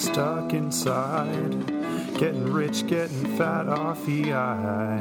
stuck 0.00 0.54
inside, 0.54 1.66
getting 2.16 2.50
rich, 2.50 2.86
getting 2.86 3.36
fat 3.36 3.68
off 3.68 4.04
the 4.06 4.32
eye. 4.32 5.00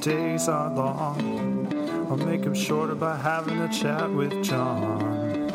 Days 0.00 0.48
are 0.48 0.72
long, 0.72 1.66
I'll 2.08 2.16
make 2.16 2.42
them 2.42 2.54
shorter 2.54 2.94
by 2.94 3.16
having 3.16 3.60
a 3.60 3.68
chat 3.68 4.08
with 4.12 4.44
John. 4.44 5.50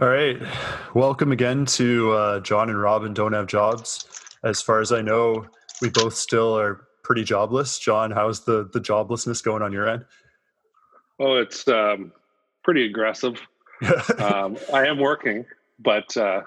All 0.00 0.08
right, 0.08 0.42
welcome 0.92 1.30
again 1.30 1.66
to 1.66 2.12
uh, 2.12 2.40
John 2.40 2.68
and 2.68 2.80
Robin 2.80 3.14
Don't 3.14 3.32
Have 3.32 3.46
Jobs. 3.46 4.04
As 4.42 4.60
far 4.60 4.80
as 4.80 4.90
I 4.90 5.02
know, 5.02 5.46
we 5.80 5.88
both 5.88 6.16
still 6.16 6.58
are 6.58 6.88
pretty 7.04 7.22
jobless. 7.22 7.78
John, 7.78 8.10
how's 8.10 8.44
the 8.44 8.68
the 8.72 8.80
joblessness 8.80 9.42
going 9.42 9.62
on 9.62 9.72
your 9.72 9.88
end? 9.88 10.04
Oh, 11.20 11.36
it's 11.36 11.68
um, 11.68 12.10
pretty 12.64 12.84
aggressive. 12.86 13.40
Um, 14.18 14.56
I 14.72 14.86
am 14.86 14.98
working, 14.98 15.44
but 15.78 16.16
uh, 16.16 16.42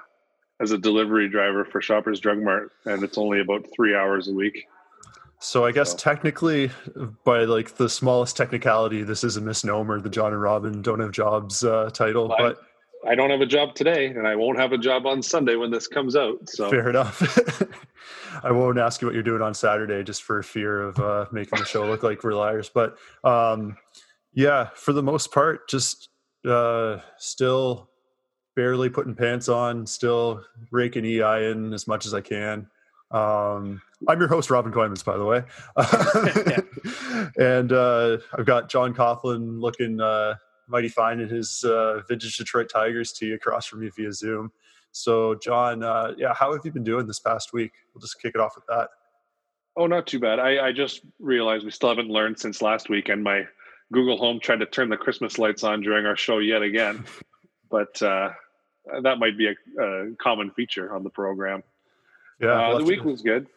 as 0.60 0.72
a 0.72 0.78
delivery 0.78 1.30
driver 1.30 1.66
for 1.66 1.82
Shoppers 1.82 2.20
Drug 2.20 2.42
Mart, 2.42 2.72
and 2.86 3.04
it's 3.04 3.18
only 3.18 3.40
about 3.42 3.68
three 3.76 3.96
hours 3.96 4.28
a 4.28 4.34
week. 4.34 4.68
So 5.40 5.66
I 5.66 5.72
guess 5.72 5.92
so. 5.92 5.98
technically, 5.98 6.72
by 7.24 7.44
like 7.44 7.76
the 7.76 7.90
smallest 7.90 8.36
technicality, 8.36 9.04
this 9.04 9.24
is 9.24 9.38
a 9.38 9.42
misnomer. 9.42 10.02
The 10.02 10.10
John 10.10 10.34
and 10.34 10.42
Robin 10.42 10.82
don't 10.82 11.00
have 11.00 11.12
jobs 11.12 11.64
uh, 11.64 11.92
title, 11.92 12.28
but 12.28 12.58
I, 13.06 13.12
I 13.12 13.16
don't 13.16 13.30
have 13.30 13.42
a 13.42 13.46
job 13.46 13.76
today, 13.76 14.08
and 14.08 14.28
I 14.28 14.36
won't 14.36 14.58
have 14.58 14.72
a 14.72 14.78
job 14.78 15.06
on 15.06 15.22
Sunday 15.22 15.56
when 15.56 15.70
this 15.70 15.88
comes 15.88 16.16
out. 16.16 16.50
So 16.50 16.70
fair 16.70 16.90
enough. 16.90 17.22
I 18.44 18.52
won't 18.52 18.80
ask 18.80 19.02
you 19.02 19.08
what 19.08 19.14
you're 19.14 19.24
doing 19.24 19.42
on 19.44 19.54
Saturday, 19.54 20.04
just 20.04 20.24
for 20.24 20.42
fear 20.42 20.82
of 20.82 21.00
uh, 21.00 21.26
making 21.32 21.60
the 21.60 21.66
show 21.66 21.86
look 21.86 22.02
like 22.02 22.24
we're 22.24 22.34
liars. 22.34 22.70
But 22.74 22.98
um, 23.24 23.78
yeah, 24.34 24.70
for 24.74 24.92
the 24.92 25.04
most 25.04 25.32
part, 25.32 25.70
just 25.70 26.10
uh, 26.48 27.00
still 27.18 27.90
barely 28.56 28.90
putting 28.90 29.16
pants 29.16 29.50
on, 29.50 29.86
still 29.86 30.44
raking 30.72 31.06
EI 31.06 31.52
in 31.52 31.74
as 31.74 31.88
much 31.88 32.06
as 32.06 32.14
I 32.14 32.22
can. 32.22 32.68
Um, 33.12 33.82
I'm 34.08 34.20
your 34.20 34.28
host, 34.28 34.50
Robin 34.50 34.72
Coimans, 34.72 35.06
by 35.06 35.18
the 35.18 35.26
way. 35.26 35.44
and 37.38 37.72
uh, 37.72 38.18
I've 38.38 38.46
got 38.46 38.70
John 38.70 38.94
Coughlin 38.94 39.62
looking 39.62 40.02
uh, 40.02 40.36
mighty 40.68 40.90
fine 40.90 41.20
in 41.20 41.30
his 41.30 41.64
uh, 41.64 42.02
vintage 42.08 42.38
Detroit 42.38 42.70
Tigers 42.70 43.12
tee 43.14 43.32
across 43.34 43.66
from 43.66 43.82
me 43.82 43.90
via 43.96 44.12
Zoom. 44.12 44.52
So, 44.92 45.36
John, 45.36 45.84
uh, 45.84 46.14
yeah, 46.18 46.34
how 46.34 46.54
have 46.54 46.66
you 46.66 46.72
been 46.72 46.84
doing 46.84 47.06
this 47.08 47.20
past 47.20 47.54
week? 47.54 47.72
We'll 47.94 48.02
just 48.02 48.22
kick 48.22 48.34
it 48.36 48.42
off 48.42 48.56
with 48.56 48.66
that. 48.68 48.90
Oh, 49.76 49.86
not 49.86 50.08
too 50.08 50.20
bad. 50.20 50.40
I, 50.40 50.68
I 50.68 50.72
just 50.72 51.02
realized 51.20 51.64
we 51.64 51.72
still 51.72 51.90
haven't 51.90 52.10
learned 52.10 52.40
since 52.40 52.64
last 52.64 52.90
week, 52.90 53.10
and 53.10 53.24
my 53.24 53.46
Google 53.92 54.18
Home 54.18 54.40
tried 54.40 54.60
to 54.60 54.66
turn 54.66 54.90
the 54.90 54.98
Christmas 54.98 55.38
lights 55.38 55.64
on 55.64 55.82
during 55.82 56.06
our 56.06 56.18
show 56.18 56.40
yet 56.40 56.62
again. 56.62 57.06
but 57.70 58.02
uh, 58.02 58.30
that 59.02 59.20
might 59.20 59.38
be 59.38 59.48
a, 59.48 59.82
a, 59.82 60.16
common 60.16 60.52
feature 60.52 60.94
on 60.94 61.04
the 61.04 61.10
program. 61.10 61.64
Yeah, 62.40 62.70
uh, 62.70 62.78
the 62.78 62.84
week 62.84 63.04
was 63.04 63.22
good. 63.22 63.48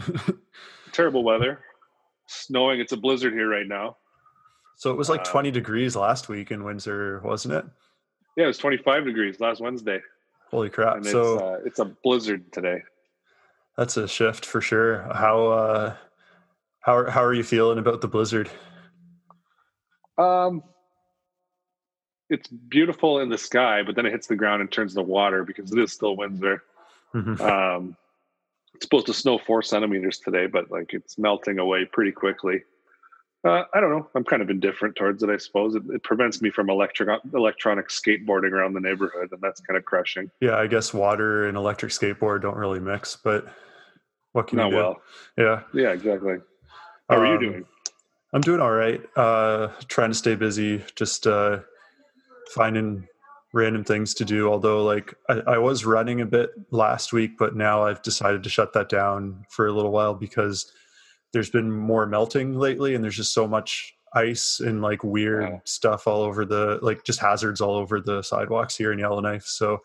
Terrible 0.92 1.22
weather, 1.22 1.60
snowing. 2.26 2.80
It's 2.80 2.92
a 2.92 2.96
blizzard 2.96 3.32
here 3.32 3.48
right 3.48 3.66
now. 3.66 3.96
So 4.76 4.90
it 4.90 4.96
was 4.96 5.08
like 5.10 5.20
uh, 5.20 5.24
20 5.24 5.50
degrees 5.50 5.94
last 5.94 6.28
week 6.28 6.50
in 6.50 6.64
Windsor, 6.64 7.20
wasn't 7.22 7.54
it? 7.54 7.64
Yeah, 8.36 8.44
it 8.44 8.48
was 8.48 8.58
25 8.58 9.04
degrees 9.04 9.40
last 9.40 9.60
Wednesday. 9.60 10.00
Holy 10.50 10.70
crap! 10.70 10.96
And 10.96 11.06
so 11.06 11.34
it's, 11.34 11.42
uh, 11.42 11.58
it's 11.66 11.78
a 11.80 11.84
blizzard 12.02 12.52
today. 12.52 12.82
That's 13.76 13.96
a 13.96 14.08
shift 14.08 14.44
for 14.44 14.60
sure. 14.60 15.02
How 15.14 15.46
uh, 15.46 15.96
how 16.80 17.08
how 17.10 17.22
are 17.22 17.34
you 17.34 17.44
feeling 17.44 17.78
about 17.78 18.00
the 18.00 18.08
blizzard? 18.08 18.50
Um, 20.20 20.62
it's 22.28 22.48
beautiful 22.48 23.20
in 23.20 23.28
the 23.28 23.38
sky, 23.38 23.82
but 23.82 23.96
then 23.96 24.06
it 24.06 24.12
hits 24.12 24.28
the 24.28 24.36
ground 24.36 24.60
and 24.60 24.70
turns 24.70 24.94
to 24.94 25.02
water 25.02 25.44
because 25.44 25.72
it 25.72 25.78
is 25.78 25.92
still 25.92 26.16
Windsor. 26.16 26.62
Mm-hmm. 27.14 27.42
Um, 27.42 27.96
it's 28.74 28.84
supposed 28.84 29.06
to 29.06 29.14
snow 29.14 29.38
four 29.38 29.62
centimeters 29.62 30.18
today, 30.18 30.46
but 30.46 30.70
like 30.70 30.94
it's 30.94 31.18
melting 31.18 31.58
away 31.58 31.84
pretty 31.84 32.12
quickly. 32.12 32.62
Uh, 33.42 33.64
I 33.72 33.80
don't 33.80 33.90
know. 33.90 34.06
I'm 34.14 34.24
kind 34.24 34.42
of 34.42 34.50
indifferent 34.50 34.96
towards 34.96 35.22
it. 35.22 35.30
I 35.30 35.38
suppose 35.38 35.74
it, 35.74 35.82
it, 35.88 36.02
prevents 36.02 36.42
me 36.42 36.50
from 36.50 36.68
electric 36.68 37.08
electronic 37.34 37.88
skateboarding 37.88 38.52
around 38.52 38.74
the 38.74 38.80
neighborhood, 38.80 39.30
and 39.32 39.40
that's 39.40 39.62
kind 39.62 39.78
of 39.78 39.84
crushing. 39.86 40.30
Yeah, 40.40 40.56
I 40.56 40.66
guess 40.66 40.92
water 40.92 41.48
and 41.48 41.56
electric 41.56 41.90
skateboard 41.90 42.42
don't 42.42 42.56
really 42.56 42.80
mix, 42.80 43.16
but 43.16 43.46
what 44.32 44.46
can 44.46 44.58
Not 44.58 44.66
you 44.66 44.70
do? 44.72 44.76
well. 44.76 45.02
Yeah, 45.38 45.62
yeah, 45.72 45.92
exactly. 45.92 46.36
How 47.08 47.16
um, 47.16 47.22
are 47.22 47.26
you 47.26 47.32
um, 47.32 47.40
doing? 47.40 47.64
I'm 48.32 48.40
doing 48.40 48.60
all 48.60 48.70
right. 48.70 49.00
Uh, 49.16 49.68
trying 49.88 50.10
to 50.10 50.16
stay 50.16 50.36
busy, 50.36 50.84
just 50.94 51.26
uh, 51.26 51.60
finding 52.54 53.08
random 53.52 53.82
things 53.82 54.14
to 54.14 54.24
do. 54.24 54.48
Although, 54.48 54.84
like, 54.84 55.14
I, 55.28 55.40
I, 55.46 55.58
was 55.58 55.84
running 55.84 56.20
a 56.20 56.26
bit 56.26 56.50
last 56.70 57.12
week, 57.12 57.32
but 57.38 57.56
now 57.56 57.82
I've 57.82 58.02
decided 58.02 58.44
to 58.44 58.48
shut 58.48 58.72
that 58.74 58.88
down 58.88 59.44
for 59.48 59.66
a 59.66 59.72
little 59.72 59.90
while 59.90 60.14
because 60.14 60.70
there's 61.32 61.50
been 61.50 61.70
more 61.70 62.06
melting 62.06 62.54
lately, 62.54 62.94
and 62.94 63.02
there's 63.02 63.16
just 63.16 63.34
so 63.34 63.48
much 63.48 63.94
ice 64.14 64.60
and 64.60 64.82
like 64.82 65.04
weird 65.04 65.44
yeah. 65.44 65.58
stuff 65.64 66.06
all 66.06 66.22
over 66.22 66.44
the 66.44 66.80
like 66.82 67.04
just 67.04 67.20
hazards 67.20 67.60
all 67.60 67.76
over 67.76 68.00
the 68.00 68.22
sidewalks 68.22 68.76
here 68.76 68.92
in 68.92 68.98
Yellowknife. 68.98 69.44
So 69.44 69.82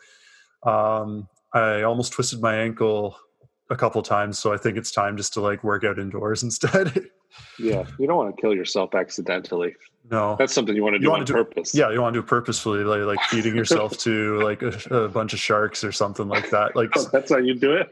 um, 0.64 1.28
I 1.54 1.84
almost 1.84 2.12
twisted 2.12 2.42
my 2.42 2.56
ankle 2.56 3.18
a 3.70 3.76
couple 3.76 4.02
times, 4.02 4.38
so 4.38 4.54
I 4.54 4.58
think 4.58 4.78
it's 4.78 4.92
time 4.92 5.18
just 5.18 5.34
to 5.34 5.42
like 5.42 5.64
work 5.64 5.84
out 5.84 6.00
indoors 6.00 6.44
instead. 6.44 7.10
Yeah, 7.60 7.86
you 8.00 8.08
don't 8.08 8.18
want 8.18 8.36
to 8.36 8.42
kill 8.42 8.54
yourself 8.54 8.96
accidentally. 8.96 9.76
No, 10.12 10.36
that's 10.38 10.54
something 10.54 10.76
you 10.76 10.84
want 10.84 10.94
to 10.94 11.00
do 11.00 11.12
on 11.12 11.26
do, 11.26 11.34
purpose. 11.34 11.74
Yeah, 11.74 11.92
you 11.92 12.02
want 12.02 12.14
to 12.14 12.22
do 12.22 12.26
purposefully, 12.26 12.84
like, 12.84 13.02
like 13.02 13.20
feeding 13.30 13.56
yourself 13.56 13.98
to 14.00 14.40
like 14.42 14.62
a, 14.62 14.78
a, 14.92 15.08
bunch 15.08 15.34
of 15.34 15.40
sharks 15.40 15.84
or 15.84 15.92
something 15.92 16.28
like 16.28 16.50
that. 16.52 16.76
Like 16.76 16.92
oh, 16.96 17.10
that's 17.12 17.32
how 17.32 17.38
you 17.38 17.56
do 17.56 17.74
it. 17.74 17.90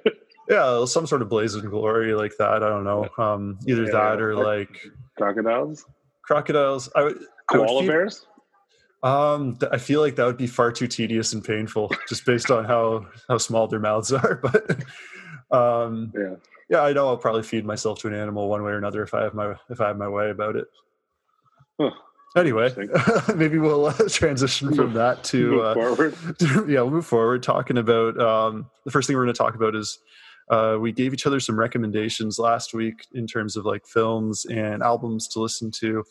yeah, 0.49 0.85
some 0.85 1.07
sort 1.07 1.21
of 1.21 1.29
blazing 1.29 1.65
glory 1.69 2.13
like 2.13 2.33
that. 2.37 2.63
I 2.63 2.69
don't 2.69 2.83
know. 2.83 3.07
Um, 3.17 3.57
either 3.67 3.85
yeah, 3.85 3.91
that 3.91 4.21
or 4.21 4.35
like 4.35 4.69
crocodiles. 5.17 5.85
Crocodiles. 6.23 6.89
I 6.95 7.03
would. 7.03 7.17
Koala 7.49 7.81
feed, 7.81 7.87
bears. 7.87 8.25
Um, 9.03 9.57
I 9.71 9.77
feel 9.77 9.99
like 9.99 10.15
that 10.15 10.25
would 10.25 10.37
be 10.37 10.47
far 10.47 10.71
too 10.71 10.87
tedious 10.87 11.33
and 11.33 11.43
painful, 11.43 11.91
just 12.07 12.25
based 12.25 12.49
on 12.49 12.63
how 12.63 13.05
how 13.27 13.37
small 13.37 13.67
their 13.67 13.79
mouths 13.79 14.13
are. 14.13 14.35
But 14.35 14.83
um, 15.51 16.13
yeah, 16.15 16.35
yeah, 16.69 16.81
I 16.81 16.93
know 16.93 17.07
I'll 17.07 17.17
probably 17.17 17.43
feed 17.43 17.65
myself 17.65 17.99
to 17.99 18.07
an 18.07 18.13
animal 18.13 18.49
one 18.49 18.63
way 18.63 18.71
or 18.71 18.77
another 18.77 19.03
if 19.03 19.13
I 19.13 19.23
have 19.23 19.33
my 19.33 19.55
if 19.69 19.81
I 19.81 19.87
have 19.87 19.97
my 19.97 20.07
way 20.07 20.29
about 20.29 20.55
it. 20.55 20.65
Huh. 21.79 21.91
Anyway, 22.35 22.73
maybe 23.35 23.59
we'll 23.59 23.85
uh, 23.85 23.93
transition 24.09 24.73
from 24.73 24.93
that 24.93 25.23
to 25.25 25.61
uh, 25.61 25.73
forward. 25.75 26.15
yeah, 26.41 26.81
we'll 26.81 26.89
move 26.89 27.05
forward. 27.05 27.43
Talking 27.43 27.77
about 27.77 28.19
um, 28.19 28.69
the 28.85 28.91
first 28.91 29.07
thing 29.07 29.15
we're 29.15 29.23
going 29.23 29.33
to 29.33 29.37
talk 29.37 29.53
about 29.53 29.75
is 29.75 29.99
uh, 30.49 30.77
we 30.79 30.91
gave 30.91 31.13
each 31.13 31.27
other 31.27 31.39
some 31.39 31.59
recommendations 31.59 32.39
last 32.39 32.73
week 32.73 33.05
in 33.13 33.27
terms 33.27 33.55
of 33.55 33.65
like 33.65 33.85
films 33.85 34.45
and 34.45 34.81
albums 34.81 35.27
to 35.29 35.39
listen 35.39 35.69
to. 35.71 36.03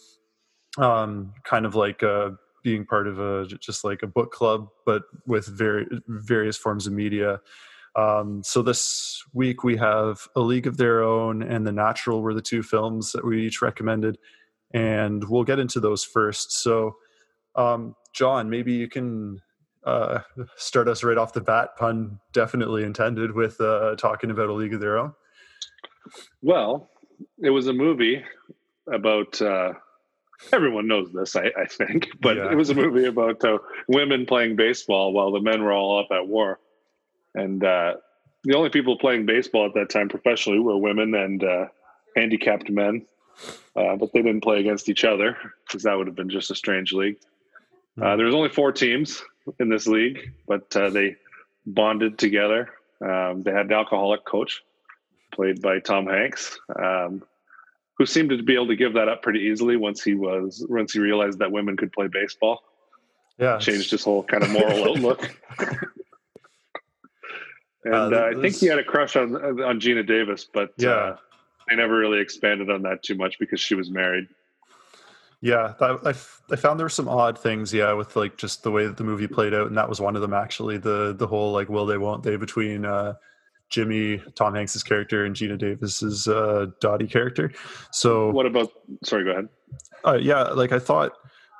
Um, 0.78 1.34
kind 1.44 1.66
of 1.66 1.74
like 1.74 2.02
uh, 2.02 2.30
being 2.62 2.86
part 2.86 3.08
of 3.08 3.18
a 3.18 3.46
just 3.46 3.82
like 3.82 4.02
a 4.02 4.06
book 4.06 4.30
club, 4.30 4.68
but 4.86 5.02
with 5.26 5.46
very 5.46 5.86
various 6.06 6.56
forms 6.56 6.86
of 6.86 6.92
media. 6.92 7.40
Um, 7.94 8.42
so 8.42 8.62
this 8.62 9.22
week 9.34 9.64
we 9.64 9.76
have 9.76 10.26
A 10.34 10.40
League 10.40 10.66
of 10.66 10.76
Their 10.76 11.02
Own 11.02 11.42
and 11.42 11.66
The 11.66 11.72
Natural 11.72 12.22
were 12.22 12.34
the 12.34 12.42
two 12.42 12.62
films 12.62 13.12
that 13.12 13.24
we 13.24 13.46
each 13.46 13.60
recommended, 13.60 14.18
and 14.72 15.22
we'll 15.28 15.44
get 15.44 15.58
into 15.58 15.80
those 15.80 16.02
first. 16.02 16.52
So, 16.62 16.96
um, 17.54 17.94
John, 18.14 18.48
maybe 18.48 18.72
you 18.72 18.88
can 18.88 19.40
uh, 19.84 20.20
start 20.56 20.88
us 20.88 21.04
right 21.04 21.18
off 21.18 21.34
the 21.34 21.40
bat, 21.42 21.70
pun 21.76 22.18
definitely 22.32 22.82
intended, 22.82 23.32
with 23.32 23.60
uh, 23.60 23.94
talking 23.96 24.30
about 24.30 24.48
A 24.48 24.52
League 24.52 24.74
of 24.74 24.80
Their 24.80 24.98
Own. 24.98 25.12
Well, 26.40 26.90
it 27.42 27.50
was 27.50 27.66
a 27.66 27.72
movie 27.72 28.24
about. 28.90 29.40
Uh, 29.40 29.74
everyone 30.52 30.88
knows 30.88 31.12
this, 31.12 31.36
I, 31.36 31.52
I 31.56 31.66
think, 31.66 32.08
but 32.20 32.36
yeah. 32.36 32.50
it 32.50 32.56
was 32.56 32.70
a 32.70 32.74
movie 32.74 33.04
about 33.04 33.44
uh, 33.44 33.58
women 33.86 34.26
playing 34.26 34.56
baseball 34.56 35.12
while 35.12 35.30
the 35.30 35.40
men 35.40 35.62
were 35.62 35.72
all 35.72 36.00
up 36.00 36.08
at 36.10 36.26
war 36.26 36.58
and 37.34 37.64
uh, 37.64 37.94
the 38.44 38.54
only 38.54 38.70
people 38.70 38.98
playing 38.98 39.26
baseball 39.26 39.66
at 39.66 39.74
that 39.74 39.90
time 39.90 40.08
professionally 40.08 40.58
were 40.58 40.76
women 40.76 41.14
and 41.14 41.44
uh, 41.44 41.66
handicapped 42.16 42.70
men. 42.70 43.06
Uh, 43.74 43.96
but 43.96 44.12
they 44.12 44.20
didn't 44.20 44.42
play 44.42 44.60
against 44.60 44.88
each 44.88 45.04
other 45.04 45.36
because 45.66 45.82
that 45.82 45.96
would 45.96 46.06
have 46.06 46.16
been 46.16 46.28
just 46.28 46.50
a 46.50 46.54
strange 46.54 46.92
league. 46.92 47.16
Uh, 48.00 48.12
hmm. 48.12 48.16
there 48.16 48.26
was 48.26 48.34
only 48.34 48.50
four 48.50 48.72
teams 48.72 49.22
in 49.58 49.68
this 49.68 49.86
league, 49.86 50.32
but 50.46 50.74
uh, 50.76 50.90
they 50.90 51.16
bonded 51.66 52.18
together. 52.18 52.70
Um, 53.00 53.42
they 53.42 53.50
had 53.52 53.66
an 53.66 53.72
alcoholic 53.72 54.24
coach, 54.24 54.62
played 55.32 55.62
by 55.62 55.80
Tom 55.80 56.06
Hanks, 56.06 56.58
um, 56.78 57.22
who 57.98 58.06
seemed 58.06 58.30
to 58.30 58.42
be 58.42 58.54
able 58.54 58.68
to 58.68 58.76
give 58.76 58.94
that 58.94 59.08
up 59.08 59.22
pretty 59.22 59.40
easily 59.40 59.76
once 59.76 60.02
he 60.02 60.14
was 60.14 60.64
once 60.68 60.92
he 60.92 61.00
realized 61.00 61.38
that 61.38 61.50
women 61.50 61.76
could 61.76 61.92
play 61.92 62.06
baseball. 62.06 62.62
Yeah, 63.38 63.58
changed 63.58 63.90
his 63.90 64.04
whole 64.04 64.22
kind 64.22 64.42
of 64.42 64.50
moral 64.50 64.84
outlook. 64.90 65.34
And 67.84 68.14
uh, 68.14 68.16
uh, 68.16 68.32
I 68.36 68.40
think 68.40 68.56
he 68.56 68.66
had 68.66 68.78
a 68.78 68.84
crush 68.84 69.16
on 69.16 69.34
on 69.34 69.80
Geena 69.80 70.06
Davis, 70.06 70.44
but 70.44 70.72
yeah, 70.76 70.90
uh, 70.90 71.16
they 71.68 71.76
never 71.76 71.96
really 71.96 72.20
expanded 72.20 72.70
on 72.70 72.82
that 72.82 73.02
too 73.02 73.16
much 73.16 73.38
because 73.38 73.60
she 73.60 73.74
was 73.74 73.90
married. 73.90 74.28
Yeah, 75.40 75.74
I, 75.80 76.10
I 76.10 76.12
found 76.12 76.78
there 76.78 76.84
were 76.84 76.88
some 76.88 77.08
odd 77.08 77.36
things, 77.36 77.74
yeah, 77.74 77.92
with 77.94 78.14
like 78.14 78.36
just 78.36 78.62
the 78.62 78.70
way 78.70 78.86
that 78.86 78.96
the 78.96 79.02
movie 79.02 79.26
played 79.26 79.52
out, 79.52 79.66
and 79.66 79.76
that 79.76 79.88
was 79.88 80.00
one 80.00 80.14
of 80.14 80.22
them 80.22 80.32
actually. 80.32 80.78
The 80.78 81.14
the 81.18 81.26
whole 81.26 81.52
like 81.52 81.68
will 81.68 81.86
they 81.86 81.98
won't 81.98 82.22
they 82.22 82.36
between 82.36 82.84
uh, 82.84 83.14
Jimmy 83.68 84.22
Tom 84.36 84.54
Hanks's 84.54 84.84
character 84.84 85.24
and 85.24 85.34
Geena 85.34 85.58
Davis's 85.58 86.28
uh, 86.28 86.66
Dottie 86.80 87.08
character. 87.08 87.52
So 87.90 88.30
what 88.30 88.46
about? 88.46 88.70
Sorry, 89.02 89.24
go 89.24 89.30
ahead. 89.32 89.48
Uh, 90.04 90.18
yeah, 90.20 90.42
like 90.42 90.70
I 90.70 90.78
thought. 90.78 91.14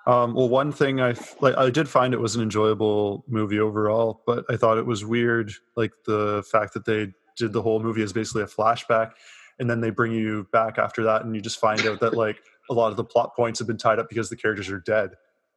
Um, 0.07 0.35
well, 0.35 0.49
one 0.49 0.73
thing 0.73 1.01
I 1.01 1.15
like, 1.41 1.57
I 1.57 1.71
did 1.71 1.89
find 1.89 2.13
it 2.13 2.21
was 2.21 2.35
an 2.35 2.43
enjoyable 2.43 3.25
movie 3.29 3.61
overall, 3.61 4.23
but 4.27 4.45
I 4.51 4.57
thought 4.57 4.79
it 4.79 4.87
was 4.87 5.05
weird, 5.05 5.53
like 5.77 5.93
the 6.07 6.45
fact 6.51 6.75
that 6.75 6.85
they 6.85 7.13
did 7.37 7.53
the 7.53 7.63
whole 7.63 7.81
movie 7.81 8.03
as 8.03 8.13
basically 8.13 8.43
a 8.43 8.47
flashback, 8.47 9.13
and 9.61 9.71
then 9.71 9.81
they 9.81 9.91
bring 9.91 10.13
you 10.13 10.47
back 10.53 10.79
after 10.79 11.05
that, 11.05 11.25
and 11.25 11.35
you 11.37 11.41
just 11.41 11.61
find 11.61 11.87
out 11.87 12.01
that 12.01 12.15
like 12.15 12.39
a 12.69 12.75
lot 12.75 12.91
of 12.91 12.97
the 12.97 13.05
plot 13.05 13.37
points 13.37 13.59
have 13.61 13.69
been 13.69 13.77
tied 13.77 13.99
up 13.99 14.09
because 14.09 14.29
the 14.29 14.37
characters 14.37 14.71
are 14.71 14.81
dead. 14.81 15.11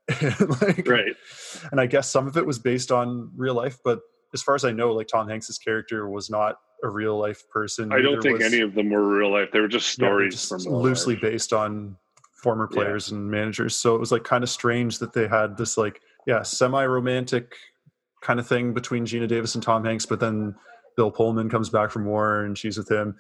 like, 0.62 0.88
right. 0.88 1.16
And 1.72 1.82
I 1.82 1.88
guess 1.88 2.10
some 2.10 2.28
of 2.28 2.38
it 2.38 2.46
was 2.46 2.60
based 2.60 2.92
on 2.92 3.32
real 3.36 3.56
life, 3.56 3.80
but 3.84 4.02
as 4.34 4.44
far 4.44 4.54
as 4.54 4.64
I 4.64 4.72
know, 4.72 4.92
like 4.92 5.08
Tom 5.08 5.28
Hanks's 5.28 5.58
character 5.58 6.08
was 6.10 6.30
not 6.30 6.58
a 6.84 6.90
real 6.90 7.18
life 7.18 7.44
person. 7.50 7.92
I 7.92 8.02
don't 8.02 8.22
think 8.22 8.40
was, 8.40 8.54
any 8.54 8.62
of 8.62 8.76
them 8.76 8.92
were 8.92 9.08
real 9.08 9.32
life. 9.32 9.50
They 9.52 9.60
were 9.60 9.68
just 9.68 9.88
stories 9.88 10.34
yeah, 10.34 10.38
just 10.38 10.50
from 10.66 10.74
loosely 10.74 11.16
life. 11.16 11.22
based 11.22 11.54
on 11.54 11.98
former 12.46 12.68
players 12.68 13.10
yeah. 13.10 13.18
and 13.18 13.32
managers. 13.32 13.76
So 13.76 13.96
it 13.96 14.00
was 14.00 14.12
like 14.12 14.24
kind 14.24 14.44
of 14.44 14.50
strange 14.52 15.00
that 15.00 15.14
they 15.14 15.28
had 15.28 15.58
this 15.58 15.78
like 15.78 16.00
yeah 16.28 16.44
semi 16.44 16.86
romantic 16.86 17.56
kind 18.22 18.40
of 18.40 18.48
thing 18.48 18.72
between 18.72 19.04
Geena 19.04 19.28
Davis 19.28 19.56
and 19.56 19.64
Tom 19.64 19.84
Hanks, 19.84 20.06
but 20.06 20.20
then 20.20 20.54
Bill 20.96 21.10
Pullman 21.10 21.50
comes 21.50 21.70
back 21.70 21.90
from 21.90 22.06
war 22.06 22.44
and 22.44 22.56
she's 22.56 22.78
with 22.78 22.90
him. 22.90 23.16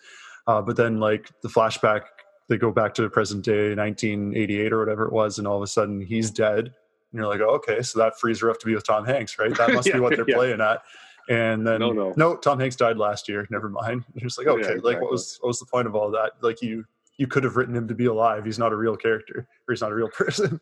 Uh, 0.45 0.62
but 0.62 0.75
then 0.75 1.00
like 1.00 1.31
the 1.42 1.50
flashback 1.50 2.01
they 2.50 2.57
go 2.57 2.72
back 2.72 2.94
to 2.94 3.01
the 3.01 3.10
present 3.10 3.44
day 3.44 3.74
1988 3.74 4.72
or 4.72 4.80
whatever 4.80 5.06
it 5.06 5.12
was 5.12 5.39
and 5.39 5.48
all 5.48 5.57
of 5.57 5.63
a 5.63 5.68
sudden 5.68 6.00
he's 6.00 6.30
dead 6.30 6.66
and 6.66 6.74
you're 7.13 7.25
like 7.25 7.42
oh, 7.42 7.56
okay 7.56 7.81
so 7.81 7.98
that 7.98 8.19
frees 8.19 8.39
her 8.42 8.51
up 8.51 8.60
to 8.60 8.68
be 8.68 8.75
with 8.75 8.86
tom 8.86 9.04
hanks 9.04 9.39
right 9.39 9.57
that 9.57 9.72
must 9.74 9.88
yeah, 9.88 9.95
be 9.95 10.00
what 10.00 10.16
they're 10.16 10.30
yeah. 10.30 10.36
playing 10.36 10.62
at 10.62 10.83
and 11.27 11.66
then 11.66 11.80
no, 11.80 11.92
no, 11.92 12.13
no, 12.16 12.36
tom 12.36 12.60
hanks 12.60 12.75
died 12.75 12.98
last 12.98 13.27
year 13.27 13.48
never 13.50 13.69
mind 13.69 14.04
you're 14.13 14.27
just 14.27 14.38
like 14.38 14.45
okay 14.45 14.62
yeah, 14.62 14.68
exactly. 14.74 14.94
like 14.94 15.01
what 15.01 15.12
was 15.12 15.39
what 15.42 15.48
was 15.48 15.60
the 15.60 15.66
point 15.66 15.88
of 15.88 15.95
all 15.95 16.12
that 16.12 16.33
like 16.42 16.62
you 16.62 16.86
you 17.17 17.27
could 17.27 17.44
have 17.44 17.56
written 17.56 17.75
him 17.75 17.88
to 17.88 17.95
be 17.95 18.06
alive 18.06 18.45
he's 18.45 18.59
not 18.59 18.71
a 18.71 18.75
real 18.75 18.95
character 18.95 19.47
or 19.67 19.73
he's 19.73 19.81
not 19.81 19.91
a 19.91 19.95
real 19.95 20.09
person 20.17 20.59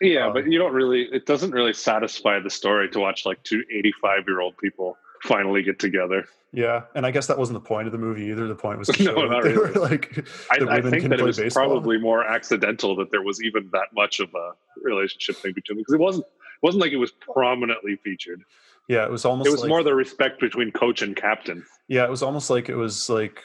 yeah 0.00 0.26
um, 0.26 0.32
but 0.32 0.50
you 0.50 0.58
don't 0.58 0.72
really 0.72 1.02
it 1.12 1.26
doesn't 1.26 1.52
really 1.52 1.72
satisfy 1.72 2.38
the 2.40 2.50
story 2.50 2.88
to 2.88 3.00
watch 3.00 3.26
like 3.26 3.42
two 3.42 3.62
85 3.70 4.24
year 4.26 4.40
old 4.40 4.56
people 4.58 4.96
finally 5.22 5.62
get 5.62 5.78
together 5.78 6.26
yeah, 6.54 6.82
and 6.94 7.04
I 7.04 7.10
guess 7.10 7.26
that 7.26 7.36
wasn't 7.36 7.60
the 7.60 7.66
point 7.66 7.88
of 7.88 7.92
the 7.92 7.98
movie 7.98 8.26
either. 8.26 8.46
The 8.46 8.54
point 8.54 8.78
was 8.78 8.86
to 8.88 8.94
show 8.94 9.12
no, 9.12 9.42
they 9.42 9.52
really. 9.54 9.72
were 9.72 9.80
like 9.80 10.24
I, 10.52 10.76
I 10.76 10.80
think 10.80 11.08
that 11.08 11.18
it 11.18 11.24
was 11.24 11.36
baseball. 11.36 11.66
probably 11.66 11.98
more 11.98 12.24
accidental 12.24 12.94
that 12.96 13.10
there 13.10 13.22
was 13.22 13.42
even 13.42 13.68
that 13.72 13.88
much 13.92 14.20
of 14.20 14.32
a 14.34 14.52
relationship 14.80 15.34
thing 15.36 15.52
between 15.52 15.78
them 15.78 15.82
because 15.82 15.94
it 15.94 16.00
wasn't 16.00 16.24
it 16.24 16.62
wasn't 16.62 16.80
like 16.80 16.92
it 16.92 16.96
was 16.96 17.10
prominently 17.10 17.96
featured. 17.96 18.40
Yeah, 18.88 19.04
it 19.04 19.10
was 19.10 19.24
almost. 19.24 19.48
It 19.48 19.50
was 19.50 19.62
like, 19.62 19.68
more 19.68 19.82
the 19.82 19.94
respect 19.94 20.40
between 20.40 20.70
coach 20.70 21.02
and 21.02 21.16
captain. 21.16 21.64
Yeah, 21.88 22.04
it 22.04 22.10
was 22.10 22.22
almost 22.22 22.50
like 22.50 22.68
it 22.68 22.76
was 22.76 23.10
like 23.10 23.40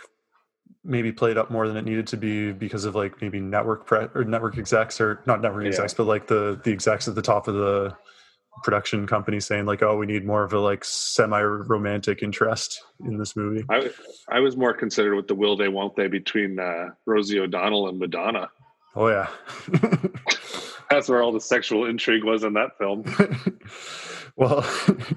maybe 0.83 1.11
played 1.11 1.37
up 1.37 1.51
more 1.51 1.67
than 1.67 1.77
it 1.77 1.85
needed 1.85 2.07
to 2.07 2.17
be 2.17 2.51
because 2.51 2.85
of 2.85 2.95
like 2.95 3.21
maybe 3.21 3.39
network 3.39 3.85
pre- 3.85 4.07
or 4.15 4.23
network 4.23 4.57
execs 4.57 5.01
or 5.01 5.21
not 5.25 5.41
network 5.41 5.63
yeah. 5.63 5.69
execs, 5.69 5.93
but 5.93 6.05
like 6.05 6.27
the 6.27 6.59
the 6.63 6.71
execs 6.71 7.07
at 7.07 7.15
the 7.15 7.21
top 7.21 7.47
of 7.47 7.55
the 7.55 7.95
production 8.63 9.07
company 9.07 9.39
saying 9.39 9.65
like, 9.65 9.83
"Oh, 9.83 9.97
we 9.97 10.05
need 10.05 10.25
more 10.25 10.43
of 10.43 10.53
a 10.53 10.59
like 10.59 10.83
semi-romantic 10.83 12.23
interest 12.23 12.81
in 13.05 13.17
this 13.17 13.35
movie." 13.35 13.65
I 13.69 13.89
I 14.29 14.39
was 14.39 14.57
more 14.57 14.73
considered 14.73 15.15
with 15.15 15.27
the 15.27 15.35
will 15.35 15.55
they 15.55 15.67
won't 15.67 15.95
they 15.95 16.07
between 16.07 16.59
uh, 16.59 16.89
Rosie 17.05 17.39
O'Donnell 17.39 17.89
and 17.89 17.99
Madonna. 17.99 18.49
Oh 18.95 19.07
yeah, 19.07 19.27
that's 20.89 21.09
where 21.09 21.21
all 21.21 21.31
the 21.31 21.41
sexual 21.41 21.85
intrigue 21.85 22.23
was 22.23 22.43
in 22.43 22.53
that 22.53 22.77
film. 22.77 23.03
well, 24.35 24.65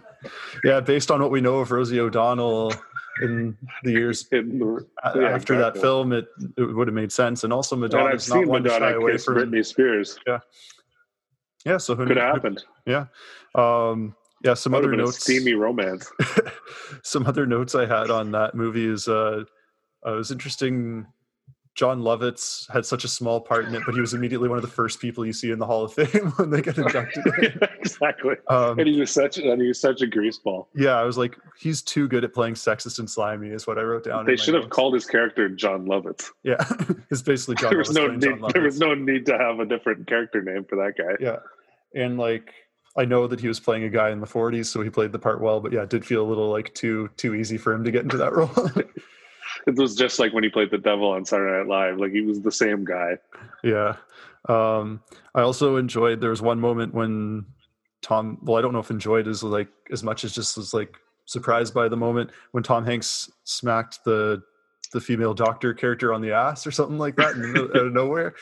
yeah, 0.64 0.80
based 0.80 1.10
on 1.10 1.20
what 1.20 1.30
we 1.30 1.40
know 1.40 1.58
of 1.58 1.70
Rosie 1.70 2.00
O'Donnell 2.00 2.72
in 3.20 3.56
the 3.84 3.92
years 3.92 4.26
in 4.32 4.58
the, 4.58 4.86
yeah, 5.04 5.28
after 5.28 5.54
exactly. 5.54 5.56
that 5.58 5.76
film, 5.78 6.12
it, 6.12 6.26
it 6.56 6.62
would 6.62 6.88
have 6.88 6.94
made 6.94 7.12
sense. 7.12 7.44
And 7.44 7.52
also, 7.52 7.76
Madonna 7.76 8.14
is 8.14 8.28
not 8.28 8.46
one 8.46 8.62
Madonna 8.62 8.86
to 8.86 8.92
shy 8.92 8.96
away 8.96 9.18
from 9.18 9.34
Britney 9.34 9.64
Spears. 9.64 10.18
Yeah, 10.26 10.38
yeah, 11.64 11.76
so 11.76 11.94
who 11.94 12.06
could 12.06 12.16
have 12.16 12.34
happened? 12.34 12.64
Yeah, 12.86 13.06
um, 13.54 14.14
yeah. 14.42 14.54
Some 14.54 14.74
other 14.74 14.94
notes. 14.94 15.22
steamy 15.22 15.54
romance. 15.54 16.10
some 17.02 17.26
other 17.26 17.46
notes 17.46 17.74
I 17.74 17.86
had 17.86 18.10
on 18.10 18.32
that 18.32 18.54
movie 18.54 18.86
is 18.86 19.08
uh, 19.08 19.44
uh, 20.06 20.12
it 20.12 20.16
was 20.16 20.30
interesting. 20.30 21.06
Jon 21.74 22.02
Lovitz 22.02 22.70
had 22.70 22.84
such 22.84 23.04
a 23.04 23.08
small 23.08 23.40
part 23.40 23.64
in 23.64 23.74
it, 23.74 23.82
but 23.86 23.94
he 23.94 24.00
was 24.00 24.12
immediately 24.12 24.48
one 24.48 24.58
of 24.58 24.62
the 24.62 24.68
first 24.68 25.00
people 25.00 25.24
you 25.24 25.32
see 25.32 25.50
in 25.50 25.58
the 25.58 25.64
Hall 25.64 25.84
of 25.84 25.94
Fame 25.94 26.30
when 26.36 26.50
they 26.50 26.60
get 26.60 26.76
inducted. 26.76 27.24
yeah, 27.42 27.66
exactly. 27.80 28.34
Um, 28.48 28.78
and 28.78 28.86
he 28.86 29.00
was 29.00 29.10
such 29.10 29.38
and 29.38 29.60
he 29.60 29.68
was 29.68 29.80
such 29.80 30.02
a 30.02 30.06
greaseball. 30.06 30.66
Yeah, 30.74 30.98
I 30.98 31.04
was 31.04 31.16
like, 31.16 31.38
he's 31.58 31.80
too 31.80 32.08
good 32.08 32.24
at 32.24 32.34
playing 32.34 32.54
sexist 32.54 32.98
and 32.98 33.08
slimy, 33.08 33.48
is 33.48 33.66
what 33.66 33.78
I 33.78 33.82
wrote 33.82 34.04
down. 34.04 34.26
They 34.26 34.36
should 34.36 34.54
have 34.54 34.68
called 34.68 34.92
his 34.92 35.06
character 35.06 35.48
Jon 35.48 35.86
Lovitz. 35.86 36.30
Yeah, 36.42 36.62
it's 37.10 37.22
basically 37.22 37.56
John. 37.56 37.70
there 37.70 37.78
was 37.78 37.90
no 37.92 38.08
need. 38.08 38.38
There 38.52 38.62
was 38.62 38.78
no 38.78 38.94
need 38.94 39.24
to 39.26 39.38
have 39.38 39.58
a 39.58 39.64
different 39.64 40.06
character 40.06 40.42
name 40.42 40.64
for 40.64 40.76
that 40.76 40.98
guy. 40.98 41.16
Yeah, 41.24 41.38
and 41.94 42.18
like 42.18 42.52
I 42.98 43.06
know 43.06 43.26
that 43.26 43.40
he 43.40 43.48
was 43.48 43.60
playing 43.60 43.84
a 43.84 43.88
guy 43.88 44.10
in 44.10 44.20
the 44.20 44.26
40s, 44.26 44.66
so 44.66 44.82
he 44.82 44.90
played 44.90 45.12
the 45.12 45.18
part 45.18 45.40
well. 45.40 45.60
But 45.60 45.72
yeah, 45.72 45.82
it 45.82 45.90
did 45.90 46.04
feel 46.04 46.22
a 46.22 46.28
little 46.28 46.50
like 46.50 46.74
too 46.74 47.08
too 47.16 47.34
easy 47.34 47.56
for 47.56 47.72
him 47.72 47.82
to 47.84 47.90
get 47.90 48.02
into 48.02 48.18
that 48.18 48.34
role. 48.34 48.50
it 49.66 49.76
was 49.76 49.94
just 49.94 50.18
like 50.18 50.32
when 50.32 50.44
he 50.44 50.50
played 50.50 50.70
the 50.70 50.78
devil 50.78 51.10
on 51.10 51.24
Saturday 51.24 51.58
Night 51.58 51.68
Live. 51.68 51.98
Like 51.98 52.12
he 52.12 52.20
was 52.20 52.40
the 52.40 52.52
same 52.52 52.84
guy. 52.84 53.18
Yeah. 53.62 53.96
Um, 54.48 55.02
I 55.34 55.42
also 55.42 55.76
enjoyed. 55.76 56.20
There 56.20 56.30
was 56.30 56.42
one 56.42 56.60
moment 56.60 56.94
when 56.94 57.46
Tom. 58.02 58.38
Well, 58.42 58.58
I 58.58 58.62
don't 58.62 58.72
know 58.72 58.80
if 58.80 58.90
enjoyed 58.90 59.26
is 59.26 59.42
like 59.42 59.68
as 59.90 60.02
much 60.02 60.24
as 60.24 60.34
just 60.34 60.56
was 60.56 60.74
like 60.74 60.96
surprised 61.26 61.72
by 61.72 61.88
the 61.88 61.96
moment 61.96 62.30
when 62.50 62.62
Tom 62.62 62.84
Hanks 62.84 63.30
smacked 63.44 64.04
the 64.04 64.42
the 64.92 65.00
female 65.00 65.32
doctor 65.32 65.72
character 65.72 66.12
on 66.12 66.20
the 66.20 66.32
ass 66.32 66.66
or 66.66 66.70
something 66.70 66.98
like 66.98 67.16
that 67.16 67.34
out 67.74 67.86
of 67.86 67.92
nowhere. 67.92 68.34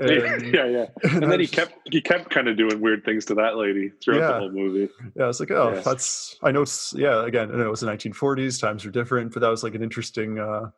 And, 0.00 0.54
yeah, 0.54 0.66
yeah. 0.66 0.86
And, 1.02 1.24
and 1.24 1.32
then 1.32 1.40
he 1.40 1.46
kept 1.46 1.74
he 1.90 2.00
kept 2.00 2.30
kind 2.30 2.48
of 2.48 2.56
doing 2.56 2.80
weird 2.80 3.04
things 3.04 3.24
to 3.26 3.34
that 3.34 3.56
lady 3.56 3.92
throughout 4.02 4.20
yeah. 4.20 4.26
the 4.28 4.38
whole 4.38 4.50
movie. 4.50 4.88
Yeah, 5.14 5.28
it's 5.28 5.40
like, 5.40 5.50
oh, 5.50 5.80
that's 5.84 6.36
I 6.42 6.50
know 6.50 6.64
yeah, 6.94 7.26
again, 7.26 7.50
I 7.52 7.56
know 7.56 7.66
it 7.66 7.70
was 7.70 7.80
the 7.80 7.86
1940s, 7.86 8.60
times 8.60 8.84
were 8.84 8.90
different, 8.90 9.32
but 9.32 9.40
that 9.40 9.48
was 9.48 9.62
like 9.62 9.74
an 9.74 9.82
interesting 9.82 10.38
uh 10.38 10.70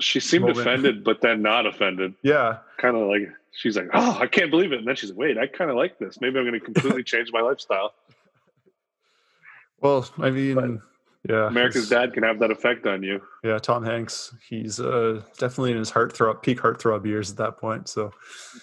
she 0.00 0.20
seemed 0.20 0.42
moment. 0.42 0.60
offended, 0.60 1.04
but 1.04 1.20
then 1.20 1.42
not 1.42 1.66
offended. 1.66 2.14
Yeah. 2.22 2.58
Kind 2.78 2.96
of 2.96 3.08
like 3.08 3.28
she's 3.52 3.76
like, 3.76 3.88
Oh, 3.94 4.18
I 4.20 4.26
can't 4.26 4.50
believe 4.50 4.72
it. 4.72 4.78
And 4.78 4.88
then 4.88 4.96
she's 4.96 5.10
like, 5.10 5.18
Wait, 5.18 5.38
I 5.38 5.46
kinda 5.46 5.74
like 5.74 5.98
this. 5.98 6.18
Maybe 6.20 6.38
I'm 6.38 6.44
gonna 6.44 6.60
completely 6.60 7.02
change 7.12 7.30
my 7.32 7.40
lifestyle. 7.40 7.94
Well, 9.80 10.08
I 10.18 10.30
mean 10.30 10.82
yeah, 11.28 11.48
America's 11.48 11.88
Dad 11.88 12.12
can 12.12 12.22
have 12.22 12.38
that 12.38 12.50
effect 12.50 12.86
on 12.86 13.02
you. 13.02 13.20
Yeah, 13.42 13.58
Tom 13.58 13.84
Hanks, 13.84 14.34
he's 14.48 14.78
uh, 14.78 15.22
definitely 15.38 15.72
in 15.72 15.78
his 15.78 15.90
heartthrob, 15.90 16.42
peak 16.42 16.60
heartthrob 16.60 17.04
years 17.06 17.30
at 17.30 17.36
that 17.38 17.58
point. 17.58 17.88
So, 17.88 18.12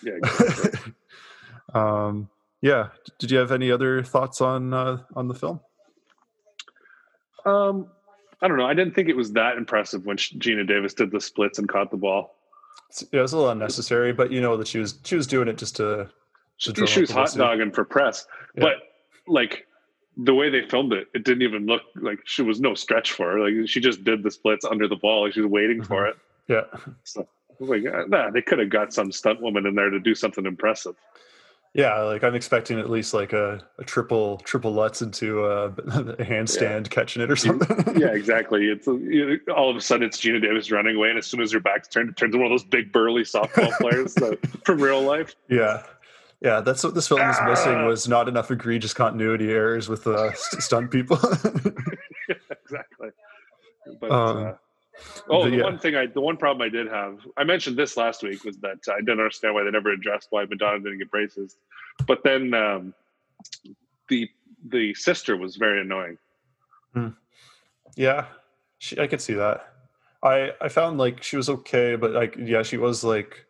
yeah, 0.01 0.13
exactly. 0.24 0.93
um, 1.74 2.29
yeah. 2.62 2.89
Did 3.19 3.31
you 3.31 3.38
have 3.38 3.51
any 3.51 3.71
other 3.71 4.03
thoughts 4.03 4.41
on 4.41 4.74
uh, 4.74 5.00
on 5.15 5.27
the 5.27 5.33
film? 5.33 5.59
Um, 7.45 7.88
I 8.41 8.47
don't 8.47 8.57
know. 8.57 8.65
I 8.65 8.74
didn't 8.74 8.95
think 8.95 9.09
it 9.09 9.15
was 9.15 9.33
that 9.33 9.57
impressive 9.57 10.05
when 10.05 10.17
Geena 10.17 10.67
Davis 10.67 10.93
did 10.93 11.12
the 11.12 11.19
splits 11.19 11.59
and 11.59 11.67
caught 11.67 11.91
the 11.91 11.97
ball. 11.97 12.35
Yeah, 13.12 13.19
it 13.19 13.21
was 13.21 13.33
a 13.33 13.38
little 13.38 13.51
unnecessary, 13.51 14.13
but 14.13 14.31
you 14.31 14.39
know 14.39 14.55
that 14.57 14.67
she 14.67 14.79
was 14.79 15.00
she 15.03 15.15
was 15.15 15.27
doing 15.27 15.47
it 15.47 15.57
just 15.57 15.75
to. 15.75 16.09
to 16.59 16.88
she 16.88 17.01
was 17.01 17.12
hot 17.12 17.33
dogging 17.35 17.71
for 17.71 17.83
press, 17.83 18.25
yeah. 18.55 18.63
but 18.63 18.74
like 19.27 19.67
the 20.17 20.34
way 20.34 20.50
they 20.50 20.67
filmed 20.67 20.93
it, 20.93 21.07
it 21.13 21.24
didn't 21.24 21.43
even 21.43 21.65
look 21.65 21.84
like 21.95 22.19
she 22.25 22.41
was 22.41 22.60
no 22.60 22.74
stretch 22.74 23.12
for 23.12 23.31
her. 23.31 23.39
Like 23.39 23.67
she 23.67 23.79
just 23.79 24.03
did 24.03 24.24
the 24.24 24.31
splits 24.31 24.65
under 24.65 24.88
the 24.88 24.95
ball. 24.95 25.24
Like 25.24 25.34
she 25.34 25.41
was 25.41 25.51
waiting 25.51 25.77
mm-hmm. 25.77 25.88
for 25.88 26.07
it. 26.07 26.17
Yeah. 26.48 26.62
So 27.03 27.27
like, 27.60 27.84
ah, 27.91 28.03
nah, 28.07 28.29
they 28.31 28.41
could 28.41 28.60
have 28.60 28.69
got 28.69 28.93
some 28.93 29.12
stunt 29.12 29.41
woman 29.41 29.65
in 29.65 29.75
there 29.75 29.89
to 29.89 30.00
do 30.00 30.15
something 30.15 30.45
impressive. 30.45 30.95
Yeah, 31.75 32.00
like 32.03 32.24
I'm 32.24 32.36
expecting 32.36 32.79
at 32.79 32.89
least 32.89 33.13
like 33.13 33.34
a, 33.34 33.62
a 33.77 33.84
triple 33.84 34.38
triple 34.45 34.72
Lutz 34.72 35.01
into 35.01 35.43
uh, 35.43 35.74
a, 35.77 36.00
a 36.22 36.25
handstand 36.25 36.86
yeah. 36.86 36.89
catching 36.89 37.22
it 37.22 37.29
or 37.29 37.36
something. 37.36 37.98
yeah, 38.00 38.13
exactly. 38.13 38.67
It's 38.69 38.88
you 38.88 39.41
know, 39.45 39.53
all 39.53 39.69
of 39.69 39.75
a 39.75 39.81
sudden 39.81 40.07
it's 40.07 40.22
Geena 40.22 40.41
Davis 40.41 40.72
running 40.72 40.95
away, 40.95 41.10
and 41.10 41.17
as 41.17 41.27
soon 41.27 41.41
as 41.41 41.51
her 41.51 41.60
back's 41.60 41.89
turned, 41.89 42.10
it 42.10 42.15
turns 42.15 42.34
into 42.34 42.38
one 42.38 42.50
of 42.50 42.57
those 42.57 42.63
big 42.63 42.93
burly 42.93 43.24
softball 43.24 43.72
players 43.81 44.15
uh, 44.17 44.36
from 44.63 44.81
real 44.81 45.01
life. 45.01 45.36
Yeah, 45.50 45.84
yeah, 46.45 46.61
that's 46.61 46.83
what 46.83 46.93
this 46.93 47.07
film 47.07 47.21
was 47.21 47.37
missing 47.43 47.85
was 47.87 48.07
not 48.07 48.27
enough 48.27 48.51
egregious 48.51 48.93
continuity 48.93 49.49
errors 49.51 49.89
with 49.89 50.05
uh, 50.05 50.31
stunt 50.33 50.91
people. 50.91 51.17
exactly. 52.29 53.09
But, 53.99 54.11
um, 54.11 54.37
uh, 54.37 54.51
oh, 55.27 55.49
the 55.49 55.57
yeah. 55.57 55.63
one 55.63 55.79
thing 55.79 55.95
I, 55.95 56.05
the 56.05 56.21
one 56.21 56.37
problem 56.37 56.63
I 56.63 56.69
did 56.69 56.87
have, 56.87 57.17
I 57.35 57.43
mentioned 57.45 57.77
this 57.77 57.97
last 57.97 58.21
week, 58.21 58.43
was 58.43 58.57
that 58.57 58.77
I 58.87 58.99
didn't 58.99 59.19
understand 59.19 59.55
why 59.55 59.63
they 59.63 59.71
never 59.71 59.91
addressed 59.91 60.27
why 60.29 60.45
Madonna 60.45 60.83
didn't 60.83 60.99
get 60.99 61.09
braces. 61.09 61.57
But 62.05 62.23
then 62.23 62.53
um, 62.53 62.93
the 64.09 64.29
the 64.69 64.93
sister 64.93 65.35
was 65.35 65.55
very 65.55 65.81
annoying. 65.81 66.19
Hmm. 66.93 67.09
Yeah, 67.95 68.25
she, 68.77 68.99
I 68.99 69.07
could 69.07 69.21
see 69.21 69.33
that. 69.33 69.73
I 70.21 70.51
I 70.61 70.69
found 70.69 70.99
like 70.99 71.23
she 71.23 71.37
was 71.37 71.49
okay, 71.49 71.95
but 71.95 72.11
like 72.11 72.35
yeah, 72.37 72.61
she 72.61 72.77
was 72.77 73.03
like 73.03 73.47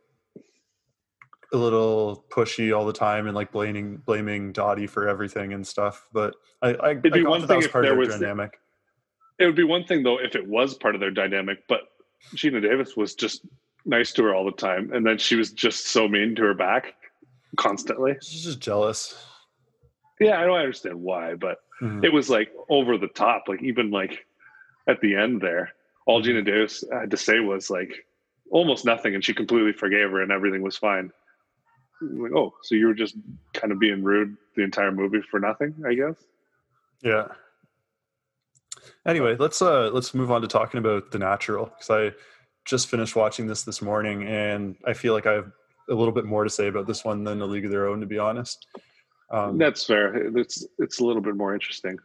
a 1.53 1.57
little 1.57 2.25
pushy 2.29 2.75
all 2.75 2.85
the 2.85 2.93
time 2.93 3.27
and 3.27 3.35
like 3.35 3.51
blaming 3.51 3.97
blaming 3.97 4.51
Dottie 4.51 4.87
for 4.87 5.07
everything 5.07 5.53
and 5.53 5.65
stuff. 5.65 6.07
But 6.11 6.35
I, 6.61 6.73
I 6.73 6.89
it'd 6.91 7.13
be 7.13 7.25
I 7.25 7.29
one 7.29 7.47
thing 7.47 7.61
if 7.61 7.71
there 7.71 7.95
was 7.95 8.09
dynamic. 8.09 8.59
It 9.39 9.45
would 9.45 9.55
be 9.55 9.63
one 9.63 9.85
thing 9.85 10.03
though 10.03 10.19
if 10.19 10.35
it 10.35 10.47
was 10.47 10.75
part 10.75 10.95
of 10.95 11.01
their 11.01 11.11
dynamic, 11.11 11.59
but 11.67 11.81
Geena 12.35 12.61
Davis 12.61 12.95
was 12.95 13.15
just 13.15 13.45
nice 13.85 14.11
to 14.13 14.23
her 14.23 14.33
all 14.33 14.45
the 14.45 14.51
time, 14.51 14.91
and 14.93 15.05
then 15.05 15.17
she 15.17 15.35
was 15.35 15.51
just 15.51 15.87
so 15.87 16.07
mean 16.07 16.35
to 16.35 16.43
her 16.43 16.53
back 16.53 16.95
constantly. 17.57 18.15
She's 18.21 18.43
just 18.43 18.59
jealous. 18.59 19.25
Yeah, 20.19 20.39
I 20.39 20.45
don't 20.45 20.57
understand 20.57 21.01
why, 21.01 21.35
but 21.35 21.59
mm-hmm. 21.81 22.03
it 22.03 22.13
was 22.13 22.29
like 22.29 22.51
over 22.69 22.97
the 22.97 23.07
top. 23.09 23.43
Like 23.47 23.61
even 23.61 23.91
like 23.91 24.25
at 24.87 25.01
the 25.01 25.15
end 25.15 25.41
there, 25.41 25.73
all 26.05 26.21
mm-hmm. 26.21 26.43
Davis 26.43 26.83
had 26.91 27.11
to 27.11 27.17
say 27.17 27.39
was 27.39 27.69
like 27.69 28.05
almost 28.51 28.85
nothing, 28.85 29.15
and 29.15 29.23
she 29.23 29.33
completely 29.33 29.73
forgave 29.73 30.11
her, 30.11 30.21
and 30.21 30.31
everything 30.31 30.61
was 30.61 30.77
fine. 30.77 31.11
Like, 32.01 32.33
oh, 32.33 32.53
so 32.63 32.75
you 32.75 32.87
were 32.87 32.93
just 32.93 33.15
kind 33.53 33.71
of 33.71 33.79
being 33.79 34.03
rude 34.03 34.35
the 34.55 34.63
entire 34.63 34.91
movie 34.91 35.21
for 35.29 35.39
nothing, 35.39 35.73
I 35.87 35.93
guess. 35.93 36.15
Yeah. 37.01 37.27
Anyway, 39.07 39.35
let's 39.37 39.61
uh 39.61 39.89
let's 39.93 40.13
move 40.13 40.31
on 40.31 40.41
to 40.41 40.47
talking 40.47 40.77
about 40.79 41.11
the 41.11 41.19
natural 41.19 41.65
because 41.65 41.89
I 41.89 42.15
just 42.65 42.87
finished 42.87 43.15
watching 43.15 43.47
this 43.47 43.63
this 43.63 43.81
morning, 43.81 44.23
and 44.23 44.75
I 44.85 44.93
feel 44.93 45.13
like 45.13 45.25
I 45.25 45.33
have 45.33 45.51
a 45.89 45.93
little 45.93 46.13
bit 46.13 46.25
more 46.25 46.43
to 46.43 46.49
say 46.49 46.67
about 46.67 46.87
this 46.87 47.05
one 47.05 47.23
than 47.23 47.41
A 47.41 47.45
League 47.45 47.65
of 47.65 47.71
Their 47.71 47.87
Own, 47.87 47.99
to 47.99 48.07
be 48.07 48.17
honest. 48.17 48.65
Um, 49.29 49.57
That's 49.57 49.85
fair. 49.85 50.15
It's 50.37 50.65
it's 50.79 50.99
a 50.99 51.05
little 51.05 51.21
bit 51.21 51.35
more 51.35 51.53
interesting. 51.53 51.97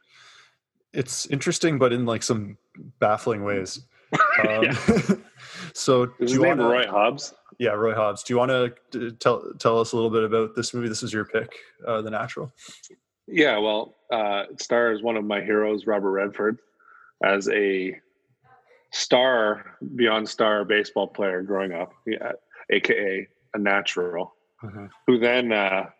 It's 0.92 1.26
interesting, 1.26 1.78
but 1.78 1.92
in 1.92 2.04
like 2.06 2.22
some 2.22 2.56
baffling 2.98 3.44
ways. 3.44 3.80
Um, 4.44 4.64
so, 5.72 6.02
is 6.18 6.32
his 6.32 6.40
name 6.40 6.58
wanna, 6.58 6.68
Roy 6.68 6.86
Hobbs? 6.88 7.32
Yeah, 7.60 7.72
Roy 7.72 7.94
Hobbs. 7.94 8.22
Do 8.22 8.32
you 8.32 8.38
want 8.38 8.72
to 8.92 9.10
tell 9.20 9.52
tell 9.58 9.78
us 9.78 9.92
a 9.92 9.96
little 9.96 10.08
bit 10.08 10.24
about 10.24 10.56
this 10.56 10.72
movie? 10.72 10.88
This 10.88 11.02
is 11.02 11.12
your 11.12 11.26
pick, 11.26 11.52
uh, 11.86 12.00
The 12.00 12.10
Natural. 12.10 12.50
Yeah, 13.28 13.58
well, 13.58 13.96
uh, 14.10 14.44
it 14.50 14.62
stars 14.62 15.02
one 15.02 15.18
of 15.18 15.26
my 15.26 15.42
heroes, 15.42 15.86
Robert 15.86 16.10
Redford, 16.10 16.58
as 17.22 17.50
a 17.50 18.00
star 18.92 19.76
beyond 19.94 20.26
star 20.26 20.64
baseball 20.64 21.06
player 21.06 21.42
growing 21.42 21.72
up, 21.72 21.92
yeah, 22.06 22.32
aka 22.70 23.28
a 23.52 23.58
natural, 23.58 24.34
mm-hmm. 24.64 24.86
who 25.06 25.18
then 25.18 25.52
uh, 25.52 25.90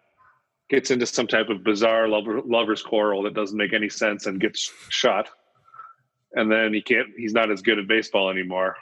gets 0.71 0.91
into 0.91 1.05
some 1.05 1.27
type 1.27 1.51
of 1.51 1.63
bizarre 1.63 2.09
lover, 2.09 2.41
lover's 2.41 2.83
quarrel 2.83 3.23
that 3.25 3.35
doesn't 3.35 3.59
make 3.59 3.75
any 3.75 3.91
sense 3.91 4.25
and 4.25 4.41
gets 4.41 4.73
shot. 4.89 5.29
And 6.33 6.51
then 6.51 6.73
he 6.73 6.81
can't, 6.81 7.09
he's 7.19 7.35
not 7.35 7.51
as 7.51 7.61
good 7.61 7.79
at 7.79 7.87
baseball 7.87 8.31
anymore. 8.31 8.77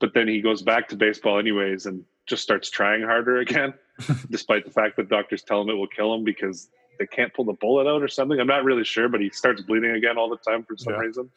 But 0.00 0.14
then 0.14 0.28
he 0.28 0.40
goes 0.40 0.62
back 0.62 0.88
to 0.88 0.96
baseball 0.96 1.38
anyways 1.38 1.86
and 1.86 2.04
just 2.26 2.42
starts 2.42 2.70
trying 2.70 3.02
harder 3.02 3.38
again, 3.38 3.74
despite 4.30 4.64
the 4.64 4.70
fact 4.70 4.96
that 4.96 5.08
doctors 5.08 5.42
tell 5.42 5.60
him 5.62 5.70
it 5.70 5.74
will 5.74 5.86
kill 5.86 6.14
him 6.14 6.24
because 6.24 6.68
they 6.98 7.06
can't 7.06 7.32
pull 7.34 7.44
the 7.44 7.52
bullet 7.54 7.88
out 7.88 8.02
or 8.02 8.08
something. 8.08 8.38
I'm 8.38 8.46
not 8.46 8.64
really 8.64 8.84
sure, 8.84 9.08
but 9.08 9.20
he 9.20 9.30
starts 9.30 9.62
bleeding 9.62 9.92
again 9.92 10.18
all 10.18 10.28
the 10.28 10.36
time 10.36 10.64
for 10.64 10.76
some 10.76 10.94
yeah. 10.94 11.00
reason. 11.00 11.30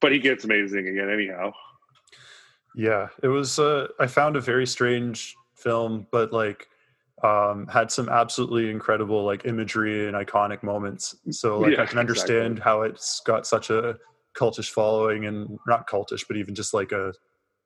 But 0.00 0.12
he 0.12 0.18
gets 0.18 0.44
amazing 0.44 0.88
again, 0.88 1.10
anyhow. 1.10 1.52
Yeah, 2.74 3.08
it 3.22 3.28
was. 3.28 3.58
Uh, 3.58 3.88
I 4.00 4.06
found 4.06 4.36
a 4.36 4.40
very 4.40 4.66
strange 4.66 5.36
film, 5.54 6.06
but 6.10 6.32
like 6.32 6.68
um, 7.22 7.66
had 7.68 7.90
some 7.90 8.08
absolutely 8.08 8.70
incredible 8.70 9.24
like 9.24 9.46
imagery 9.46 10.08
and 10.08 10.16
iconic 10.16 10.62
moments. 10.62 11.16
So 11.30 11.60
like 11.60 11.76
yeah, 11.76 11.82
I 11.82 11.86
can 11.86 11.98
understand 11.98 12.58
exactly. 12.58 12.62
how 12.62 12.82
it's 12.82 13.20
got 13.20 13.46
such 13.46 13.70
a 13.70 13.96
cultish 14.36 14.70
following 14.70 15.26
and 15.26 15.58
not 15.66 15.88
cultish, 15.88 16.26
but 16.26 16.36
even 16.36 16.54
just 16.54 16.74
like 16.74 16.92
a 16.92 17.14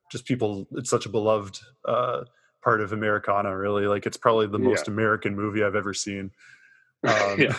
just 0.09 0.25
people. 0.25 0.67
It's 0.73 0.89
such 0.89 1.05
a 1.05 1.09
beloved 1.09 1.59
uh, 1.85 2.23
part 2.61 2.81
of 2.81 2.93
Americana. 2.93 3.55
Really, 3.55 3.87
like 3.87 4.05
it's 4.05 4.17
probably 4.17 4.47
the 4.47 4.59
most 4.59 4.87
yeah. 4.87 4.93
American 4.93 5.35
movie 5.35 5.63
I've 5.63 5.75
ever 5.75 5.93
seen. 5.93 6.31
Um, 7.01 7.39
yeah, 7.39 7.57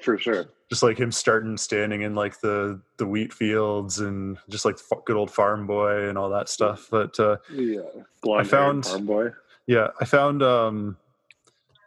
for 0.00 0.16
sure. 0.16 0.46
Just 0.70 0.82
like 0.82 0.98
him 0.98 1.12
starting 1.12 1.58
standing 1.58 2.00
in 2.00 2.14
like 2.14 2.40
the 2.40 2.80
the 2.96 3.06
wheat 3.06 3.30
fields 3.30 4.00
and 4.00 4.38
just 4.48 4.64
like 4.64 4.78
good 5.04 5.14
old 5.14 5.30
farm 5.30 5.66
boy 5.66 6.08
and 6.08 6.16
all 6.16 6.30
that 6.30 6.48
stuff. 6.48 6.88
But 6.90 7.20
uh, 7.20 7.36
yeah, 7.52 7.82
Blonde 8.22 8.46
I 8.46 8.48
found 8.48 8.86
farm 8.86 9.04
boy. 9.04 9.32
Yeah, 9.66 9.88
I 10.00 10.06
found. 10.06 10.42
um 10.42 10.96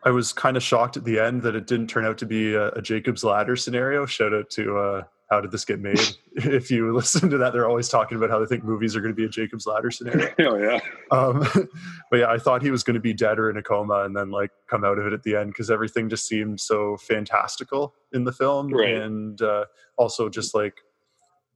I 0.03 0.11
was 0.11 0.31
kind 0.31 0.55
of 0.55 0.63
shocked 0.63 0.95
at 0.95 1.03
the 1.03 1.19
end 1.19 1.41
that 1.41 1.55
it 1.55 1.67
didn't 1.67 1.87
turn 1.87 2.05
out 2.05 2.17
to 2.19 2.25
be 2.25 2.53
a, 2.53 2.69
a 2.69 2.81
Jacob's 2.81 3.23
Ladder 3.23 3.55
scenario. 3.55 4.05
Shout 4.05 4.33
out 4.33 4.49
to 4.51 4.77
uh, 4.77 5.03
How 5.29 5.41
Did 5.41 5.51
This 5.51 5.65
Get 5.65 5.79
Made? 5.79 5.99
if 6.33 6.71
you 6.71 6.93
listen 6.93 7.29
to 7.29 7.37
that, 7.37 7.53
they're 7.53 7.67
always 7.67 7.87
talking 7.87 8.17
about 8.17 8.29
how 8.29 8.39
they 8.39 8.45
think 8.45 8.63
movies 8.63 8.95
are 8.95 9.01
going 9.01 9.13
to 9.13 9.15
be 9.15 9.25
a 9.25 9.29
Jacob's 9.29 9.67
Ladder 9.67 9.91
scenario. 9.91 10.29
oh 10.39 10.55
yeah. 10.57 10.79
Um, 11.11 11.47
but 12.11 12.19
yeah, 12.19 12.29
I 12.29 12.37
thought 12.37 12.61
he 12.61 12.71
was 12.71 12.83
going 12.83 12.95
to 12.95 12.99
be 12.99 13.13
dead 13.13 13.37
or 13.37 13.49
in 13.49 13.57
a 13.57 13.63
coma 13.63 14.03
and 14.03 14.15
then 14.15 14.31
like 14.31 14.51
come 14.67 14.83
out 14.83 14.97
of 14.97 15.05
it 15.05 15.13
at 15.13 15.23
the 15.23 15.35
end 15.35 15.51
because 15.51 15.69
everything 15.69 16.09
just 16.09 16.27
seemed 16.27 16.59
so 16.59 16.97
fantastical 16.97 17.93
in 18.11 18.23
the 18.23 18.31
film, 18.31 18.73
right. 18.73 18.95
and 18.95 19.41
uh, 19.41 19.65
also 19.97 20.29
just 20.29 20.55
like 20.55 20.75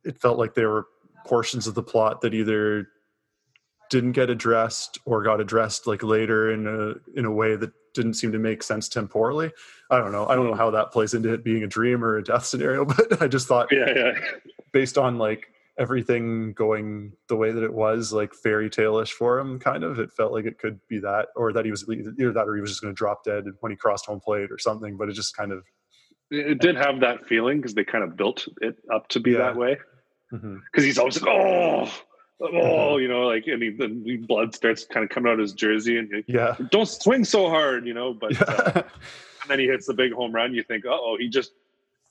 it 0.03 0.19
felt 0.21 0.37
like 0.37 0.53
there 0.53 0.69
were 0.69 0.87
portions 1.25 1.67
of 1.67 1.73
the 1.73 1.83
plot 1.83 2.21
that 2.21 2.33
either 2.33 2.87
didn't 3.93 4.13
get 4.13 4.31
addressed 4.31 4.97
or 5.05 5.21
got 5.21 5.39
addressed 5.39 5.85
like 5.85 6.01
later 6.01 6.51
in 6.51 6.65
a 6.65 6.95
in 7.15 7.25
a 7.25 7.31
way 7.31 7.55
that 7.55 7.71
didn't 7.93 8.15
seem 8.15 8.31
to 8.31 8.39
make 8.39 8.63
sense 8.63 8.89
temporally. 8.89 9.51
I 9.91 9.99
don't 9.99 10.11
know. 10.11 10.25
I 10.25 10.35
don't 10.35 10.47
know 10.47 10.55
how 10.55 10.71
that 10.71 10.91
plays 10.91 11.13
into 11.13 11.31
it 11.31 11.43
being 11.43 11.61
a 11.61 11.67
dream 11.67 12.03
or 12.03 12.17
a 12.17 12.23
death 12.23 12.43
scenario, 12.43 12.85
but 12.85 13.21
I 13.21 13.27
just 13.27 13.47
thought, 13.47 13.67
yeah, 13.71 13.93
yeah. 13.95 14.13
based 14.71 14.97
on 14.97 15.19
like 15.19 15.45
everything 15.77 16.53
going 16.53 17.11
the 17.29 17.35
way 17.35 17.51
that 17.51 17.63
it 17.63 17.71
was, 17.71 18.11
like 18.11 18.33
fairy 18.33 18.67
tale-ish 18.67 19.11
for 19.11 19.37
him, 19.37 19.59
kind 19.59 19.83
of, 19.83 19.99
it 19.99 20.11
felt 20.11 20.31
like 20.31 20.45
it 20.45 20.57
could 20.57 20.79
be 20.87 20.97
that, 20.99 21.27
or 21.35 21.53
that 21.53 21.65
he 21.65 21.71
was 21.71 21.87
either 21.87 22.31
that, 22.31 22.47
or 22.47 22.55
he 22.55 22.61
was 22.61 22.71
just 22.71 22.81
going 22.81 22.93
to 22.93 22.97
drop 22.97 23.23
dead 23.23 23.45
when 23.59 23.71
he 23.71 23.75
crossed 23.75 24.07
home 24.07 24.19
plate 24.19 24.51
or 24.51 24.57
something. 24.57 24.97
But 24.97 25.09
it 25.09 25.13
just 25.13 25.37
kind 25.37 25.51
of, 25.51 25.63
it 26.31 26.59
did 26.59 26.77
have 26.77 26.99
that 27.01 27.27
feeling 27.27 27.57
because 27.57 27.75
they 27.75 27.83
kind 27.83 28.03
of 28.03 28.17
built 28.17 28.47
it 28.61 28.75
up 28.91 29.07
to 29.09 29.19
be 29.19 29.31
yeah. 29.33 29.37
that 29.37 29.55
way. 29.55 29.77
Because 30.31 30.43
mm-hmm. 30.43 30.81
he's 30.81 30.97
always 30.97 31.21
like, 31.21 31.31
oh, 31.31 31.91
oh, 32.43 32.47
mm-hmm. 32.49 33.01
you 33.01 33.07
know, 33.07 33.21
like, 33.21 33.47
and 33.47 33.61
he, 33.61 33.69
the 33.69 34.17
blood 34.27 34.53
starts 34.53 34.85
kind 34.85 35.03
of 35.03 35.09
coming 35.09 35.31
out 35.31 35.35
of 35.35 35.39
his 35.39 35.53
jersey, 35.53 35.97
and 35.97 36.11
he, 36.13 36.33
yeah, 36.33 36.55
don't 36.71 36.87
swing 36.87 37.23
so 37.23 37.49
hard, 37.49 37.85
you 37.87 37.93
know. 37.93 38.13
But 38.13 38.41
uh, 38.47 38.71
and 39.41 39.49
then 39.49 39.59
he 39.59 39.67
hits 39.67 39.87
the 39.87 39.93
big 39.93 40.13
home 40.13 40.33
run. 40.33 40.53
You 40.53 40.63
think, 40.63 40.85
oh, 40.87 41.17
he 41.19 41.29
just 41.29 41.53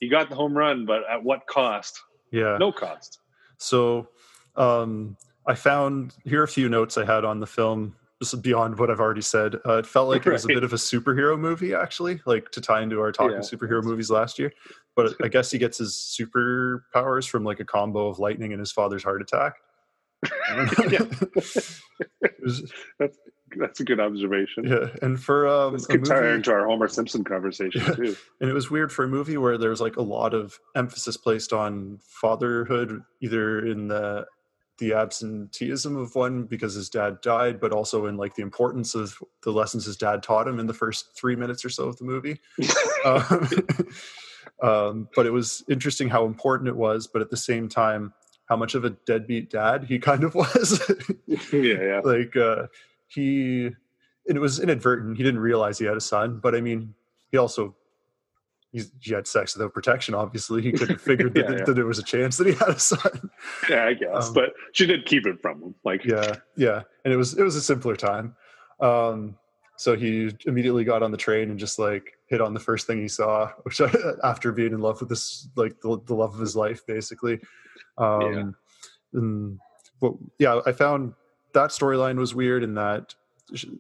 he 0.01 0.09
got 0.09 0.29
the 0.29 0.37
home 0.37 0.57
run, 0.57 0.87
but 0.87 1.03
at 1.11 1.23
what 1.23 1.47
cost? 1.47 2.01
Yeah, 2.31 2.57
no 2.59 2.73
cost. 2.73 3.21
So, 3.59 4.09
um, 4.57 5.17
I 5.47 5.55
found 5.55 6.15
here 6.25 6.41
are 6.41 6.45
a 6.45 6.49
few 6.49 6.69
notes 6.69 6.97
I 6.97 7.05
had 7.05 7.25
on 7.25 7.41
the 7.41 7.47
film. 7.47 7.97
Just 8.21 8.41
beyond 8.41 8.79
what 8.79 8.89
I've 8.89 9.01
already 9.01 9.21
said, 9.21 9.57
uh, 9.67 9.79
it 9.79 9.87
felt 9.87 10.09
like 10.09 10.25
right. 10.25 10.29
it 10.29 10.33
was 10.35 10.45
a 10.45 10.49
bit 10.49 10.63
of 10.63 10.73
a 10.73 10.77
superhero 10.77 11.37
movie, 11.37 11.75
actually, 11.75 12.21
like 12.25 12.53
to 12.53 12.61
tie 12.61 12.81
into 12.81 13.01
our 13.01 13.11
talking 13.11 13.33
yeah. 13.33 13.41
superhero 13.41 13.83
movies 13.83 14.11
last 14.11 14.39
year. 14.39 14.53
But 14.95 15.17
I 15.21 15.27
guess 15.27 15.51
he 15.51 15.59
gets 15.59 15.79
his 15.79 15.95
superpowers 15.95 17.29
from 17.29 17.43
like 17.43 17.59
a 17.59 17.65
combo 17.65 18.07
of 18.07 18.21
lightning 18.21 18.53
and 18.53 18.61
his 18.61 18.71
father's 18.71 19.03
heart 19.03 19.23
attack. 19.23 19.57
that's 22.99 23.19
that's 23.57 23.81
a 23.81 23.85
good 23.85 24.01
observation. 24.01 24.65
Yeah, 24.65 24.89
and 25.03 25.21
for 25.21 25.47
um, 25.47 25.75
this 25.75 25.87
could 25.87 26.05
tie 26.05 26.33
into 26.33 26.53
our 26.53 26.67
Homer 26.67 26.89
Simpson 26.89 27.25
conversation 27.25 27.83
yeah. 27.83 27.95
too. 27.95 28.17
And 28.41 28.51
it 28.51 28.53
was 28.53 28.71
weird 28.71 28.93
for 28.93 29.05
a 29.05 29.09
movie 29.09 29.37
where 29.37 29.59
there's 29.59 29.81
like 29.81 29.97
a 29.97 30.03
lot 30.03 30.35
of 30.35 30.59
emphasis 30.75 31.17
placed 31.17 31.53
on 31.53 31.99
fatherhood, 32.03 33.03
either 33.21 33.67
in 33.67 33.89
the 33.89 34.27
the 34.79 34.95
absenteeism 34.95 35.97
of 35.97 36.15
one 36.15 36.45
because 36.45 36.75
his 36.75 36.89
dad 36.89 37.21
died, 37.21 37.61
but 37.61 37.73
also 37.73 38.07
in 38.07 38.17
like 38.17 38.35
the 38.35 38.43
importance 38.43 38.95
of 38.95 39.17
the 39.43 39.53
lessons 39.53 39.85
his 39.85 39.97
dad 39.97 40.23
taught 40.23 40.49
him 40.49 40.59
in 40.59 40.67
the 40.67 40.75
first 40.75 41.17
three 41.17 41.37
minutes 41.37 41.65
or 41.65 41.69
so 41.69 41.89
of 41.89 41.97
the 41.99 42.05
movie. 42.05 42.41
um, 43.05 43.49
um, 44.63 45.09
but 45.15 45.27
it 45.27 45.31
was 45.31 45.63
interesting 45.69 46.09
how 46.09 46.25
important 46.25 46.69
it 46.69 46.77
was, 46.77 47.07
but 47.07 47.23
at 47.23 47.31
the 47.31 47.37
same 47.37 47.69
time 47.69 48.13
how 48.47 48.57
much 48.57 48.75
of 48.75 48.85
a 48.85 48.91
deadbeat 48.91 49.51
dad 49.51 49.85
he 49.85 49.99
kind 49.99 50.25
of 50.25 50.35
was. 50.35 50.81
yeah, 51.27 51.83
yeah. 51.83 52.01
Like 52.05 52.37
uh, 52.37 52.67
he, 53.09 53.71
it 54.27 54.39
was 54.39 54.61
inadvertent. 54.61 55.17
He 55.17 55.23
didn't 55.23 55.41
realize 55.41 55.79
he 55.79 55.87
had 55.87 55.97
a 55.97 56.01
son, 56.01 56.41
but 56.43 56.55
I 56.55 56.61
mean, 56.61 56.95
he 57.31 57.39
also 57.39 57.75
he, 58.73 58.83
he 59.01 59.13
had 59.13 59.27
sex 59.27 59.55
without 59.55 59.75
protection. 59.75 60.15
Obviously, 60.15 60.63
he 60.63 60.73
could 60.73 60.89
have 60.89 61.01
figured 61.03 61.37
yeah, 61.37 61.43
that, 61.43 61.59
yeah. 61.59 61.65
that, 61.65 61.75
there 61.75 61.87
was 61.87 61.99
a 61.99 62.03
chance 62.03 62.37
that 62.39 62.47
he 62.47 62.55
had 62.55 62.71
a 62.71 62.79
son. 62.79 63.31
Yeah, 63.69 63.87
I 63.87 63.95
guess, 63.95 64.29
um, 64.29 64.35
but 64.35 64.55
she 64.73 64.87
did 64.87 65.05
keep 65.07 65.27
it 65.27 65.41
from 65.41 65.63
him. 65.63 65.75
Like, 65.85 66.05
yeah, 66.05 66.37
yeah, 66.57 66.83
and 67.05 67.13
it 67.13 67.17
was 67.17 67.39
it 67.39 67.43
was 67.43 67.57
a 67.57 67.61
simpler 67.61 67.97
time. 67.97 68.35
Um, 68.81 69.37
so 69.77 69.97
he 69.97 70.31
immediately 70.47 70.85
got 70.85 71.03
on 71.03 71.11
the 71.11 71.17
train 71.17 71.51
and 71.51 71.59
just 71.59 71.79
like 71.79 72.13
hit 72.27 72.41
on 72.41 72.55
the 72.55 72.61
first 72.61 72.87
thing 72.87 73.01
he 73.01 73.09
saw, 73.09 73.51
which 73.63 73.81
after 74.23 74.53
being 74.53 74.73
in 74.73 74.81
love 74.81 75.01
with 75.01 75.09
this, 75.09 75.49
like 75.57 75.81
the, 75.81 76.01
the 76.07 76.15
love 76.15 76.35
of 76.35 76.41
his 76.41 76.55
life, 76.55 76.87
basically. 76.87 77.41
Um, 77.99 78.33
yeah. 79.13 79.19
And, 79.21 79.59
but 80.01 80.15
yeah, 80.39 80.61
I 80.67 80.73
found 80.73 81.13
that 81.55 81.71
storyline 81.71 82.17
was 82.17 82.35
weird 82.35 82.63
in 82.63 82.75
that 82.75 83.15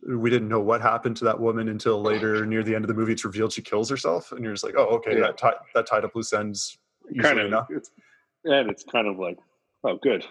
we 0.07 0.29
didn't 0.29 0.49
know 0.49 0.61
what 0.61 0.83
happened 0.83 1.17
to 1.17 1.25
that 1.25 1.41
woman 1.41 1.69
until 1.69 2.03
later 2.03 2.45
near 2.45 2.63
the 2.63 2.75
end 2.75 2.85
of 2.85 2.89
the 2.89 2.95
movie. 2.95 3.13
It's 3.13 3.25
revealed 3.25 3.53
she 3.53 3.63
kills 3.63 3.89
herself, 3.89 4.33
and 4.33 4.45
you're 4.45 4.53
just 4.53 4.65
like, 4.65 4.75
oh, 4.77 4.87
okay, 4.97 5.15
yeah. 5.15 5.21
that 5.21 5.39
tied 5.39 5.55
that 5.75 5.87
tied 5.87 6.05
up 6.05 6.15
loose 6.15 6.33
ends. 6.33 6.79
Kind 7.21 7.41
of, 7.41 7.47
enough. 7.47 7.69
It's, 7.71 7.91
and 8.45 8.71
it's 8.71 8.85
kind 8.85 9.07
of 9.07 9.19
like, 9.19 9.39
oh, 9.85 9.99
good. 10.03 10.25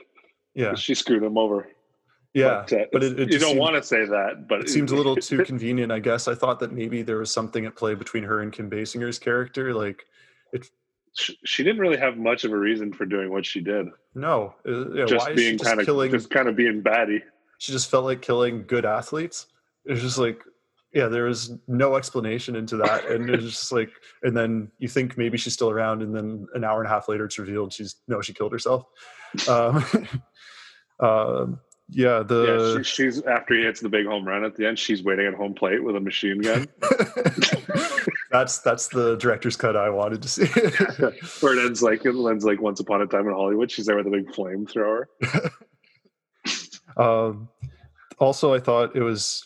Yeah, 0.53 0.75
she 0.75 0.93
screwed 0.93 1.23
him 1.23 1.37
over. 1.37 1.67
Yeah, 2.33 2.63
but, 2.69 2.73
uh, 2.73 2.85
but 2.93 3.03
it, 3.03 3.19
it 3.19 3.31
you 3.31 3.39
don't 3.39 3.49
seemed, 3.49 3.59
want 3.59 3.75
to 3.75 3.83
say 3.83 4.05
that. 4.05 4.47
But 4.47 4.61
it 4.61 4.69
seemed 4.69 4.91
a 4.91 4.95
little 4.95 5.15
too 5.15 5.43
convenient. 5.43 5.91
I 5.91 5.99
guess 5.99 6.27
I 6.27 6.35
thought 6.35 6.59
that 6.59 6.71
maybe 6.71 7.01
there 7.01 7.17
was 7.17 7.31
something 7.31 7.65
at 7.65 7.75
play 7.75 7.95
between 7.95 8.23
her 8.23 8.41
and 8.41 8.53
Kim 8.53 8.69
Basinger's 8.69 9.19
character. 9.19 9.73
Like 9.73 10.05
it, 10.53 10.69
she 11.13 11.63
didn't 11.63 11.79
really 11.79 11.97
have 11.97 12.17
much 12.17 12.43
of 12.43 12.51
a 12.51 12.57
reason 12.57 12.93
for 12.93 13.05
doing 13.05 13.31
what 13.31 13.45
she 13.45 13.59
did. 13.59 13.87
No, 14.15 14.55
uh, 14.67 14.91
yeah, 14.91 15.05
just 15.05 15.35
being 15.35 15.57
kind 15.57 15.79
of 15.79 15.85
killing, 15.85 16.11
just 16.11 16.29
kind 16.29 16.47
of 16.47 16.55
being 16.55 16.81
batty. 16.81 17.21
She 17.57 17.71
just 17.71 17.89
felt 17.89 18.05
like 18.05 18.21
killing 18.21 18.65
good 18.65 18.85
athletes. 18.85 19.47
It 19.85 19.91
was 19.91 20.01
just 20.01 20.17
like, 20.17 20.41
yeah, 20.93 21.07
there 21.07 21.25
was 21.25 21.53
no 21.67 21.95
explanation 21.95 22.55
into 22.55 22.77
that, 22.77 23.05
and 23.07 23.29
it's 23.29 23.43
just 23.43 23.71
like, 23.71 23.91
and 24.23 24.35
then 24.35 24.71
you 24.79 24.87
think 24.87 25.17
maybe 25.17 25.37
she's 25.37 25.53
still 25.53 25.69
around, 25.69 26.01
and 26.01 26.15
then 26.15 26.47
an 26.53 26.63
hour 26.63 26.79
and 26.79 26.87
a 26.87 26.93
half 26.93 27.09
later, 27.09 27.25
it's 27.25 27.37
revealed 27.37 27.73
she's 27.73 27.95
no, 28.07 28.21
she 28.21 28.33
killed 28.33 28.53
herself. 28.53 28.85
Um, 29.47 29.85
um 30.99 31.59
yeah, 31.93 32.23
the 32.23 32.75
yeah, 32.75 32.83
she, 32.83 33.03
she's 33.03 33.21
after 33.23 33.53
he 33.53 33.63
hits 33.63 33.81
the 33.81 33.89
big 33.89 34.05
home 34.05 34.25
run 34.25 34.45
at 34.45 34.55
the 34.55 34.65
end. 34.65 34.79
She's 34.79 35.03
waiting 35.03 35.27
at 35.27 35.33
home 35.33 35.53
plate 35.53 35.83
with 35.83 35.97
a 35.97 35.99
machine 35.99 36.39
gun. 36.39 36.65
that's 38.31 38.59
that's 38.59 38.87
the 38.87 39.17
director's 39.17 39.57
cut 39.57 39.75
I 39.75 39.89
wanted 39.89 40.21
to 40.21 40.29
see. 40.29 40.45
Where 41.41 41.57
it 41.57 41.65
ends 41.65 41.83
like 41.83 42.05
it 42.05 42.15
ends 42.15 42.45
like 42.45 42.61
Once 42.61 42.79
Upon 42.79 43.01
a 43.01 43.07
Time 43.07 43.27
in 43.27 43.33
Hollywood. 43.33 43.69
She's 43.69 43.87
there 43.87 43.97
with 43.97 44.07
a 44.07 44.09
big 44.09 44.31
flamethrower. 44.31 45.03
um, 46.97 47.49
also, 48.19 48.53
I 48.53 48.59
thought 48.59 48.95
it 48.95 49.03
was 49.03 49.45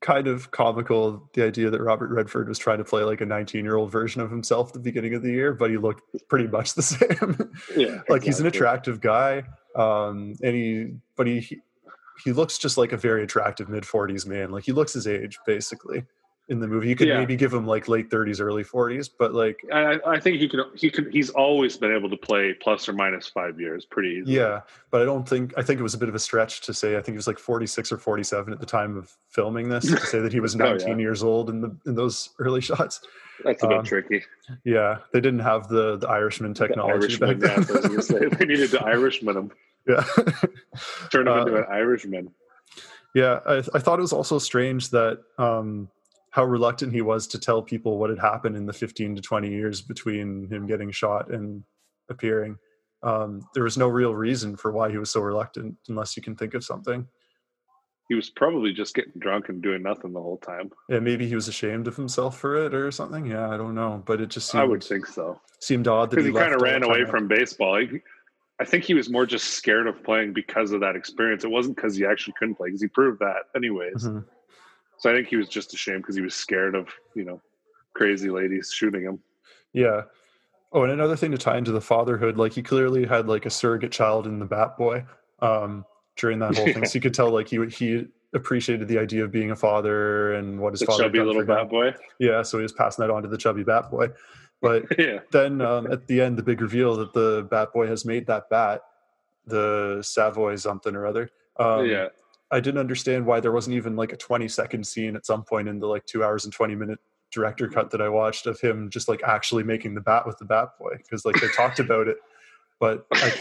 kind 0.00 0.28
of 0.28 0.50
comical 0.52 1.28
the 1.34 1.44
idea 1.44 1.68
that 1.68 1.82
Robert 1.82 2.08
Redford 2.08 2.48
was 2.48 2.58
trying 2.58 2.78
to 2.78 2.84
play 2.84 3.02
like 3.02 3.20
a 3.20 3.26
19 3.26 3.66
year 3.66 3.76
old 3.76 3.92
version 3.92 4.22
of 4.22 4.30
himself 4.30 4.68
at 4.68 4.72
the 4.72 4.80
beginning 4.80 5.12
of 5.12 5.20
the 5.20 5.30
year, 5.30 5.52
but 5.52 5.68
he 5.68 5.76
looked 5.76 6.02
pretty 6.28 6.46
much 6.46 6.72
the 6.72 6.82
same. 6.82 7.52
Yeah, 7.76 7.86
like 7.86 7.98
exactly. 7.98 8.20
he's 8.24 8.40
an 8.40 8.46
attractive 8.46 9.02
guy 9.02 9.42
um, 9.76 10.34
and 10.42 10.54
he 10.54 10.94
but 11.16 11.26
he 11.26 11.60
he 12.24 12.32
looks 12.32 12.58
just 12.58 12.76
like 12.76 12.92
a 12.92 12.96
very 12.96 13.22
attractive 13.22 13.68
mid 13.68 13.84
40s 13.84 14.26
man. 14.26 14.50
Like 14.50 14.64
he 14.64 14.72
looks 14.72 14.92
his 14.92 15.06
age 15.06 15.38
basically 15.46 16.04
in 16.50 16.58
the 16.58 16.66
movie 16.66 16.88
you 16.88 16.96
could 16.96 17.08
yeah. 17.08 17.18
maybe 17.18 17.36
give 17.36 17.54
him 17.54 17.64
like 17.64 17.88
late 17.88 18.10
30s 18.10 18.40
early 18.40 18.64
40s 18.64 19.08
but 19.16 19.32
like 19.32 19.60
I, 19.72 19.98
I 20.04 20.20
think 20.20 20.38
he 20.38 20.48
could 20.48 20.60
he 20.74 20.90
could 20.90 21.12
he's 21.12 21.30
always 21.30 21.76
been 21.76 21.94
able 21.94 22.10
to 22.10 22.16
play 22.16 22.52
plus 22.52 22.88
or 22.88 22.92
minus 22.92 23.28
five 23.28 23.60
years 23.60 23.84
pretty 23.84 24.20
easily. 24.20 24.36
yeah 24.36 24.60
but 24.90 25.00
i 25.00 25.04
don't 25.04 25.28
think 25.28 25.54
i 25.56 25.62
think 25.62 25.78
it 25.78 25.82
was 25.82 25.94
a 25.94 25.98
bit 25.98 26.08
of 26.08 26.14
a 26.14 26.18
stretch 26.18 26.60
to 26.62 26.74
say 26.74 26.96
i 26.96 27.00
think 27.00 27.14
he 27.14 27.16
was 27.16 27.28
like 27.28 27.38
46 27.38 27.92
or 27.92 27.98
47 27.98 28.52
at 28.52 28.58
the 28.58 28.66
time 28.66 28.96
of 28.96 29.16
filming 29.28 29.68
this 29.68 29.86
to 29.86 30.00
say 30.00 30.18
that 30.18 30.32
he 30.32 30.40
was 30.40 30.56
19 30.56 30.88
oh, 30.88 30.90
yeah. 30.90 30.98
years 30.98 31.22
old 31.22 31.48
in 31.48 31.60
the 31.60 31.74
in 31.86 31.94
those 31.94 32.30
early 32.40 32.60
shots 32.60 33.00
that's 33.44 33.62
a 33.62 33.68
bit 33.68 33.78
um, 33.78 33.84
tricky. 33.84 34.22
Yeah, 34.64 34.98
they 35.12 35.20
didn't 35.22 35.40
have 35.40 35.68
the 35.68 35.96
the 35.96 36.06
Irishman 36.08 36.52
technology. 36.52 37.16
The 37.16 37.26
Irishman, 37.26 37.92
yeah, 37.94 38.00
say, 38.00 38.18
they 38.26 38.44
needed 38.44 38.70
to 38.72 38.80
Irishman 38.84 39.36
him. 39.36 39.50
Yeah, 39.88 40.04
turn 41.10 41.26
him 41.26 41.32
uh, 41.32 41.40
into 41.40 41.56
an 41.56 41.64
Irishman. 41.70 42.30
Yeah, 43.14 43.40
I, 43.46 43.56
I 43.74 43.78
thought 43.78 43.98
it 43.98 44.02
was 44.02 44.12
also 44.12 44.38
strange 44.38 44.90
that 44.90 45.20
um, 45.38 45.88
how 46.30 46.44
reluctant 46.44 46.92
he 46.92 47.02
was 47.02 47.26
to 47.28 47.38
tell 47.38 47.62
people 47.62 47.98
what 47.98 48.10
had 48.10 48.18
happened 48.18 48.56
in 48.56 48.66
the 48.66 48.72
15 48.72 49.16
to 49.16 49.22
20 49.22 49.48
years 49.48 49.82
between 49.82 50.48
him 50.48 50.66
getting 50.66 50.90
shot 50.90 51.30
and 51.30 51.64
appearing. 52.08 52.56
Um, 53.02 53.40
there 53.54 53.64
was 53.64 53.78
no 53.78 53.88
real 53.88 54.14
reason 54.14 54.56
for 54.56 54.72
why 54.72 54.90
he 54.90 54.98
was 54.98 55.10
so 55.10 55.20
reluctant, 55.20 55.76
unless 55.88 56.16
you 56.16 56.22
can 56.22 56.36
think 56.36 56.54
of 56.54 56.64
something 56.64 57.06
he 58.10 58.16
was 58.16 58.28
probably 58.28 58.72
just 58.72 58.92
getting 58.96 59.12
drunk 59.18 59.50
and 59.50 59.62
doing 59.62 59.84
nothing 59.84 60.12
the 60.12 60.20
whole 60.20 60.38
time. 60.38 60.68
Yeah, 60.88 60.98
maybe 60.98 61.28
he 61.28 61.36
was 61.36 61.46
ashamed 61.46 61.86
of 61.86 61.94
himself 61.94 62.36
for 62.36 62.56
it 62.66 62.74
or 62.74 62.90
something. 62.90 63.24
Yeah, 63.24 63.48
I 63.48 63.56
don't 63.56 63.76
know, 63.76 64.02
but 64.04 64.20
it 64.20 64.30
just 64.30 64.50
seemed, 64.50 64.62
I 64.62 64.66
would 64.66 64.82
think 64.82 65.06
so. 65.06 65.40
Seemed 65.60 65.86
odd 65.86 66.10
that 66.10 66.18
he, 66.18 66.26
he 66.26 66.32
kind 66.32 66.52
of 66.52 66.60
ran 66.60 66.82
away 66.82 67.04
from 67.04 67.28
baseball. 67.28 67.78
He, 67.78 68.00
I 68.58 68.64
think 68.64 68.82
he 68.82 68.94
was 68.94 69.08
more 69.08 69.26
just 69.26 69.50
scared 69.50 69.86
of 69.86 70.02
playing 70.02 70.32
because 70.32 70.72
of 70.72 70.80
that 70.80 70.96
experience. 70.96 71.44
It 71.44 71.52
wasn't 71.52 71.76
because 71.76 71.94
he 71.94 72.04
actually 72.04 72.34
couldn't 72.36 72.56
play 72.56 72.70
because 72.70 72.82
he 72.82 72.88
proved 72.88 73.20
that 73.20 73.42
anyways. 73.54 74.04
Mm-hmm. 74.04 74.18
So 75.00 75.10
I 75.10 75.14
think 75.14 75.28
he 75.28 75.36
was 75.36 75.48
just 75.48 75.74
ashamed 75.74 76.02
because 76.02 76.16
he 76.16 76.22
was 76.22 76.34
scared 76.34 76.74
of 76.74 76.88
you 77.14 77.24
know 77.24 77.40
crazy 77.94 78.30
ladies 78.30 78.72
shooting 78.74 79.02
him. 79.02 79.18
Yeah. 79.72 80.02
Oh, 80.72 80.84
and 80.84 80.92
another 80.92 81.16
thing 81.16 81.32
to 81.32 81.38
tie 81.38 81.58
into 81.58 81.72
the 81.72 81.80
fatherhood, 81.80 82.36
like 82.36 82.52
he 82.52 82.62
clearly 82.62 83.04
had 83.04 83.26
like 83.26 83.44
a 83.44 83.50
surrogate 83.50 83.90
child 83.90 84.26
in 84.26 84.38
the 84.38 84.44
Bat 84.44 84.76
Boy. 84.78 85.04
Um, 85.40 85.84
during 86.20 86.38
that 86.38 86.54
whole 86.56 86.66
thing. 86.66 86.84
So 86.86 86.96
you 86.96 87.00
could 87.00 87.14
tell 87.14 87.30
like 87.30 87.48
he 87.48 87.64
he 87.66 88.06
appreciated 88.34 88.86
the 88.86 88.98
idea 88.98 89.24
of 89.24 89.32
being 89.32 89.50
a 89.50 89.56
father 89.56 90.34
and 90.34 90.60
what 90.60 90.72
his 90.72 90.80
the 90.80 90.86
father 90.86 91.04
chubby 91.04 91.20
little 91.20 91.44
bat 91.44 91.68
boy. 91.68 91.94
Yeah, 92.18 92.42
so 92.42 92.58
he 92.58 92.62
was 92.62 92.72
passing 92.72 93.02
that 93.02 93.12
on 93.12 93.22
to 93.22 93.28
the 93.28 93.38
chubby 93.38 93.64
bat 93.64 93.90
boy. 93.90 94.08
But 94.60 94.84
yeah. 94.98 95.20
then 95.32 95.60
um, 95.62 95.90
at 95.90 96.06
the 96.06 96.20
end, 96.20 96.36
the 96.38 96.42
big 96.42 96.60
reveal 96.60 96.96
that 96.96 97.12
the 97.12 97.48
bat 97.50 97.72
boy 97.72 97.86
has 97.86 98.04
made 98.04 98.26
that 98.26 98.48
bat, 98.50 98.82
the 99.46 100.00
Savoy 100.02 100.56
something 100.56 100.94
or 100.94 101.06
other. 101.06 101.30
Um, 101.58 101.86
yeah. 101.86 102.08
I 102.50 102.60
didn't 102.60 102.80
understand 102.80 103.26
why 103.26 103.40
there 103.40 103.52
wasn't 103.52 103.76
even 103.76 103.96
like 103.96 104.12
a 104.12 104.16
20 104.16 104.48
second 104.48 104.86
scene 104.86 105.16
at 105.16 105.26
some 105.26 105.44
point 105.44 105.68
in 105.68 105.78
the 105.78 105.86
like 105.86 106.04
two 106.06 106.24
hours 106.24 106.44
and 106.44 106.52
20 106.52 106.74
minute 106.74 106.98
director 107.30 107.68
cut 107.68 107.90
that 107.90 108.02
I 108.02 108.08
watched 108.08 108.46
of 108.46 108.60
him 108.60 108.90
just 108.90 109.08
like 109.08 109.22
actually 109.22 109.62
making 109.62 109.94
the 109.94 110.00
bat 110.00 110.26
with 110.26 110.38
the 110.38 110.44
bat 110.44 110.70
boy 110.78 110.96
because 110.96 111.24
like 111.24 111.40
they 111.40 111.48
talked 111.48 111.78
about 111.80 112.08
it, 112.08 112.16
but 112.80 113.06
I, 113.12 113.32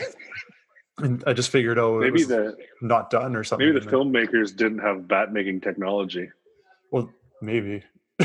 and 0.99 1.23
I 1.25 1.33
just 1.33 1.49
figured, 1.49 1.79
oh, 1.79 1.99
maybe 1.99 2.23
the 2.23 2.55
not 2.81 3.09
done 3.09 3.35
or 3.35 3.43
something. 3.43 3.67
Maybe 3.67 3.79
the 3.79 3.89
filmmakers 3.89 4.55
didn't 4.55 4.79
have 4.79 5.07
bat 5.07 5.33
making 5.33 5.61
technology. 5.61 6.29
Well, 6.91 7.09
maybe 7.41 7.83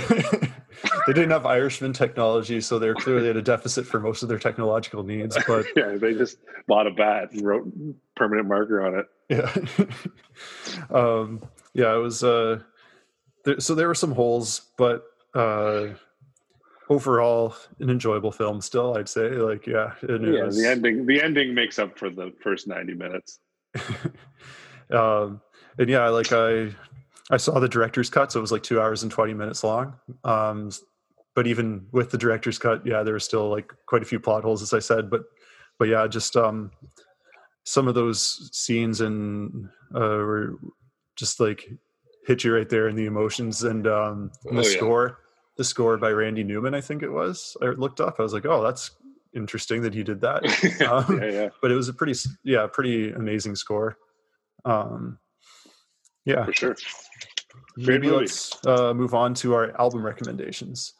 they 1.06 1.12
didn't 1.12 1.30
have 1.30 1.46
Irishman 1.46 1.92
technology, 1.92 2.60
so 2.60 2.78
they're 2.78 2.94
clearly 2.94 3.28
at 3.30 3.36
a 3.36 3.42
deficit 3.42 3.86
for 3.86 4.00
most 4.00 4.22
of 4.22 4.28
their 4.28 4.38
technological 4.38 5.02
needs. 5.02 5.36
But 5.46 5.66
yeah, 5.76 5.96
they 5.96 6.14
just 6.14 6.38
bought 6.66 6.86
a 6.86 6.90
bat 6.90 7.32
and 7.32 7.42
wrote 7.42 7.70
permanent 8.16 8.48
marker 8.48 8.84
on 8.84 8.98
it. 8.98 9.06
Yeah, 9.28 9.54
um, 10.90 11.42
yeah, 11.72 11.94
it 11.94 11.98
was. 11.98 12.22
Uh, 12.22 12.60
there, 13.44 13.60
so 13.60 13.74
there 13.74 13.88
were 13.88 13.94
some 13.94 14.12
holes, 14.12 14.62
but 14.76 15.04
uh, 15.34 15.88
overall 16.90 17.56
an 17.80 17.88
enjoyable 17.88 18.30
film 18.30 18.60
still 18.60 18.96
i'd 18.96 19.08
say 19.08 19.30
like 19.30 19.66
yeah 19.66 19.92
yeah 20.06 20.44
was... 20.44 20.60
the 20.60 20.68
ending 20.68 21.06
the 21.06 21.22
ending 21.22 21.54
makes 21.54 21.78
up 21.78 21.98
for 21.98 22.10
the 22.10 22.32
first 22.42 22.66
90 22.66 22.94
minutes 22.94 23.38
um 24.90 25.40
and 25.78 25.88
yeah 25.88 26.08
like 26.08 26.32
i 26.32 26.68
i 27.30 27.36
saw 27.36 27.58
the 27.58 27.68
director's 27.68 28.10
cut 28.10 28.30
so 28.30 28.38
it 28.38 28.42
was 28.42 28.52
like 28.52 28.62
two 28.62 28.80
hours 28.80 29.02
and 29.02 29.10
20 29.10 29.32
minutes 29.32 29.64
long 29.64 29.94
um 30.24 30.70
but 31.34 31.46
even 31.46 31.86
with 31.92 32.10
the 32.10 32.18
director's 32.18 32.58
cut 32.58 32.84
yeah 32.86 33.02
there 33.02 33.14
were 33.14 33.20
still 33.20 33.48
like 33.48 33.72
quite 33.86 34.02
a 34.02 34.06
few 34.06 34.20
plot 34.20 34.44
holes 34.44 34.62
as 34.62 34.72
i 34.72 34.78
said 34.78 35.10
but 35.10 35.22
but 35.78 35.88
yeah 35.88 36.06
just 36.06 36.36
um 36.36 36.70
some 37.64 37.88
of 37.88 37.94
those 37.94 38.50
scenes 38.52 39.00
and 39.00 39.68
uh 39.94 39.98
were 40.00 40.54
just 41.16 41.40
like 41.40 41.68
hit 42.26 42.44
you 42.44 42.54
right 42.54 42.68
there 42.68 42.88
in 42.88 42.96
the 42.96 43.06
emotions 43.06 43.62
and 43.62 43.86
um 43.86 44.30
the 44.44 44.50
oh, 44.50 44.62
yeah. 44.62 44.76
score 44.76 45.18
the 45.56 45.64
score 45.64 45.96
by 45.96 46.10
Randy 46.10 46.42
Newman, 46.42 46.74
I 46.74 46.80
think 46.80 47.02
it 47.02 47.10
was. 47.10 47.56
I 47.62 47.66
looked 47.66 48.00
up. 48.00 48.16
I 48.18 48.22
was 48.22 48.32
like, 48.32 48.46
oh, 48.46 48.62
that's 48.62 48.90
interesting 49.34 49.82
that 49.82 49.94
he 49.94 50.02
did 50.02 50.20
that. 50.22 50.42
Um, 50.88 51.20
yeah, 51.20 51.30
yeah. 51.30 51.48
But 51.62 51.70
it 51.70 51.74
was 51.74 51.88
a 51.88 51.92
pretty, 51.92 52.18
yeah, 52.42 52.66
pretty 52.66 53.12
amazing 53.12 53.56
score. 53.56 53.96
Um, 54.64 55.18
yeah, 56.24 56.44
for 56.44 56.52
sure. 56.52 56.76
Maybe 57.76 58.10
let's 58.10 58.54
uh, 58.66 58.94
move 58.94 59.14
on 59.14 59.34
to 59.34 59.54
our 59.54 59.78
album 59.80 60.04
recommendations. 60.04 60.94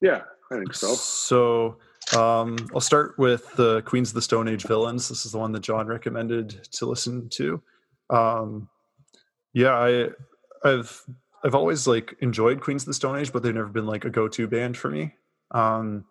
Yeah, 0.00 0.22
I 0.50 0.56
think 0.56 0.74
so. 0.74 0.94
So 0.94 1.76
um, 2.16 2.56
I'll 2.74 2.80
start 2.80 3.18
with 3.18 3.54
the 3.56 3.82
Queens 3.82 4.10
of 4.10 4.14
the 4.14 4.22
Stone 4.22 4.48
Age 4.48 4.64
Villains. 4.64 5.08
This 5.08 5.26
is 5.26 5.32
the 5.32 5.38
one 5.38 5.52
that 5.52 5.60
John 5.60 5.86
recommended 5.86 6.68
to 6.72 6.86
listen 6.86 7.28
to. 7.30 7.62
Um, 8.08 8.68
yeah, 9.52 9.74
I 9.74 10.08
I've 10.64 11.02
I've 11.44 11.54
always 11.54 11.86
like 11.86 12.16
enjoyed 12.20 12.60
Queens 12.60 12.82
of 12.82 12.86
the 12.86 12.94
Stone 12.94 13.18
Age, 13.18 13.32
but 13.32 13.42
they've 13.42 13.54
never 13.54 13.68
been 13.68 13.86
like 13.86 14.04
a 14.04 14.10
go-to 14.10 14.46
band 14.46 14.76
for 14.76 14.90
me. 14.90 15.14
Um, 15.52 16.04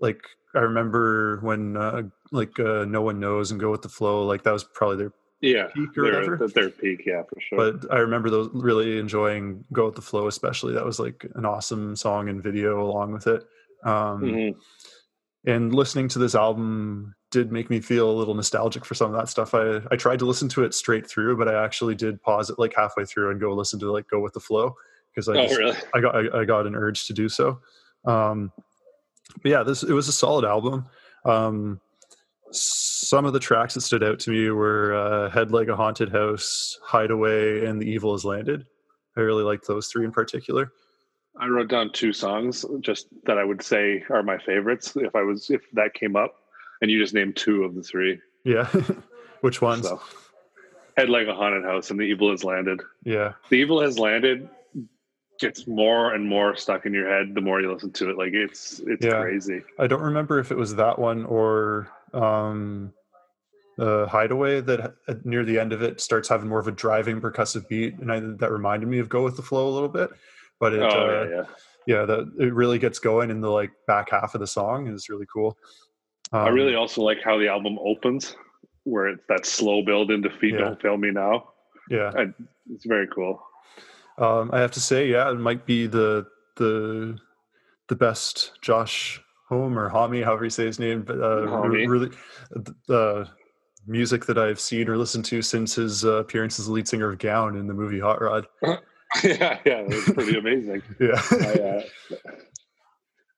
like 0.00 0.22
I 0.54 0.60
remember 0.60 1.38
when 1.42 1.76
uh, 1.76 2.02
like 2.30 2.58
uh, 2.60 2.84
No 2.84 3.02
One 3.02 3.20
Knows 3.20 3.50
and 3.50 3.60
Go 3.60 3.70
with 3.70 3.82
the 3.82 3.88
Flow, 3.88 4.24
like 4.24 4.42
that 4.44 4.52
was 4.52 4.64
probably 4.64 4.96
their 4.96 5.12
yeah 5.40 5.66
peak 5.74 5.96
or 5.96 6.04
whatever. 6.04 6.48
Their 6.48 6.70
peak, 6.70 7.02
yeah, 7.06 7.22
for 7.22 7.40
sure. 7.40 7.72
But 7.72 7.92
I 7.92 7.98
remember 7.98 8.30
those 8.30 8.50
really 8.52 8.98
enjoying 8.98 9.64
Go 9.72 9.86
with 9.86 9.96
the 9.96 10.02
Flow, 10.02 10.26
especially. 10.26 10.74
That 10.74 10.84
was 10.84 10.98
like 10.98 11.26
an 11.34 11.44
awesome 11.44 11.96
song 11.96 12.28
and 12.28 12.42
video 12.42 12.82
along 12.82 13.12
with 13.12 13.26
it. 13.26 13.42
Um, 13.84 14.22
mm-hmm. 14.22 14.58
And 15.46 15.74
listening 15.74 16.08
to 16.08 16.18
this 16.18 16.34
album 16.34 17.14
did 17.30 17.52
make 17.52 17.68
me 17.68 17.80
feel 17.80 18.10
a 18.10 18.12
little 18.12 18.34
nostalgic 18.34 18.84
for 18.84 18.94
some 18.94 19.12
of 19.12 19.18
that 19.18 19.28
stuff. 19.28 19.54
I 19.54 19.80
I 19.90 19.96
tried 19.96 20.20
to 20.20 20.24
listen 20.24 20.48
to 20.50 20.64
it 20.64 20.72
straight 20.72 21.06
through, 21.06 21.36
but 21.36 21.48
I 21.48 21.62
actually 21.62 21.94
did 21.94 22.22
pause 22.22 22.48
it 22.48 22.58
like 22.58 22.74
halfway 22.74 23.04
through 23.04 23.30
and 23.30 23.40
go 23.40 23.54
listen 23.54 23.78
to 23.80 23.92
like 23.92 24.08
go 24.08 24.20
with 24.20 24.32
the 24.32 24.40
flow 24.40 24.74
because 25.14 25.28
I 25.28 25.32
oh, 25.32 25.46
just, 25.46 25.58
really? 25.58 25.76
I 25.94 26.00
got 26.00 26.16
I, 26.16 26.40
I, 26.40 26.44
got 26.44 26.66
an 26.66 26.74
urge 26.74 27.06
to 27.06 27.12
do 27.12 27.28
so. 27.28 27.60
Um, 28.04 28.52
but 29.42 29.50
yeah, 29.50 29.62
this 29.62 29.82
it 29.82 29.92
was 29.92 30.08
a 30.08 30.12
solid 30.12 30.44
album. 30.44 30.86
Um, 31.24 31.80
some 32.54 33.24
of 33.24 33.32
the 33.32 33.40
tracks 33.40 33.74
that 33.74 33.82
stood 33.82 34.02
out 34.02 34.18
to 34.20 34.30
me 34.30 34.50
were 34.50 34.94
uh, 34.94 35.30
"Head 35.30 35.50
Like 35.50 35.68
a 35.68 35.76
Haunted 35.76 36.10
House," 36.10 36.78
"Hideaway," 36.82 37.66
and 37.66 37.80
"The 37.80 37.86
Evil 37.86 38.12
Has 38.12 38.24
Landed." 38.24 38.66
I 39.16 39.20
really 39.20 39.44
liked 39.44 39.66
those 39.66 39.88
three 39.88 40.04
in 40.04 40.12
particular. 40.12 40.72
I 41.38 41.46
wrote 41.48 41.68
down 41.68 41.90
two 41.92 42.12
songs 42.12 42.64
just 42.80 43.08
that 43.24 43.38
I 43.38 43.44
would 43.44 43.62
say 43.62 44.04
are 44.10 44.22
my 44.22 44.38
favorites 44.38 44.96
if 44.96 45.14
I 45.14 45.22
was 45.22 45.50
if 45.50 45.62
that 45.72 45.94
came 45.94 46.16
up 46.16 46.36
and 46.80 46.90
you 46.90 47.00
just 47.00 47.14
named 47.14 47.36
two 47.36 47.64
of 47.64 47.74
the 47.74 47.82
three. 47.82 48.20
Yeah, 48.44 48.66
which 49.40 49.60
ones? 49.60 49.88
So, 49.88 50.00
head 50.96 51.08
like 51.08 51.26
a 51.26 51.34
haunted 51.34 51.64
house 51.64 51.90
and 51.90 51.98
the 51.98 52.04
evil 52.04 52.30
has 52.30 52.44
landed. 52.44 52.82
Yeah. 53.04 53.32
The 53.50 53.56
evil 53.56 53.80
has 53.80 53.98
landed 53.98 54.48
gets 55.40 55.66
more 55.66 56.14
and 56.14 56.28
more 56.28 56.54
stuck 56.54 56.86
in 56.86 56.94
your 56.94 57.08
head 57.08 57.34
the 57.34 57.40
more 57.40 57.60
you 57.60 57.72
listen 57.72 57.92
to 57.92 58.10
it. 58.10 58.16
Like 58.16 58.32
it's 58.32 58.80
it's 58.86 59.04
yeah. 59.04 59.20
crazy. 59.20 59.62
I 59.78 59.86
don't 59.86 60.02
remember 60.02 60.38
if 60.38 60.52
it 60.52 60.56
was 60.56 60.74
that 60.76 60.98
one 60.98 61.24
or 61.24 61.88
um 62.14 62.92
the 63.76 64.06
hideaway 64.08 64.60
that 64.60 64.94
near 65.24 65.44
the 65.44 65.58
end 65.58 65.72
of 65.72 65.82
it 65.82 66.00
starts 66.00 66.28
having 66.28 66.48
more 66.48 66.60
of 66.60 66.68
a 66.68 66.72
driving 66.72 67.20
percussive 67.20 67.66
beat 67.68 67.98
and 67.98 68.12
I, 68.12 68.20
that 68.20 68.52
reminded 68.52 68.88
me 68.88 68.98
of 68.98 69.08
go 69.08 69.24
with 69.24 69.36
the 69.36 69.42
flow 69.42 69.68
a 69.68 69.74
little 69.74 69.88
bit 69.88 70.10
but 70.60 70.74
it 70.74 70.80
oh, 70.80 70.86
uh, 70.86 71.26
yeah, 71.28 71.36
yeah. 71.36 71.44
yeah 71.86 72.04
that 72.04 72.32
it 72.38 72.54
really 72.54 72.78
gets 72.78 72.98
going 72.98 73.30
in 73.30 73.40
the 73.40 73.50
like 73.50 73.70
back 73.86 74.10
half 74.10 74.34
of 74.34 74.40
the 74.40 74.46
song 74.46 74.86
is 74.86 75.08
really 75.08 75.26
cool 75.32 75.58
um, 76.32 76.42
i 76.44 76.48
really 76.48 76.74
also 76.74 77.02
like 77.02 77.18
how 77.24 77.38
the 77.38 77.48
album 77.48 77.78
opens 77.84 78.36
where 78.84 79.08
it's 79.08 79.24
that 79.28 79.44
slow 79.44 79.84
build 79.84 80.10
into 80.10 80.30
feet 80.30 80.54
yeah. 80.54 80.60
don't 80.60 80.80
fail 80.80 80.96
me 80.96 81.10
now 81.10 81.48
yeah 81.90 82.12
I, 82.16 82.26
it's 82.70 82.86
very 82.86 83.08
cool 83.08 83.42
um, 84.18 84.50
i 84.52 84.60
have 84.60 84.72
to 84.72 84.80
say 84.80 85.08
yeah 85.08 85.30
it 85.30 85.38
might 85.38 85.66
be 85.66 85.86
the 85.88 86.26
the 86.56 87.18
the 87.88 87.96
best 87.96 88.52
josh 88.62 89.20
home 89.48 89.78
or 89.78 89.88
Homme, 89.88 90.22
however 90.22 90.44
you 90.44 90.50
say 90.50 90.66
his 90.66 90.78
name, 90.78 91.02
but 91.02 91.20
uh, 91.20 91.46
really 91.68 92.10
the 92.86 93.28
music 93.86 94.24
that 94.26 94.38
I've 94.38 94.60
seen 94.60 94.88
or 94.88 94.96
listened 94.96 95.24
to 95.26 95.42
since 95.42 95.74
his 95.74 96.04
uh, 96.04 96.16
appearance 96.16 96.58
as 96.58 96.66
the 96.66 96.72
lead 96.72 96.88
singer 96.88 97.10
of 97.10 97.18
Gown 97.18 97.56
in 97.56 97.66
the 97.66 97.74
movie 97.74 98.00
Hot 98.00 98.20
Rod. 98.20 98.46
yeah, 98.62 98.78
yeah, 99.64 99.84
it's 99.86 100.10
pretty 100.12 100.38
amazing. 100.38 100.82
yeah. 101.00 101.22
I, 101.30 101.52
uh, 101.54 101.82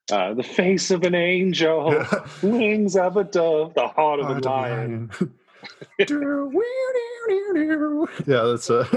uh, 0.09 0.33
the 0.33 0.43
face 0.43 0.89
of 0.89 1.03
an 1.03 1.15
angel, 1.15 1.91
yeah. 1.93 2.25
wings 2.41 2.95
of 2.95 3.17
a 3.17 3.25
dove, 3.25 3.73
the 3.73 3.87
heart 3.89 4.21
of 4.21 4.29
a 4.29 4.39
lion. 4.39 5.11
yeah, 5.99 6.05
that's 8.43 8.69
a 8.69 8.87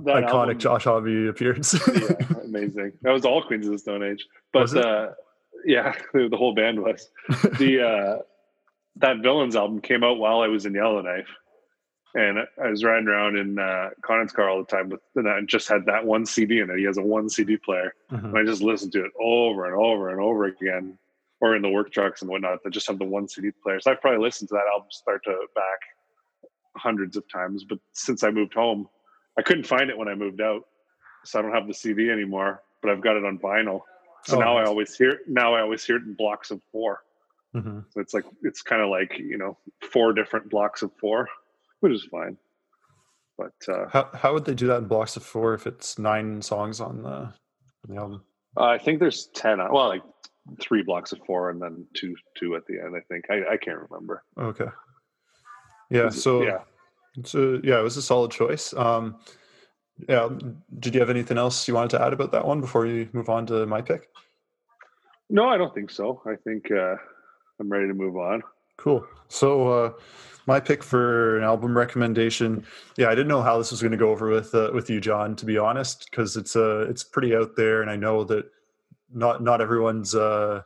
that 0.00 0.24
iconic 0.24 0.30
album, 0.30 0.58
Josh 0.58 0.84
Homme 0.84 1.28
appearance. 1.28 1.74
yeah, 1.88 2.14
amazing. 2.42 2.92
That 3.02 3.10
was 3.10 3.26
all 3.26 3.42
Queens 3.42 3.66
of 3.66 3.72
the 3.72 3.78
Stone 3.78 4.02
Age, 4.02 4.26
but 4.54 4.74
uh, 4.74 5.10
yeah, 5.64 5.94
the 6.12 6.36
whole 6.36 6.54
band 6.54 6.80
was 6.80 7.10
the 7.58 7.82
uh, 8.18 8.22
that 8.96 9.18
Villains 9.22 9.56
album 9.56 9.80
came 9.80 10.04
out 10.04 10.18
while 10.18 10.40
I 10.40 10.48
was 10.48 10.66
in 10.66 10.74
Yellowknife, 10.74 11.28
and 12.14 12.38
I 12.62 12.68
was 12.68 12.84
riding 12.84 13.08
around 13.08 13.36
in 13.36 13.58
uh, 13.58 13.90
Conan's 14.02 14.32
car 14.32 14.50
all 14.50 14.58
the 14.58 14.66
time 14.66 14.90
with, 14.90 15.00
and 15.16 15.28
I 15.28 15.40
just 15.42 15.68
had 15.68 15.86
that 15.86 16.04
one 16.04 16.26
CD 16.26 16.60
in 16.60 16.70
it. 16.70 16.78
He 16.78 16.84
has 16.84 16.98
a 16.98 17.02
one 17.02 17.28
CD 17.28 17.56
player, 17.56 17.94
mm-hmm. 18.10 18.26
and 18.26 18.38
I 18.38 18.44
just 18.44 18.62
listened 18.62 18.92
to 18.92 19.04
it 19.04 19.12
over 19.20 19.66
and 19.66 19.74
over 19.74 20.10
and 20.10 20.20
over 20.20 20.44
again, 20.44 20.98
or 21.40 21.56
in 21.56 21.62
the 21.62 21.70
work 21.70 21.92
trucks 21.92 22.22
and 22.22 22.30
whatnot 22.30 22.62
that 22.62 22.70
just 22.70 22.86
have 22.88 22.98
the 22.98 23.04
one 23.04 23.28
CD 23.28 23.50
player. 23.62 23.80
So 23.80 23.90
I've 23.90 24.00
probably 24.00 24.20
listened 24.20 24.48
to 24.50 24.54
that 24.54 24.70
album 24.72 24.88
start 24.90 25.24
to 25.24 25.36
back 25.54 25.80
hundreds 26.76 27.16
of 27.16 27.24
times. 27.30 27.64
But 27.64 27.78
since 27.92 28.22
I 28.22 28.30
moved 28.30 28.54
home, 28.54 28.88
I 29.38 29.42
couldn't 29.42 29.66
find 29.66 29.88
it 29.90 29.96
when 29.96 30.08
I 30.08 30.14
moved 30.14 30.40
out, 30.40 30.62
so 31.24 31.38
I 31.38 31.42
don't 31.42 31.52
have 31.52 31.66
the 31.66 31.74
CD 31.74 32.10
anymore. 32.10 32.62
But 32.82 32.90
I've 32.90 33.02
got 33.02 33.16
it 33.16 33.24
on 33.24 33.38
vinyl. 33.38 33.80
So 34.24 34.36
oh, 34.36 34.40
now 34.40 34.54
nice. 34.54 34.66
I 34.66 34.68
always 34.68 34.96
hear 34.96 35.20
now 35.26 35.54
I 35.54 35.60
always 35.60 35.84
hear 35.84 35.96
it 35.96 36.02
in 36.02 36.14
blocks 36.14 36.50
of 36.50 36.60
4 36.70 37.00
mm-hmm. 37.54 37.80
So 37.90 38.00
it's 38.00 38.14
like 38.14 38.24
it's 38.42 38.62
kind 38.62 38.82
of 38.82 38.88
like 38.88 39.18
you 39.18 39.38
know 39.38 39.58
four 39.92 40.12
different 40.12 40.50
blocks 40.50 40.82
of 40.82 40.92
four 41.00 41.28
which 41.82 41.92
is 41.92 42.04
fine. 42.10 42.38
But 43.36 43.52
uh, 43.68 43.88
how 43.92 44.08
how 44.14 44.32
would 44.32 44.44
they 44.44 44.54
do 44.54 44.68
that 44.68 44.78
in 44.78 44.86
blocks 44.86 45.16
of 45.16 45.24
four 45.24 45.52
if 45.54 45.66
it's 45.66 45.98
nine 45.98 46.40
songs 46.40 46.80
on 46.80 47.02
the, 47.02 47.10
on 47.10 47.34
the 47.88 47.96
album? 47.96 48.22
Uh, 48.56 48.64
I 48.64 48.78
think 48.78 49.00
there's 49.00 49.26
ten. 49.34 49.60
Uh, 49.60 49.68
well, 49.70 49.88
like 49.88 50.02
three 50.60 50.82
blocks 50.82 51.12
of 51.12 51.18
four 51.26 51.50
and 51.50 51.60
then 51.60 51.84
two 51.94 52.14
two 52.36 52.54
at 52.54 52.66
the 52.66 52.74
end. 52.74 52.94
I 52.96 53.00
think 53.00 53.24
I, 53.30 53.54
I 53.54 53.56
can't 53.56 53.78
remember. 53.90 54.22
Okay. 54.38 54.66
Yeah. 55.90 56.08
So 56.08 56.42
yeah. 56.42 56.58
So 57.24 57.60
yeah, 57.64 57.80
it 57.80 57.82
was 57.82 57.96
a 57.96 58.02
solid 58.02 58.30
choice. 58.30 58.72
Um, 58.74 59.16
yeah. 60.08 60.28
Did 60.78 60.94
you 60.94 61.00
have 61.00 61.10
anything 61.10 61.38
else 61.38 61.66
you 61.68 61.74
wanted 61.74 61.90
to 61.90 62.02
add 62.02 62.12
about 62.12 62.32
that 62.32 62.46
one 62.46 62.60
before 62.60 62.86
you 62.86 63.08
move 63.12 63.28
on 63.28 63.46
to 63.46 63.66
my 63.66 63.82
pick? 63.82 64.08
No, 65.30 65.48
I 65.48 65.56
don't 65.56 65.74
think 65.74 65.90
so. 65.90 66.22
I 66.26 66.34
think 66.44 66.70
uh, 66.70 66.96
I'm 67.60 67.70
ready 67.70 67.88
to 67.88 67.94
move 67.94 68.16
on. 68.16 68.42
Cool. 68.76 69.06
So 69.28 69.68
uh, 69.68 69.92
my 70.46 70.60
pick 70.60 70.82
for 70.82 71.38
an 71.38 71.44
album 71.44 71.76
recommendation. 71.76 72.64
Yeah, 72.96 73.08
I 73.08 73.14
didn't 73.14 73.28
know 73.28 73.42
how 73.42 73.58
this 73.58 73.70
was 73.70 73.80
going 73.80 73.92
to 73.92 73.98
go 73.98 74.10
over 74.10 74.28
with 74.28 74.54
uh, 74.54 74.70
with 74.74 74.90
you, 74.90 75.00
John. 75.00 75.36
To 75.36 75.46
be 75.46 75.58
honest, 75.58 76.08
because 76.10 76.36
it's 76.36 76.56
uh 76.56 76.86
it's 76.88 77.04
pretty 77.04 77.34
out 77.34 77.56
there, 77.56 77.82
and 77.82 77.90
I 77.90 77.96
know 77.96 78.24
that 78.24 78.46
not 79.12 79.42
not 79.42 79.60
everyone's 79.60 80.14
uh, 80.14 80.62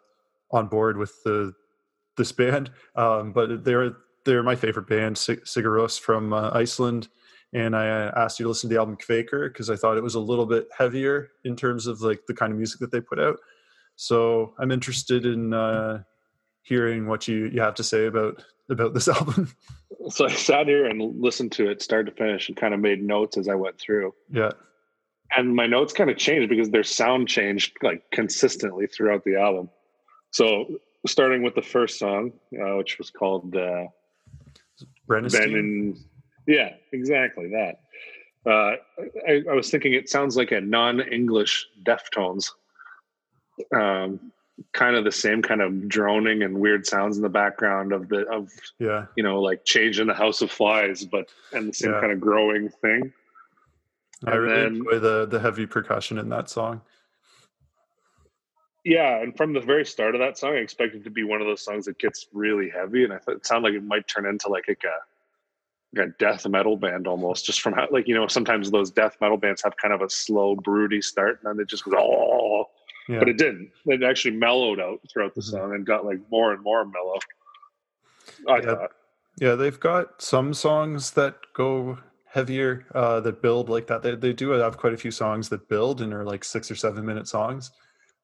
on 0.50 0.68
board 0.68 0.96
with 0.96 1.22
the 1.24 1.54
this 2.16 2.32
band. 2.32 2.70
Um, 2.94 3.32
but 3.32 3.64
they're 3.64 3.96
they're 4.24 4.42
my 4.42 4.56
favorite 4.56 4.88
band, 4.88 5.18
Sig- 5.18 5.44
Sigur 5.44 5.76
Rós 5.76 6.00
from 6.00 6.32
uh, 6.32 6.50
Iceland. 6.52 7.08
And 7.52 7.76
I 7.76 7.88
uh, 7.88 8.12
asked 8.16 8.38
you 8.38 8.44
to 8.44 8.48
listen 8.48 8.68
to 8.68 8.74
the 8.74 8.80
album 8.80 8.96
Kveikur 8.96 9.52
because 9.52 9.70
I 9.70 9.76
thought 9.76 9.96
it 9.96 10.02
was 10.02 10.14
a 10.14 10.20
little 10.20 10.46
bit 10.46 10.68
heavier 10.76 11.30
in 11.44 11.56
terms 11.56 11.86
of 11.86 12.00
like 12.00 12.20
the 12.26 12.34
kind 12.34 12.52
of 12.52 12.58
music 12.58 12.80
that 12.80 12.90
they 12.90 13.00
put 13.00 13.18
out. 13.18 13.38
So 13.96 14.54
I'm 14.58 14.70
interested 14.70 15.24
in 15.24 15.54
uh, 15.54 16.02
hearing 16.62 17.06
what 17.06 17.28
you, 17.28 17.46
you 17.46 17.60
have 17.60 17.74
to 17.76 17.84
say 17.84 18.06
about 18.06 18.42
about 18.68 18.94
this 18.94 19.08
album. 19.08 19.52
So 20.08 20.26
I 20.26 20.32
sat 20.32 20.66
here 20.66 20.86
and 20.86 21.20
listened 21.20 21.52
to 21.52 21.70
it 21.70 21.82
start 21.82 22.06
to 22.06 22.12
finish 22.12 22.48
and 22.48 22.56
kind 22.56 22.74
of 22.74 22.80
made 22.80 23.02
notes 23.02 23.36
as 23.36 23.48
I 23.48 23.54
went 23.54 23.78
through. 23.78 24.12
Yeah. 24.30 24.50
And 25.36 25.54
my 25.54 25.66
notes 25.66 25.92
kind 25.92 26.10
of 26.10 26.16
changed 26.16 26.48
because 26.48 26.70
their 26.70 26.84
sound 26.84 27.28
changed 27.28 27.76
like 27.82 28.02
consistently 28.12 28.86
throughout 28.86 29.24
the 29.24 29.36
album. 29.36 29.70
So 30.30 30.78
starting 31.06 31.42
with 31.42 31.54
the 31.54 31.62
first 31.62 31.98
song, 31.98 32.32
uh, 32.54 32.76
which 32.76 32.98
was 32.98 33.10
called 33.10 33.56
uh, 33.56 33.84
Brennisteinn. 35.08 35.98
Yeah, 36.46 36.74
exactly 36.92 37.48
that. 37.48 37.80
Uh, 38.46 38.76
I, 39.26 39.42
I, 39.50 39.54
was 39.54 39.70
thinking 39.70 39.94
it 39.94 40.08
sounds 40.08 40.36
like 40.36 40.52
a 40.52 40.60
non-English 40.60 41.66
Deftones. 41.82 42.50
Um, 43.74 44.32
kind 44.72 44.96
of 44.96 45.04
the 45.04 45.12
same 45.12 45.42
kind 45.42 45.60
of 45.60 45.88
droning 45.88 46.42
and 46.42 46.58
weird 46.58 46.86
sounds 46.86 47.16
in 47.16 47.22
the 47.22 47.28
background 47.28 47.92
of 47.92 48.08
the 48.08 48.26
of 48.28 48.48
yeah 48.78 49.04
you 49.14 49.22
know 49.22 49.40
like 49.40 49.64
change 49.64 50.00
in 50.00 50.06
the 50.06 50.14
house 50.14 50.40
of 50.40 50.50
flies 50.50 51.04
but 51.04 51.28
and 51.52 51.68
the 51.68 51.72
same 51.74 51.92
yeah. 51.92 52.00
kind 52.00 52.12
of 52.12 52.20
growing 52.20 52.68
thing 52.68 53.12
i 54.24 54.30
and 54.30 54.40
really 54.40 54.54
then, 54.54 54.66
enjoy 54.76 54.98
the 54.98 55.26
the 55.26 55.38
heavy 55.38 55.66
percussion 55.66 56.16
in 56.16 56.30
that 56.30 56.48
song 56.48 56.80
yeah 58.84 59.20
and 59.20 59.36
from 59.36 59.52
the 59.52 59.60
very 59.60 59.84
start 59.84 60.14
of 60.14 60.20
that 60.20 60.38
song 60.38 60.54
i 60.54 60.56
expected 60.56 61.04
to 61.04 61.10
be 61.10 61.22
one 61.22 61.42
of 61.42 61.46
those 61.46 61.62
songs 61.62 61.84
that 61.84 61.98
gets 61.98 62.26
really 62.32 62.70
heavy 62.70 63.04
and 63.04 63.12
i 63.12 63.18
thought 63.18 63.36
it 63.36 63.46
sounded 63.46 63.68
like 63.68 63.76
it 63.76 63.84
might 63.84 64.08
turn 64.08 64.24
into 64.24 64.48
like 64.48 64.64
like 64.68 64.84
a 64.84 65.15
death 66.18 66.46
metal 66.46 66.76
band 66.76 67.06
almost 67.06 67.46
just 67.46 67.60
from 67.60 67.72
how 67.72 67.86
like 67.90 68.06
you 68.06 68.14
know 68.14 68.26
sometimes 68.28 68.70
those 68.70 68.90
death 68.90 69.16
metal 69.20 69.36
bands 69.36 69.62
have 69.62 69.76
kind 69.76 69.94
of 69.94 70.02
a 70.02 70.10
slow 70.10 70.54
broody 70.56 71.00
start 71.00 71.40
and 71.42 71.50
then 71.50 71.62
it 71.62 71.68
just 71.68 71.84
goes 71.84 71.94
oh 71.96 72.66
yeah. 73.08 73.18
but 73.18 73.28
it 73.28 73.38
didn't. 73.38 73.70
It 73.86 74.02
actually 74.02 74.36
mellowed 74.36 74.80
out 74.80 75.00
throughout 75.12 75.34
the 75.34 75.40
mm-hmm. 75.40 75.56
song 75.56 75.74
and 75.74 75.86
got 75.86 76.04
like 76.04 76.18
more 76.30 76.52
and 76.52 76.62
more 76.62 76.84
mellow. 76.84 77.18
I 78.48 78.56
yeah. 78.56 78.62
thought. 78.62 78.90
Yeah, 79.40 79.54
they've 79.54 79.78
got 79.78 80.22
some 80.22 80.54
songs 80.54 81.10
that 81.12 81.36
go 81.54 81.98
heavier, 82.24 82.86
uh, 82.94 83.20
that 83.20 83.42
build 83.42 83.68
like 83.68 83.86
that. 83.88 84.02
They 84.02 84.14
they 84.14 84.32
do 84.32 84.50
have 84.50 84.78
quite 84.78 84.94
a 84.94 84.96
few 84.96 85.10
songs 85.10 85.48
that 85.50 85.68
build 85.68 86.00
and 86.00 86.12
are 86.12 86.24
like 86.24 86.44
six 86.44 86.70
or 86.70 86.74
seven 86.74 87.04
minute 87.04 87.28
songs. 87.28 87.70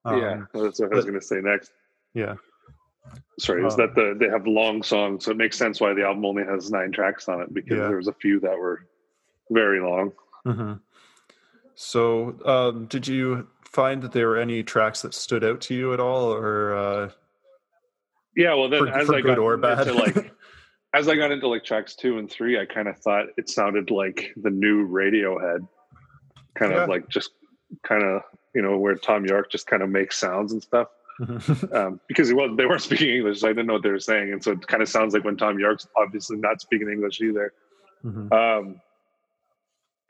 Um, 0.05 0.21
yeah, 0.21 0.43
that's 0.55 0.81
what 0.81 0.93
I 0.93 0.97
was 0.97 1.05
going 1.05 1.21
to 1.21 1.25
say 1.25 1.41
next. 1.41 1.71
Yeah. 2.15 2.35
Sorry, 3.39 3.65
is 3.67 3.75
um, 3.75 3.81
that 3.81 3.95
the 3.95 4.17
they 4.19 4.29
have 4.29 4.47
long 4.47 4.83
songs, 4.83 5.25
so 5.25 5.31
it 5.33 5.37
makes 5.37 5.59
sense 5.59 5.81
why 5.81 5.95
the 5.95 6.05
album 6.05 6.25
only 6.25 6.45
has 6.45 6.71
nine 6.71 6.93
tracks 6.93 7.29
on 7.29 7.41
it 7.41 7.53
because 7.53 7.79
yeah. 7.79 7.89
there 7.89 7.97
was 7.97 8.09
a 8.09 8.13
few 8.13 8.41
that 8.41 8.57
were 8.57 8.87
very 9.51 9.81
long. 9.81 10.13
Mm-hmm. 10.47 10.75
So, 11.75 12.37
um, 12.45 12.87
did 12.87 13.09
you 13.09 13.49
find 13.65 14.03
that 14.03 14.13
there 14.13 14.29
were 14.29 14.37
any 14.37 14.63
tracks 14.63 15.03
that 15.03 15.15
stood 15.15 15.43
out 15.43 15.61
to 15.63 15.75
you 15.75 15.93
at 15.93 16.01
all, 16.01 16.33
or 16.33 16.75
uh, 16.75 17.11
yeah? 18.37 18.55
Well, 18.55 18.69
then 18.69 18.87
for, 18.87 18.89
as 18.89 19.07
for 19.07 19.17
I 19.17 19.21
got 19.21 19.39
into 19.39 19.95
like 19.95 20.33
as 20.95 21.09
I 21.09 21.17
got 21.17 21.33
into 21.33 21.49
like 21.49 21.65
tracks 21.65 21.95
two 21.95 22.19
and 22.19 22.31
three, 22.31 22.61
I 22.61 22.67
kind 22.67 22.89
of 22.89 22.99
thought 22.99 23.27
it 23.37 23.49
sounded 23.49 23.91
like 23.91 24.33
the 24.37 24.51
new 24.51 24.87
Radiohead, 24.87 25.67
kind 26.55 26.73
yeah. 26.73 26.83
of 26.83 26.89
like 26.89 27.09
just 27.09 27.31
kind 27.83 28.03
of 28.03 28.23
you 28.55 28.63
know 28.63 28.77
where 28.79 28.95
Thom 28.95 29.25
Yorke 29.25 29.51
just 29.51 29.67
kind 29.67 29.83
of 29.83 29.89
makes 29.89 30.19
sounds 30.19 30.53
and 30.53 30.63
stuff. 30.63 30.89
um, 31.73 32.01
because 32.09 32.31
it 32.31 32.35
was 32.35 32.51
they 32.57 32.67
weren't 32.67 32.83
speaking 32.83 33.11
English, 33.11 33.41
so 33.41 33.49
I 33.49 33.51
didn't 33.51 33.67
know 33.67 33.75
what 33.75 33.83
they 33.83 33.91
were 33.91 34.01
saying, 34.01 34.33
and 34.33 34.43
so 34.43 34.53
it 34.53 34.67
kind 34.67 34.83
of 34.83 34.89
sounds 34.89 35.15
like 35.15 35.25
when 35.25 35.37
Thom 35.37 35.59
Yorke's 35.59 35.87
obviously 35.97 36.37
not 36.39 36.61
speaking 36.61 36.89
English 36.89 37.21
either. 37.21 37.53
Mm-hmm. 38.05 38.33
Um, 38.33 38.81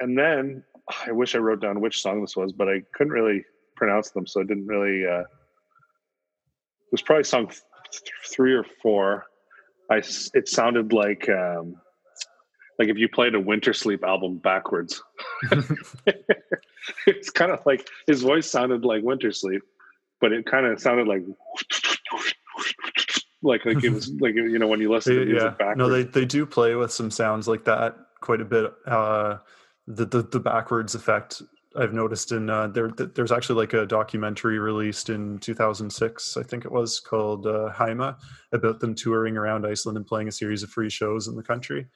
and 0.01 0.19
then 0.19 0.65
I 1.07 1.13
wish 1.13 1.35
I 1.35 1.39
wrote 1.39 1.61
down 1.61 1.81
which 1.81 2.03
song 2.03 2.21
this 2.21 2.37
was, 2.37 2.53
but 2.53 2.69
I 2.69 2.83
couldn't 2.95 3.13
really 3.13 3.45
pronounce 3.77 4.11
them, 4.11 4.27
so 4.27 4.41
I 4.41 4.45
didn't 4.45 4.67
really. 4.67 5.07
Uh, 5.07 5.21
it 5.21 6.93
was 6.93 7.03
probably 7.03 7.25
song 7.25 7.49
th- 7.49 8.03
three 8.27 8.55
or 8.55 8.65
four. 8.83 9.27
I 9.91 10.03
it 10.35 10.49
sounded 10.49 10.93
like 10.93 11.29
um, 11.29 11.77
like 12.79 12.89
if 12.89 12.99
you 12.99 13.09
played 13.09 13.35
a 13.35 13.43
Wintersleep 13.43 14.03
album 14.03 14.39
backwards. 14.39 15.03
it's 17.07 17.31
kind 17.31 17.53
of 17.53 17.61
like 17.67 17.89
his 18.07 18.23
voice 18.23 18.51
sounded 18.51 18.85
like 18.85 19.03
Wintersleep, 19.03 19.61
but 20.23 20.33
it 20.33 20.47
kind 20.47 20.65
of 20.65 20.81
sounded 20.81 21.07
like 21.07 21.23
like 23.43 23.67
like 23.67 23.85
it 23.85 23.91
was 23.91 24.11
like 24.21 24.35
you 24.35 24.59
know 24.59 24.69
when 24.69 24.81
you 24.81 24.91
listen 24.91 25.17
to 25.17 25.25
music 25.27 25.43
yeah. 25.43 25.51
backwards. 25.51 25.79
No, 25.79 25.91
they 25.91 26.05
they 26.05 26.25
do 26.25 26.47
play 26.47 26.75
with 26.75 26.91
some 26.91 27.11
sounds 27.11 27.47
like 27.47 27.65
that 27.65 27.97
quite 28.23 28.41
a 28.41 28.47
bit. 28.47 28.73
Uh, 28.87 29.39
the, 29.87 30.07
the 30.07 30.23
the 30.23 30.41
backwards 30.41 30.95
effect 30.95 31.43
I've 31.77 31.93
noticed 31.93 32.33
in 32.33 32.49
uh, 32.49 32.69
there. 32.69 32.91
There's 32.91 33.33
actually 33.33 33.57
like 33.57 33.73
a 33.75 33.85
documentary 33.85 34.59
released 34.59 35.11
in 35.11 35.39
2006, 35.41 36.37
I 36.37 36.43
think 36.45 36.65
it 36.65 36.73
was 36.73 37.01
called 37.01 37.47
uh, 37.47 37.71
Heima, 37.75 38.17
about 38.53 38.79
them 38.79 38.95
touring 38.95 39.37
around 39.37 39.67
Iceland 39.67 39.99
and 39.99 40.07
playing 40.07 40.29
a 40.29 40.33
series 40.33 40.63
of 40.63 40.71
free 40.71 40.91
shows 40.91 41.27
in 41.29 41.35
the 41.35 41.43
country. 41.43 41.87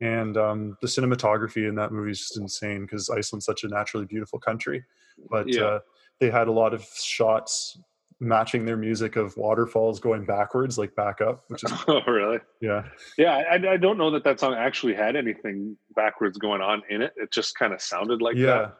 And 0.00 0.36
um, 0.36 0.76
the 0.82 0.88
cinematography 0.88 1.68
in 1.68 1.74
that 1.76 1.92
movie 1.92 2.10
is 2.10 2.20
just 2.20 2.36
insane 2.36 2.82
because 2.82 3.08
Iceland's 3.08 3.46
such 3.46 3.64
a 3.64 3.68
naturally 3.68 4.06
beautiful 4.06 4.38
country. 4.38 4.84
But 5.30 5.48
yeah. 5.48 5.62
uh, 5.62 5.78
they 6.20 6.30
had 6.30 6.48
a 6.48 6.52
lot 6.52 6.74
of 6.74 6.84
shots 6.84 7.78
matching 8.18 8.64
their 8.64 8.76
music 8.76 9.16
of 9.16 9.36
waterfalls 9.36 10.00
going 10.00 10.24
backwards, 10.24 10.78
like 10.78 10.94
back 10.94 11.20
up, 11.20 11.44
which 11.48 11.64
is 11.64 11.72
oh 11.88 12.00
really 12.06 12.38
yeah 12.60 12.84
yeah. 13.18 13.42
I, 13.50 13.72
I 13.72 13.76
don't 13.76 13.98
know 13.98 14.10
that 14.12 14.24
that 14.24 14.40
song 14.40 14.54
actually 14.54 14.94
had 14.94 15.16
anything 15.16 15.76
backwards 15.94 16.38
going 16.38 16.60
on 16.60 16.82
in 16.88 17.02
it. 17.02 17.12
It 17.16 17.30
just 17.30 17.58
kind 17.58 17.72
of 17.72 17.82
sounded 17.82 18.22
like 18.22 18.36
yeah. 18.36 18.46
that. 18.46 18.76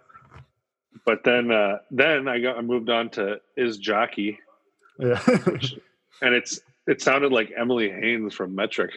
But 1.05 1.25
then 1.25 1.51
uh, 1.51 1.79
then 1.91 2.29
I 2.29 2.41
got 2.41 2.57
I 2.57 2.63
moved 2.63 2.89
on 2.89 3.11
to 3.11 3.41
Ísjaki, 3.59 4.39
yeah, 4.99 5.19
which, 5.45 5.75
and 6.23 6.35
it's 6.35 6.61
it 6.87 7.03
sounded 7.03 7.33
like 7.33 7.53
Emily 7.57 7.91
Haines 7.91 8.35
from 8.35 8.55
Metric. 8.55 8.93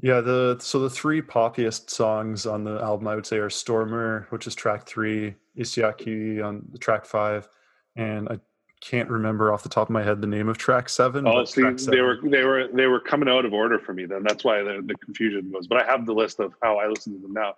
Yeah, 0.00 0.20
the 0.20 0.58
so 0.60 0.80
the 0.80 0.90
three 0.90 1.22
poppiest 1.22 1.90
songs 1.90 2.44
on 2.44 2.64
the 2.64 2.80
album 2.82 3.08
I 3.08 3.14
would 3.14 3.26
say 3.26 3.38
are 3.38 3.48
Stormur, 3.48 4.26
which 4.30 4.46
is 4.46 4.54
track 4.54 4.86
three, 4.86 5.34
Ísjaki 5.58 6.44
on 6.44 6.66
the 6.70 6.78
track 6.78 7.06
five, 7.06 7.48
and 7.96 8.28
I 8.28 8.38
can't 8.82 9.08
remember 9.08 9.52
off 9.52 9.62
the 9.62 9.70
top 9.70 9.88
of 9.88 9.92
my 9.92 10.02
head 10.02 10.20
the 10.20 10.26
name 10.26 10.48
of 10.48 10.58
track 10.58 10.90
seven. 10.90 11.26
Oh, 11.26 11.44
see, 11.44 11.62
seven. 11.62 11.76
they 11.90 12.02
were 12.02 12.18
they 12.22 12.44
were 12.44 12.68
they 12.74 12.86
were 12.86 13.00
coming 13.00 13.28
out 13.28 13.46
of 13.46 13.54
order 13.54 13.78
for 13.78 13.94
me. 13.94 14.04
Then 14.04 14.22
that's 14.22 14.44
why 14.44 14.62
the, 14.62 14.82
the 14.84 14.94
confusion 14.96 15.50
was. 15.50 15.66
But 15.66 15.82
I 15.82 15.86
have 15.86 16.04
the 16.04 16.14
list 16.14 16.40
of 16.40 16.52
how 16.62 16.76
I 16.78 16.88
listen 16.88 17.14
to 17.14 17.18
them 17.18 17.32
now. 17.32 17.54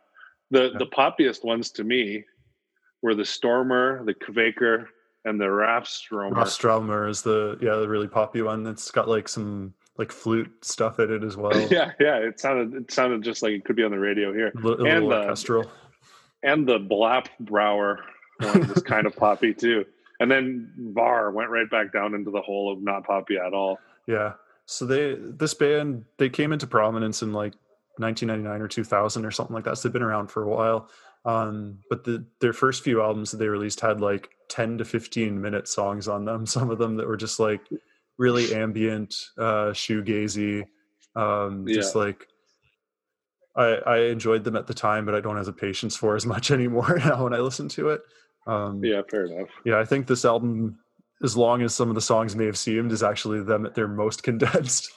The 0.50 0.70
yeah. 0.72 0.78
the 0.78 0.86
poppiest 0.86 1.44
ones 1.44 1.70
to 1.72 1.84
me 1.84 2.24
were 3.02 3.14
the 3.16 3.24
Stormur, 3.24 4.06
the 4.06 4.14
Kveikur, 4.14 4.86
and 5.24 5.40
the 5.40 5.46
Rafstraumur. 5.46 6.32
Rafstraumur 6.32 7.08
is 7.08 7.22
the 7.22 7.58
yeah 7.60 7.74
the 7.76 7.88
really 7.88 8.08
poppy 8.08 8.42
one. 8.42 8.64
It's 8.66 8.92
got 8.92 9.08
like 9.08 9.28
some 9.28 9.74
like 9.98 10.12
flute 10.12 10.50
stuff 10.62 10.98
in 11.00 11.12
it 11.12 11.24
as 11.24 11.36
well. 11.36 11.60
yeah, 11.70 11.92
yeah. 12.00 12.16
It 12.16 12.40
sounded 12.40 12.74
it 12.74 12.92
sounded 12.92 13.22
just 13.22 13.42
like 13.42 13.52
it 13.52 13.64
could 13.64 13.76
be 13.76 13.82
on 13.82 13.90
the 13.90 13.98
radio 13.98 14.32
here. 14.32 14.52
A 14.56 14.60
little, 14.60 14.86
and 14.86 15.06
little 15.06 15.24
orchestral. 15.24 15.70
And 16.42 16.66
the 16.66 16.78
Blap 16.78 17.26
Brower 17.40 18.04
one 18.40 18.68
was 18.68 18.82
kind 18.82 19.06
of 19.06 19.16
poppy 19.16 19.52
too. 19.52 19.84
And 20.20 20.30
then 20.30 20.72
Var 20.78 21.30
went 21.30 21.50
right 21.50 21.68
back 21.70 21.92
down 21.92 22.14
into 22.14 22.30
the 22.30 22.40
hole 22.40 22.72
of 22.72 22.82
not 22.82 23.04
poppy 23.04 23.36
at 23.36 23.52
all. 23.52 23.78
Yeah. 24.06 24.34
So 24.66 24.86
they 24.86 25.16
this 25.18 25.54
band 25.54 26.04
they 26.18 26.28
came 26.28 26.52
into 26.52 26.66
prominence 26.66 27.22
in 27.22 27.32
like 27.32 27.54
1999 27.96 28.60
or 28.60 28.68
2000 28.68 29.24
or 29.24 29.30
something 29.30 29.54
like 29.54 29.64
that. 29.64 29.78
So 29.78 29.88
they've 29.88 29.92
been 29.92 30.02
around 30.02 30.28
for 30.28 30.42
a 30.42 30.48
while. 30.48 30.88
Um, 31.24 31.80
but 31.90 32.04
the, 32.04 32.24
their 32.40 32.52
first 32.52 32.84
few 32.84 33.02
albums 33.02 33.32
that 33.32 33.38
they 33.38 33.48
released 33.48 33.80
had 33.80 34.00
like 34.00 34.30
10 34.48 34.78
to 34.78 34.84
15 34.84 35.40
minute 35.40 35.68
songs 35.68 36.08
on 36.08 36.24
them. 36.24 36.46
Some 36.46 36.70
of 36.70 36.78
them 36.78 36.96
that 36.96 37.06
were 37.06 37.16
just 37.16 37.40
like 37.40 37.60
really 38.18 38.54
ambient, 38.54 39.14
uh, 39.38 39.70
shoegazy, 39.72 40.64
um, 41.16 41.66
yeah. 41.66 41.74
just 41.74 41.94
like 41.94 42.26
I, 43.56 43.80
I 43.86 43.98
enjoyed 44.06 44.44
them 44.44 44.56
at 44.56 44.66
the 44.66 44.74
time, 44.74 45.04
but 45.04 45.14
I 45.14 45.20
don't 45.20 45.36
have 45.36 45.46
the 45.46 45.52
patience 45.52 45.96
for 45.96 46.16
as 46.16 46.26
much 46.34 46.50
anymore 46.50 46.98
now 47.04 47.24
when 47.24 47.34
I 47.34 47.38
listen 47.38 47.68
to 47.70 47.90
it. 47.90 48.02
Um, 48.46 48.82
yeah, 48.82 49.02
fair 49.08 49.26
enough. 49.26 49.48
Yeah, 49.64 49.78
I 49.78 49.84
think 49.84 50.06
this 50.06 50.24
album, 50.24 50.78
as 51.22 51.36
long 51.36 51.62
as 51.62 51.74
some 51.74 51.88
of 51.88 51.94
the 51.94 52.00
songs 52.00 52.34
may 52.34 52.46
have 52.46 52.56
seemed, 52.56 52.92
is 52.92 53.02
actually 53.02 53.42
them 53.42 53.66
at 53.66 53.74
their 53.74 53.88
most 53.88 54.22
condensed. 54.24 54.90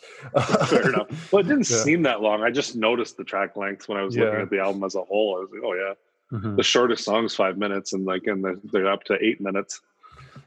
fair 0.68 0.90
enough. 0.90 1.32
Well, 1.32 1.42
it 1.42 1.48
didn't 1.48 1.70
yeah. 1.70 1.78
seem 1.78 2.04
that 2.04 2.22
long. 2.22 2.44
I 2.44 2.52
just 2.52 2.76
noticed 2.76 3.18
the 3.18 3.24
track 3.24 3.58
lengths 3.58 3.88
when 3.88 3.98
I 3.98 4.04
was 4.04 4.16
yeah. 4.16 4.26
looking 4.26 4.42
at 4.42 4.50
the 4.50 4.60
album 4.60 4.84
as 4.84 4.96
a 4.96 5.02
whole. 5.02 5.38
I 5.38 5.40
was 5.42 5.50
like, 5.52 5.62
oh 5.66 5.74
yeah. 5.74 5.94
Mm-hmm. 6.32 6.56
The 6.56 6.64
shortest 6.64 7.04
song 7.04 7.26
is 7.26 7.36
five 7.36 7.58
minutes, 7.58 7.92
and 7.92 8.06
like, 8.06 8.26
and 8.28 8.42
they're, 8.42 8.56
they're 8.72 8.92
up 8.92 9.04
to 9.06 9.18
eight 9.22 9.42
minutes. 9.42 9.82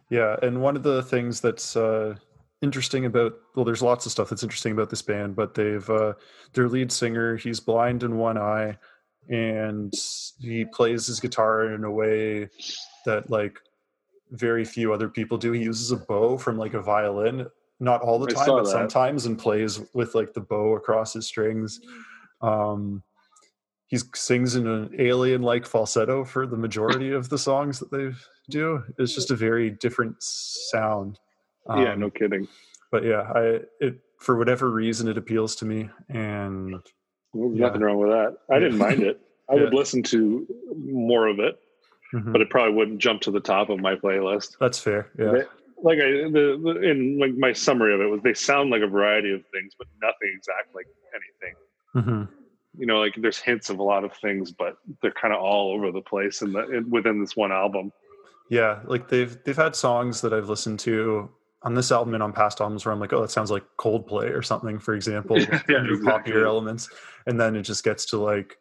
Yeah, 0.08 0.36
and 0.42 0.62
one 0.62 0.76
of 0.76 0.82
the 0.82 1.02
things 1.02 1.42
that's 1.42 1.76
uh, 1.76 2.14
interesting 2.62 3.04
about 3.04 3.34
well, 3.54 3.64
there's 3.64 3.82
lots 3.82 4.06
of 4.06 4.12
stuff 4.12 4.30
that's 4.30 4.42
interesting 4.42 4.72
about 4.72 4.90
this 4.90 5.02
band, 5.02 5.36
but 5.36 5.54
they've 5.54 5.88
uh, 5.88 6.14
their 6.52 6.68
lead 6.68 6.90
singer 6.90 7.36
he's 7.36 7.60
blind 7.60 8.02
in 8.02 8.16
one 8.16 8.38
eye, 8.38 8.76
and 9.28 9.92
he 10.40 10.64
plays 10.64 11.06
his 11.06 11.20
guitar 11.20 11.74
in 11.74 11.84
a 11.84 11.90
way 11.90 12.48
that 13.06 13.30
like 13.30 13.58
very 14.30 14.64
few 14.64 14.92
other 14.92 15.08
people 15.08 15.38
do. 15.38 15.52
He 15.52 15.62
uses 15.62 15.90
a 15.92 15.96
bow 15.96 16.38
from 16.38 16.58
like 16.58 16.74
a 16.74 16.82
violin, 16.82 17.46
not 17.80 18.00
all 18.00 18.18
the 18.18 18.32
time, 18.32 18.46
but 18.46 18.64
that. 18.64 18.70
sometimes, 18.70 19.26
and 19.26 19.38
plays 19.38 19.80
with 19.92 20.14
like 20.14 20.32
the 20.32 20.40
bow 20.40 20.76
across 20.76 21.12
his 21.12 21.26
strings. 21.26 21.80
Um, 22.40 23.02
he 23.86 23.98
sings 24.14 24.56
in 24.56 24.66
an 24.66 24.94
alien 24.98 25.42
like 25.42 25.66
falsetto 25.66 26.24
for 26.24 26.46
the 26.46 26.56
majority 26.56 27.12
of 27.12 27.28
the 27.28 27.38
songs 27.38 27.78
that 27.78 27.90
they 27.90 28.10
do. 28.50 28.82
It's 28.98 29.14
just 29.14 29.30
a 29.30 29.36
very 29.36 29.70
different 29.70 30.16
sound. 30.20 31.18
Um, 31.68 31.82
yeah, 31.82 31.94
no 31.94 32.10
kidding. 32.10 32.48
But 32.90 33.04
yeah, 33.04 33.22
I 33.34 33.60
it 33.80 34.00
for 34.20 34.36
whatever 34.36 34.70
reason 34.70 35.08
it 35.08 35.18
appeals 35.18 35.56
to 35.56 35.64
me, 35.64 35.88
and 36.08 36.76
well, 37.32 37.52
yeah. 37.54 37.66
nothing 37.66 37.82
wrong 37.82 37.98
with 37.98 38.10
that. 38.10 38.36
I 38.50 38.58
didn't 38.58 38.78
mind 38.78 39.02
it. 39.02 39.20
I 39.50 39.54
yeah. 39.56 39.62
would 39.62 39.74
listen 39.74 40.02
to 40.04 40.46
more 40.76 41.26
of 41.26 41.38
it, 41.38 41.58
mm-hmm. 42.14 42.32
but 42.32 42.40
it 42.40 42.50
probably 42.50 42.74
wouldn't 42.74 42.98
jump 42.98 43.22
to 43.22 43.30
the 43.30 43.40
top 43.40 43.70
of 43.70 43.80
my 43.80 43.94
playlist. 43.94 44.56
That's 44.60 44.78
fair. 44.78 45.10
Yeah. 45.18 45.32
They, 45.32 45.42
like 45.82 45.98
I, 45.98 46.30
the, 46.30 46.60
the 46.62 46.80
in 46.82 47.18
like 47.18 47.34
my 47.34 47.52
summary 47.52 47.94
of 47.94 48.00
it 48.00 48.06
was 48.06 48.20
they 48.22 48.34
sound 48.34 48.70
like 48.70 48.82
a 48.82 48.86
variety 48.86 49.32
of 49.32 49.42
things, 49.52 49.74
but 49.76 49.86
nothing 50.00 50.32
exact 50.34 50.74
like 50.74 50.86
anything. 51.14 51.54
Mm-hmm 51.96 52.34
you 52.78 52.86
know 52.86 52.98
like 52.98 53.14
there's 53.18 53.38
hints 53.38 53.70
of 53.70 53.78
a 53.78 53.82
lot 53.82 54.04
of 54.04 54.12
things 54.16 54.50
but 54.50 54.76
they're 55.00 55.12
kind 55.12 55.32
of 55.32 55.40
all 55.40 55.72
over 55.72 55.92
the 55.92 56.00
place 56.00 56.42
in 56.42 56.52
the 56.52 56.68
in, 56.70 56.90
within 56.90 57.20
this 57.20 57.36
one 57.36 57.52
album 57.52 57.92
yeah 58.50 58.80
like 58.84 59.08
they've 59.08 59.38
they've 59.44 59.56
had 59.56 59.74
songs 59.76 60.20
that 60.20 60.32
i've 60.32 60.48
listened 60.48 60.78
to 60.78 61.30
on 61.64 61.74
this 61.74 61.90
album 61.90 62.14
and 62.14 62.22
on 62.22 62.32
past 62.32 62.60
albums 62.60 62.84
where 62.84 62.92
i'm 62.92 63.00
like 63.00 63.12
oh 63.12 63.22
that 63.22 63.30
sounds 63.30 63.50
like 63.50 63.64
coldplay 63.78 64.30
or 64.32 64.42
something 64.42 64.78
for 64.78 64.94
example 64.94 65.38
yeah, 65.40 65.48
exactly. 65.58 66.02
popular 66.04 66.46
elements. 66.46 66.88
And 67.26 67.40
then 67.40 67.56
it 67.56 67.62
just 67.62 67.82
gets 67.84 68.04
to 68.06 68.18
like 68.18 68.58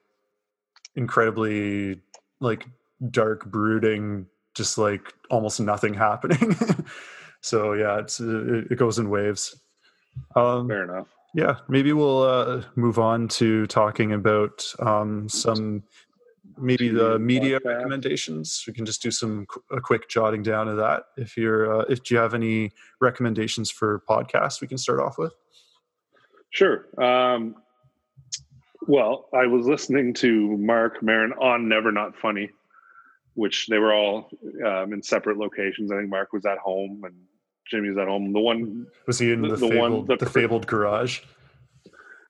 incredibly 0.95 2.01
like 2.39 2.65
dark 3.11 3.45
brooding 3.45 4.27
just 4.55 4.77
like 4.77 5.13
almost 5.29 5.59
nothing 5.59 5.93
happening. 6.07 6.55
So 7.41 7.73
yeah 7.73 7.99
it's 7.99 8.19
it, 8.21 8.71
it 8.71 8.77
goes 8.77 8.97
in 8.99 9.09
waves. 9.09 9.55
Um 10.35 10.69
fair 10.69 10.83
enough. 10.85 11.07
yeah, 11.33 11.57
maybe 11.67 11.91
we'll 11.91 12.23
uh, 12.23 12.63
move 12.75 12.99
on 12.99 13.27
to 13.39 13.67
talking 13.67 14.13
about 14.13 14.63
um, 14.79 15.27
some 15.27 15.83
maybe 16.57 16.89
the 16.89 17.19
media 17.19 17.59
recommendations. 17.63 18.63
We 18.67 18.73
can 18.73 18.85
just 18.85 19.01
do 19.01 19.11
some 19.11 19.47
a 19.71 19.81
quick 19.81 20.09
jotting 20.09 20.43
down 20.43 20.67
of 20.67 20.77
that. 20.77 21.03
If 21.17 21.37
you're 21.37 21.81
uh, 21.81 21.85
if 21.89 22.09
you 22.09 22.17
have 22.17 22.33
any 22.33 22.71
recommendations 23.01 23.71
for 23.71 24.03
podcasts, 24.09 24.61
we 24.61 24.67
can 24.67 24.77
start 24.77 24.99
off 24.99 25.17
with. 25.17 25.33
Sure. 26.51 26.85
Um, 27.01 27.55
well, 28.87 29.29
I 29.33 29.47
was 29.47 29.65
listening 29.65 30.13
to 30.15 30.57
Marc 30.57 31.01
Maron 31.01 31.33
on 31.33 31.67
Never 31.67 31.91
Not 31.91 32.15
Funny, 32.17 32.49
which 33.33 33.67
they 33.67 33.79
were 33.79 33.93
all 33.93 34.29
um, 34.65 34.93
in 34.93 35.01
separate 35.01 35.37
locations. 35.37 35.91
I 35.91 35.97
think 35.97 36.09
Mark 36.09 36.33
was 36.33 36.45
at 36.45 36.57
home 36.57 37.01
and 37.05 37.15
Jimmy's 37.69 37.97
at 37.97 38.07
home. 38.07 38.33
The 38.33 38.39
one 38.39 38.87
was 39.07 39.19
he 39.19 39.31
in 39.31 39.41
the, 39.41 39.49
the, 39.49 39.55
the 39.55 39.69
fabled, 39.69 39.91
one 39.91 40.05
the, 40.05 40.17
the 40.17 40.29
fabled 40.29 40.67
garage? 40.67 41.21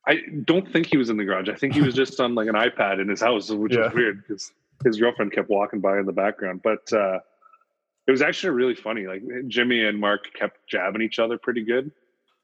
I 0.08 0.20
don't 0.44 0.70
think 0.72 0.88
he 0.88 0.98
was 0.98 1.10
in 1.10 1.18
the 1.18 1.24
garage. 1.24 1.50
I 1.50 1.56
think 1.56 1.74
he 1.74 1.82
was 1.82 1.96
just 1.96 2.20
on 2.20 2.36
like 2.36 2.48
an 2.48 2.56
iPad 2.56 3.00
in 3.02 3.08
his 3.08 3.22
house, 3.22 3.50
which 3.50 3.74
yeah. 3.74 3.86
was 3.86 3.94
weird 3.94 4.22
because 4.22 4.52
his 4.84 5.00
girlfriend 5.00 5.32
kept 5.32 5.50
walking 5.50 5.80
by 5.80 6.00
in 6.00 6.06
the 6.06 6.12
background. 6.12 6.62
But 6.64 6.92
uh, 6.92 7.20
it 8.08 8.12
was 8.12 8.22
actually 8.22 8.52
really 8.52 8.76
funny. 8.76 9.08
Like 9.08 9.24
Jimmy 9.48 9.86
and 9.86 10.00
Marc 10.00 10.34
kept 10.34 10.68
jabbing 10.68 11.02
each 11.02 11.20
other 11.20 11.38
pretty 11.38 11.64
good, 11.64 11.92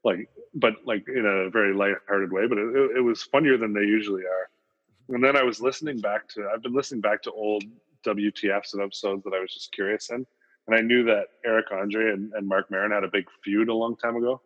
like 0.03 0.29
but 0.53 0.75
like 0.85 1.05
in 1.07 1.25
a 1.25 1.49
very 1.49 1.73
light-hearted 1.73 2.31
way. 2.31 2.47
But 2.47 2.59
it, 2.59 2.97
it 2.97 3.03
was 3.03 3.23
funnier 3.23 3.57
than 3.57 3.73
they 3.73 3.81
usually 3.81 4.23
are. 4.23 5.15
And 5.15 5.23
then 5.23 5.35
I 5.35 5.43
was 5.43 5.59
listening 5.59 5.99
back 5.99 6.29
to. 6.29 6.49
I've 6.53 6.63
been 6.63 6.73
listening 6.73 7.01
back 7.01 7.21
to 7.23 7.31
old 7.31 7.63
WTFs 8.05 8.73
and 8.73 8.81
episodes 8.81 9.23
that 9.25 9.33
I 9.33 9.39
was 9.39 9.53
just 9.53 9.73
curious 9.73 10.09
in 10.11 10.25
and 10.69 10.77
I 10.77 10.81
knew 10.81 11.03
that 11.05 11.25
Eric 11.43 11.71
Andre 11.71 12.13
and, 12.13 12.31
and 12.33 12.47
Marc 12.47 12.69
Maron 12.69 12.91
had 12.91 13.03
a 13.03 13.07
big 13.07 13.25
feud 13.43 13.69
a 13.69 13.73
long 13.73 13.95
time 13.95 14.15
ago, 14.15 14.39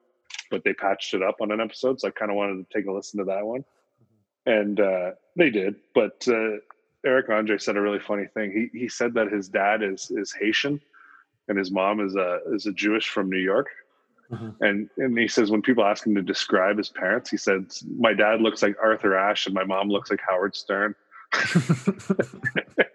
but 0.54 0.64
they 0.64 0.74
patched 0.74 1.16
it 1.16 1.24
up 1.24 1.38
on 1.42 1.52
an 1.52 1.60
episode. 1.60 2.00
So 2.00 2.08
I 2.08 2.12
kind 2.12 2.30
of 2.30 2.38
wanted 2.38 2.70
to 2.70 2.74
take 2.74 2.86
a 2.86 2.92
listen 2.92 3.18
to 3.18 3.26
that 3.26 3.44
one. 3.44 3.66
And 4.46 4.80
uh, 4.80 5.12
they 5.36 5.50
did. 5.50 5.78
But 5.96 6.28
uh, 6.28 6.58
Eric 7.04 7.30
Andre 7.30 7.58
said 7.58 7.76
a 7.76 7.82
really 7.82 8.00
funny 8.00 8.28
thing. 8.28 8.52
He, 8.52 8.78
he 8.78 8.88
said 8.88 9.16
that 9.16 9.32
his 9.32 9.50
dad 9.50 9.82
is, 9.82 10.12
is 10.12 10.32
Haitian 10.32 10.80
and 11.48 11.58
his 11.58 11.72
mom 11.72 12.00
is 12.00 12.16
a, 12.16 12.42
is 12.52 12.68
a 12.68 12.72
Jewish 12.72 13.10
from 13.10 13.32
New 13.32 13.40
York. 13.40 13.68
Mm-hmm. 14.32 14.64
And 14.64 14.90
and 14.98 15.18
he 15.18 15.28
says 15.28 15.50
when 15.52 15.64
people 15.64 15.84
ask 15.84 16.06
him 16.06 16.14
to 16.16 16.22
describe 16.22 16.78
his 16.78 16.90
parents, 16.90 17.30
he 17.30 17.38
said, 17.38 17.66
"My 18.00 18.14
dad 18.14 18.40
looks 18.42 18.64
like 18.64 18.76
Arthur 18.82 19.16
Ashe, 19.16 19.48
and 19.48 19.54
my 19.54 19.66
mom 19.66 19.90
looks 19.90 20.10
like 20.10 20.22
Howard 20.28 20.56
Stern." 20.56 20.96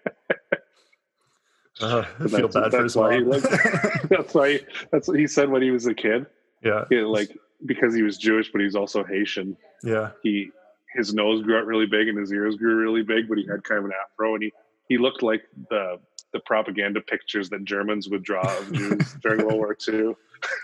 Uh, 1.80 2.04
I 2.18 2.28
feel 2.28 2.48
bad 2.48 2.72
for 2.72 2.82
his 2.82 2.96
why 2.96 3.20
mom. 3.20 3.34
He 3.34 3.40
that's 4.08 4.34
why 4.34 4.52
he, 4.52 4.60
that's 4.90 5.06
what 5.06 5.18
he 5.18 5.26
said 5.26 5.48
when 5.48 5.62
he 5.62 5.70
was 5.70 5.86
a 5.86 5.94
kid. 5.94 6.26
Yeah, 6.62 6.84
he, 6.88 6.96
like 6.96 7.36
because 7.66 7.94
he 7.94 8.02
was 8.02 8.18
Jewish, 8.18 8.50
but 8.52 8.60
he 8.60 8.64
was 8.64 8.76
also 8.76 9.04
Haitian. 9.04 9.56
Yeah, 9.82 10.10
he 10.22 10.50
his 10.94 11.12
nose 11.14 11.42
grew 11.42 11.56
out 11.56 11.66
really 11.66 11.86
big 11.86 12.08
and 12.08 12.18
his 12.18 12.32
ears 12.32 12.56
grew 12.56 12.76
really 12.76 13.02
big, 13.02 13.28
but 13.28 13.38
he 13.38 13.46
had 13.46 13.62
kind 13.64 13.80
of 13.80 13.84
an 13.86 13.92
afro 14.04 14.34
and 14.34 14.42
he 14.42 14.52
he 14.88 14.98
looked 14.98 15.22
like 15.22 15.42
the 15.70 15.98
the 16.32 16.40
propaganda 16.40 17.00
pictures 17.00 17.48
that 17.50 17.64
Germans 17.64 18.08
would 18.08 18.22
draw 18.22 18.42
of 18.58 18.72
Jews 18.72 19.16
during 19.22 19.46
World 19.46 19.54
War 19.54 19.76
II. 19.88 20.14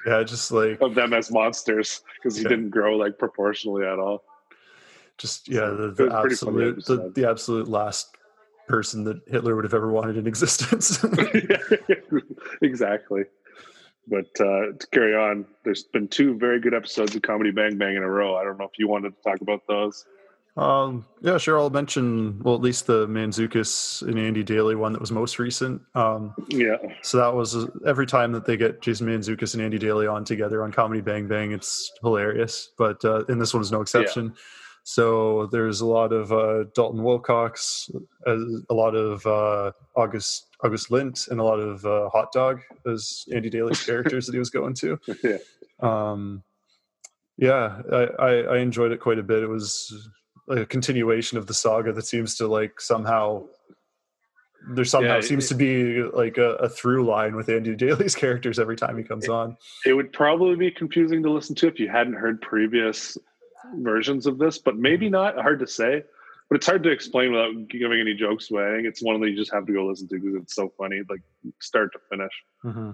Yeah, 0.07 0.23
just 0.23 0.51
like 0.51 0.81
of 0.81 0.95
them 0.95 1.13
as 1.13 1.31
monsters 1.31 2.03
because 2.17 2.37
he 2.37 2.43
yeah. 2.43 2.51
didn't 2.51 2.71
grow 2.71 2.97
like 2.97 3.19
proportionally 3.19 3.85
at 3.85 3.99
all. 3.99 4.25
Just 5.19 5.49
yeah, 5.49 5.67
the, 5.67 5.93
the 5.97 6.15
absolute 6.15 6.85
the, 6.87 7.13
the 7.15 7.29
absolute 7.29 7.69
last 7.69 8.17
person 8.67 9.05
that 9.05 9.21
Hitler 9.29 9.55
would 9.55 9.65
have 9.65 9.75
ever 9.75 9.91
wanted 9.91 10.17
in 10.17 10.27
existence. 10.27 11.05
exactly. 12.63 13.25
But 14.07 14.29
uh, 14.39 14.73
to 14.79 14.87
carry 14.93 15.15
on, 15.15 15.47
there's 15.65 15.85
been 15.85 16.09
two 16.09 16.37
very 16.37 16.61
good 16.61 16.75
episodes 16.75 17.15
of 17.17 17.23
Comedy 17.23 17.51
Bang 17.51 17.79
Bang 17.79 17.97
in 17.97 18.03
a 18.03 18.09
row. 18.09 18.37
I 18.37 18.45
don't 18.45 18.59
know 18.59 18.65
if 18.65 18.79
you 18.79 18.89
wanted 18.89 19.15
to 19.17 19.23
talk 19.23 19.41
about 19.41 19.67
those. 19.67 20.05
Um, 20.57 21.05
yeah, 21.21 21.37
sure. 21.37 21.59
I'll 21.59 21.71
mention 21.71 22.41
well, 22.43 22.55
at 22.55 22.61
least 22.61 22.87
the 22.87 23.09
Mantzoukas 23.09 24.03
and 24.03 24.19
Andy 24.19 24.45
Daly 24.45 24.77
one 24.77 24.93
that 24.93 25.01
was 25.01 25.11
most 25.11 25.39
recent. 25.39 25.83
Um, 25.95 26.33
yeah. 26.49 26.77
So 27.03 27.19
that 27.19 27.35
was 27.35 27.57
uh, 27.57 27.67
every 27.87 28.07
time 28.07 28.31
that 28.33 28.47
they 28.47 28.57
get 28.57 28.81
Jason 28.81 29.09
Mantzoukas 29.09 29.55
and 29.55 29.63
Andy 29.63 29.79
Daly 29.79 30.07
on 30.07 30.25
together 30.25 30.63
on 30.63 30.71
Comedy 30.71 31.01
Bang 31.01 31.27
Bang, 31.27 31.51
it's 31.51 31.91
hilarious. 32.03 32.71
But 32.79 33.05
uh, 33.05 33.25
and 33.29 33.41
this 33.41 33.53
one 33.53 33.63
is 33.63 33.73
no 33.73 33.81
exception. 33.81 34.27
Yeah. 34.27 34.43
So 34.85 35.47
there's 35.47 35.81
a 35.81 35.87
lot 35.87 36.13
of 36.13 36.31
uh, 36.31 36.65
Dalton 36.75 37.03
Wilcox, 37.03 37.91
a, 38.27 38.37
a 38.69 38.75
lot 38.75 38.95
of 38.95 39.27
uh, 39.27 39.73
August 39.97 40.54
August 40.65 40.91
Lint, 40.91 41.29
and 41.29 41.39
a 41.39 41.45
lot 41.45 41.61
of 41.61 41.85
uh, 41.85 42.09
Hot 42.09 42.33
Dog 42.33 42.61
as 42.91 43.27
Andy 43.33 43.51
Daly's 43.51 43.85
characters 43.85 44.27
that 44.27 44.33
he 44.33 44.39
was 44.39 44.51
going 44.51 44.75
to. 44.75 44.99
Yeah. 45.23 45.39
Um, 45.81 46.43
yeah, 47.37 47.83
I, 47.93 47.97
I, 47.97 48.31
I 48.43 48.59
enjoyed 48.59 48.93
it 48.93 49.01
quite 49.01 49.19
a 49.19 49.23
bit. 49.23 49.43
It 49.43 49.49
was 49.49 50.09
a 50.49 50.65
continuation 50.65 51.37
of 51.37 51.47
the 51.47 51.55
saga 51.55 51.93
that 51.93 52.07
seems 52.07 52.37
to 52.37 52.47
like 52.47 52.81
somehow 52.81 53.45
there 54.71 54.85
somehow 54.85 55.17
yeah, 55.17 55.21
seems 55.21 55.47
it, 55.47 55.49
to 55.49 55.55
be 55.55 56.03
like 56.03 56.39
a, 56.39 56.55
a, 56.55 56.69
through 56.69 57.07
line 57.07 57.37
with 57.37 57.49
Andy 57.49 57.75
Daly's 57.75 58.15
characters 58.15 58.59
every 58.59 58.77
time 58.77 58.97
he 58.97 59.05
comes 59.05 59.25
it, 59.25 59.31
on. 59.31 59.57
It 59.85 59.95
would 59.95 60.13
probably 60.13 60.57
be 60.57 60.71
confusing 60.71 61.23
to 61.23 61.31
listen 61.31 61.55
to 61.57 61.67
if 61.67 61.79
you 61.79 61.89
hadn't 61.89 62.15
heard 62.15 62.41
previous 62.41 63.19
versions 63.79 64.27
of 64.27 64.39
this, 64.39 64.59
but 64.59 64.77
maybe 64.77 65.09
not. 65.11 65.37
Hard 65.37 65.61
to 65.61 65.67
say. 65.67 66.05
But 66.55 66.59
it's 66.59 66.67
hard 66.69 66.85
to 66.85 66.91
explain 66.91 67.33
without 67.33 67.67
giving 67.67 67.99
any 67.99 68.15
jokes 68.15 68.49
away. 68.49 68.65
I 68.65 68.77
think 68.77 68.87
it's 68.87 69.03
one 69.03 69.21
that 69.21 69.29
you 69.29 69.35
just 69.35 69.53
have 69.53 69.67
to 69.67 69.73
go 69.73 69.87
listen 69.87 70.07
to 70.07 70.21
because 70.21 70.37
it's 70.37 70.55
so 70.55 70.73
funny, 70.79 71.03
like 71.11 71.21
start 71.61 71.93
to 71.95 71.99
finish. 72.09 72.33
Mm-hmm. 72.65 72.91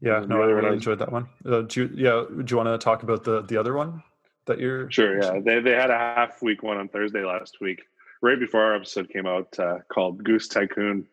Yeah, 0.00 0.24
no, 0.26 0.42
I 0.42 0.46
really 0.46 0.74
enjoyed 0.74 0.98
that 0.98 1.12
one. 1.12 1.28
Uh, 1.48 1.60
do 1.60 1.82
you, 1.82 1.90
yeah, 1.94 2.24
do 2.28 2.44
you 2.50 2.56
want 2.56 2.68
to 2.68 2.84
talk 2.84 3.04
about 3.04 3.22
the 3.22 3.42
the 3.42 3.56
other 3.56 3.74
one? 3.74 4.02
that 4.46 4.58
you're 4.58 4.90
sure 4.90 5.20
yeah 5.20 5.40
they, 5.40 5.60
they 5.60 5.72
had 5.72 5.90
a 5.90 5.98
half 5.98 6.40
week 6.40 6.62
one 6.62 6.76
on 6.76 6.88
thursday 6.88 7.24
last 7.24 7.58
week 7.60 7.82
right 8.22 8.38
before 8.38 8.62
our 8.62 8.74
episode 8.74 9.08
came 9.08 9.26
out 9.26 9.58
uh, 9.58 9.78
called 9.92 10.22
goose 10.24 10.48
tycoon 10.48 11.06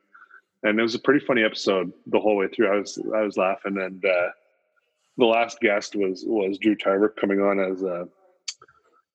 and 0.63 0.79
it 0.79 0.81
was 0.83 0.95
a 0.95 0.99
pretty 0.99 1.23
funny 1.25 1.43
episode 1.43 1.91
the 2.07 2.19
whole 2.19 2.35
way 2.35 2.47
through 2.47 2.71
i 2.71 2.77
was 2.77 2.99
i 3.15 3.21
was 3.21 3.37
laughing 3.37 3.77
and 3.77 4.05
uh, 4.05 4.29
the 5.17 5.25
last 5.25 5.59
guest 5.59 5.95
was 5.95 6.23
was 6.25 6.57
drew 6.57 6.75
tarver 6.75 7.09
coming 7.09 7.41
on 7.41 7.59
as 7.59 7.81
a 7.81 8.07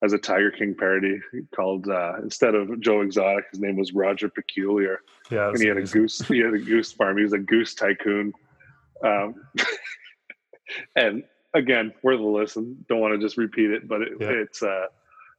as 0.03 0.13
a 0.13 0.19
tiger 0.19 0.51
king 0.51 0.75
parody 0.75 1.21
called 1.55 1.89
uh, 1.89 2.15
instead 2.23 2.55
of 2.55 2.81
joe 2.81 3.01
exotic 3.01 3.45
his 3.51 3.61
name 3.61 3.77
was 3.77 3.93
roger 3.93 4.29
peculiar 4.29 5.01
yeah 5.31 5.49
and 5.49 5.61
he 5.61 5.67
had 5.67 5.77
a 5.77 5.83
goose 5.83 6.19
he 6.29 6.39
had 6.39 6.55
a 6.55 6.59
goose 6.59 6.93
farm 6.93 7.17
he 7.17 7.23
was 7.23 7.33
a 7.33 7.39
goose 7.39 7.75
tycoon 7.75 8.33
um, 9.05 9.35
and 10.97 11.25
again, 11.55 11.93
worth 12.03 12.21
a 12.21 12.23
listen. 12.23 12.85
Don't 12.89 13.01
want 13.01 13.15
to 13.15 13.25
just 13.25 13.37
repeat 13.37 13.71
it, 13.71 13.89
but 13.89 14.03
it, 14.03 14.13
yeah. 14.21 14.29
it's 14.29 14.63
uh, 14.63 14.87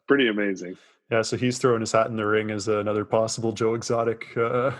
pretty 0.08 0.28
amazing. 0.28 0.78
Yeah, 1.12 1.24
so 1.24 1.38
he's 1.38 1.58
throwing 1.58 1.82
his 1.82 1.91
hat 1.91 2.08
in 2.08 2.15
the 2.15 2.26
ring 2.26 2.52
as 2.52 2.67
another 2.67 3.04
possible 3.04 3.52
Joe 3.52 3.74
Exotic 3.74 4.38
uh, 4.38 4.72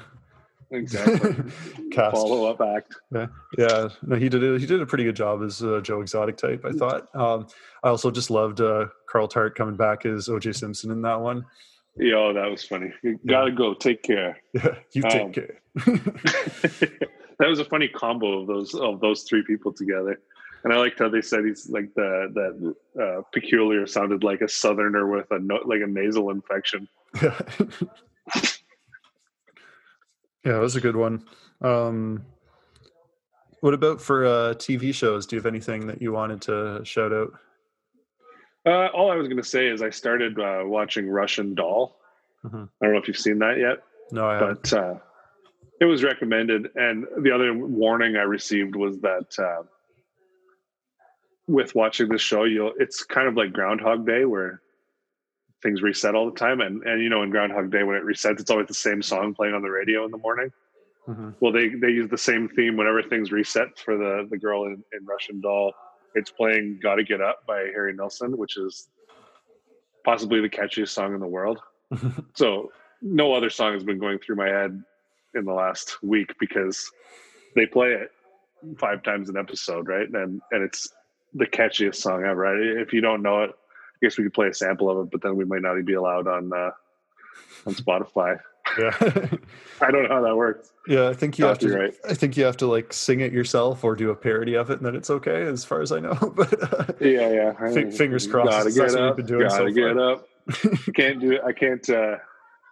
exactly 0.72 1.44
cast 1.92 2.16
follow 2.16 2.46
up 2.46 2.62
act. 2.62 2.96
Yeah, 3.14 3.28
yeah. 3.58 3.90
No, 4.04 4.16
he 4.16 4.30
did. 4.30 4.44
A, 4.44 4.60
he 4.60 4.66
did 4.66 4.82
a 4.82 4.86
pretty 4.86 5.04
good 5.04 5.16
job 5.16 5.44
as 5.44 5.62
a 5.62 5.82
Joe 5.82 6.02
Exotic 6.02 6.38
type. 6.38 6.66
I 6.66 6.72
thought. 6.72 7.14
Um, 7.16 7.48
I 7.84 7.90
also 7.90 8.12
just 8.12 8.30
loved 8.30 8.62
uh, 8.62 8.88
Carl 9.10 9.28
Tart 9.28 9.56
coming 9.56 9.76
back 9.76 10.06
as 10.06 10.28
OJ 10.28 10.56
Simpson 10.56 10.92
in 10.92 11.02
that 11.02 11.20
one. 11.20 11.46
Yeah, 11.98 12.16
oh, 12.16 12.34
that 12.34 12.50
was 12.50 12.64
funny. 12.64 12.92
You 13.04 13.20
gotta 13.26 13.52
go. 13.52 13.74
Take 13.74 14.04
care. 14.04 14.38
Yeah, 14.54 14.76
you 14.94 15.02
take 15.04 15.22
um, 15.22 15.32
care. 15.32 15.60
that 15.76 17.48
was 17.48 17.60
a 17.60 17.66
funny 17.66 17.88
combo 17.88 18.42
of 18.42 18.48
those 18.48 18.74
of 18.74 19.00
those 19.00 19.24
three 19.24 19.44
people 19.44 19.72
together. 19.74 20.20
And 20.64 20.74
I 20.74 20.78
liked 20.78 21.00
how 21.00 21.10
they 21.10 21.22
said 21.22 21.46
he's 21.46 21.70
like 21.70 21.94
the 21.96 22.76
that 22.96 23.02
uh, 23.02 23.22
peculiar 23.32 23.88
sounded 23.88 24.24
like 24.24 24.42
a 24.42 24.50
southerner 24.50 25.08
with 25.08 25.28
a 25.32 25.40
no, 25.40 25.60
like 25.66 25.82
a 25.82 25.88
nasal 25.88 26.32
infection. 26.32 26.88
Yeah, 30.46 30.58
it 30.58 30.60
was 30.60 30.76
a 30.76 30.82
good 30.82 30.96
one. 30.96 31.24
Um, 31.62 32.26
what 33.62 33.74
about 33.74 34.02
for 34.02 34.26
uh, 34.26 34.54
TV 34.54 34.94
shows? 34.94 35.26
Do 35.26 35.36
you 35.36 35.40
have 35.40 35.46
anything 35.46 35.88
that 35.88 36.02
you 36.02 36.12
wanted 36.12 36.42
to 36.44 36.82
shout 36.84 37.12
out? 37.12 37.34
Uh, 38.66 38.88
all 38.88 39.12
I 39.12 39.16
was 39.16 39.28
going 39.28 39.38
to 39.38 39.44
say 39.44 39.68
is 39.68 39.82
I 39.82 39.90
started 39.90 40.40
uh, 40.40 40.62
watching 40.64 41.10
Russian 41.10 41.56
Doll. 41.56 41.98
Mm-hmm. 42.46 42.64
I 42.64 42.86
don't 42.86 42.94
know 42.94 43.00
if 43.00 43.08
you've 43.08 43.18
seen 43.18 43.40
that 43.40 43.58
yet. 43.58 43.84
No, 44.12 44.28
I 44.28 44.34
haven't. 44.36 44.70
But 44.70 44.74
uh, 44.74 44.96
it 45.82 45.86
was 45.86 46.04
recommended, 46.04 46.70
and 46.76 47.06
the 47.20 47.32
other 47.32 47.54
warning 47.54 48.16
I 48.16 48.22
received 48.22 48.76
was 48.76 49.00
that 49.00 49.28
uh, 49.40 49.64
with 51.48 51.74
watching 51.76 52.10
this 52.10 52.22
show, 52.22 52.44
you'll 52.44 52.74
it's 52.80 53.04
kind 53.04 53.28
of 53.28 53.36
like 53.36 53.54
Groundhog 53.54 54.06
Day 54.06 54.26
where 54.26 54.62
things 55.62 55.82
reset 55.82 56.16
all 56.16 56.30
the 56.30 56.38
time. 56.38 56.62
And 56.62 56.84
and 56.84 57.02
you 57.02 57.10
know, 57.10 57.24
in 57.24 57.30
Groundhog 57.30 57.72
Day 57.72 57.84
when 57.84 57.96
it 57.96 58.04
resets, 58.04 58.40
it's 58.40 58.52
always 58.52 58.68
the 58.68 58.74
same 58.74 59.02
song 59.02 59.34
playing 59.34 59.54
on 59.54 59.62
the 59.62 59.70
radio 59.70 60.06
in 60.06 60.12
the 60.12 60.18
morning. 60.18 60.52
Mm-hmm. 61.08 61.30
Well, 61.40 61.52
they 61.52 61.70
they 61.70 61.90
use 61.90 62.10
the 62.10 62.18
same 62.18 62.50
theme 62.50 62.78
whenever 62.78 63.02
things 63.04 63.32
reset 63.32 63.78
for 63.80 63.98
the 63.98 64.28
the 64.30 64.38
girl 64.38 64.66
in, 64.66 64.84
in 64.94 65.06
Russian 65.06 65.42
Doll. 65.42 65.74
It's 66.16 66.32
playing 66.32 66.80
"Gotta 66.82 67.04
Get 67.04 67.22
Up" 67.22 67.46
by 67.48 67.60
Harry 67.74 67.94
Nilsson, 67.94 68.38
which 68.38 68.58
is 68.58 68.88
possibly 70.04 70.42
the 70.42 70.50
catchiest 70.50 70.90
song 70.90 71.14
in 71.14 71.20
the 71.20 71.28
world. 71.28 71.60
so 72.36 72.72
no 73.02 73.34
other 73.34 73.50
song 73.50 73.74
has 73.74 73.84
been 73.84 74.00
going 74.00 74.20
through 74.20 74.36
my 74.36 74.48
head 74.48 74.82
in 75.36 75.46
the 75.46 75.54
last 75.54 76.02
week 76.04 76.34
because 76.40 76.90
they 77.56 77.66
play 77.66 77.90
it 77.90 78.12
five 78.78 79.04
times 79.04 79.30
an 79.30 79.38
episode, 79.38 79.88
right? 79.88 80.08
And 80.08 80.42
and 80.52 80.64
it's 80.64 80.90
the 81.34 81.46
catchiest 81.46 81.96
song 81.96 82.24
ever. 82.24 82.80
If 82.80 82.94
you 82.94 83.02
don't 83.02 83.22
know 83.22 83.44
it, 83.44 83.52
I 84.02 84.06
guess 84.06 84.18
we 84.18 84.24
could 84.24 84.34
play 84.34 84.48
a 84.48 84.54
sample 84.54 84.90
of 84.90 85.06
it, 85.06 85.12
but 85.12 85.22
then 85.22 85.36
we 85.36 85.46
might 85.46 85.62
not 85.62 85.84
be 85.86 85.94
allowed 85.94 86.28
on 86.28 86.52
uh, 86.54 86.72
on 87.66 87.74
Spotify. 87.74 88.40
Yeah, 88.78 88.96
I 89.82 89.92
don't 89.92 90.04
know 90.04 90.10
how 90.10 90.22
that 90.22 90.36
works. 90.36 90.72
Yeah, 90.88 91.10
I 91.10 91.14
think 91.14 91.38
you 91.38 91.46
have 91.46 91.60
to. 91.60 91.78
Right. 91.78 91.94
I 92.08 92.14
think 92.14 92.38
you 92.38 92.46
have 92.46 92.58
to 92.58 92.68
like 92.68 92.94
sing 92.94 93.20
it 93.20 93.34
yourself 93.34 93.84
or 93.84 93.96
do 93.96 94.12
a 94.12 94.16
parody 94.16 94.56
of 94.56 94.70
it, 94.70 94.78
and 94.78 94.86
then 94.86 94.96
it's 94.96 95.10
okay, 95.10 95.44
as 95.44 95.66
far 95.66 95.82
as 95.82 95.92
I 95.92 96.00
know. 96.00 96.14
but 96.36 96.62
uh, 96.62 96.94
yeah, 97.02 97.32
yeah, 97.32 97.54
f- 97.62 97.94
fingers 97.94 98.28
crossed. 98.28 98.50
Gotta 98.50 98.72
get 98.72 98.96
up. 98.96 99.18
Gotta 99.18 99.50
so 99.50 99.70
get 99.70 99.96
far. 99.96 100.12
up. 100.14 100.28
can't 100.96 101.20
do 101.20 101.32
it. 101.34 101.42
I 101.46 101.52
can't. 101.52 101.88
uh 101.90 102.16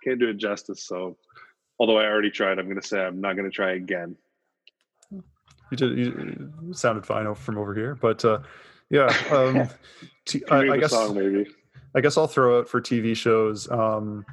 Can't 0.03 0.19
do 0.19 0.29
it 0.29 0.37
justice. 0.37 0.83
So, 0.85 1.17
although 1.79 1.97
I 1.97 2.05
already 2.05 2.29
tried, 2.29 2.59
I'm 2.59 2.65
going 2.65 2.79
to 2.79 2.87
say 2.87 2.99
I'm 2.99 3.19
not 3.19 3.35
going 3.35 3.49
to 3.49 3.53
try 3.53 3.73
again. 3.73 4.15
You 5.11 5.75
did. 5.77 5.97
You 5.97 6.73
sounded 6.73 7.05
fine 7.05 7.33
from 7.35 7.57
over 7.57 7.73
here, 7.75 7.95
but 7.95 8.23
uh, 8.23 8.39
yeah. 8.89 9.13
Um, 9.31 9.67
t- 10.27 10.43
I, 10.49 10.69
I 10.69 10.77
guess 10.77 10.91
song, 10.91 11.15
maybe. 11.15 11.49
I 11.95 12.01
guess 12.01 12.17
I'll 12.17 12.27
throw 12.27 12.59
out 12.59 12.67
for 12.67 12.81
TV 12.81 13.15
shows. 13.15 13.69
Um, 13.71 14.25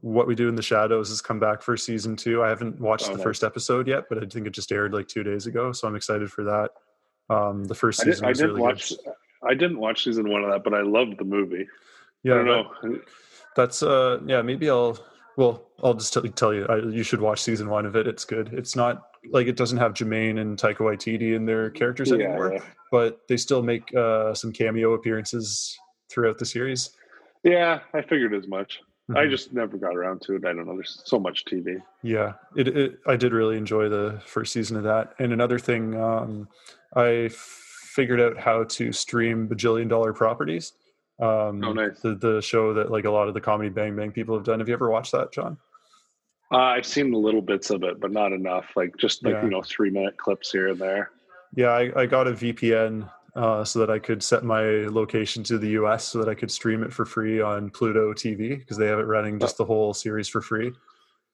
what 0.00 0.26
we 0.26 0.34
do 0.34 0.48
in 0.48 0.54
the 0.54 0.62
shadows 0.62 1.08
has 1.08 1.22
come 1.22 1.40
back 1.40 1.62
for 1.62 1.76
season 1.76 2.16
two. 2.16 2.42
I 2.42 2.48
haven't 2.48 2.80
watched 2.80 3.06
oh, 3.06 3.12
the 3.12 3.16
nice. 3.16 3.24
first 3.24 3.44
episode 3.44 3.88
yet, 3.88 4.04
but 4.08 4.18
I 4.22 4.26
think 4.26 4.46
it 4.46 4.50
just 4.50 4.70
aired 4.70 4.92
like 4.92 5.08
two 5.08 5.22
days 5.22 5.46
ago, 5.46 5.72
so 5.72 5.88
I'm 5.88 5.96
excited 5.96 6.30
for 6.30 6.44
that. 6.44 6.70
Um, 7.28 7.64
the 7.64 7.74
first 7.74 8.00
season 8.00 8.24
I, 8.24 8.32
did, 8.32 8.36
I 8.36 8.42
didn't 8.42 8.56
really 8.56 8.62
watch. 8.62 8.88
Good. 8.90 8.98
I 9.48 9.54
didn't 9.54 9.78
watch 9.78 10.04
season 10.04 10.28
one 10.28 10.44
of 10.44 10.50
that, 10.50 10.64
but 10.64 10.74
I 10.74 10.82
loved 10.82 11.18
the 11.18 11.24
movie. 11.24 11.66
Yeah, 12.22 12.34
I 12.34 12.36
don't 12.36 12.46
know. 12.46 13.00
That's 13.54 13.82
uh, 13.82 14.20
yeah. 14.26 14.42
Maybe 14.42 14.68
I'll. 14.68 14.98
Well, 15.36 15.68
I'll 15.82 15.94
just 15.94 16.12
tell, 16.12 16.22
tell 16.22 16.54
you. 16.54 16.66
I, 16.66 16.76
you 16.78 17.02
should 17.02 17.20
watch 17.20 17.42
season 17.42 17.68
one 17.68 17.84
of 17.84 17.94
it. 17.94 18.06
It's 18.06 18.24
good. 18.24 18.50
It's 18.52 18.74
not 18.74 19.08
like 19.30 19.46
it 19.46 19.56
doesn't 19.56 19.78
have 19.78 19.94
Jermaine 19.94 20.40
and 20.40 20.58
Taika 20.58 20.78
Waititi 20.78 21.34
in 21.34 21.46
their 21.46 21.70
characters 21.70 22.10
yeah, 22.10 22.16
anymore, 22.16 22.52
yeah. 22.54 22.62
but 22.90 23.20
they 23.28 23.36
still 23.36 23.62
make 23.62 23.94
uh, 23.94 24.34
some 24.34 24.52
cameo 24.52 24.92
appearances 24.94 25.78
throughout 26.10 26.38
the 26.38 26.46
series. 26.46 26.90
Yeah, 27.42 27.80
I 27.94 28.02
figured 28.02 28.34
as 28.34 28.48
much. 28.48 28.80
Mm-hmm. 29.10 29.18
I 29.18 29.26
just 29.28 29.52
never 29.52 29.76
got 29.76 29.94
around 29.94 30.20
to 30.22 30.34
it. 30.34 30.44
I 30.44 30.52
don't 30.52 30.66
know. 30.66 30.74
There's 30.74 31.00
so 31.04 31.18
much 31.18 31.44
TV. 31.44 31.80
Yeah, 32.02 32.32
it, 32.56 32.68
it 32.68 32.98
I 33.06 33.16
did 33.16 33.32
really 33.32 33.56
enjoy 33.56 33.88
the 33.88 34.20
first 34.26 34.52
season 34.52 34.76
of 34.76 34.82
that. 34.82 35.14
And 35.20 35.32
another 35.32 35.58
thing, 35.58 35.94
um, 36.00 36.48
I 36.96 37.30
figured 37.32 38.20
out 38.20 38.36
how 38.36 38.64
to 38.64 38.92
stream 38.92 39.48
bajillion 39.48 39.88
dollar 39.88 40.12
properties. 40.12 40.72
Um, 41.20 41.64
oh, 41.64 41.72
nice. 41.72 42.00
The, 42.00 42.16
the 42.16 42.42
show 42.42 42.74
that 42.74 42.90
like 42.90 43.04
a 43.04 43.10
lot 43.10 43.28
of 43.28 43.34
the 43.34 43.40
comedy 43.40 43.70
Bang 43.70 43.94
Bang 43.94 44.10
people 44.10 44.34
have 44.34 44.44
done. 44.44 44.58
Have 44.58 44.68
you 44.68 44.74
ever 44.74 44.90
watched 44.90 45.12
that, 45.12 45.32
John? 45.32 45.56
Uh, 46.52 46.58
I've 46.58 46.86
seen 46.86 47.10
the 47.10 47.18
little 47.18 47.42
bits 47.42 47.70
of 47.70 47.82
it, 47.82 48.00
but 48.00 48.12
not 48.12 48.32
enough. 48.32 48.66
Like 48.76 48.96
just 48.96 49.24
like 49.24 49.34
yeah. 49.34 49.44
you 49.44 49.50
know, 49.50 49.62
three 49.62 49.90
minute 49.90 50.16
clips 50.16 50.52
here 50.52 50.68
and 50.68 50.78
there. 50.78 51.10
Yeah, 51.54 51.68
I, 51.70 52.02
I 52.02 52.06
got 52.06 52.28
a 52.28 52.32
VPN 52.32 53.10
uh, 53.34 53.64
so 53.64 53.78
that 53.80 53.90
I 53.90 53.98
could 53.98 54.22
set 54.22 54.44
my 54.44 54.62
location 54.62 55.42
to 55.44 55.58
the 55.58 55.70
US 55.70 56.04
so 56.04 56.18
that 56.18 56.28
I 56.28 56.34
could 56.34 56.50
stream 56.50 56.82
it 56.82 56.92
for 56.92 57.04
free 57.04 57.40
on 57.40 57.70
Pluto 57.70 58.12
TV 58.12 58.58
because 58.58 58.76
they 58.76 58.86
have 58.86 58.98
it 58.98 59.04
running 59.04 59.38
just 59.38 59.56
the 59.56 59.64
whole 59.64 59.92
series 59.92 60.28
for 60.28 60.40
free. 60.40 60.72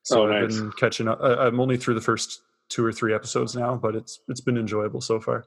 So 0.02 0.26
oh, 0.26 0.32
I've 0.32 0.48
been 0.48 0.72
catching 0.72 1.08
up. 1.08 1.20
I'm 1.22 1.60
only 1.60 1.76
through 1.76 1.94
the 1.94 2.00
first 2.00 2.42
two 2.68 2.84
or 2.84 2.92
three 2.92 3.14
episodes 3.14 3.54
now, 3.54 3.76
but 3.76 3.94
it's 3.94 4.20
it's 4.28 4.40
been 4.40 4.56
enjoyable 4.56 5.00
so 5.00 5.20
far. 5.20 5.44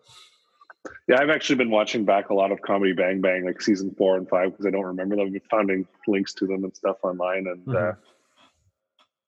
Yeah, 1.07 1.19
I've 1.19 1.29
actually 1.29 1.55
been 1.55 1.71
watching 1.71 2.05
back 2.05 2.29
a 2.29 2.33
lot 2.33 2.51
of 2.51 2.61
Comedy 2.61 2.93
Bang 2.93 3.19
Bang, 3.19 3.45
like 3.45 3.61
season 3.61 3.93
four 3.97 4.17
and 4.17 4.29
five, 4.29 4.51
because 4.51 4.65
I 4.65 4.69
don't 4.69 4.85
remember 4.85 5.15
them. 5.15 5.25
I've 5.25 5.33
been 5.33 5.41
finding 5.49 5.87
links 6.07 6.33
to 6.35 6.47
them 6.47 6.63
and 6.63 6.75
stuff 6.75 6.97
online, 7.03 7.47
and 7.47 7.65
mm-hmm. 7.65 7.75
uh, 7.75 7.91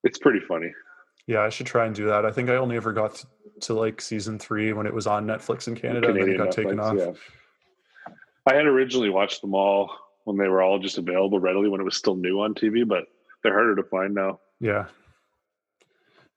it's 0.07 0.17
pretty 0.17 0.39
funny. 0.39 0.71
Yeah, 1.27 1.41
I 1.41 1.49
should 1.49 1.67
try 1.67 1.85
and 1.85 1.93
do 1.93 2.05
that. 2.05 2.25
I 2.25 2.31
think 2.31 2.49
I 2.49 2.55
only 2.55 2.77
ever 2.77 2.93
got 2.93 3.15
to, 3.15 3.27
to 3.61 3.73
like 3.73 3.99
season 4.01 4.39
three 4.39 4.71
when 4.71 4.87
it 4.87 4.93
was 4.93 5.05
on 5.05 5.27
Netflix 5.27 5.67
in 5.67 5.75
Canada, 5.75 6.07
Canadian 6.07 6.29
and 6.29 6.39
then 6.39 6.47
it 6.47 6.55
got 6.55 6.55
Netflix, 6.55 6.55
taken 6.55 6.79
off. 6.79 6.95
Yeah. 6.97 8.13
I 8.49 8.55
had 8.55 8.65
originally 8.65 9.09
watched 9.09 9.41
them 9.41 9.53
all 9.53 9.91
when 10.23 10.37
they 10.37 10.47
were 10.47 10.61
all 10.61 10.79
just 10.79 10.97
available 10.97 11.39
readily 11.39 11.67
when 11.67 11.81
it 11.81 11.83
was 11.83 11.97
still 11.97 12.15
new 12.15 12.39
on 12.39 12.53
TV, 12.53 12.87
but 12.87 13.03
they're 13.43 13.53
harder 13.53 13.75
to 13.75 13.83
find 13.83 14.15
now. 14.15 14.39
Yeah. 14.61 14.85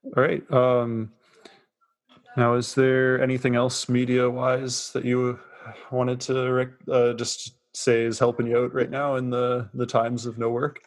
All 0.05 0.23
right. 0.23 0.53
Um, 0.53 1.13
now, 2.37 2.55
is 2.55 2.75
there 2.75 3.23
anything 3.23 3.55
else 3.55 3.89
media 3.89 4.29
wise 4.29 4.93
that 4.93 5.05
you 5.05 5.39
wanted 5.93 6.21
to 6.23 6.69
uh, 6.91 7.13
just 7.13 7.55
say 7.75 8.03
is 8.03 8.19
helping 8.19 8.49
you 8.49 8.59
out 8.59 8.75
right 8.75 8.91
now 8.91 9.15
in 9.15 9.31
the 9.31 9.69
the 9.75 9.87
times 9.87 10.27
of 10.27 10.37
no 10.37 10.51
work? 10.51 10.81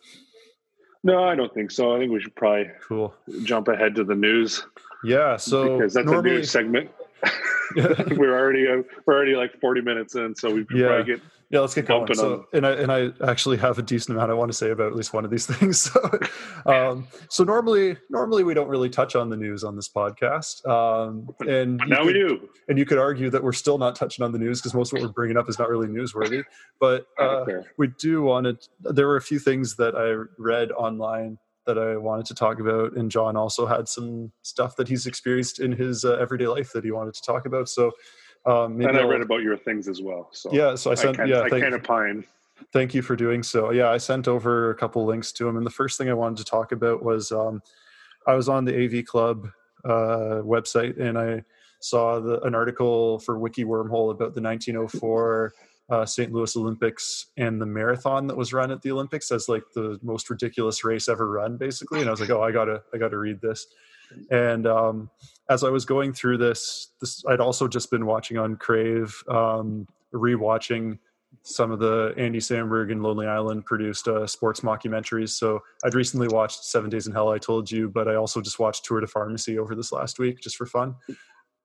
No, 1.04 1.24
I 1.24 1.36
don't 1.36 1.54
think 1.54 1.72
so. 1.72 1.96
I 1.96 2.00
think 2.00 2.12
we 2.12 2.22
should 2.22 2.36
probably 2.36 2.72
cool 2.82 3.14
jump 3.44 3.68
ahead 3.68 3.96
to 3.96 4.04
the 4.04 4.16
news. 4.16 4.66
Yeah, 5.04 5.36
so 5.36 5.78
because 5.78 5.94
that's 5.94 6.06
normally, 6.06 6.32
a 6.32 6.34
news 6.36 6.52
segment. 6.52 6.90
we're 7.76 8.38
already 8.38 8.68
uh, 8.68 8.84
we're 9.06 9.16
already 9.16 9.36
like 9.36 9.60
forty 9.60 9.82
minutes 9.82 10.16
in, 10.16 10.36
so 10.36 10.54
we 10.54 10.66
yeah. 10.74 10.88
probably 10.88 11.16
get 11.16 11.22
yeah, 11.50 11.60
let's 11.60 11.74
get 11.74 11.86
going. 11.86 12.14
So, 12.14 12.46
and 12.54 12.66
I 12.66 12.72
and 12.72 12.92
I 12.92 13.10
actually 13.28 13.58
have 13.58 13.78
a 13.78 13.82
decent 13.82 14.18
amount 14.18 14.32
I 14.32 14.34
want 14.34 14.52
to 14.52 14.58
say 14.58 14.72
about 14.72 14.88
at 14.88 14.96
least 14.96 15.14
one 15.14 15.24
of 15.26 15.32
these 15.32 15.46
things. 15.56 15.82
So, 15.82 16.20
um, 16.66 17.08
so 17.30 17.44
normally, 17.44 17.98
normally 18.10 18.44
we 18.44 18.54
don't 18.54 18.68
really 18.68 18.90
touch 18.90 19.16
on 19.16 19.30
the 19.30 19.38
news 19.38 19.64
on 19.64 19.76
this 19.76 19.90
podcast. 19.90 20.68
Um, 20.68 21.30
and 21.48 21.82
now 21.88 21.98
could, 21.98 22.08
we 22.08 22.14
do. 22.14 22.50
And 22.68 22.78
you 22.78 22.86
could 22.86 22.98
argue 22.98 23.30
that 23.30 23.44
we're 23.44 23.54
still 23.54 23.78
not 23.78 23.96
touching 23.96 24.24
on 24.24 24.32
the 24.32 24.40
news 24.40 24.62
because 24.62 24.74
most 24.74 24.94
of 24.94 25.00
what 25.00 25.08
we're 25.08 25.14
bringing 25.14 25.38
up 25.38 25.50
is 25.50 25.60
not 25.60 25.70
really 25.70 25.88
newsworthy. 25.88 26.44
But 26.80 27.06
uh, 27.20 27.46
we 27.78 27.88
do 27.88 28.22
want 28.24 28.46
to. 28.46 28.94
There 28.94 29.08
were 29.08 29.18
a 29.18 29.22
few 29.22 29.40
things 29.40 29.76
that 29.76 29.96
I 29.96 30.26
read 30.42 30.72
online 30.72 31.38
that 31.66 31.78
I 31.78 31.96
wanted 31.96 32.26
to 32.26 32.36
talk 32.36 32.60
about, 32.60 32.94
and 32.94 33.10
John 33.10 33.38
also 33.38 33.66
had 33.66 33.88
some 33.88 34.32
stuff 34.42 34.76
that 34.76 34.88
he's 34.88 35.06
experienced 35.06 35.60
in 35.60 35.72
his 35.72 36.04
uh, 36.04 36.18
everyday 36.20 36.48
life 36.48 36.74
that 36.74 36.84
he 36.84 36.92
wanted 36.92 37.14
to 37.14 37.22
talk 37.22 37.46
about. 37.46 37.70
So 37.70 37.92
um, 38.46 38.82
and 38.82 38.98
I 38.98 39.02
I'll, 39.02 39.08
read 39.08 39.22
about 39.22 39.42
your 39.42 39.58
things 39.58 39.88
as 39.88 40.02
well. 40.02 40.30
So 40.32 40.52
yeah, 40.54 40.76
so 40.76 40.92
I 40.92 40.96
sent. 40.96 41.20
I 41.20 41.26
yeah, 41.26 41.42
I 41.42 41.50
kind 41.50 41.74
of 41.74 41.84
pine. 41.84 42.26
Thank 42.72 42.94
you 42.94 43.02
for 43.02 43.16
doing 43.16 43.44
so. 43.44 43.72
Yeah, 43.72 43.90
I 43.90 43.98
sent 43.98 44.28
over 44.28 44.70
a 44.70 44.76
couple 44.76 45.06
links 45.06 45.32
to 45.34 45.48
him, 45.48 45.58
and 45.58 45.66
the 45.66 45.72
first 45.72 45.98
thing 45.98 46.10
I 46.10 46.14
wanted 46.14 46.38
to 46.38 46.46
talk 46.46 46.72
about 46.72 47.04
was 47.04 47.32
um, 47.32 47.62
I 48.28 48.36
was 48.36 48.50
on 48.50 48.66
the 48.66 48.86
AV 48.86 49.06
Club 49.06 49.48
uh, 49.86 50.42
website 50.44 51.00
and 51.00 51.18
I 51.18 51.44
saw 51.80 52.20
the, 52.20 52.42
an 52.44 52.56
article 52.56 53.20
for 53.20 53.38
Wiki 53.38 53.66
Wormhole 53.66 54.12
about 54.12 54.34
the 54.36 54.42
1904 54.42 55.54
uh, 55.90 56.06
St. 56.06 56.32
Louis 56.32 56.56
Olympics 56.56 57.28
and 57.36 57.62
the 57.62 57.66
marathon 57.66 58.26
that 58.28 58.38
was 58.38 58.54
run 58.54 58.72
at 58.72 58.82
the 58.82 58.92
Olympics 58.92 59.32
as 59.32 59.50
like 59.50 59.64
the 59.76 60.00
most 60.02 60.30
ridiculous 60.30 60.84
race 60.86 61.10
ever 61.10 61.30
run, 61.30 61.58
basically. 61.58 62.00
And 62.00 62.08
I 62.08 62.12
was 62.12 62.22
like, 62.22 62.30
oh, 62.30 62.42
I 62.42 62.52
gotta, 62.52 62.82
I 62.94 62.98
gotta 62.98 63.18
read 63.18 63.42
this. 63.42 63.68
And 64.32 64.66
um, 64.66 65.10
as 65.50 65.64
I 65.64 65.70
was 65.70 65.86
going 65.86 66.14
through 66.14 66.38
this, 66.38 66.90
this 67.02 67.24
I'd 67.28 67.40
also 67.40 67.68
just 67.68 67.92
been 67.92 68.06
watching 68.06 68.38
on 68.38 68.56
Crave, 68.56 69.16
um, 69.28 69.88
rewatching 70.14 71.00
some 71.42 71.72
of 71.72 71.80
the 71.80 72.14
Andy 72.18 72.40
Samberg 72.40 72.92
and 72.92 73.02
Lonely 73.02 73.28
Island 73.28 73.66
produced 73.66 74.08
uh, 74.08 74.28
sports 74.28 74.62
mockumentaries. 74.62 75.30
So 75.30 75.60
I'd 75.84 75.96
recently 75.96 76.28
watched 76.28 76.64
Seven 76.64 76.90
Days 76.90 77.08
in 77.08 77.14
Hell, 77.14 77.30
I 77.30 77.40
told 77.40 77.70
you, 77.70 77.90
but 77.90 78.08
I 78.08 78.16
also 78.16 78.40
just 78.40 78.60
watched 78.60 78.86
Tour 78.86 79.02
de 79.02 79.08
Pharmacy 79.08 79.58
over 79.58 79.76
this 79.76 79.92
last 79.92 80.20
week 80.20 80.40
just 80.40 80.56
for 80.56 80.66
fun. 80.66 80.96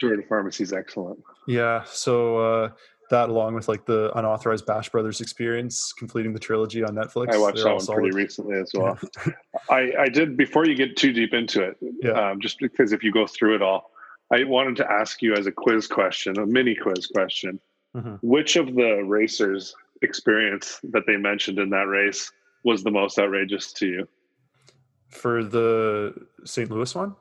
Tour 0.01 0.17
de 0.17 0.23
Pharmacy 0.27 0.65
is 0.65 0.73
excellent. 0.73 1.19
Yeah. 1.47 1.85
So 1.87 2.39
uh, 2.39 2.71
that 3.11 3.29
along 3.29 3.55
with 3.55 3.69
like 3.69 3.85
the 3.87 4.17
unauthorized 4.19 4.67
Bash 4.67 4.89
Brothers 4.89 5.21
experience, 5.21 5.93
completing 5.93 6.33
the 6.33 6.39
trilogy 6.39 6.83
on 6.83 6.95
Netflix. 6.95 7.33
I 7.33 7.39
watched 7.39 7.63
that 7.63 7.71
one 7.71 7.81
solid. 7.81 8.01
pretty 8.01 8.17
recently 8.17 8.59
as 8.59 8.71
well. 8.75 8.99
I, 9.71 9.93
I 9.99 10.09
did 10.09 10.37
before 10.37 10.67
you 10.67 10.75
get 10.75 10.97
too 10.97 11.13
deep 11.13 11.35
into 11.35 11.63
it, 11.63 11.77
yeah. 12.03 12.31
um, 12.31 12.41
just 12.41 12.59
because 12.59 12.93
if 12.93 13.03
you 13.03 13.13
go 13.13 13.27
through 13.27 13.57
it 13.57 13.63
all, 13.63 13.91
I 14.33 14.45
wanted 14.45 14.77
to 14.77 14.91
ask 14.91 15.23
you 15.23 15.35
as 15.35 15.47
a 15.47 15.53
quiz 15.53 15.87
question, 15.87 16.39
a 16.39 16.47
mini 16.47 16.75
quiz 16.75 17.07
question, 17.07 17.59
mm-hmm. 17.97 18.15
which 18.23 18.57
of 18.57 18.75
the 18.75 19.03
racers' 19.05 19.75
experience 20.03 20.81
that 20.85 21.05
they 21.07 21.17
mentioned 21.17 21.59
in 21.59 21.71
that 21.71 21.87
race 21.87 22.31
was 22.65 22.83
the 22.83 22.91
most 22.91 23.19
outrageous 23.19 23.73
to 23.75 23.87
you? 23.87 24.09
For 25.09 25.43
the 25.43 26.15
St. 26.45 26.71
Louis 26.71 26.95
one? 26.95 27.17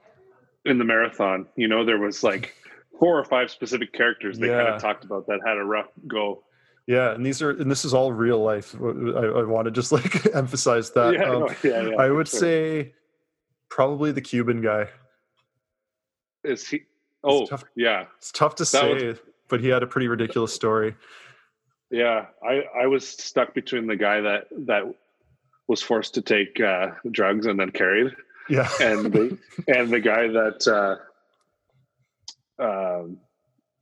In 0.66 0.78
the 0.78 0.84
marathon, 0.84 1.48
you 1.56 1.70
know, 1.70 1.86
there 1.86 1.98
was 1.98 2.24
like 2.24 2.54
four 3.00 3.20
or 3.20 3.24
five 3.24 3.52
specific 3.52 3.94
characters 3.94 4.38
they 4.38 4.48
yeah. 4.48 4.64
kind 4.64 4.76
of 4.76 4.82
talked 4.82 5.04
about 5.04 5.28
that 5.28 5.40
had 5.46 5.58
a 5.58 5.64
rough 5.64 5.88
go. 6.08 6.44
Yeah, 6.86 7.12
and 7.14 7.26
these 7.26 7.42
are 7.42 7.52
and 7.52 7.70
this 7.70 7.84
is 7.84 7.94
all 7.94 8.14
real 8.14 8.42
life. 8.42 8.76
I, 8.82 8.86
I 8.88 9.44
want 9.44 9.66
to 9.66 9.72
just 9.72 9.92
like 9.92 10.34
emphasize 10.34 10.92
that. 10.92 11.14
Yeah, 11.14 11.30
um, 11.30 11.40
no, 11.42 11.50
yeah, 11.64 11.90
yeah, 11.90 11.96
I 11.98 12.10
would 12.10 12.28
sure. 12.28 12.40
say 12.40 12.94
probably 13.70 14.12
the 14.12 14.22
Cuban 14.22 14.62
guy. 14.62 14.88
Is 16.44 16.68
he? 16.68 16.84
Oh, 17.24 17.42
it's 17.42 17.50
tough, 17.50 17.64
yeah. 17.76 18.06
It's 18.18 18.32
tough 18.32 18.56
to 18.56 18.64
that 18.64 18.68
say, 18.68 19.08
was, 19.08 19.20
but 19.50 19.60
he 19.60 19.68
had 19.68 19.84
a 19.84 19.88
pretty 19.88 20.08
ridiculous 20.08 20.54
story. 20.54 20.96
Yeah, 21.92 22.28
I 22.44 22.64
I 22.84 22.88
was 22.88 23.08
stuck 23.08 23.54
between 23.54 23.88
the 23.88 23.96
guy 23.96 24.22
that 24.22 24.48
that 24.68 24.84
was 25.68 25.82
forced 25.82 26.14
to 26.14 26.22
take 26.22 26.60
uh, 26.62 26.92
drugs 27.12 27.48
and 27.48 27.60
then 27.60 27.72
carried. 27.72 28.16
Yeah, 28.50 28.70
and 28.80 29.12
the 29.12 29.38
and 29.68 29.90
the 29.90 30.00
guy 30.00 30.28
that. 30.28 30.68
Uh, 30.68 31.04
um, 32.60 33.18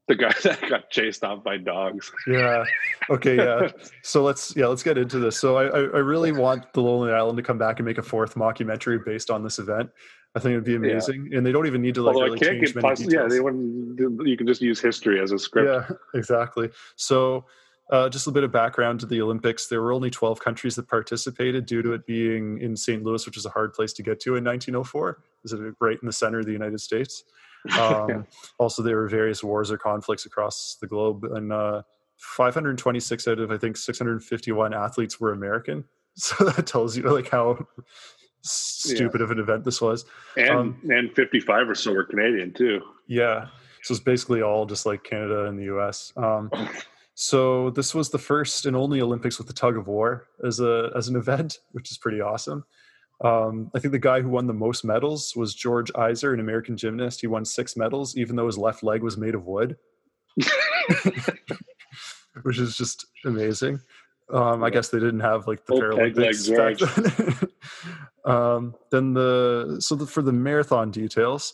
the 0.07 0.15
guy 0.15 0.32
that 0.43 0.61
got 0.69 0.89
chased 0.89 1.23
off 1.23 1.43
by 1.43 1.57
dogs. 1.57 2.11
Yeah. 2.28 2.63
Okay. 3.09 3.38
Yeah. 3.38 3.69
so 4.03 4.23
let's 4.23 4.55
yeah 4.55 4.67
let's 4.67 4.84
get 4.84 4.97
into 4.97 5.19
this. 5.19 5.38
So 5.38 5.57
I 5.57 5.65
I 5.65 5.99
really 5.99 6.32
want 6.32 6.71
the 6.73 6.82
Lonely 6.82 7.11
Island 7.11 7.38
to 7.38 7.43
come 7.43 7.57
back 7.57 7.80
and 7.80 7.86
make 7.86 7.97
a 7.97 8.03
fourth 8.03 8.36
mockumentary 8.36 9.03
based 9.03 9.30
on 9.30 9.43
this 9.43 9.59
event. 9.59 9.89
I 10.36 10.39
think 10.39 10.51
it'd 10.51 10.65
be 10.65 10.76
amazing, 10.76 11.30
yeah. 11.32 11.38
and 11.38 11.45
they 11.45 11.53
don't 11.53 11.65
even 11.65 11.82
need 11.82 11.95
to 11.95 12.01
like 12.01 12.15
Although 12.15 12.34
really 12.34 12.39
change 12.39 12.76
many 12.76 12.95
details. 12.95 13.13
Yeah, 13.13 13.28
they 13.30 13.39
wouldn't. 13.39 14.28
You 14.28 14.36
can 14.36 14.45
just 14.45 14.61
use 14.61 14.82
history 14.82 15.21
as 15.21 15.32
a 15.32 15.39
script. 15.39 15.69
Yeah, 15.89 15.95
exactly. 16.19 16.69
So. 16.95 17.45
Uh, 17.91 18.09
just 18.09 18.26
a 18.26 18.32
bit 18.32 18.43
of 18.43 18.51
background 18.51 18.99
to 18.99 19.05
the 19.05 19.21
Olympics. 19.21 19.67
There 19.67 19.80
were 19.80 19.93
only 19.93 20.09
12 20.09 20.39
countries 20.39 20.73
that 20.76 20.88
participated 20.88 21.67
due 21.67 21.84
to 21.84 21.93
it 21.93 22.07
being 22.07 22.59
in 22.59 22.76
St. 22.76 23.03
Louis, 23.03 23.23
which 23.28 23.38
is 23.38 23.45
a 23.45 23.49
hard 23.51 23.76
place 23.76 23.93
to 23.93 24.01
get 24.01 24.19
to 24.21 24.38
in 24.38 24.43
1904. 24.43 25.21
Is 25.43 25.53
it 25.53 25.59
right 25.80 25.95
in 26.01 26.07
the 26.07 26.11
center 26.11 26.39
of 26.39 26.47
the 26.47 26.51
United 26.51 26.82
States? 26.82 27.26
Um. 27.80 28.28
Also, 28.59 28.82
there 28.82 28.97
were 28.97 29.07
various 29.07 29.43
wars 29.43 29.72
or 29.72 29.78
conflicts 29.78 30.26
across 30.26 30.78
the 30.82 30.88
globe, 30.88 31.24
and 31.24 31.51
uh, 31.51 31.82
526 32.18 33.28
out 33.28 33.39
of 33.39 33.51
I 33.51 33.57
think 33.57 33.78
651 33.78 34.74
athletes 34.74 35.20
were 35.20 35.32
American. 35.32 35.86
So 36.18 36.45
that 36.45 36.66
tells 36.66 36.95
you 36.95 37.03
like 37.03 37.30
how 37.30 37.68
stupid 38.41 39.20
yeah. 39.20 39.26
of 39.26 39.32
an 39.32 39.39
event 39.39 39.66
this 39.66 39.82
was. 39.82 40.05
And 40.38 40.49
um, 40.49 40.82
and 40.89 41.13
55 41.13 41.68
or 41.68 41.76
so 41.76 41.91
were 41.91 42.05
Canadian 42.05 42.53
too. 42.53 42.80
Yeah, 43.05 43.47
so 43.86 43.93
it's 43.93 44.01
basically 44.01 44.41
all 44.41 44.66
just 44.66 44.88
like 44.88 45.03
Canada 45.03 45.45
and 45.45 45.59
the 45.59 45.66
U.S. 45.66 46.11
Um, 46.18 46.49
so 47.13 47.70
this 47.70 47.93
was 47.93 48.09
the 48.09 48.18
first 48.18 48.66
and 48.66 48.76
only 48.76 48.99
Olympics 48.99 49.38
with 49.38 49.45
the 49.45 49.53
tug 49.53 49.78
of 49.78 49.88
war 49.88 50.26
as 50.43 50.59
a 50.59 50.89
as 50.95 51.07
an 51.07 51.16
event, 51.16 51.59
which 51.72 51.91
is 51.91 51.97
pretty 51.99 52.20
awesome. 52.20 52.66
Um, 53.24 53.72
I 53.74 53.80
think 53.80 53.91
the 53.93 53.99
guy 53.99 54.22
who 54.22 54.30
won 54.30 54.47
the 54.47 54.53
most 54.53 54.84
medals 54.84 55.34
was 55.36 55.55
George 55.55 55.91
Eyser, 55.93 56.34
an 56.34 56.39
American 56.39 56.76
gymnast. 56.76 57.22
He 57.22 57.28
won 57.28 57.45
six 57.45 57.78
medals, 57.78 58.18
even 58.18 58.36
though 58.36 58.47
his 58.47 58.57
left 58.57 58.84
leg 58.84 59.03
was 59.03 59.18
made 59.18 59.36
of 59.36 59.45
wood, 59.45 59.78
which 62.43 62.59
is 62.59 62.76
just 62.76 63.05
amazing. 63.24 63.80
Um, 64.32 64.63
I 64.63 64.70
guess 64.70 64.89
they 64.89 64.99
didn't 64.99 65.22
have 65.22 65.47
like 65.47 65.66
the 65.66 65.76
Paralympics. 65.76 66.49
Then. 67.36 67.49
um, 68.34 68.76
then 68.91 69.13
the 69.13 69.78
so 69.80 69.95
the, 69.95 70.05
for 70.05 70.22
the 70.22 70.34
marathon 70.34 70.91
details, 70.91 71.53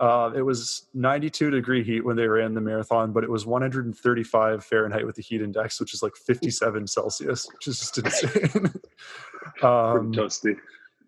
uh, 0.00 0.30
it 0.34 0.42
was 0.42 0.86
92 0.94 1.50
degree 1.50 1.84
heat 1.84 2.06
when 2.06 2.16
they 2.16 2.26
ran 2.26 2.54
the 2.54 2.60
marathon, 2.60 3.12
but 3.12 3.22
it 3.22 3.30
was 3.30 3.44
135 3.44 4.64
Fahrenheit 4.64 5.04
with 5.04 5.16
the 5.16 5.22
heat 5.22 5.42
index, 5.42 5.78
which 5.78 5.92
is 5.92 6.02
like 6.02 6.16
57 6.16 6.86
Celsius, 6.86 7.46
which 7.52 7.66
is 7.66 7.78
just 7.80 7.98
insane. 8.24 8.72
um, 9.62 10.12
toasty 10.12 10.56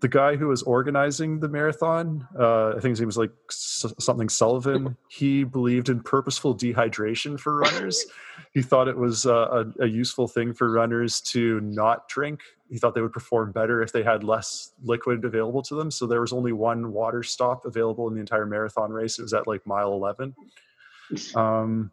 the 0.05 0.09
guy 0.09 0.37
who 0.37 0.49
was 0.49 0.63
organizing 0.65 1.41
the 1.41 1.49
marathon, 1.49 2.29
uh, 2.39 2.73
I 2.73 2.73
think 2.73 2.91
his 2.91 3.01
name 3.01 3.07
was 3.07 3.17
like 3.17 3.31
something 3.49 4.29
Sullivan. 4.29 4.99
He 5.09 5.45
believed 5.45 5.89
in 5.89 6.01
purposeful 6.01 6.55
dehydration 6.55 7.41
for 7.41 7.57
runners. 7.57 8.05
he 8.53 8.61
thought 8.61 8.87
it 8.87 8.99
was 8.99 9.25
uh, 9.25 9.65
a, 9.81 9.85
a, 9.85 9.87
useful 9.87 10.29
thing 10.29 10.53
for 10.53 10.71
runners 10.71 11.23
to 11.33 11.59
not 11.63 12.07
drink. 12.11 12.41
He 12.69 12.77
thought 12.77 12.95
they 12.95 13.01
would 13.01 13.15
perform 13.15 13.53
better 13.53 13.81
if 13.81 13.93
they 13.93 14.03
had 14.03 14.25
less 14.25 14.73
liquid 14.83 15.25
available 15.25 15.63
to 15.63 15.75
them. 15.75 15.91
So 15.91 16.07
there 16.07 16.21
was 16.21 16.35
only 16.35 16.53
one 16.53 16.93
water 16.93 17.23
stop 17.23 17.65
available 17.65 18.07
in 18.09 18.13
the 18.13 18.21
entire 18.21 18.45
marathon 18.45 18.93
race. 18.93 19.19
It 19.19 19.23
was 19.23 19.33
at 19.33 19.47
like 19.47 19.67
mile 19.67 19.95
11. 19.95 20.35
Um, 21.35 21.91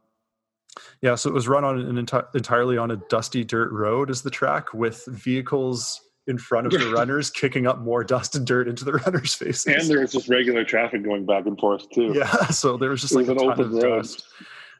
Yeah, 1.01 1.15
so 1.15 1.29
it 1.29 1.33
was 1.33 1.47
run 1.47 1.63
on 1.63 1.79
an 1.79 2.05
enti- 2.05 2.35
entirely 2.35 2.77
on 2.77 2.91
a 2.91 2.97
dusty 3.07 3.45
dirt 3.45 3.71
road 3.71 4.09
as 4.09 4.21
the 4.21 4.29
track 4.29 4.73
with 4.73 5.05
vehicles 5.05 6.01
in 6.27 6.37
front 6.37 6.67
of 6.67 6.73
the 6.73 6.91
runners 6.95 7.29
kicking 7.29 7.67
up 7.67 7.79
more 7.79 8.03
dust 8.03 8.35
and 8.35 8.45
dirt 8.45 8.67
into 8.67 8.85
the 8.85 8.93
runners' 9.05 9.33
faces. 9.33 9.65
And 9.65 9.89
there 9.89 10.01
was 10.01 10.11
just 10.11 10.29
regular 10.29 10.63
traffic 10.63 11.03
going 11.03 11.25
back 11.25 11.45
and 11.45 11.59
forth 11.59 11.89
too. 11.89 12.13
Yeah, 12.15 12.31
so 12.49 12.77
there 12.77 12.89
was 12.89 13.01
just 13.01 13.13
it 13.13 13.17
like 13.17 13.27
was 13.27 13.41
an 13.41 13.49
open 13.49 13.71
road. 13.71 13.97
Dust. 13.97 14.25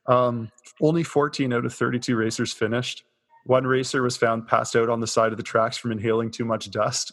Um, 0.08 0.52
only 0.82 1.04
14 1.04 1.54
out 1.54 1.66
of 1.66 1.74
32 1.74 2.16
racers 2.16 2.54
finished. 2.54 3.04
One 3.46 3.66
racer 3.66 4.04
was 4.04 4.18
found 4.18 4.48
passed 4.48 4.76
out 4.76 4.90
on 4.90 5.00
the 5.00 5.08
side 5.08 5.32
of 5.32 5.38
the 5.38 5.44
tracks 5.44 5.78
from 5.78 5.92
inhaling 5.92 6.32
too 6.32 6.46
much 6.46 6.70
dust. 6.70 7.12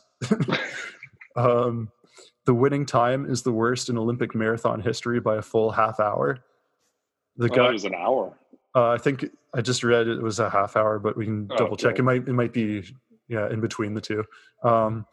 um, 1.36 1.90
the 2.44 2.54
winning 2.54 2.86
time 2.86 3.26
is 3.26 3.42
the 3.42 3.52
worst 3.52 3.88
in 3.88 3.98
Olympic 3.98 4.34
marathon 4.34 4.80
history 4.80 5.20
by 5.20 5.36
a 5.36 5.42
full 5.42 5.70
half 5.70 6.00
hour. 6.00 6.38
The 7.36 7.50
oh, 7.50 7.54
guy 7.54 7.70
was 7.70 7.84
an 7.84 7.94
hour. 7.94 8.36
Uh, 8.74 8.90
I 8.90 8.98
think 8.98 9.26
I 9.54 9.62
just 9.62 9.82
read 9.84 10.08
it 10.08 10.22
was 10.22 10.38
a 10.38 10.50
half 10.50 10.76
hour, 10.76 10.98
but 10.98 11.16
we 11.16 11.24
can 11.24 11.48
oh, 11.50 11.56
double 11.56 11.76
check. 11.76 11.98
It 11.98 12.02
might 12.02 12.28
it 12.28 12.32
might 12.32 12.52
be 12.52 12.84
yeah 13.28 13.48
in 13.50 13.60
between 13.60 13.94
the 13.94 14.00
two. 14.00 14.24
Um, 14.64 15.06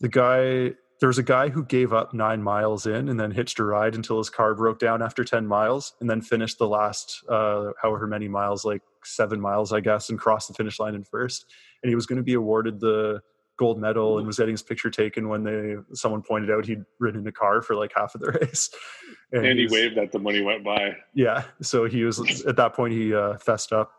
the 0.00 0.08
guy 0.08 0.74
there 1.00 1.08
was 1.08 1.18
a 1.18 1.22
guy 1.22 1.48
who 1.48 1.64
gave 1.64 1.92
up 1.92 2.14
nine 2.14 2.42
miles 2.42 2.86
in 2.86 3.08
and 3.08 3.18
then 3.18 3.30
hitched 3.30 3.58
a 3.58 3.64
ride 3.64 3.94
until 3.94 4.18
his 4.18 4.30
car 4.30 4.54
broke 4.54 4.78
down 4.78 5.02
after 5.02 5.24
10 5.24 5.46
miles 5.46 5.92
and 6.00 6.08
then 6.08 6.22
finished 6.22 6.58
the 6.58 6.68
last 6.68 7.22
uh, 7.28 7.72
however 7.82 8.06
many 8.06 8.28
miles 8.28 8.64
like 8.64 8.80
seven 9.04 9.40
miles 9.40 9.72
i 9.72 9.80
guess 9.80 10.08
and 10.08 10.18
crossed 10.18 10.48
the 10.48 10.54
finish 10.54 10.78
line 10.78 10.94
in 10.94 11.04
first. 11.04 11.46
And 11.82 11.90
he 11.90 11.94
was 11.94 12.06
going 12.06 12.16
to 12.16 12.22
be 12.22 12.34
awarded 12.34 12.80
the 12.80 13.20
gold 13.58 13.78
medal 13.78 14.18
and 14.18 14.26
was 14.26 14.38
getting 14.38 14.54
his 14.54 14.62
picture 14.62 14.90
taken 14.90 15.28
when 15.28 15.44
they 15.44 15.76
someone 15.92 16.22
pointed 16.22 16.50
out 16.50 16.66
he'd 16.66 16.82
ridden 16.98 17.26
a 17.26 17.32
car 17.32 17.62
for 17.62 17.76
like 17.76 17.92
half 17.94 18.14
of 18.14 18.20
the 18.20 18.32
race. 18.40 18.70
And, 19.30 19.46
and 19.46 19.58
he 19.58 19.66
waved 19.66 19.98
at 19.98 20.10
them 20.10 20.24
when 20.24 20.34
he 20.34 20.40
went 20.40 20.64
by. 20.64 20.96
Yeah 21.12 21.44
so 21.60 21.84
he 21.84 22.04
was 22.04 22.44
at 22.46 22.56
that 22.56 22.72
point 22.72 22.94
he 22.94 23.14
uh, 23.14 23.36
fessed 23.38 23.72
up 23.72 23.92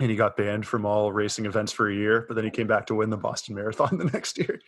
and 0.00 0.10
he 0.10 0.16
got 0.16 0.36
banned 0.36 0.66
from 0.66 0.86
all 0.86 1.12
racing 1.12 1.46
events 1.46 1.72
for 1.72 1.90
a 1.90 1.94
year 1.94 2.24
but 2.28 2.34
then 2.34 2.44
he 2.44 2.50
came 2.50 2.66
back 2.66 2.86
to 2.86 2.94
win 2.94 3.10
the 3.10 3.16
boston 3.16 3.54
marathon 3.54 3.98
the 3.98 4.04
next 4.06 4.38
year 4.38 4.60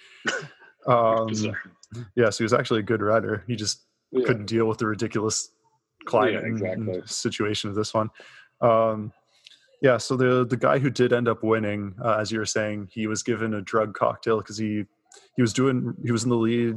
um, 0.87 1.29
yeah 2.15 2.31
so 2.31 2.39
he 2.39 2.45
was 2.45 2.53
actually 2.53 2.81
a 2.81 2.85
good 2.85 3.03
rider. 3.03 3.45
he 3.47 3.57
just 3.57 3.85
yeah. 4.11 4.27
couldn't 4.27 4.47
deal 4.47 4.67
with 4.67 4.79
the 4.79 4.87
ridiculous 4.87 5.51
climate 6.05 6.43
yeah, 6.43 6.49
exactly. 6.49 7.03
situation 7.07 7.71
of 7.71 7.77
this 7.77 7.95
one 7.95 8.11
um, 8.61 9.13
yeah, 9.85 9.99
so 9.99 10.17
the 10.17 10.47
the 10.47 10.57
guy 10.57 10.79
who 10.79 10.89
did 10.89 11.13
end 11.13 11.29
up 11.29 11.43
winning, 11.43 11.95
uh, 12.03 12.17
as 12.19 12.33
you 12.33 12.39
were 12.39 12.47
saying, 12.47 12.89
he 12.91 13.07
was 13.07 13.23
given 13.23 13.53
a 13.53 13.61
drug 13.61 13.93
cocktail 13.93 14.39
because 14.39 14.57
he 14.57 14.85
he 15.37 15.43
was 15.43 15.53
doing 15.53 15.93
he 16.03 16.11
was 16.11 16.25
in 16.25 16.31
the 16.31 16.37
lead, 16.37 16.77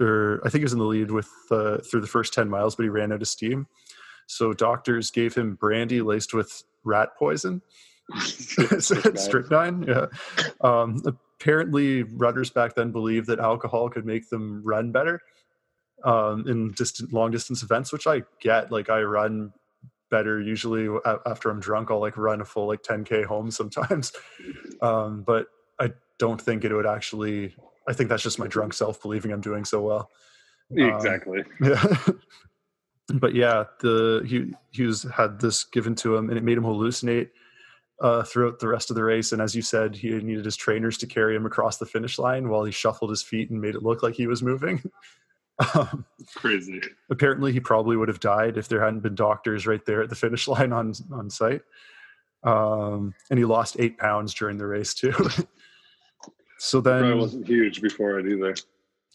or 0.00 0.40
I 0.44 0.48
think 0.48 0.60
he 0.60 0.64
was 0.64 0.72
in 0.72 0.78
the 0.78 0.86
lead 0.86 1.10
with 1.10 1.28
uh, 1.50 1.76
through 1.78 2.00
the 2.00 2.06
first 2.06 2.32
ten 2.32 2.48
miles, 2.48 2.74
but 2.74 2.84
he 2.84 2.88
ran 2.88 3.12
out 3.12 3.20
of 3.20 3.28
steam. 3.28 3.66
So 4.28 4.54
doctors 4.54 5.10
gave 5.10 5.34
him 5.34 5.56
brandy 5.56 6.00
laced 6.00 6.32
with 6.32 6.62
rat 6.84 7.10
poison, 7.18 7.62
strychnine. 8.20 9.84
Yeah. 9.86 10.06
Um, 10.60 11.02
apparently, 11.40 12.02
runners 12.02 12.50
back 12.50 12.74
then 12.74 12.92
believed 12.92 13.26
that 13.28 13.38
alcohol 13.38 13.88
could 13.90 14.06
make 14.06 14.28
them 14.28 14.62
run 14.64 14.92
better 14.92 15.20
um, 16.04 16.46
in 16.48 16.72
distant 16.72 17.12
long 17.12 17.30
distance 17.30 17.62
events, 17.62 17.92
which 17.92 18.06
I 18.06 18.22
get. 18.40 18.72
Like 18.72 18.90
I 18.90 19.02
run 19.02 19.52
better 20.10 20.40
usually 20.40 20.88
after 21.26 21.50
i'm 21.50 21.60
drunk 21.60 21.90
i'll 21.90 22.00
like 22.00 22.16
run 22.16 22.40
a 22.40 22.44
full 22.44 22.66
like 22.66 22.82
10k 22.82 23.24
home 23.24 23.50
sometimes 23.50 24.12
um, 24.82 25.22
but 25.22 25.46
i 25.78 25.90
don't 26.18 26.40
think 26.40 26.64
it 26.64 26.72
would 26.72 26.86
actually 26.86 27.54
i 27.86 27.92
think 27.92 28.08
that's 28.08 28.22
just 28.22 28.38
my 28.38 28.46
drunk 28.46 28.72
self 28.72 29.00
believing 29.02 29.32
i'm 29.32 29.40
doing 29.40 29.64
so 29.64 29.80
well 29.80 30.10
exactly 30.70 31.40
um, 31.40 31.46
yeah 31.60 31.96
but 33.14 33.34
yeah 33.34 33.64
the 33.80 34.22
he 34.26 34.52
he 34.70 34.84
was 34.84 35.04
had 35.04 35.40
this 35.40 35.64
given 35.64 35.94
to 35.94 36.16
him 36.16 36.28
and 36.28 36.38
it 36.38 36.44
made 36.44 36.58
him 36.58 36.64
hallucinate 36.64 37.30
uh, 38.00 38.22
throughout 38.22 38.60
the 38.60 38.68
rest 38.68 38.90
of 38.90 38.96
the 38.96 39.02
race 39.02 39.32
and 39.32 39.42
as 39.42 39.54
you 39.56 39.62
said 39.62 39.94
he 39.94 40.10
needed 40.10 40.44
his 40.44 40.56
trainers 40.56 40.96
to 40.98 41.06
carry 41.06 41.34
him 41.34 41.46
across 41.46 41.78
the 41.78 41.86
finish 41.86 42.18
line 42.18 42.48
while 42.48 42.64
he 42.64 42.70
shuffled 42.70 43.10
his 43.10 43.22
feet 43.22 43.50
and 43.50 43.60
made 43.60 43.74
it 43.74 43.82
look 43.82 44.02
like 44.02 44.14
he 44.14 44.26
was 44.26 44.42
moving 44.42 44.80
Um, 45.74 46.04
Crazy. 46.36 46.80
Apparently, 47.10 47.52
he 47.52 47.60
probably 47.60 47.96
would 47.96 48.08
have 48.08 48.20
died 48.20 48.56
if 48.56 48.68
there 48.68 48.82
hadn't 48.82 49.00
been 49.00 49.14
doctors 49.14 49.66
right 49.66 49.84
there 49.84 50.02
at 50.02 50.08
the 50.08 50.14
finish 50.14 50.46
line 50.48 50.72
on 50.72 50.92
on 51.12 51.28
site. 51.28 51.62
Um, 52.44 53.14
and 53.30 53.38
he 53.38 53.44
lost 53.44 53.76
eight 53.80 53.98
pounds 53.98 54.32
during 54.34 54.56
the 54.56 54.66
race 54.66 54.94
too. 54.94 55.12
so 56.58 56.80
then, 56.80 57.04
I 57.04 57.14
wasn't 57.14 57.46
huge 57.46 57.82
before 57.82 58.20
it 58.20 58.26
either. 58.28 58.54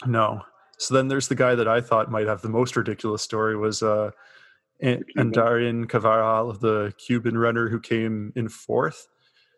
No. 0.06 0.41
So 0.84 0.94
then 0.94 1.08
there's 1.08 1.30
the 1.30 1.36
guy 1.36 1.56
that 1.56 1.68
I 1.68 1.80
thought 1.80 2.12
might 2.12 2.28
have 2.28 2.42
the 2.42 2.50
most 2.50 2.76
ridiculous 2.76 3.22
story 3.22 3.56
was 3.56 3.82
uh, 3.82 4.12
Andarín 4.84 5.88
Carvajal, 5.88 6.54
the 6.54 6.94
Cuban 6.98 7.38
runner 7.38 7.70
who 7.70 7.80
came 7.80 8.34
in 8.36 8.50
fourth. 8.50 9.08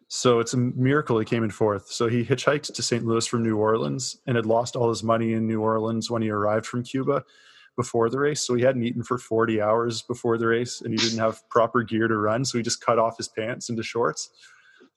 So 0.08 0.40
it's 0.40 0.54
a 0.54 0.58
miracle 0.58 1.18
he 1.18 1.26
came 1.26 1.44
in 1.44 1.50
fourth. 1.50 1.88
So 1.88 2.08
he 2.08 2.24
hitchhiked 2.24 2.72
to 2.72 2.84
St. 2.84 3.04
Louis 3.04 3.26
from 3.26 3.42
New 3.42 3.58
Orleans 3.58 4.18
and 4.28 4.36
had 4.36 4.46
lost 4.46 4.76
all 4.76 4.90
his 4.90 5.02
money 5.02 5.34
in 5.34 5.48
New 5.48 5.62
Orleans 5.62 6.12
when 6.12 6.22
he 6.22 6.30
arrived 6.30 6.68
from 6.68 6.84
Cuba 6.84 7.24
before 7.76 8.08
the 8.12 8.20
race. 8.20 8.46
So 8.46 8.54
he 8.54 8.62
hadn't 8.62 8.84
eaten 8.84 9.02
for 9.02 9.18
40 9.18 9.60
hours 9.60 10.04
before 10.04 10.38
the 10.38 10.46
race 10.46 10.82
and 10.82 10.94
he 10.94 10.98
didn't 10.98 11.18
have 11.18 11.42
proper 11.50 11.82
gear 11.82 12.08
to 12.08 12.18
run. 12.18 12.46
So 12.46 12.60
he 12.60 12.64
just 12.64 12.86
cut 12.86 13.00
off 13.00 13.18
his 13.18 13.30
pants 13.30 13.68
into 13.68 13.82
shorts. 13.82 14.30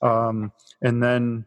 Um, 0.02 0.52
and 0.82 1.02
then 1.02 1.46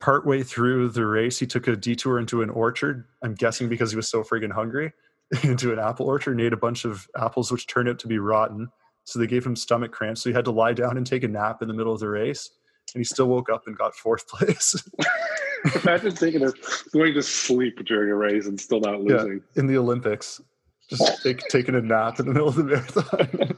partway 0.00 0.42
through 0.42 0.88
the 0.90 1.06
race, 1.06 1.38
he 1.38 1.46
took 1.46 1.68
a 1.68 1.76
detour 1.76 2.18
into 2.18 2.42
an 2.42 2.50
orchard. 2.50 3.06
I'm 3.22 3.34
guessing 3.34 3.68
because 3.68 3.90
he 3.90 3.96
was 3.96 4.08
so 4.08 4.22
friggin' 4.22 4.52
hungry, 4.52 4.92
into 5.42 5.72
an 5.72 5.78
apple 5.78 6.06
orchard 6.06 6.32
and 6.32 6.40
ate 6.40 6.52
a 6.52 6.56
bunch 6.56 6.84
of 6.84 7.06
apples, 7.16 7.52
which 7.52 7.66
turned 7.66 7.88
out 7.88 7.98
to 8.00 8.08
be 8.08 8.18
rotten. 8.18 8.68
So 9.04 9.18
they 9.18 9.26
gave 9.26 9.44
him 9.44 9.56
stomach 9.56 9.92
cramps. 9.92 10.22
So 10.22 10.30
he 10.30 10.34
had 10.34 10.44
to 10.44 10.50
lie 10.50 10.72
down 10.72 10.96
and 10.96 11.06
take 11.06 11.24
a 11.24 11.28
nap 11.28 11.62
in 11.62 11.68
the 11.68 11.74
middle 11.74 11.92
of 11.92 12.00
the 12.00 12.08
race 12.08 12.50
and 12.94 13.00
he 13.00 13.04
still 13.04 13.26
woke 13.26 13.50
up 13.50 13.66
and 13.66 13.76
got 13.76 13.94
fourth 13.94 14.26
place. 14.28 14.82
Imagine 15.84 16.14
taking 16.14 16.42
a 16.42 16.52
going 16.92 17.14
to 17.14 17.22
sleep 17.22 17.84
during 17.84 18.10
a 18.10 18.14
race 18.14 18.46
and 18.46 18.58
still 18.58 18.80
not 18.80 19.02
losing 19.02 19.42
yeah, 19.54 19.60
in 19.60 19.66
the 19.66 19.76
Olympics. 19.76 20.40
Just 20.88 21.22
take, 21.22 21.38
taking 21.48 21.74
a 21.74 21.82
nap 21.82 22.18
in 22.18 22.26
the 22.26 22.32
middle 22.32 22.48
of 22.48 22.56
the 22.56 22.64
marathon. 22.64 23.56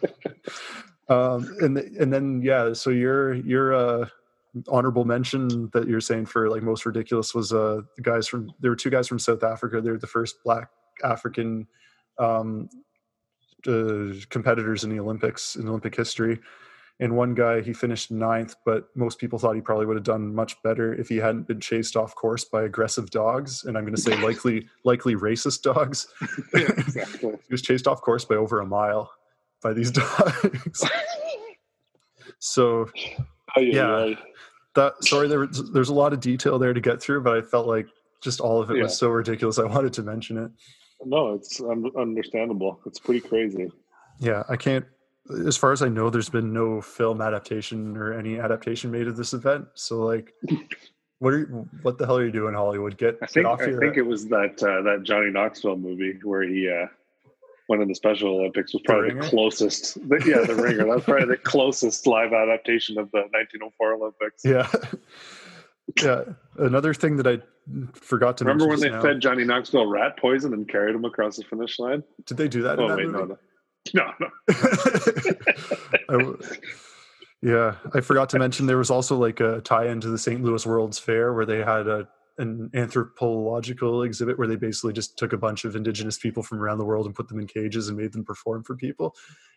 um, 1.09 1.57
and 1.61 1.78
and 1.78 2.12
then 2.12 2.43
yeah, 2.43 2.72
so 2.72 2.90
your 2.90 3.34
your 3.34 3.72
uh, 3.72 4.09
honorable 4.69 5.05
mention 5.05 5.71
that 5.73 5.89
you're 5.89 6.01
saying 6.01 6.27
for 6.27 6.51
like 6.51 6.63
most 6.63 6.85
ridiculous 6.85 7.35
was 7.35 7.53
uh 7.53 7.81
the 7.97 8.03
guys 8.03 8.29
from 8.29 8.53
there 8.61 8.71
were 8.71 8.77
two 8.77 8.91
guys 8.91 9.09
from 9.09 9.19
South 9.19 9.43
Africa. 9.43 9.81
They're 9.81 9.99
the 9.99 10.07
first 10.07 10.37
Black 10.45 10.69
African 11.03 11.67
um, 12.19 12.69
uh, 13.67 14.13
competitors 14.29 14.85
in 14.85 14.91
the 14.91 15.01
Olympics 15.01 15.57
in 15.57 15.69
Olympic 15.69 15.97
history 15.97 16.39
and 17.01 17.17
one 17.17 17.35
guy 17.35 17.61
he 17.61 17.73
finished 17.73 18.11
ninth 18.11 18.55
but 18.65 18.89
most 18.95 19.19
people 19.19 19.39
thought 19.39 19.55
he 19.55 19.61
probably 19.61 19.87
would 19.87 19.97
have 19.97 20.05
done 20.05 20.35
much 20.35 20.61
better 20.63 20.95
if 20.95 21.09
he 21.09 21.17
hadn't 21.17 21.47
been 21.47 21.61
chased 21.61 21.97
off 21.97 22.15
course 22.15 22.45
by 22.45 22.63
aggressive 22.63 23.11
dogs 23.11 23.65
and 23.65 23.77
i'm 23.77 23.85
going 23.85 23.95
to 23.95 24.01
say 24.01 24.17
likely 24.23 24.69
likely 24.85 25.15
racist 25.15 25.63
dogs 25.63 26.07
yeah, 26.55 26.71
exactly. 26.79 27.31
he 27.49 27.53
was 27.53 27.63
chased 27.63 27.87
off 27.87 28.01
course 28.01 28.25
by 28.25 28.37
over 28.37 28.61
a 28.61 28.67
mile 28.67 29.11
by 29.63 29.73
these 29.73 29.91
dogs 29.91 30.85
so 32.39 32.89
oh, 33.57 33.61
yeah, 33.61 34.07
yeah 34.07 34.15
that 34.75 34.93
sorry 35.05 35.29
there, 35.29 35.47
there's 35.73 35.91
a 35.91 35.95
lot 35.95 36.13
of 36.13 36.21
detail 36.21 36.59
there 36.59 36.73
to 36.73 36.81
get 36.81 37.01
through 37.01 37.21
but 37.21 37.37
i 37.37 37.43
felt 37.43 37.67
like 37.67 37.87
just 38.23 38.41
all 38.41 38.61
of 38.61 38.71
it 38.71 38.77
yeah. 38.77 38.85
was 38.85 38.97
so 38.97 39.09
ridiculous 39.09 39.59
i 39.59 39.65
wanted 39.65 39.93
to 39.93 40.03
mention 40.03 40.39
it 40.39 40.51
no 41.05 41.35
it's 41.35 41.61
understandable 41.99 42.81
it's 42.87 42.99
pretty 42.99 43.21
crazy 43.21 43.71
yeah 44.19 44.43
i 44.49 44.57
can't 44.57 44.85
as 45.47 45.57
far 45.57 45.73
as 45.73 45.83
I 45.83 45.89
know, 45.89 46.11
there's 46.11 46.29
been 46.29 46.53
no 46.53 46.81
film 46.81 47.21
adaptation 47.21 47.97
or 47.97 48.13
any 48.13 48.39
adaptation 48.39 48.91
made 48.91 49.07
of 49.07 49.17
this 49.17 49.33
event. 49.33 49.67
So, 49.75 50.01
like, 50.01 50.33
what 51.19 51.33
are 51.33 51.39
you, 51.39 51.69
what 51.83 51.99
the 51.99 52.07
hell 52.07 52.17
are 52.19 52.25
you 52.25 52.33
doing, 52.33 52.55
Hollywood? 52.55 52.99
Get 52.99 53.19
I 53.23 53.27
think 53.27 53.45
get 53.45 53.47
off 53.47 53.61
I 53.61 53.79
think 53.79 53.97
it 53.97 54.03
was 54.03 54.27
that 54.29 54.63
uh, 54.63 54.83
that 54.83 55.05
Johnny 55.05 55.31
Knoxville 55.31 55.77
movie 55.77 56.19
where 56.25 56.43
he 56.43 56.69
uh, 56.69 56.87
went 57.73 57.81
in 57.81 57.89
the 57.89 57.95
Special 57.95 58.39
Olympics 58.39 58.75
was 58.75 58.83
probably 58.85 59.14
the, 59.14 59.23
the 59.23 59.29
closest. 59.29 59.95
The, 60.07 60.23
yeah, 60.27 60.45
the 60.45 60.55
Ringer. 60.55 60.85
That's 60.85 61.05
probably 61.05 61.25
the 61.25 61.37
closest 61.43 62.07
live 62.07 62.35
adaptation 62.35 62.99
of 62.99 63.11
the 63.12 63.20
1904 63.31 63.95
Olympics. 63.95 64.45
Yeah. 64.45 64.70
Yeah. 66.03 66.25
Another 66.59 66.93
thing 66.93 67.16
that 67.16 67.27
I 67.27 67.39
forgot 67.95 68.37
to 68.39 68.45
remember 68.45 68.68
when 68.68 68.79
they 68.79 68.91
now, 68.91 69.01
fed 69.01 69.20
Johnny 69.20 69.45
Knoxville 69.45 69.87
rat 69.87 70.18
poison 70.18 70.53
and 70.53 70.68
carried 70.68 70.95
him 70.95 71.07
across 71.07 71.39
the 71.39 71.45
finish 71.45 71.79
line. 71.79 72.05
Did 72.27 72.37
they 72.37 72.49
do 72.49 72.61
that? 72.62 72.79
Oh 72.79 72.89
that 72.89 72.99
wait, 72.99 73.09
movie? 73.09 73.35
no, 73.95 74.05
no. 74.05 74.11
No, 74.11 74.12
no. 74.20 74.29
I, 76.09 76.35
yeah, 77.41 77.75
I 77.95 78.01
forgot 78.01 78.29
to 78.31 78.39
mention 78.39 78.66
there 78.66 78.77
was 78.77 78.91
also 78.91 79.16
like 79.16 79.41
a 79.41 79.61
tie-in 79.62 80.01
to 80.03 80.09
the 80.09 80.18
St. 80.18 80.43
Louis 80.43 80.64
World's 80.64 80.99
Fair 80.99 81.33
where 81.33 81.47
they 81.47 81.59
had 81.59 81.89
a 81.89 82.07
an 82.39 82.70
anthropological 82.74 84.03
exhibit 84.03 84.39
where 84.39 84.49
they 84.49 84.57
basically 84.57 84.93
just 84.93 85.18
took 85.18 85.33
a 85.33 85.39
bunch 85.39 85.64
of 85.64 85.76
indigenous 85.76 86.18
people 86.18 86.43
from 86.43 86.61
around 86.61 86.78
the 86.78 86.85
world 86.85 87.07
and 87.07 87.14
put 87.14 87.28
them 87.28 87.39
in 87.39 87.47
cages 87.47 87.89
and 87.89 87.97
made 87.97 88.12
them 88.12 88.24
perform 88.24 88.62
for 88.64 88.74
people 88.74 89.14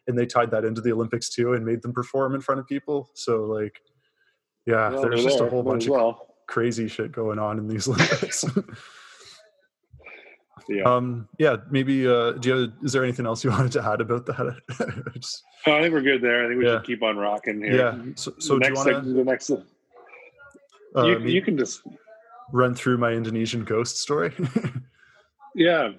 and 0.08 0.18
they 0.18 0.26
tied 0.26 0.52
that 0.52 0.66
into 0.66 0.82
the 0.82 0.92
olympics 0.92 1.30
too 1.30 1.54
and 1.54 1.66
made 1.66 1.82
them 1.82 1.94
perform 1.94 2.36
in 2.36 2.42
front 2.42 2.60
of 2.60 2.68
people 2.68 3.10
so 3.14 3.44
like 3.46 3.82
yeah 4.66 4.90
well, 4.90 5.02
there's 5.04 5.24
just 5.24 5.38
there. 5.38 5.48
a 5.48 5.50
whole 5.50 5.64
bunch 5.64 5.88
well. 5.88 6.10
of 6.10 6.18
crazy 6.48 6.88
shit 6.88 7.12
going 7.12 7.40
on 7.40 7.58
in 7.58 7.68
these 7.68 7.88
olympics 7.88 8.44
yeah. 10.68 10.84
Um, 10.84 11.28
yeah, 11.38 11.58
maybe. 11.70 12.08
Uh, 12.08 12.32
do 12.32 12.50
you 12.50 12.56
have, 12.56 12.74
is 12.84 12.92
there 12.92 13.04
anything 13.04 13.28
else 13.28 13.44
you 13.44 13.52
wanted 13.52 13.72
to 13.74 13.86
add 13.86 14.02
about 14.02 14.26
that? 14.26 14.58
Just, 15.14 15.44
oh, 15.68 15.74
I 15.74 15.82
think 15.82 15.94
we're 15.94 16.02
good 16.02 16.22
there. 16.22 16.44
I 16.44 16.48
think 16.48 16.60
we 16.60 16.66
yeah. 16.66 16.78
should 16.78 16.86
keep 16.86 17.04
on 17.04 17.18
rocking 17.18 17.62
here. 17.62 17.76
Yeah. 17.76 17.98
So, 18.16 18.34
so 18.40 18.58
next, 18.58 18.78
wanna, 18.78 19.02
the 19.02 19.24
next. 19.24 19.52
Uh, 19.52 21.06
you, 21.06 21.20
you 21.20 21.42
can 21.44 21.56
just 21.56 21.82
run 22.52 22.76
through 22.76 22.98
my 22.98 23.12
Indonesian 23.12 23.64
ghost 23.64 23.98
story. 24.00 24.34
yeah. 25.56 25.90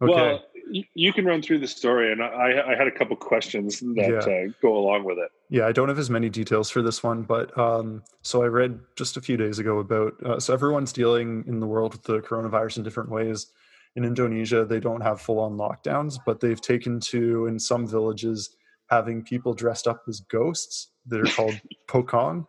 Okay. 0.00 0.12
Well, 0.12 0.42
you 0.94 1.12
can 1.12 1.24
run 1.24 1.42
through 1.42 1.60
the 1.60 1.66
story, 1.66 2.12
and 2.12 2.22
I, 2.22 2.72
I 2.72 2.76
had 2.76 2.88
a 2.88 2.90
couple 2.90 3.14
questions 3.16 3.80
that 3.80 4.24
yeah. 4.26 4.48
uh, 4.48 4.52
go 4.60 4.76
along 4.76 5.04
with 5.04 5.18
it. 5.18 5.30
Yeah, 5.48 5.66
I 5.66 5.72
don't 5.72 5.88
have 5.88 5.98
as 5.98 6.10
many 6.10 6.28
details 6.28 6.70
for 6.70 6.82
this 6.82 7.02
one, 7.02 7.22
but 7.22 7.56
um, 7.56 8.02
so 8.22 8.42
I 8.42 8.46
read 8.46 8.80
just 8.96 9.16
a 9.16 9.20
few 9.20 9.36
days 9.36 9.58
ago 9.58 9.78
about 9.78 10.14
uh, 10.24 10.40
so 10.40 10.52
everyone's 10.52 10.92
dealing 10.92 11.44
in 11.46 11.60
the 11.60 11.66
world 11.66 11.92
with 11.92 12.02
the 12.02 12.20
coronavirus 12.20 12.78
in 12.78 12.82
different 12.82 13.10
ways. 13.10 13.46
In 13.94 14.04
Indonesia, 14.04 14.64
they 14.64 14.80
don't 14.80 15.00
have 15.00 15.20
full 15.20 15.38
on 15.38 15.56
lockdowns, 15.56 16.18
but 16.26 16.40
they've 16.40 16.60
taken 16.60 17.00
to 17.00 17.46
in 17.46 17.58
some 17.58 17.86
villages 17.86 18.56
having 18.90 19.22
people 19.22 19.54
dressed 19.54 19.86
up 19.86 20.02
as 20.08 20.20
ghosts 20.20 20.88
that 21.06 21.20
are 21.20 21.32
called 21.32 21.58
pocong 21.88 22.44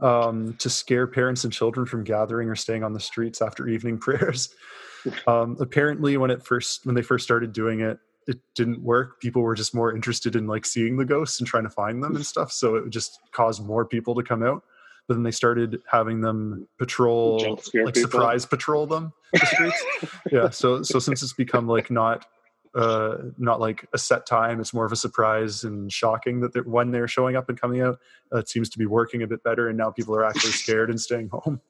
um, 0.00 0.54
to 0.58 0.70
scare 0.70 1.06
parents 1.06 1.44
and 1.44 1.52
children 1.52 1.86
from 1.86 2.04
gathering 2.04 2.48
or 2.48 2.56
staying 2.56 2.84
on 2.84 2.92
the 2.92 3.00
streets 3.00 3.42
after 3.42 3.68
evening 3.68 3.98
prayers. 4.00 4.54
Um, 5.26 5.56
apparently, 5.60 6.16
when 6.16 6.30
it 6.30 6.44
first 6.44 6.86
when 6.86 6.94
they 6.94 7.02
first 7.02 7.24
started 7.24 7.52
doing 7.52 7.80
it, 7.80 7.98
it 8.26 8.38
didn't 8.54 8.82
work. 8.82 9.20
People 9.20 9.42
were 9.42 9.54
just 9.54 9.74
more 9.74 9.94
interested 9.94 10.36
in 10.36 10.46
like 10.46 10.66
seeing 10.66 10.96
the 10.96 11.04
ghosts 11.04 11.40
and 11.40 11.48
trying 11.48 11.64
to 11.64 11.70
find 11.70 12.02
them 12.02 12.16
and 12.16 12.24
stuff. 12.24 12.52
So 12.52 12.76
it 12.76 12.84
would 12.84 12.92
just 12.92 13.18
caused 13.32 13.64
more 13.64 13.84
people 13.84 14.14
to 14.14 14.22
come 14.22 14.42
out. 14.42 14.62
But 15.08 15.14
then 15.14 15.22
they 15.22 15.30
started 15.30 15.80
having 15.90 16.20
them 16.20 16.68
patrol, 16.78 17.38
like 17.40 17.64
people. 17.72 17.92
surprise 17.94 18.46
patrol 18.46 18.86
them 18.86 19.12
the 19.32 19.46
streets. 19.46 19.84
yeah. 20.32 20.50
So 20.50 20.82
so 20.82 20.98
since 20.98 21.22
it's 21.22 21.32
become 21.32 21.66
like 21.66 21.90
not 21.90 22.26
uh 22.74 23.16
not 23.38 23.58
like 23.60 23.86
a 23.92 23.98
set 23.98 24.26
time 24.26 24.60
it's 24.60 24.72
more 24.72 24.84
of 24.84 24.92
a 24.92 24.96
surprise 24.96 25.64
and 25.64 25.92
shocking 25.92 26.40
that 26.40 26.52
they're, 26.52 26.62
when 26.62 26.90
they're 26.90 27.08
showing 27.08 27.36
up 27.36 27.48
and 27.48 27.60
coming 27.60 27.80
out 27.80 27.98
uh, 28.32 28.38
it 28.38 28.48
seems 28.48 28.68
to 28.68 28.78
be 28.78 28.86
working 28.86 29.22
a 29.22 29.26
bit 29.26 29.42
better 29.42 29.68
and 29.68 29.76
now 29.76 29.90
people 29.90 30.14
are 30.14 30.24
actually 30.24 30.52
scared 30.64 30.88
and 30.90 31.00
staying 31.00 31.28
home 31.32 31.60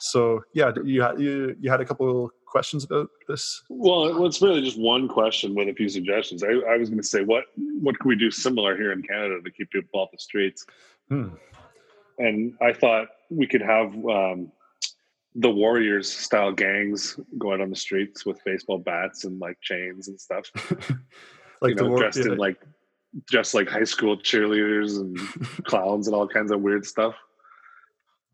so 0.00 0.42
yeah 0.54 0.70
you 0.84 1.02
had 1.02 1.20
you, 1.20 1.56
you 1.60 1.70
had 1.70 1.80
a 1.80 1.84
couple 1.84 2.30
questions 2.48 2.84
about 2.84 3.08
this? 3.28 3.62
Well, 3.68 4.24
it's 4.24 4.42
really 4.42 4.62
just 4.62 4.78
one 4.78 5.08
question 5.08 5.54
with 5.54 5.68
a 5.68 5.74
few 5.74 5.88
suggestions. 5.88 6.42
I, 6.42 6.48
I 6.68 6.76
was 6.76 6.88
going 6.88 7.00
to 7.00 7.06
say, 7.06 7.22
what 7.22 7.44
what 7.56 7.98
can 7.98 8.08
we 8.08 8.16
do 8.16 8.30
similar 8.30 8.76
here 8.76 8.92
in 8.92 9.02
Canada 9.02 9.40
to 9.44 9.50
keep 9.50 9.70
people 9.70 10.00
off 10.00 10.10
the 10.10 10.18
streets? 10.18 10.66
Hmm. 11.08 11.28
And 12.18 12.54
I 12.60 12.72
thought 12.72 13.08
we 13.30 13.46
could 13.46 13.62
have 13.62 13.94
um, 14.06 14.50
the 15.34 15.50
Warriors 15.50 16.10
style 16.10 16.52
gangs 16.52 17.18
go 17.38 17.52
out 17.52 17.60
on 17.60 17.70
the 17.70 17.76
streets 17.76 18.26
with 18.26 18.42
baseball 18.44 18.78
bats 18.78 19.24
and 19.24 19.38
like 19.38 19.58
chains 19.60 20.08
and 20.08 20.20
stuff, 20.20 20.50
like 21.60 21.70
you 21.70 21.74
know, 21.76 21.88
war- 21.88 21.98
dressed 21.98 22.18
yeah. 22.18 22.32
in 22.32 22.38
like 22.38 22.58
just 23.30 23.54
like 23.54 23.68
high 23.68 23.84
school 23.84 24.16
cheerleaders 24.16 24.98
and 24.98 25.18
clowns 25.64 26.06
and 26.06 26.16
all 26.16 26.26
kinds 26.26 26.50
of 26.50 26.60
weird 26.60 26.84
stuff. 26.84 27.14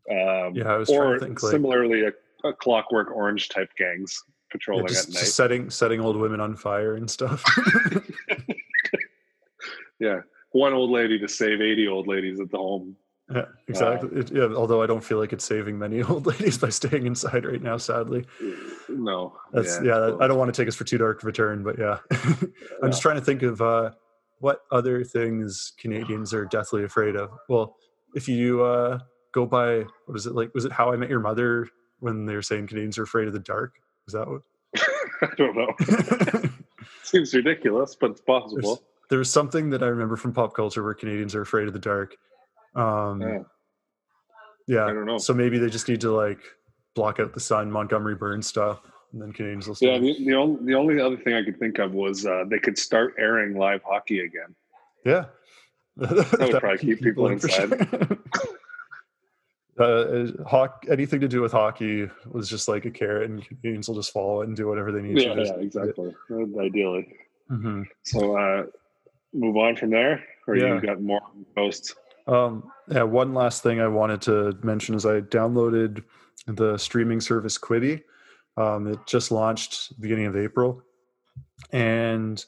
Um, 0.09 0.53
yeah, 0.55 0.73
I 0.73 0.77
was 0.77 0.89
or 0.89 1.19
think, 1.19 1.41
like... 1.41 1.51
similarly 1.51 2.05
a 2.05 2.11
a 2.45 2.53
Clockwork 2.53 3.11
Orange 3.11 3.49
type 3.49 3.69
gangs 3.77 4.23
patrolling 4.51 4.85
yeah, 4.85 4.89
just, 4.89 5.09
at 5.09 5.15
night, 5.15 5.23
setting 5.25 5.69
setting 5.69 5.99
old 5.99 6.15
women 6.15 6.39
on 6.39 6.55
fire 6.55 6.95
and 6.95 7.09
stuff. 7.09 7.43
yeah, 9.99 10.21
one 10.51 10.73
old 10.73 10.91
lady 10.91 11.19
to 11.19 11.27
save 11.27 11.61
eighty 11.61 11.87
old 11.87 12.07
ladies 12.07 12.39
at 12.39 12.51
the 12.51 12.57
home. 12.57 12.95
Yeah, 13.33 13.45
exactly. 13.67 14.09
Uh, 14.15 14.19
it, 14.19 14.31
yeah, 14.31 14.55
although 14.55 14.83
I 14.83 14.85
don't 14.85 15.03
feel 15.03 15.17
like 15.17 15.33
it's 15.33 15.45
saving 15.45 15.79
many 15.79 16.03
old 16.03 16.27
ladies 16.27 16.57
by 16.57 16.69
staying 16.69 17.07
inside 17.07 17.45
right 17.45 17.61
now. 17.61 17.77
Sadly, 17.77 18.25
no. 18.87 19.33
That's 19.51 19.79
yeah. 19.83 20.09
yeah 20.09 20.17
I 20.19 20.27
don't 20.27 20.37
want 20.37 20.53
to 20.53 20.61
take 20.61 20.67
us 20.67 20.75
for 20.75 20.83
too 20.83 20.97
dark 20.97 21.23
of 21.23 21.29
a 21.29 21.31
turn, 21.31 21.63
but 21.63 21.79
yeah, 21.79 21.97
I'm 22.11 22.53
yeah. 22.83 22.89
just 22.89 23.01
trying 23.01 23.15
to 23.15 23.25
think 23.25 23.41
of 23.41 23.61
uh, 23.61 23.91
what 24.39 24.59
other 24.71 25.03
things 25.03 25.73
Canadians 25.79 26.33
are 26.33 26.45
deathly 26.45 26.83
afraid 26.83 27.15
of. 27.15 27.31
Well, 27.49 27.75
if 28.13 28.27
you 28.27 28.63
uh, 28.63 28.99
go 29.33 29.45
by 29.45 29.85
what 30.05 30.15
is 30.15 30.27
it 30.27 30.35
like? 30.35 30.53
Was 30.53 30.65
it 30.65 30.71
How 30.71 30.93
I 30.93 30.95
Met 30.95 31.09
Your 31.09 31.19
Mother 31.19 31.67
when 31.99 32.25
they 32.25 32.35
were 32.35 32.43
saying 32.43 32.67
Canadians 32.67 32.99
are 32.99 33.03
afraid 33.03 33.27
of 33.27 33.33
the 33.33 33.39
dark? 33.39 33.73
Is 34.07 34.13
that 34.13 34.27
what? 34.27 34.41
I 35.21 35.33
don't 35.35 35.55
know. 35.55 36.49
Seems 37.01 37.33
ridiculous, 37.33 37.95
but 37.99 38.11
it's 38.11 38.21
possible. 38.21 38.75
There's, 38.75 38.79
there 39.09 39.19
was 39.19 39.31
something 39.31 39.71
that 39.71 39.81
I 39.81 39.87
remember 39.87 40.15
from 40.15 40.31
pop 40.31 40.53
culture 40.53 40.83
where 40.83 40.93
Canadians 40.93 41.33
are 41.33 41.41
afraid 41.41 41.67
of 41.67 41.73
the 41.73 41.79
dark. 41.79 42.15
Um, 42.75 43.21
yeah. 43.21 43.39
yeah. 44.67 44.85
I 44.85 44.93
don't 44.93 45.05
know. 45.05 45.17
So 45.17 45.33
maybe 45.33 45.57
they 45.57 45.69
just 45.69 45.87
need 45.87 46.01
to 46.01 46.11
like 46.11 46.39
block 46.95 47.19
out 47.19 47.33
the 47.33 47.39
sun, 47.39 47.71
Montgomery 47.71 48.15
Burns 48.15 48.47
style, 48.47 48.81
and 49.13 49.21
then 49.21 49.31
Canadians 49.31 49.67
will. 49.67 49.77
Yeah. 49.79 49.97
The, 49.97 50.15
the, 50.25 50.33
only 50.33 50.65
the 50.65 50.73
only 50.73 50.99
other 50.99 51.17
thing 51.17 51.33
I 51.33 51.43
could 51.43 51.59
think 51.59 51.79
of 51.79 51.93
was 51.93 52.25
uh, 52.25 52.43
they 52.49 52.59
could 52.59 52.77
start 52.77 53.15
airing 53.17 53.57
live 53.57 53.81
hockey 53.83 54.21
again. 54.21 54.55
Yeah. 55.05 55.25
that 55.97 56.39
would 56.39 56.59
probably 56.59 56.77
keep 56.77 57.01
people, 57.01 57.27
people 57.27 57.27
inside. 57.27 57.71
uh, 59.79 60.43
hawk, 60.45 60.85
anything 60.89 61.21
to 61.21 61.27
do 61.27 61.41
with 61.41 61.53
hockey 61.53 62.09
was 62.29 62.49
just 62.49 62.67
like 62.67 62.85
a 62.85 62.91
carrot, 62.91 63.29
and 63.29 63.47
Canadians 63.47 63.87
will 63.87 63.95
just 63.95 64.11
follow 64.11 64.41
it 64.41 64.47
and 64.47 64.57
do 64.57 64.67
whatever 64.67 64.91
they 64.91 65.01
need 65.01 65.21
yeah, 65.21 65.33
to. 65.33 65.45
Yeah, 65.45 65.53
exactly. 65.55 66.13
Ideally. 66.59 67.15
Mm-hmm. 67.49 67.83
So, 68.03 68.37
uh, 68.37 68.63
move 69.33 69.55
on 69.55 69.75
from 69.77 69.91
there, 69.91 70.23
or 70.47 70.57
yeah. 70.57 70.75
you 70.75 70.81
got 70.81 71.01
more 71.01 71.21
posts? 71.55 71.95
Um, 72.27 72.71
yeah, 72.89 73.03
one 73.03 73.33
last 73.33 73.63
thing 73.63 73.79
I 73.79 73.87
wanted 73.87 74.21
to 74.23 74.57
mention 74.63 74.95
is 74.95 75.05
I 75.05 75.21
downloaded 75.21 76.03
the 76.47 76.77
streaming 76.77 77.21
service 77.21 77.57
Quibi. 77.57 78.03
Um, 78.57 78.87
it 78.87 78.99
just 79.05 79.31
launched 79.31 79.99
beginning 79.99 80.25
of 80.25 80.37
April, 80.37 80.81
and 81.71 82.43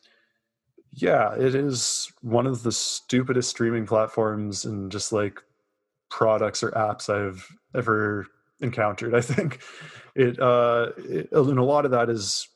yeah, 0.94 1.34
it 1.36 1.54
is 1.54 2.12
one 2.22 2.48
of 2.48 2.64
the 2.64 2.72
stupidest 2.72 3.50
streaming 3.50 3.86
platforms 3.86 4.66
and 4.66 4.92
just 4.92 5.12
like 5.12 5.42
products 6.10 6.64
or 6.64 6.72
apps 6.72 7.10
I've 7.10 7.48
ever 7.76 8.26
encountered. 8.62 9.14
I 9.14 9.22
think 9.22 9.60
it, 10.16 10.40
uh, 10.40 10.92
it, 10.98 11.30
and 11.32 11.60
a 11.60 11.64
lot 11.64 11.86
of 11.86 11.92
that 11.92 12.10
is 12.10 12.48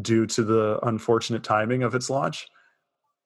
due 0.00 0.26
to 0.26 0.44
the 0.44 0.78
unfortunate 0.84 1.42
timing 1.42 1.82
of 1.82 1.94
its 1.94 2.10
launch. 2.10 2.46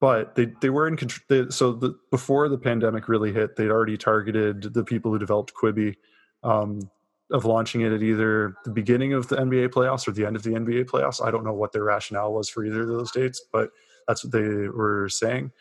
But 0.05 0.35
they, 0.35 0.51
they 0.61 0.69
were 0.69 0.87
in 0.87 0.97
control. 0.97 1.49
So 1.49 1.71
the, 1.71 1.97
before 2.11 2.47
the 2.47 2.59
pandemic 2.59 3.07
really 3.07 3.33
hit, 3.33 3.55
they'd 3.55 3.71
already 3.71 3.97
targeted 3.97 4.71
the 4.71 4.83
people 4.83 5.11
who 5.11 5.17
developed 5.17 5.53
Quibi 5.59 5.95
um, 6.43 6.91
of 7.31 7.45
launching 7.45 7.81
it 7.81 7.91
at 7.91 8.03
either 8.03 8.55
the 8.65 8.69
beginning 8.69 9.13
of 9.13 9.29
the 9.29 9.37
NBA 9.37 9.69
playoffs 9.69 10.07
or 10.07 10.11
the 10.11 10.23
end 10.23 10.35
of 10.35 10.43
the 10.43 10.51
NBA 10.51 10.85
playoffs. 10.85 11.25
I 11.25 11.31
don't 11.31 11.43
know 11.43 11.55
what 11.55 11.71
their 11.71 11.85
rationale 11.85 12.33
was 12.33 12.49
for 12.49 12.63
either 12.63 12.83
of 12.83 12.89
those 12.89 13.11
dates, 13.11 13.41
but 13.51 13.71
that's 14.07 14.23
what 14.23 14.31
they 14.31 14.67
were 14.67 15.09
saying. 15.09 15.51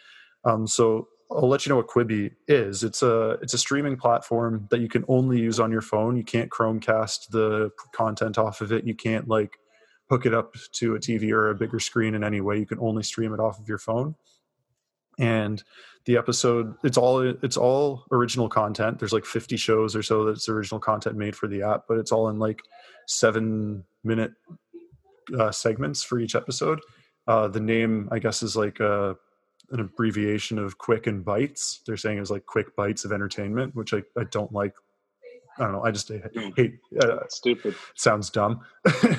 Um, 0.44 0.66
so 0.66 1.08
I'll 1.30 1.48
let 1.48 1.64
you 1.64 1.70
know 1.70 1.76
what 1.76 1.88
Quibi 1.88 2.32
is. 2.46 2.84
It's 2.84 3.02
a 3.02 3.38
it's 3.40 3.54
a 3.54 3.58
streaming 3.58 3.96
platform 3.96 4.68
that 4.70 4.80
you 4.80 4.88
can 4.88 5.06
only 5.08 5.40
use 5.40 5.58
on 5.58 5.72
your 5.72 5.80
phone. 5.80 6.18
You 6.18 6.22
can't 6.22 6.50
Chromecast 6.50 7.30
the 7.30 7.70
content 7.94 8.36
off 8.36 8.60
of 8.60 8.72
it. 8.72 8.84
You 8.84 8.94
can't 8.94 9.26
like 9.26 9.56
hook 10.10 10.26
it 10.26 10.34
up 10.34 10.54
to 10.72 10.96
a 10.96 10.98
TV 10.98 11.30
or 11.32 11.48
a 11.48 11.54
bigger 11.54 11.80
screen 11.80 12.14
in 12.14 12.22
any 12.22 12.42
way. 12.42 12.58
You 12.58 12.66
can 12.66 12.78
only 12.78 13.02
stream 13.02 13.32
it 13.32 13.40
off 13.40 13.58
of 13.58 13.66
your 13.66 13.78
phone. 13.78 14.14
And 15.18 15.62
the 16.06 16.16
episode 16.16 16.74
it's 16.84 16.98
all 16.98 17.20
it's 17.20 17.56
all 17.56 18.04
original 18.12 18.48
content. 18.48 18.98
There's 18.98 19.12
like 19.12 19.24
50 19.24 19.56
shows 19.56 19.96
or 19.96 20.02
so 20.02 20.24
that's 20.24 20.48
original 20.48 20.80
content 20.80 21.16
made 21.16 21.34
for 21.34 21.48
the 21.48 21.62
app, 21.62 21.84
but 21.88 21.98
it's 21.98 22.12
all 22.12 22.28
in 22.28 22.38
like 22.38 22.62
7 23.06 23.84
minute 24.02 24.32
uh, 25.38 25.50
segments 25.50 26.02
for 26.02 26.18
each 26.18 26.34
episode. 26.34 26.80
Uh, 27.26 27.48
the 27.48 27.60
name 27.60 28.08
I 28.12 28.18
guess 28.18 28.42
is 28.42 28.56
like 28.56 28.80
a 28.80 29.16
an 29.70 29.80
abbreviation 29.80 30.58
of 30.58 30.78
quick 30.78 31.06
and 31.06 31.24
bites. 31.24 31.80
They're 31.86 31.96
saying 31.96 32.18
it 32.18 32.20
was 32.20 32.30
like 32.30 32.46
quick 32.46 32.76
bites 32.76 33.04
of 33.04 33.12
entertainment, 33.12 33.74
which 33.74 33.94
I, 33.94 34.02
I 34.18 34.24
don't 34.30 34.52
like. 34.52 34.74
I 35.58 35.64
don't 35.64 35.72
know. 35.72 35.84
I 35.84 35.90
just 35.90 36.08
hate. 36.08 36.22
hate 36.56 36.78
uh, 37.00 37.20
Stupid. 37.28 37.74
Sounds 37.94 38.28
dumb, 38.28 38.60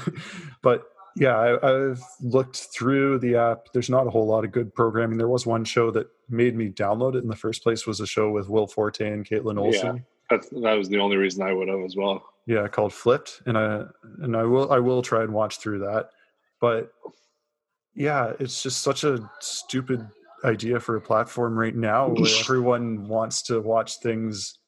but 0.62 0.84
yeah, 1.16 1.58
I, 1.64 1.70
have 1.70 2.04
looked 2.22 2.58
through 2.76 3.20
the 3.20 3.36
app. 3.36 3.68
There's 3.74 3.90
not 3.90 4.06
a 4.06 4.10
whole 4.10 4.28
lot 4.28 4.44
of 4.44 4.52
good 4.52 4.74
programming. 4.74 5.18
There 5.18 5.30
was 5.30 5.46
one 5.46 5.64
show 5.64 5.90
that 5.92 6.08
made 6.30 6.56
me 6.56 6.70
download 6.70 7.16
it 7.16 7.24
in 7.24 7.30
the 7.30 7.36
first 7.36 7.64
place. 7.64 7.88
Was 7.88 8.02
a 8.02 8.08
show 8.08 8.32
with 8.32 8.50
Will 8.50 8.68
Forte 8.68 9.08
and 9.08 9.26
Kaitlin 9.26 9.58
Olson. 9.58 9.96
Yeah, 9.96 10.02
that's, 10.30 10.50
that 10.50 10.74
was 10.74 10.90
the 10.90 11.00
only 11.00 11.16
reason 11.16 11.42
I 11.44 11.54
would 11.54 11.70
have 11.70 11.80
as 11.82 11.96
well. 11.96 12.24
Yeah, 12.46 12.68
called 12.68 12.94
Flipped, 12.94 13.42
and 13.46 13.58
I 13.58 13.86
and 14.20 14.36
I 14.36 14.44
will 14.44 14.72
I 14.72 14.80
will 14.80 15.02
try 15.02 15.24
and 15.24 15.34
watch 15.34 15.60
through 15.60 15.80
that, 15.80 16.10
but 16.60 16.92
yeah, 17.96 18.34
it's 18.40 18.62
just 18.62 18.82
such 18.82 19.06
a 19.06 19.30
stupid 19.40 20.06
idea 20.44 20.80
for 20.80 20.98
a 20.98 21.02
platform 21.02 21.58
right 21.58 21.76
now 21.76 22.10
where 22.10 22.30
everyone 22.42 23.08
wants 23.08 23.42
to 23.44 23.62
watch 23.62 24.00
things 24.00 24.60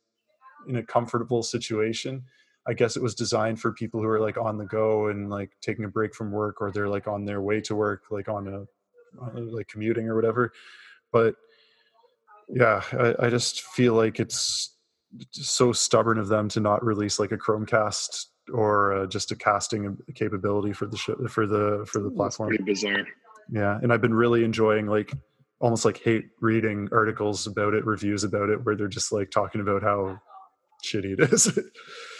in 0.67 0.77
a 0.77 0.83
comfortable 0.83 1.43
situation. 1.43 2.23
I 2.67 2.73
guess 2.73 2.97
it 2.97 3.03
was 3.03 3.15
designed 3.15 3.61
for 3.61 3.71
people 3.71 4.01
who 4.01 4.07
are 4.07 4.19
like 4.19 4.37
on 4.37 4.57
the 4.57 4.65
go 4.65 5.07
and 5.07 5.29
like 5.29 5.51
taking 5.61 5.85
a 5.85 5.89
break 5.89 6.13
from 6.13 6.31
work 6.31 6.61
or 6.61 6.71
they're 6.71 6.89
like 6.89 7.07
on 7.07 7.25
their 7.25 7.41
way 7.41 7.61
to 7.61 7.75
work, 7.75 8.03
like 8.11 8.27
on 8.27 8.47
a, 8.47 9.39
like 9.39 9.67
commuting 9.67 10.07
or 10.07 10.15
whatever. 10.15 10.51
But 11.11 11.35
yeah, 12.49 12.81
I, 12.91 13.27
I 13.27 13.29
just 13.29 13.61
feel 13.61 13.93
like 13.93 14.19
it's 14.19 14.75
so 15.31 15.71
stubborn 15.71 16.17
of 16.17 16.27
them 16.27 16.49
to 16.49 16.59
not 16.59 16.83
release 16.83 17.19
like 17.19 17.31
a 17.31 17.37
Chromecast 17.37 18.25
or 18.53 18.93
uh, 18.93 19.05
just 19.07 19.31
a 19.31 19.35
casting 19.35 19.97
capability 20.15 20.73
for 20.73 20.87
the 20.87 20.97
show 20.97 21.15
for 21.27 21.47
the 21.47 21.85
for 21.89 22.01
the 22.01 22.11
platform. 22.11 22.49
pretty 22.49 22.63
bizarre. 22.63 23.05
Yeah, 23.49 23.79
and 23.81 23.93
I've 23.93 24.01
been 24.01 24.13
really 24.13 24.43
enjoying 24.43 24.87
like 24.87 25.13
almost 25.59 25.85
like 25.85 25.97
hate 25.97 26.25
reading 26.41 26.89
articles 26.91 27.47
about 27.47 27.73
it, 27.73 27.85
reviews 27.85 28.23
about 28.23 28.49
it, 28.49 28.63
where 28.65 28.75
they're 28.75 28.87
just 28.87 29.11
like 29.11 29.31
talking 29.31 29.61
about 29.61 29.81
how 29.83 30.19
shitty 30.85 31.19
it 31.19 31.33
is. 31.33 31.57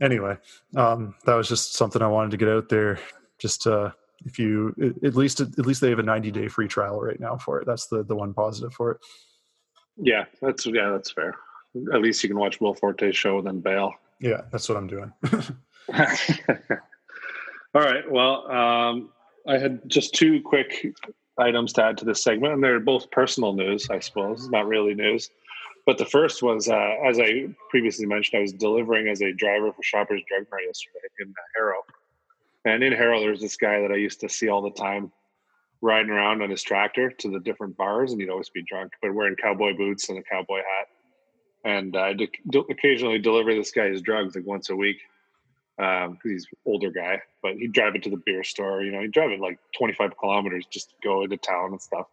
anyway, 0.00 0.36
um, 0.76 1.14
that 1.24 1.34
was 1.34 1.48
just 1.48 1.74
something 1.74 2.02
I 2.02 2.08
wanted 2.08 2.30
to 2.32 2.36
get 2.36 2.48
out 2.48 2.68
there. 2.68 2.98
Just 3.38 3.66
uh, 3.66 3.90
if 4.24 4.38
you 4.38 4.74
at 5.04 5.16
least 5.16 5.40
at 5.40 5.58
least 5.58 5.80
they 5.80 5.90
have 5.90 5.98
a 5.98 6.02
90 6.02 6.30
day 6.30 6.48
free 6.48 6.68
trial 6.68 7.00
right 7.00 7.20
now 7.20 7.36
for 7.36 7.60
it. 7.60 7.66
That's 7.66 7.86
the 7.86 8.02
the 8.02 8.16
one 8.16 8.34
positive 8.34 8.72
for 8.72 8.92
it. 8.92 8.98
Yeah, 9.96 10.24
that's 10.40 10.66
yeah, 10.66 10.90
that's 10.90 11.10
fair. 11.10 11.34
At 11.92 12.00
least 12.00 12.22
you 12.22 12.28
can 12.28 12.38
watch 12.38 12.60
Will 12.60 12.74
Forte's 12.74 13.16
show 13.16 13.38
and 13.38 13.46
then 13.46 13.60
bail. 13.60 13.94
Yeah, 14.20 14.42
that's 14.50 14.68
what 14.68 14.76
I'm 14.76 14.86
doing. 14.86 15.12
All 17.74 17.82
right. 17.82 18.10
Well, 18.10 18.50
um, 18.50 19.10
I 19.46 19.58
had 19.58 19.80
just 19.88 20.14
two 20.14 20.42
quick 20.42 20.94
items 21.38 21.72
to 21.74 21.84
add 21.84 21.96
to 21.98 22.04
this 22.04 22.22
segment, 22.22 22.54
and 22.54 22.62
they're 22.62 22.80
both 22.80 23.10
personal 23.10 23.52
news, 23.52 23.88
I 23.88 24.00
suppose, 24.00 24.40
It's 24.40 24.50
not 24.50 24.66
really 24.66 24.94
news. 24.94 25.30
But 25.90 25.98
the 25.98 26.06
first 26.06 26.40
was, 26.40 26.68
uh, 26.68 26.94
as 27.04 27.18
I 27.18 27.48
previously 27.68 28.06
mentioned, 28.06 28.38
I 28.38 28.42
was 28.42 28.52
delivering 28.52 29.08
as 29.08 29.22
a 29.22 29.32
driver 29.32 29.72
for 29.72 29.82
Shoppers 29.82 30.22
Drug 30.28 30.46
Mart 30.48 30.62
yesterday 30.64 31.00
in 31.18 31.34
Harrow. 31.56 31.80
And 32.64 32.84
in 32.84 32.92
Harrow, 32.92 33.18
there's 33.18 33.40
this 33.40 33.56
guy 33.56 33.80
that 33.80 33.90
I 33.90 33.96
used 33.96 34.20
to 34.20 34.28
see 34.28 34.48
all 34.48 34.62
the 34.62 34.70
time 34.70 35.10
riding 35.82 36.12
around 36.12 36.42
on 36.42 36.50
his 36.50 36.62
tractor 36.62 37.10
to 37.10 37.28
the 37.28 37.40
different 37.40 37.76
bars, 37.76 38.12
and 38.12 38.20
he'd 38.20 38.30
always 38.30 38.50
be 38.50 38.62
drunk, 38.62 38.92
but 39.02 39.12
wearing 39.12 39.34
cowboy 39.34 39.76
boots 39.76 40.08
and 40.10 40.18
a 40.18 40.22
cowboy 40.22 40.58
hat. 40.58 40.86
And 41.64 41.96
I 41.96 42.10
would 42.10 42.28
occasionally 42.70 43.18
deliver 43.18 43.52
this 43.52 43.72
guy 43.72 43.88
his 43.88 44.00
drugs 44.00 44.36
like 44.36 44.46
once 44.46 44.70
a 44.70 44.76
week 44.76 44.98
because 45.76 46.06
um, 46.06 46.18
he's 46.22 46.46
older 46.66 46.92
guy, 46.92 47.20
but 47.42 47.54
he'd 47.54 47.72
drive 47.72 47.96
it 47.96 48.04
to 48.04 48.10
the 48.10 48.22
beer 48.24 48.44
store. 48.44 48.84
You 48.84 48.92
know, 48.92 49.00
he'd 49.00 49.10
drive 49.10 49.32
it 49.32 49.40
like 49.40 49.58
25 49.76 50.16
kilometers 50.20 50.66
just 50.66 50.90
to 50.90 50.94
go 51.02 51.24
into 51.24 51.36
town 51.36 51.72
and 51.72 51.82
stuff. 51.82 52.06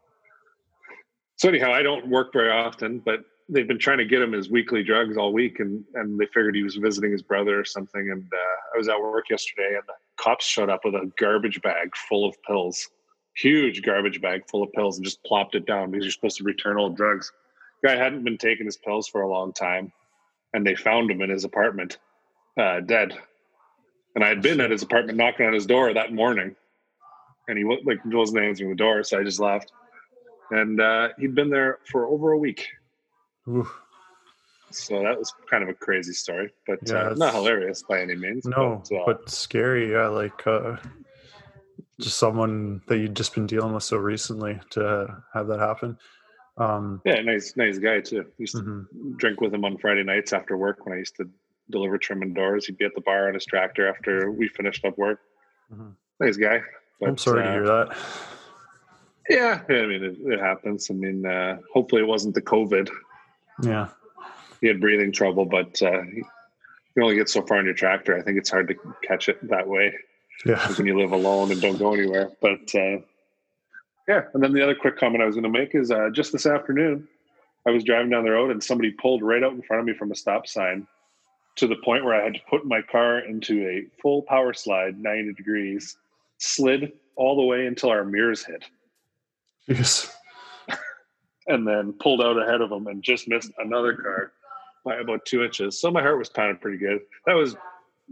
So 1.36 1.48
anyhow, 1.48 1.72
I 1.72 1.84
don't 1.84 2.08
work 2.08 2.34
very 2.34 2.50
often, 2.50 2.98
but 2.98 3.24
they've 3.50 3.68
been 3.68 3.80
trying 3.80 4.00
to 4.00 4.06
get 4.06 4.22
him 4.22 4.34
his 4.34 4.50
weekly 4.50 4.84
drugs 4.84 5.18
all 5.18 5.34
week, 5.34 5.60
and 5.60 5.84
and 5.96 6.20
they 6.20 6.26
figured 6.26 6.56
he 6.56 6.64
was 6.64 6.76
visiting 6.76 7.12
his 7.12 7.22
brother 7.22 7.60
or 7.60 7.66
something. 7.66 8.10
And 8.12 8.24
uh, 8.24 8.76
I 8.76 8.78
was 8.78 8.90
at 8.90 9.00
work 9.00 9.30
yesterday, 9.30 9.76
and 9.76 9.84
the 9.88 9.94
cops 10.18 10.46
showed 10.46 10.70
up 10.70 10.82
with 10.84 10.96
a 10.96 11.12
garbage 11.18 11.62
bag 11.62 11.96
full 11.96 12.28
of 12.28 12.36
pills, 12.44 12.90
huge 13.36 13.84
garbage 13.84 14.22
bag 14.22 14.44
full 14.50 14.64
of 14.64 14.72
pills, 14.74 14.98
and 14.98 15.06
just 15.06 15.24
plopped 15.24 15.56
it 15.56 15.66
down 15.66 15.92
because 15.92 16.06
you're 16.06 16.12
supposed 16.12 16.38
to 16.38 16.44
return 16.44 16.78
all 16.78 16.90
drugs. 16.90 17.32
Guy 17.84 17.96
hadn't 17.96 18.24
been 18.24 18.38
taking 18.38 18.66
his 18.66 18.78
pills 18.78 19.08
for 19.08 19.22
a 19.22 19.30
long 19.30 19.54
time, 19.54 19.92
and 20.54 20.66
they 20.66 20.76
found 20.76 21.10
him 21.12 21.22
in 21.22 21.30
his 21.30 21.44
apartment, 21.44 22.00
uh, 22.60 22.80
dead. 22.82 23.18
And 24.16 24.24
I 24.24 24.30
had 24.30 24.42
been 24.42 24.60
at 24.60 24.72
his 24.72 24.82
apartment 24.82 25.18
knocking 25.18 25.46
on 25.46 25.54
his 25.54 25.68
door 25.68 25.94
that 25.94 26.12
morning, 26.12 26.56
and 27.48 27.58
he 27.58 27.64
like 27.64 28.00
wasn't 28.04 28.44
answering 28.44 28.72
the 28.72 28.76
door, 28.76 29.04
so 29.04 29.20
I 29.20 29.24
just 29.24 29.40
left. 29.40 29.72
And 30.50 30.82
uh, 30.82 31.10
he'd 31.20 31.36
been 31.36 31.50
there 31.50 31.80
for 31.86 32.08
over 32.08 32.32
a 32.32 32.38
week. 32.38 32.68
Oof. 33.50 33.74
So 34.70 35.02
that 35.02 35.18
was 35.18 35.34
kind 35.50 35.64
of 35.64 35.70
a 35.70 35.74
crazy 35.74 36.12
story, 36.12 36.52
but 36.66 36.80
yeah, 36.86 37.10
uh, 37.10 37.14
not 37.16 37.34
hilarious 37.34 37.84
by 37.84 38.02
any 38.02 38.16
means. 38.16 38.46
No, 38.46 38.84
but, 38.90 38.98
uh, 38.98 39.04
but 39.06 39.30
scary. 39.30 39.92
Yeah, 39.92 40.08
like 40.08 40.46
uh, 40.46 40.76
just 42.02 42.18
someone 42.18 42.82
that 42.88 42.98
you'd 42.98 43.16
just 43.16 43.34
been 43.34 43.48
dealing 43.48 43.74
with 43.74 43.84
so 43.84 43.98
recently 43.98 44.60
to 44.72 45.24
have 45.34 45.48
that 45.48 45.60
happen. 45.60 45.98
Um, 46.58 47.02
yeah, 47.06 47.22
nice, 47.22 47.54
nice 47.56 47.78
guy 47.78 48.02
too. 48.02 48.26
Used 48.38 48.56
to 48.56 48.62
mm-hmm. 48.62 49.16
drink 49.16 49.40
with 49.40 49.54
him 49.54 49.64
on 49.64 49.78
Friday 49.78 50.04
nights 50.04 50.34
after 50.34 50.58
work 50.58 50.86
when 50.86 50.96
I 50.96 51.00
used 51.00 51.16
to 51.18 51.30
deliver 51.70 51.98
trim 51.98 52.22
and 52.22 52.36
doors. 52.36 52.66
He'd 52.66 52.78
be 52.78 52.86
at 52.86 52.96
the 52.96 53.02
bar 53.02 53.28
on 53.30 53.36
his 53.36 53.46
tractor 53.46 53.88
after 53.88 54.32
we 54.32 54.50
finished 54.50 54.84
up 54.84 54.98
work. 54.98 55.22
Mm-hmm. 55.74 55.90
Nice 56.20 56.36
guy. 56.36 56.62
But, 57.00 57.10
I'm 57.10 57.18
sorry 57.18 57.44
uh, 57.44 57.46
to 57.46 57.52
hear 57.52 57.66
that. 57.66 57.98
Yeah, 59.30 59.62
I 59.70 59.86
mean 59.86 60.04
it, 60.04 60.18
it 60.22 60.40
happens. 60.40 60.90
I 60.90 60.94
mean, 60.94 61.26
uh, 61.26 61.58
hopefully 61.74 62.02
it 62.02 62.08
wasn't 62.08 62.36
the 62.36 62.42
COVID. 62.42 62.90
Yeah, 63.62 63.90
he 64.62 64.68
had 64.68 64.80
breathing 64.80 65.12
trouble, 65.12 65.46
but 65.46 65.82
uh, 65.82 66.04
you 66.04 67.04
only 67.04 67.16
get 67.16 67.30
so 67.30 67.42
far 67.42 67.58
on 67.58 67.66
your 67.66 67.74
tractor. 67.74 68.18
I 68.18 68.22
think 68.22 68.38
it's 68.38 68.50
hard 68.50 68.68
to 68.70 68.76
catch 69.04 69.30
it 69.30 69.48
that 69.50 69.68
way. 69.68 69.94
Yeah, 70.46 70.68
when 70.74 70.88
you 70.88 71.00
live 71.00 71.12
alone 71.12 71.52
and 71.52 71.62
don't 71.62 71.78
go 71.78 71.94
anywhere. 71.94 72.30
But 72.42 72.74
uh, 72.76 72.98
yeah, 74.08 74.24
and 74.34 74.42
then 74.42 74.54
the 74.54 74.64
other 74.64 74.76
quick 74.76 74.98
comment 74.98 75.22
I 75.22 75.26
was 75.26 75.36
going 75.36 75.52
to 75.52 75.60
make 75.60 75.76
is 75.76 75.92
uh, 75.92 76.10
just 76.14 76.32
this 76.32 76.46
afternoon, 76.46 77.08
I 77.66 77.72
was 77.72 77.84
driving 77.84 78.10
down 78.10 78.24
the 78.24 78.32
road 78.32 78.52
and 78.52 78.64
somebody 78.64 78.92
pulled 78.92 79.22
right 79.22 79.44
out 79.44 79.52
in 79.52 79.62
front 79.62 79.82
of 79.82 79.86
me 79.86 79.94
from 79.94 80.12
a 80.12 80.16
stop 80.16 80.48
sign 80.48 80.88
to 81.58 81.68
the 81.68 81.76
point 81.84 82.06
where 82.06 82.16
I 82.16 82.24
had 82.24 82.36
to 82.36 82.40
put 82.50 82.66
my 82.66 82.82
car 82.82 83.20
into 83.20 83.68
a 83.68 83.86
full 84.02 84.22
power 84.22 84.54
slide, 84.54 84.98
90 85.00 85.34
degrees, 85.34 85.98
slid 86.38 86.94
all 87.16 87.36
the 87.36 87.44
way 87.44 87.66
until 87.66 87.90
our 87.90 88.06
mirrors 88.06 88.46
hit. 88.46 88.64
Yes. 89.68 90.16
And 91.48 91.68
then 91.68 91.94
pulled 91.94 92.22
out 92.22 92.42
ahead 92.42 92.62
of 92.62 92.70
them 92.70 92.88
and 92.88 93.04
just 93.04 93.28
missed 93.28 93.52
another 93.60 93.94
car 93.94 94.34
by 94.86 94.96
about 94.96 95.26
two 95.26 95.44
inches. 95.44 95.80
So 95.80 95.92
my 95.92 96.02
heart 96.02 96.18
was 96.18 96.30
pounding 96.30 96.58
pretty 96.58 96.78
good. 96.78 97.02
That 97.26 97.34
was 97.34 97.56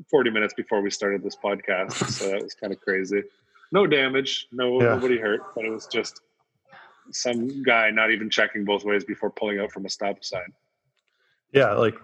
40 0.10 0.30
minutes 0.30 0.54
before 0.54 0.82
we 0.82 0.90
started 0.90 1.24
this 1.24 1.36
podcast. 1.36 1.94
so 2.12 2.30
that 2.30 2.42
was 2.42 2.54
kind 2.54 2.74
of 2.74 2.82
crazy. 2.82 3.24
No 3.72 3.88
damage, 3.88 4.48
no 4.52 4.82
yeah. 4.82 4.90
nobody 4.90 5.18
hurt, 5.18 5.42
but 5.56 5.66
it 5.66 5.70
was 5.70 5.88
just 5.88 6.22
some 7.12 7.64
guy 7.64 7.92
not 7.92 8.12
even 8.12 8.30
checking 8.30 8.66
both 8.66 8.84
ways 8.84 9.04
before 9.04 9.30
pulling 9.30 9.60
out 9.60 9.72
from 9.72 9.86
a 9.86 9.90
stop 9.90 10.24
sign. 10.24 10.54
Yeah, 11.52 11.74
like 11.74 11.96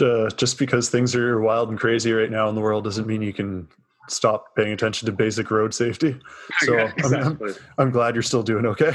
uh, 0.00 0.30
just 0.30 0.58
because 0.58 0.88
things 0.88 1.14
are 1.14 1.40
wild 1.40 1.70
and 1.70 1.78
crazy 1.78 2.12
right 2.12 2.30
now 2.30 2.48
in 2.48 2.54
the 2.54 2.60
world 2.60 2.84
doesn't 2.84 3.06
mean 3.06 3.22
you 3.22 3.32
can 3.32 3.68
stop 4.08 4.54
paying 4.56 4.72
attention 4.72 5.06
to 5.06 5.12
basic 5.12 5.50
road 5.50 5.72
safety. 5.74 6.18
So 6.60 6.74
yeah, 6.74 6.92
exactly. 6.96 7.52
I'm, 7.52 7.86
I'm, 7.86 7.90
glad 7.90 8.14
you're 8.14 8.22
still 8.22 8.42
doing 8.42 8.66
okay. 8.66 8.94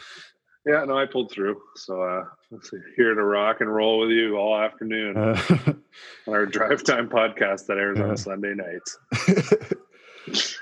yeah, 0.66 0.84
no, 0.84 0.98
I 0.98 1.06
pulled 1.06 1.30
through. 1.30 1.60
So 1.76 2.02
uh, 2.02 2.24
let's 2.50 2.70
see, 2.70 2.78
here 2.96 3.14
to 3.14 3.24
rock 3.24 3.60
and 3.60 3.72
roll 3.72 4.00
with 4.00 4.10
you 4.10 4.36
all 4.36 4.58
afternoon 4.58 5.16
uh, 5.16 5.40
on 6.26 6.34
our 6.34 6.46
drive 6.46 6.82
time 6.84 7.08
podcast 7.08 7.66
that 7.66 7.78
airs 7.78 8.00
on 8.00 8.16
Sunday 8.16 8.54
nights. 8.54 8.98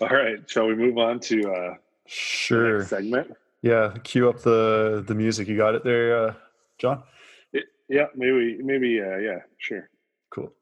all 0.00 0.08
right, 0.08 0.38
shall 0.48 0.66
we 0.66 0.74
move 0.74 0.98
on 0.98 1.20
to 1.20 1.52
uh, 1.52 1.74
sure 2.06 2.84
segment? 2.84 3.32
Yeah, 3.62 3.94
cue 4.02 4.28
up 4.28 4.40
the 4.40 5.04
the 5.06 5.14
music. 5.14 5.48
You 5.48 5.56
got 5.56 5.74
it 5.74 5.84
there, 5.84 6.28
uh, 6.28 6.34
John. 6.78 7.02
Yeah, 7.88 8.06
maybe, 8.14 8.58
maybe, 8.62 9.00
uh, 9.00 9.18
yeah, 9.18 9.40
sure. 9.58 9.90
Cool. 10.34 10.52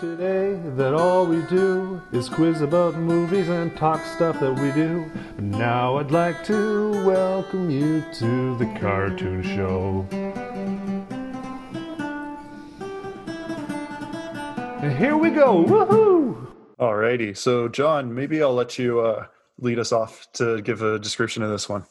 Today 0.00 0.60
that 0.74 0.92
all 0.92 1.24
we 1.24 1.40
do 1.42 2.02
is 2.10 2.28
quiz 2.28 2.62
about 2.62 2.96
movies 2.96 3.48
and 3.48 3.76
talk 3.76 4.04
stuff 4.04 4.40
that 4.40 4.52
we 4.54 4.72
do. 4.72 5.08
Now 5.38 5.98
I'd 5.98 6.10
like 6.10 6.42
to 6.46 6.90
welcome 7.06 7.70
you 7.70 8.02
to 8.14 8.56
the 8.58 8.66
cartoon 8.80 9.44
show. 9.44 10.04
And 14.82 14.98
here 14.98 15.16
we 15.16 15.30
go. 15.30 15.64
Woohoo! 15.64 16.48
Alrighty. 16.80 17.36
So, 17.36 17.68
John, 17.68 18.12
maybe 18.12 18.42
I'll 18.42 18.52
let 18.52 18.80
you 18.80 18.98
uh, 18.98 19.26
lead 19.60 19.78
us 19.78 19.92
off 19.92 20.26
to 20.32 20.60
give 20.62 20.82
a 20.82 20.98
description 20.98 21.44
of 21.44 21.50
this 21.50 21.68
one. 21.68 21.84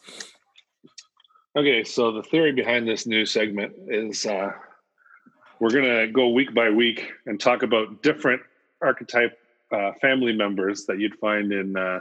Okay, 1.55 1.85
so 1.85 2.11
the 2.11 2.23
theory 2.23 2.51
behind 2.51 2.85
this 2.85 3.07
new 3.07 3.25
segment 3.25 3.71
is 3.87 4.25
uh, 4.25 4.51
we're 5.59 5.71
going 5.71 5.83
to 5.83 6.07
go 6.11 6.29
week 6.29 6.53
by 6.53 6.69
week 6.69 7.11
and 7.25 7.39
talk 7.39 7.63
about 7.63 8.01
different 8.01 8.41
archetype 8.81 9.37
uh, 9.71 9.91
family 10.01 10.33
members 10.33 10.85
that 10.85 10.99
you'd 10.99 11.15
find 11.15 11.51
in 11.51 11.75
uh, 11.75 11.99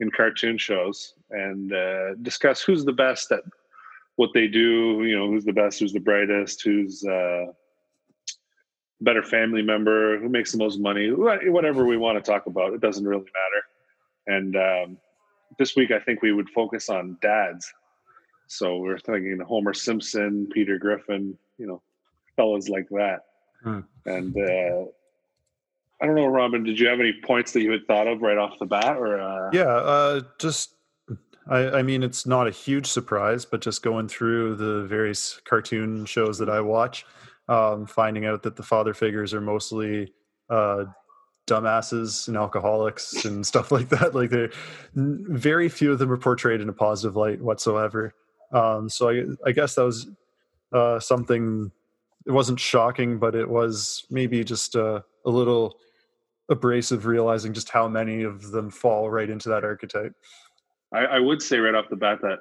in 0.00 0.10
cartoon 0.10 0.56
shows 0.56 1.14
and 1.30 1.72
uh, 1.72 2.14
discuss 2.22 2.62
who's 2.62 2.84
the 2.84 2.92
best 2.92 3.32
at 3.32 3.42
what 4.16 4.30
they 4.32 4.46
do. 4.46 5.04
You 5.04 5.18
know, 5.18 5.28
who's 5.28 5.44
the 5.44 5.52
best, 5.52 5.80
who's 5.80 5.92
the 5.92 6.00
brightest, 6.00 6.62
who's 6.62 7.04
uh, 7.04 7.46
better 9.00 9.22
family 9.22 9.62
member, 9.62 10.18
who 10.18 10.28
makes 10.28 10.52
the 10.52 10.58
most 10.58 10.78
money, 10.78 11.10
whatever 11.10 11.84
we 11.84 11.96
want 11.96 12.22
to 12.22 12.30
talk 12.30 12.46
about. 12.46 12.72
It 12.72 12.80
doesn't 12.80 13.06
really 13.06 13.24
matter. 13.24 14.38
And 14.38 14.56
um, 14.56 14.98
this 15.58 15.76
week, 15.76 15.90
I 15.90 15.98
think 15.98 16.22
we 16.22 16.32
would 16.32 16.48
focus 16.50 16.88
on 16.88 17.18
dads. 17.22 17.72
So 18.46 18.78
we're 18.78 18.98
thinking 18.98 19.40
Homer 19.40 19.74
Simpson, 19.74 20.48
Peter 20.52 20.78
Griffin, 20.78 21.36
you 21.58 21.66
know, 21.66 21.82
fellas 22.38 22.70
like 22.70 22.88
that. 22.90 23.20
Hmm. 23.62 23.80
And 24.06 24.34
uh, 24.34 24.84
I 26.00 26.06
don't 26.06 26.14
know, 26.14 26.28
Robin, 26.28 26.62
did 26.62 26.78
you 26.78 26.88
have 26.88 27.00
any 27.00 27.12
points 27.24 27.52
that 27.52 27.62
you 27.62 27.72
had 27.72 27.86
thought 27.86 28.06
of 28.06 28.22
right 28.22 28.38
off 28.38 28.54
the 28.58 28.66
bat, 28.66 28.96
or? 28.96 29.20
Uh... 29.20 29.50
Yeah, 29.52 29.64
uh, 29.64 30.20
just 30.38 30.74
I, 31.48 31.78
I, 31.78 31.82
mean, 31.82 32.02
it's 32.02 32.26
not 32.26 32.46
a 32.46 32.50
huge 32.50 32.86
surprise, 32.86 33.44
but 33.44 33.60
just 33.60 33.82
going 33.82 34.08
through 34.08 34.56
the 34.56 34.84
various 34.84 35.40
cartoon 35.44 36.04
shows 36.04 36.38
that 36.38 36.48
I 36.48 36.60
watch, 36.60 37.04
um, 37.48 37.86
finding 37.86 38.26
out 38.26 38.42
that 38.44 38.56
the 38.56 38.62
father 38.62 38.94
figures 38.94 39.34
are 39.34 39.40
mostly 39.40 40.12
uh, 40.50 40.84
dumbasses 41.48 42.28
and 42.28 42.36
alcoholics 42.36 43.24
and 43.24 43.44
stuff 43.52 43.72
like 43.72 43.88
that. 43.88 44.14
Like, 44.14 44.30
they 44.30 44.48
very 44.94 45.68
few 45.68 45.92
of 45.92 45.98
them 45.98 46.12
are 46.12 46.18
portrayed 46.18 46.60
in 46.60 46.68
a 46.68 46.74
positive 46.74 47.16
light 47.16 47.40
whatsoever. 47.40 48.14
Um, 48.52 48.88
so 48.88 49.08
I, 49.08 49.24
I 49.46 49.52
guess 49.52 49.74
that 49.74 49.84
was 49.84 50.06
uh, 50.72 51.00
something 51.00 51.72
it 52.26 52.32
wasn't 52.32 52.60
shocking, 52.60 53.18
but 53.18 53.34
it 53.34 53.48
was 53.48 54.04
maybe 54.10 54.44
just 54.44 54.74
a, 54.74 55.04
a 55.24 55.30
little 55.30 55.78
abrasive 56.48 57.06
realizing 57.06 57.52
just 57.52 57.68
how 57.68 57.88
many 57.88 58.22
of 58.22 58.50
them 58.50 58.70
fall 58.70 59.10
right 59.10 59.28
into 59.28 59.48
that 59.48 59.64
archetype. 59.64 60.14
I, 60.92 60.98
I 61.04 61.18
would 61.18 61.42
say 61.42 61.58
right 61.58 61.74
off 61.74 61.88
the 61.90 61.96
bat 61.96 62.20
that 62.22 62.38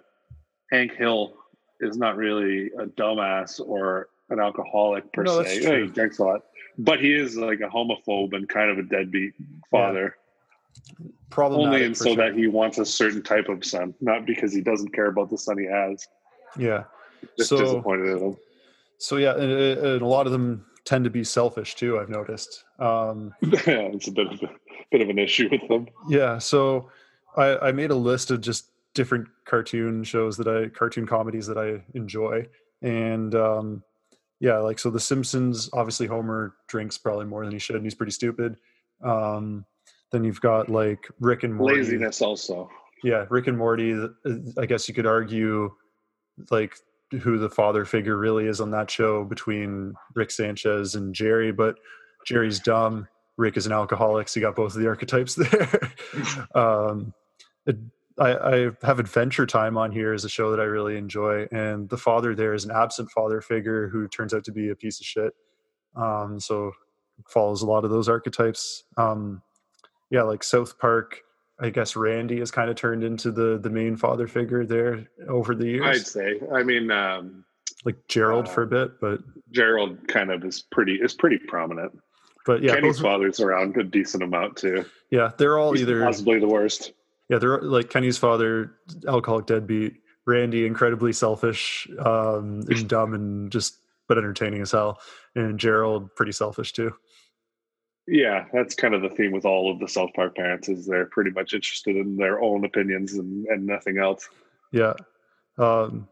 Hank 0.71 0.93
Hill 0.93 1.36
is 1.80 1.97
not 1.97 2.15
really 2.15 2.67
a 2.80 2.86
dumbass 2.86 3.59
or 3.59 4.09
an 4.30 4.39
alcoholic 4.39 5.11
per 5.13 5.23
no, 5.23 5.43
se. 5.43 5.61
Yeah, 5.61 5.86
he 5.86 5.88
drinks 5.88 6.19
a 6.19 6.23
lot, 6.23 6.41
but 6.78 6.99
he 6.99 7.13
is 7.13 7.38
like 7.38 7.59
a 7.61 7.69
homophobe 7.69 8.34
and 8.34 8.47
kind 8.47 8.71
of 8.71 8.78
a 8.78 8.84
deadbeat 8.84 9.34
father. 9.71 10.15
Yeah. 10.99 11.07
Only 11.38 11.84
and 11.84 11.95
so 11.95 12.05
sure. 12.05 12.15
that 12.15 12.36
he 12.36 12.47
wants 12.47 12.78
a 12.78 12.86
certain 12.86 13.21
type 13.21 13.49
of 13.49 13.63
son, 13.65 13.93
not 13.99 14.25
because 14.25 14.53
he 14.53 14.61
doesn't 14.61 14.93
care 14.93 15.07
about 15.07 15.30
the 15.30 15.38
son 15.38 15.57
he 15.57 15.65
has. 15.65 16.07
Yeah, 16.57 16.86
just 17.38 17.49
so, 17.49 17.57
disappointed 17.57 18.17
in 18.17 18.17
him. 18.19 18.38
So 18.98 19.18
yeah, 19.18 19.34
and, 19.34 19.52
and, 19.52 20.02
a 20.02 20.08
lot 20.08 20.26
of 20.26 20.32
them 20.32 20.66
tend 20.86 21.04
to 21.04 21.10
be 21.10 21.24
selfish 21.24 21.76
too. 21.76 22.00
I've 22.00 22.10
noticed. 22.10 22.64
Um, 22.80 23.34
yeah, 23.41 23.52
it's 23.66 24.08
a 24.08 24.12
bit 24.12 24.28
of 24.28 24.41
a 24.41 24.50
bit 24.91 25.02
of 25.02 25.10
an 25.10 25.20
issue 25.20 25.50
with 25.52 25.68
them. 25.68 25.88
Yeah, 26.10 26.38
so 26.39 26.89
I, 27.36 27.58
I 27.58 27.72
made 27.72 27.91
a 27.91 27.95
list 27.95 28.32
of 28.32 28.41
just 28.41 28.72
different 28.93 29.28
cartoon 29.45 30.04
shows 30.04 30.38
that 30.38 30.48
I 30.48 30.70
cartoon 30.70 31.06
comedies 31.06 31.48
that 31.48 31.58
I 31.58 31.84
enjoy, 31.95 32.48
and 32.82 33.36
um, 33.36 33.84
yeah, 34.39 34.58
like 34.58 34.80
so 34.80 34.89
The 34.89 35.00
Simpsons. 35.00 35.70
Obviously, 35.74 36.08
Homer 36.08 36.56
drinks 36.68 36.98
probably 36.98 37.26
more 37.26 37.43
than 37.43 37.54
he 37.54 37.60
should, 37.60 37.76
and 37.76 37.86
he's 37.86 37.95
pretty 37.95 38.12
stupid. 38.12 38.58
Um, 39.04 39.66
then 40.12 40.24
you've 40.24 40.41
got 40.41 40.70
like 40.70 41.08
Rick 41.20 41.43
and 41.43 41.54
Morty. 41.54 41.78
Laziness 41.78 42.22
also. 42.22 42.70
Yeah, 43.04 43.26
Rick 43.30 43.48
and 43.48 43.58
Morty. 43.58 43.93
Uh, 43.93 44.08
I 44.58 44.66
guess 44.66 44.88
you 44.88 44.93
could 44.93 45.06
argue 45.06 45.72
like 46.50 46.76
who 47.22 47.38
the 47.38 47.49
father 47.49 47.86
figure 47.86 48.18
really 48.18 48.47
is 48.47 48.60
on 48.60 48.72
that 48.72 48.91
show 48.91 49.24
between 49.24 49.93
Rick 50.16 50.32
Sanchez 50.32 50.95
and 50.95 51.16
Jerry, 51.16 51.51
but 51.51 51.78
Jerry's 52.26 52.60
dumb. 52.60 53.08
Rick 53.38 53.55
is 53.55 53.66
an 53.66 53.72
alcoholic, 53.72 54.28
so 54.28 54.39
you 54.39 54.45
got 54.45 54.55
both 54.55 54.76
of 54.76 54.82
the 54.82 54.88
archetypes 54.88 55.36
there. 55.36 55.91
um, 56.55 57.14
it, 57.66 57.78
I, 58.20 58.36
I, 58.36 58.72
have 58.82 58.99
Adventure 58.99 59.45
Time 59.45 59.78
on 59.78 59.91
here 59.91 60.12
as 60.12 60.26
a 60.26 60.30
show 60.30 60.49
that 60.51 60.60
I 60.60 60.64
really 60.64 60.97
enjoy, 60.97 61.47
and 61.51 61.88
the 61.88 61.97
father 61.97 62.34
there 62.34 62.53
is 62.53 62.66
an 62.66 62.72
absent 62.72 63.12
father 63.12 63.41
figure 63.41 63.88
who 63.89 64.08
turns 64.08 64.34
out 64.34 64.43
to 64.45 64.51
be 64.51 64.70
a 64.70 64.76
piece 64.76 64.99
of 64.99 65.05
shit. 65.05 65.34
Um, 65.95 66.39
so 66.39 66.72
follows 67.28 67.62
a 67.62 67.68
lot 67.68 67.86
of 67.86 67.91
those 67.91 68.10
archetypes. 68.10 68.84
Um, 68.97 69.41
yeah, 70.10 70.24
like 70.24 70.43
South 70.43 70.78
Park. 70.80 71.22
I 71.60 71.70
guess 71.70 71.95
Randy 71.95 72.39
has 72.39 72.51
kind 72.51 72.70
of 72.70 72.76
turned 72.76 73.03
into 73.03 73.32
the 73.32 73.58
the 73.58 73.70
main 73.70 73.97
father 73.97 74.28
figure 74.28 74.66
there 74.66 75.08
over 75.28 75.55
the 75.55 75.66
years. 75.66 75.86
I'd 75.86 76.08
say. 76.08 76.39
I 76.53 76.64
mean, 76.64 76.91
um, 76.91 77.45
like 77.84 77.95
Gerald 78.08 78.47
uh, 78.47 78.51
for 78.51 78.64
a 78.64 78.68
bit, 78.68 78.99
but 78.99 79.22
Gerald 79.51 80.08
kind 80.08 80.32
of 80.32 80.43
is 80.45 80.62
pretty 80.62 80.95
is 80.95 81.14
pretty 81.14 81.38
prominent. 81.38 81.97
But 82.45 82.62
yeah, 82.62 82.76
Kenny's 82.76 82.99
father's 82.99 83.39
around 83.39 83.76
a 83.78 83.84
decent 83.84 84.24
amount 84.24 84.58
too. 84.58 84.86
Yeah, 85.10 85.32
they're 85.38 85.58
all 85.58 85.74
He's 85.74 85.82
either 85.82 86.03
possibly 86.03 86.39
the 86.39 86.47
worst. 86.47 86.93
Yeah, 87.30 87.39
they're 87.39 87.62
like 87.62 87.89
Kenny's 87.89 88.18
father, 88.18 88.74
alcoholic 89.08 89.47
deadbeat. 89.47 89.95
Randy, 90.26 90.66
incredibly 90.66 91.14
selfish 91.14 91.88
um, 91.99 92.64
and 92.68 92.88
dumb 92.89 93.14
and 93.14 93.51
just 93.51 93.78
but 94.08 94.18
entertaining 94.18 94.62
as 94.62 94.72
hell. 94.72 94.99
And 95.36 95.60
Gerald, 95.60 96.14
pretty 96.16 96.32
selfish 96.32 96.74
too. 96.74 96.93
Yeah, 98.08 98.45
that's 98.53 98.74
kind 98.74 98.93
of 98.93 99.01
the 99.01 99.10
theme 99.10 99.32
with 99.32 99.45
all 99.45 99.70
of 99.70 99.80
the 99.80 99.88
South 99.88 100.12
Park 100.16 100.36
parents 100.36 100.70
is 100.70 100.86
they're 100.86 101.08
pretty 101.08 101.32
much 101.32 101.53
interested 101.53 101.97
in 101.97 102.16
their 102.16 102.41
own 102.41 102.64
opinions 102.64 103.14
and, 103.16 103.45
and 103.47 103.66
nothing 103.66 103.97
else. 103.97 104.30
Yeah. 104.72 104.93
Um, 105.58 106.08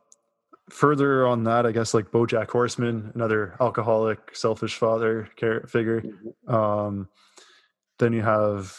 further 0.70 1.26
on 1.26 1.44
that, 1.46 1.66
I 1.66 1.72
guess 1.72 1.94
like 1.94 2.12
BoJack 2.12 2.50
Horseman, 2.50 3.12
another 3.16 3.56
alcoholic, 3.62 4.36
selfish 4.36 4.76
father 4.76 5.30
figure. 5.68 6.02
Mm-hmm. 6.02 6.54
Um, 6.54 7.08
then 7.98 8.14
you 8.14 8.22
have 8.22 8.76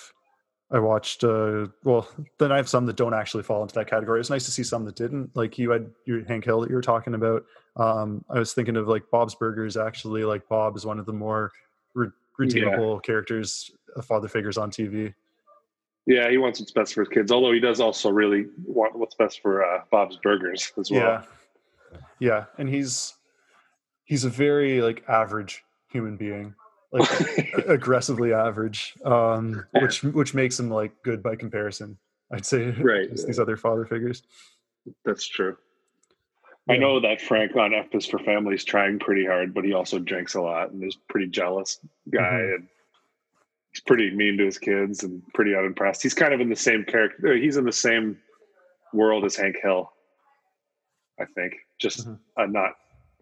I 0.70 0.80
watched 0.80 1.22
uh 1.22 1.68
well 1.84 2.08
then 2.38 2.50
I 2.50 2.56
have 2.56 2.68
some 2.68 2.86
that 2.86 2.96
don't 2.96 3.14
actually 3.14 3.44
fall 3.44 3.62
into 3.62 3.74
that 3.76 3.88
category. 3.88 4.20
It's 4.20 4.30
nice 4.30 4.44
to 4.46 4.50
see 4.50 4.64
some 4.64 4.84
that 4.84 4.96
didn't. 4.96 5.34
Like 5.34 5.58
you 5.58 5.70
had 5.70 5.90
your 6.06 6.24
Hank 6.24 6.44
Hill 6.44 6.60
that 6.60 6.70
you 6.70 6.76
were 6.76 6.82
talking 6.82 7.14
about. 7.14 7.44
Um 7.76 8.24
I 8.28 8.38
was 8.38 8.52
thinking 8.52 8.76
of 8.76 8.88
like 8.88 9.04
Bob's 9.10 9.34
Burgers 9.34 9.76
actually 9.76 10.24
like 10.24 10.48
Bob 10.48 10.76
is 10.76 10.84
one 10.84 10.98
of 10.98 11.06
the 11.06 11.12
more 11.12 11.52
re- 11.94 12.10
redeemable 12.38 12.94
yeah. 12.94 13.00
characters 13.04 13.70
uh, 13.96 14.02
father 14.02 14.28
figures 14.28 14.58
on 14.58 14.70
TV. 14.70 15.14
Yeah, 16.06 16.30
he 16.30 16.38
wants 16.38 16.60
what's 16.60 16.72
best 16.72 16.94
for 16.94 17.00
his 17.00 17.08
kids. 17.08 17.32
Although 17.32 17.52
he 17.52 17.60
does 17.60 17.80
also 17.80 18.10
really 18.10 18.46
want 18.64 18.96
what's 18.96 19.16
best 19.16 19.40
for 19.40 19.64
uh, 19.64 19.82
Bob's 19.90 20.16
Burgers 20.22 20.72
as 20.78 20.90
well. 20.90 21.00
Yeah, 21.00 21.98
yeah, 22.20 22.44
and 22.58 22.68
he's 22.68 23.14
he's 24.04 24.24
a 24.24 24.30
very 24.30 24.80
like 24.82 25.04
average 25.08 25.64
human 25.90 26.16
being, 26.16 26.54
like 26.92 27.08
aggressively 27.66 28.32
average, 28.32 28.94
um, 29.04 29.66
which 29.80 30.02
which 30.04 30.32
makes 30.32 30.58
him 30.58 30.70
like 30.70 30.92
good 31.02 31.22
by 31.22 31.34
comparison. 31.34 31.98
I'd 32.32 32.46
say 32.46 32.70
right 32.70 33.10
these 33.10 33.38
other 33.38 33.56
father 33.56 33.84
figures. 33.84 34.22
That's 35.04 35.26
true. 35.26 35.56
Yeah. 36.66 36.74
I 36.74 36.78
know 36.78 37.00
that 37.00 37.20
Frank 37.20 37.54
on 37.56 37.74
F 37.74 37.94
is 37.94 38.06
for 38.06 38.18
Family's 38.18 38.64
trying 38.64 38.98
pretty 38.98 39.24
hard, 39.24 39.54
but 39.54 39.64
he 39.64 39.72
also 39.72 39.98
drinks 39.98 40.34
a 40.34 40.40
lot 40.40 40.72
and 40.72 40.82
is 40.82 40.96
pretty 41.08 41.28
jealous 41.28 41.78
guy 42.10 42.20
mm-hmm. 42.20 42.54
and 42.54 42.68
he's 43.72 43.82
pretty 43.82 44.10
mean 44.10 44.38
to 44.38 44.44
his 44.44 44.58
kids 44.58 45.04
and 45.04 45.22
pretty 45.34 45.54
unimpressed. 45.54 46.02
He's 46.02 46.14
kind 46.14 46.32
of 46.32 46.40
in 46.40 46.48
the 46.48 46.56
same 46.56 46.84
character. 46.84 47.36
He's 47.36 47.56
in 47.56 47.64
the 47.64 47.72
same 47.72 48.18
world 48.92 49.24
as 49.24 49.36
Hank 49.36 49.56
Hill, 49.62 49.92
I 51.20 51.26
think. 51.26 51.54
Just 51.78 52.00
mm-hmm. 52.00 52.14
uh, 52.36 52.46
not. 52.46 52.72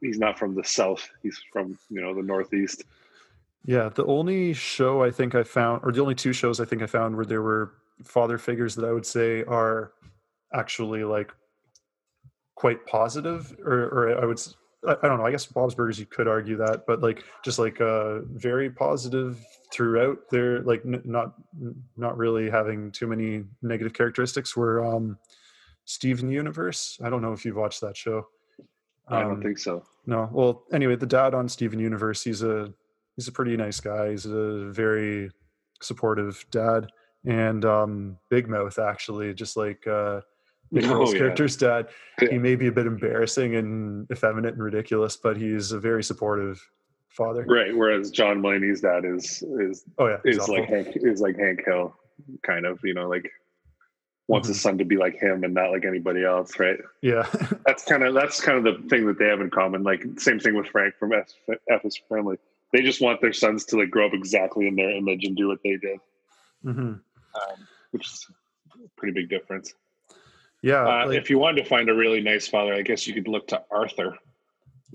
He's 0.00 0.18
not 0.18 0.38
from 0.38 0.54
the 0.54 0.64
south. 0.64 1.08
He's 1.22 1.40
from 1.52 1.78
you 1.90 2.00
know 2.00 2.14
the 2.14 2.22
northeast. 2.22 2.84
Yeah, 3.64 3.88
the 3.88 4.04
only 4.04 4.52
show 4.52 5.02
I 5.02 5.10
think 5.10 5.34
I 5.34 5.42
found, 5.42 5.80
or 5.82 5.92
the 5.92 6.02
only 6.02 6.14
two 6.14 6.32
shows 6.32 6.60
I 6.60 6.66
think 6.66 6.82
I 6.82 6.86
found 6.86 7.16
where 7.16 7.24
there 7.24 7.42
were 7.42 7.72
father 8.02 8.38
figures 8.38 8.74
that 8.74 8.84
I 8.84 8.92
would 8.92 9.06
say 9.06 9.42
are 9.44 9.92
actually 10.52 11.04
like 11.04 11.32
quite 12.54 12.84
positive, 12.86 13.56
or, 13.64 13.84
or 13.84 14.22
I 14.22 14.26
would 14.26 14.40
I 14.86 15.08
don't 15.08 15.18
know. 15.18 15.26
I 15.26 15.30
guess 15.30 15.46
Bob's 15.46 15.74
Burgers, 15.74 15.98
you 15.98 16.06
could 16.06 16.28
argue 16.28 16.56
that, 16.56 16.84
but 16.86 17.00
like 17.00 17.24
just 17.44 17.58
like 17.58 17.80
uh, 17.80 18.20
very 18.32 18.70
positive 18.70 19.44
throughout. 19.72 20.18
They're 20.30 20.60
like 20.60 20.82
n- 20.84 21.02
not 21.04 21.34
not 21.96 22.16
really 22.16 22.50
having 22.50 22.92
too 22.92 23.06
many 23.06 23.44
negative 23.62 23.94
characteristics. 23.94 24.56
Were 24.56 24.84
um, 24.84 25.18
Steven 25.86 26.30
Universe. 26.30 26.98
I 27.02 27.08
don't 27.08 27.22
know 27.22 27.32
if 27.32 27.44
you've 27.44 27.56
watched 27.56 27.80
that 27.80 27.96
show. 27.96 28.26
Um, 29.08 29.18
I 29.18 29.20
don't 29.22 29.32
um, 29.32 29.42
think 29.42 29.58
so. 29.58 29.84
No. 30.06 30.28
Well, 30.32 30.64
anyway, 30.72 30.96
the 30.96 31.06
dad 31.06 31.34
on 31.34 31.48
Steven 31.48 31.78
Universe. 31.78 32.22
He's 32.22 32.42
a 32.42 32.72
he's 33.16 33.28
a 33.28 33.32
pretty 33.32 33.56
nice 33.56 33.80
guy. 33.80 34.10
He's 34.10 34.26
a 34.26 34.70
very 34.70 35.30
supportive 35.80 36.44
dad, 36.50 36.88
and 37.24 37.64
um, 37.64 38.18
Big 38.28 38.48
Mouth 38.48 38.78
actually, 38.78 39.32
just 39.34 39.56
like. 39.56 39.86
Uh, 39.86 40.20
Nicholas 40.74 41.10
oh, 41.14 41.16
character's 41.16 41.56
dad. 41.56 41.88
Yeah. 42.20 42.30
He 42.30 42.38
may 42.38 42.56
be 42.56 42.66
a 42.66 42.72
bit 42.72 42.86
embarrassing 42.86 43.56
and 43.56 44.10
effeminate 44.10 44.54
and 44.54 44.62
ridiculous, 44.62 45.16
but 45.16 45.36
he's 45.36 45.72
a 45.72 45.78
very 45.78 46.02
supportive 46.02 46.60
father. 47.08 47.44
Right. 47.48 47.74
Whereas 47.74 48.10
John 48.10 48.42
Mulaney's 48.42 48.80
dad 48.80 49.04
is 49.04 49.42
is 49.60 49.84
oh 49.98 50.08
yeah 50.08 50.18
is 50.24 50.48
like 50.48 50.68
Hank 50.68 50.88
is 50.94 51.20
like 51.20 51.38
Hank 51.38 51.64
Hill, 51.64 51.94
kind 52.42 52.66
of 52.66 52.80
you 52.82 52.94
know 52.94 53.08
like 53.08 53.30
wants 54.26 54.46
mm-hmm. 54.46 54.52
his 54.52 54.60
son 54.60 54.78
to 54.78 54.84
be 54.84 54.96
like 54.96 55.16
him 55.16 55.44
and 55.44 55.54
not 55.54 55.70
like 55.70 55.84
anybody 55.84 56.24
else, 56.24 56.58
right? 56.58 56.78
Yeah. 57.02 57.26
that's 57.66 57.84
kind 57.84 58.02
of 58.02 58.14
that's 58.14 58.40
kind 58.40 58.58
of 58.58 58.64
the 58.64 58.88
thing 58.88 59.06
that 59.06 59.18
they 59.18 59.26
have 59.26 59.40
in 59.40 59.50
common. 59.50 59.82
Like 59.82 60.04
same 60.18 60.40
thing 60.40 60.56
with 60.56 60.66
Frank 60.68 60.94
from 60.98 61.12
F, 61.12 61.32
F 61.70 61.84
is 61.84 62.00
Family. 62.08 62.36
They 62.72 62.82
just 62.82 63.00
want 63.00 63.20
their 63.20 63.32
sons 63.32 63.64
to 63.66 63.78
like 63.78 63.90
grow 63.90 64.06
up 64.06 64.14
exactly 64.14 64.66
in 64.66 64.74
their 64.74 64.90
image 64.90 65.24
and 65.24 65.36
do 65.36 65.46
what 65.48 65.60
they 65.62 65.76
did, 65.76 66.00
mm-hmm. 66.64 66.80
um, 66.80 67.00
which 67.92 68.06
is 68.06 68.26
a 68.74 68.88
pretty 68.96 69.14
big 69.14 69.28
difference. 69.28 69.72
Yeah. 70.64 70.86
Uh, 70.86 71.08
like, 71.08 71.18
if 71.18 71.28
you 71.28 71.38
wanted 71.38 71.62
to 71.62 71.68
find 71.68 71.90
a 71.90 71.94
really 71.94 72.22
nice 72.22 72.48
father, 72.48 72.72
I 72.72 72.80
guess 72.80 73.06
you 73.06 73.12
could 73.12 73.28
look 73.28 73.46
to 73.48 73.62
Arthur. 73.70 74.16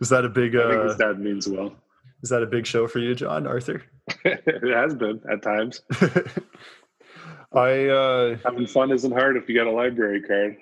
is 0.00 0.08
that 0.08 0.24
a 0.24 0.28
big? 0.28 0.56
Uh, 0.56 0.66
I 0.66 0.70
think 0.72 0.82
his 0.82 0.96
dad 0.96 1.20
means 1.20 1.48
well. 1.48 1.72
Is 2.20 2.30
that 2.30 2.42
a 2.42 2.46
big 2.46 2.66
show 2.66 2.88
for 2.88 2.98
you, 2.98 3.14
John 3.14 3.46
Arthur? 3.46 3.84
it 4.24 4.74
has 4.74 4.96
been 4.96 5.20
at 5.30 5.40
times. 5.40 5.82
I 7.52 7.86
uh, 7.86 8.38
having 8.44 8.66
fun 8.66 8.90
isn't 8.90 9.12
hard 9.12 9.36
if 9.36 9.48
you 9.48 9.54
got 9.54 9.68
a 9.68 9.70
library 9.70 10.20
card. 10.20 10.56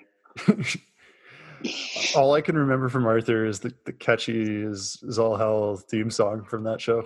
all 2.15 2.35
I 2.35 2.41
can 2.41 2.55
remember 2.55 2.89
from 2.89 3.07
Arthur 3.07 3.47
is 3.47 3.59
the, 3.59 3.73
the 3.85 3.93
catchy 3.93 4.61
is 4.61 5.01
is 5.01 5.17
all 5.17 5.35
hell 5.35 5.77
theme 5.77 6.11
song 6.11 6.43
from 6.43 6.63
that 6.65 6.79
show. 6.79 7.03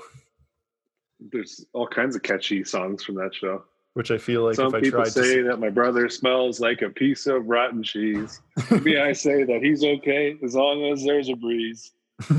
There's 1.22 1.66
all 1.72 1.88
kinds 1.88 2.18
of 2.18 2.24
catchy 2.24 2.66
songs 2.66 3.06
from 3.06 3.16
that 3.16 3.34
show 3.34 3.64
which 4.00 4.12
I 4.12 4.18
feel 4.18 4.46
like 4.46 4.56
some 4.56 4.72
people 4.72 5.04
say 5.04 5.42
to... 5.42 5.44
that 5.50 5.60
my 5.60 5.70
brother 5.70 6.08
smells 6.08 6.62
like 6.62 6.82
a 6.82 6.90
piece 6.90 7.28
of 7.28 7.46
rotten 7.48 7.84
cheese. 7.84 8.42
Me, 8.82 8.98
I 8.98 9.12
say 9.26 9.44
that 9.44 9.60
he's 9.62 9.84
okay 9.84 10.38
as 10.42 10.56
long 10.56 10.86
as 10.86 11.04
there's 11.04 11.28
a 11.28 11.36
breeze. 11.36 11.92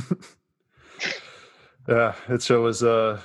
yeah, 1.86 2.14
it 2.30 2.40
show 2.40 2.62
was 2.62 2.82
uh, 2.82 3.20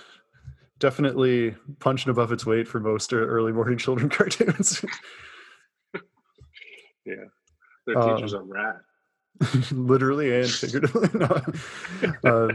definitely 0.80 1.56
punching 1.80 2.10
above 2.10 2.34
its 2.34 2.46
weight 2.46 2.68
for 2.68 2.82
most 2.82 3.14
early 3.14 3.54
morning 3.54 3.78
children 3.78 4.10
cartoons. 4.18 4.84
yeah, 7.06 7.16
their 7.88 7.96
teacher's 7.96 8.34
um, 8.34 8.42
a 8.42 8.44
rat. 8.44 8.82
literally 9.72 10.42
and 10.42 10.52
figuratively. 10.52 11.08
uh, 12.26 12.50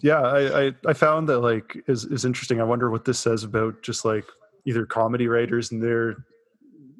yeah, 0.00 0.20
I, 0.20 0.66
I, 0.66 0.72
I 0.86 0.92
found 0.92 1.28
that 1.28 1.40
like 1.40 1.76
is 1.86 2.04
is 2.04 2.24
interesting. 2.24 2.60
I 2.60 2.64
wonder 2.64 2.90
what 2.90 3.04
this 3.04 3.18
says 3.18 3.44
about 3.44 3.82
just 3.82 4.04
like 4.04 4.24
either 4.64 4.86
comedy 4.86 5.28
writers 5.28 5.72
and 5.72 5.82
their 5.82 6.24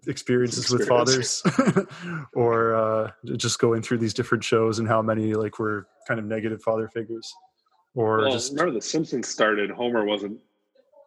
experiences 0.07 0.70
with 0.70 0.88
fathers, 0.88 1.43
or 2.34 2.74
uh, 2.74 3.11
just 3.36 3.59
going 3.59 3.82
through 3.82 3.99
these 3.99 4.12
different 4.12 4.45
shows 4.45 4.78
and 4.78 4.88
how 4.88 5.01
many 5.01 5.34
like 5.34 5.59
were 5.59 5.86
kind 6.07 6.20
of 6.20 6.26
negative 6.26 6.62
father 6.62 6.88
figures. 6.88 7.32
Or 7.95 8.18
well, 8.18 8.32
just 8.32 8.53
remember 8.53 8.72
the 8.72 8.82
Simpsons 8.82 9.28
started. 9.28 9.70
Homer 9.70 10.05
wasn't 10.05 10.38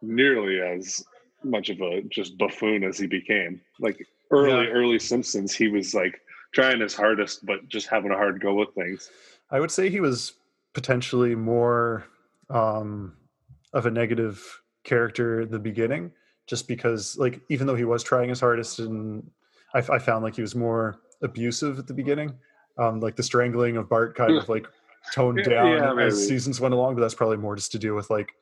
nearly 0.02 0.60
as 0.60 1.04
much 1.44 1.68
of 1.68 1.80
a 1.80 2.02
just 2.02 2.36
buffoon 2.36 2.82
as 2.82 2.98
he 2.98 3.06
became. 3.06 3.60
Like 3.78 4.04
early 4.30 4.66
yeah. 4.66 4.72
early 4.72 4.98
Simpsons, 4.98 5.54
he 5.54 5.68
was 5.68 5.94
like 5.94 6.20
trying 6.52 6.80
his 6.80 6.94
hardest, 6.94 7.46
but 7.46 7.68
just 7.68 7.86
having 7.86 8.10
a 8.10 8.16
hard 8.16 8.40
go 8.40 8.54
with 8.54 8.74
things. 8.74 9.10
I 9.50 9.60
would 9.60 9.70
say 9.70 9.88
he 9.88 10.00
was 10.00 10.32
potentially 10.76 11.34
more 11.34 12.04
um, 12.50 13.16
of 13.72 13.86
a 13.86 13.90
negative 13.90 14.62
character 14.84 15.40
in 15.40 15.50
the 15.50 15.58
beginning, 15.58 16.12
just 16.46 16.68
because, 16.68 17.16
like, 17.16 17.40
even 17.48 17.66
though 17.66 17.74
he 17.74 17.86
was 17.86 18.02
trying 18.02 18.28
his 18.28 18.40
hardest, 18.40 18.78
and 18.78 19.26
I, 19.72 19.78
I 19.78 19.98
found 19.98 20.22
like 20.22 20.36
he 20.36 20.42
was 20.42 20.54
more 20.54 20.98
abusive 21.22 21.78
at 21.78 21.86
the 21.86 21.94
beginning. 21.94 22.34
Um, 22.76 23.00
like 23.00 23.16
the 23.16 23.22
strangling 23.22 23.78
of 23.78 23.88
Bart 23.88 24.14
kind 24.14 24.36
of 24.36 24.50
like 24.50 24.66
toned 25.14 25.44
down 25.48 25.72
yeah, 25.72 26.04
as 26.04 26.28
seasons 26.28 26.60
went 26.60 26.74
along, 26.74 26.94
but 26.94 27.00
that's 27.00 27.14
probably 27.14 27.38
more 27.38 27.56
just 27.56 27.72
to 27.72 27.78
do 27.78 27.94
with 27.94 28.10
like 28.10 28.34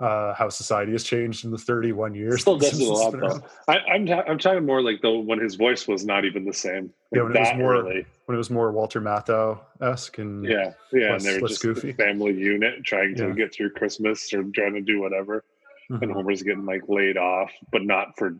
uh, 0.00 0.34
how 0.34 0.48
society 0.48 0.92
has 0.92 1.04
changed 1.04 1.44
in 1.44 1.50
the 1.50 1.58
31 1.58 2.14
years. 2.14 2.40
Still 2.40 2.58
does 2.58 2.80
it 2.80 2.88
a 2.88 2.92
lot 2.92 3.12
though. 3.12 3.42
I, 3.68 3.76
am 3.94 4.08
I'm, 4.08 4.24
I'm 4.28 4.38
talking 4.38 4.66
more 4.66 4.82
like 4.82 5.00
though 5.02 5.18
when 5.20 5.38
his 5.38 5.54
voice 5.54 5.86
was 5.86 6.04
not 6.04 6.24
even 6.24 6.44
the 6.44 6.52
same. 6.52 6.84
Like 6.84 6.92
yeah, 7.12 7.22
when 7.22 7.36
it 7.36 7.40
was 7.40 7.56
more 7.56 7.74
early. 7.76 8.06
when 8.26 8.34
it 8.34 8.38
was 8.38 8.50
more 8.50 8.72
Walter 8.72 9.00
Matthau 9.00 9.60
esque 9.80 10.18
and 10.18 10.44
yeah, 10.44 10.72
yeah, 10.92 11.12
less, 11.12 11.24
and 11.24 11.34
they 11.34 11.40
were 11.40 11.48
just 11.48 11.62
goofy. 11.62 11.92
family 11.92 12.32
unit 12.32 12.84
trying 12.84 13.14
to 13.16 13.28
yeah. 13.28 13.34
get 13.34 13.54
through 13.54 13.70
Christmas 13.70 14.32
or 14.32 14.42
trying 14.54 14.74
to 14.74 14.80
do 14.80 15.00
whatever. 15.00 15.44
Mm-hmm. 15.90 16.02
And 16.02 16.12
Homer's 16.12 16.42
getting 16.42 16.66
like 16.66 16.82
laid 16.88 17.16
off, 17.16 17.52
but 17.70 17.82
not 17.82 18.16
for 18.18 18.36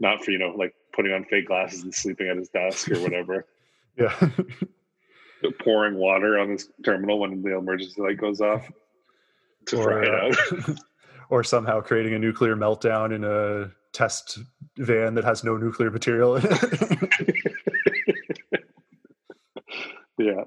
not 0.00 0.24
for 0.24 0.30
you 0.30 0.38
know 0.38 0.54
like 0.56 0.74
putting 0.92 1.12
on 1.12 1.24
fake 1.24 1.48
glasses 1.48 1.82
and 1.82 1.94
sleeping 1.94 2.28
at 2.28 2.36
his 2.36 2.48
desk 2.50 2.90
or 2.90 3.00
whatever. 3.00 3.46
yeah. 3.96 4.14
pouring 5.60 5.94
water 5.94 6.36
on 6.38 6.50
his 6.50 6.68
terminal 6.84 7.20
when 7.20 7.42
the 7.42 7.56
emergency 7.56 8.02
light 8.02 8.18
goes 8.18 8.40
off 8.40 8.68
to 9.68 9.78
or, 9.78 10.04
uh, 10.04 10.34
or 11.30 11.44
somehow 11.44 11.80
creating 11.80 12.14
a 12.14 12.18
nuclear 12.18 12.56
meltdown 12.56 13.14
in 13.14 13.24
a 13.24 13.70
test 13.92 14.38
van 14.76 15.14
that 15.14 15.24
has 15.24 15.44
no 15.44 15.56
nuclear 15.56 15.90
material 15.90 16.36
in 16.36 16.42
it. 16.46 17.36
yeah. 20.18 20.44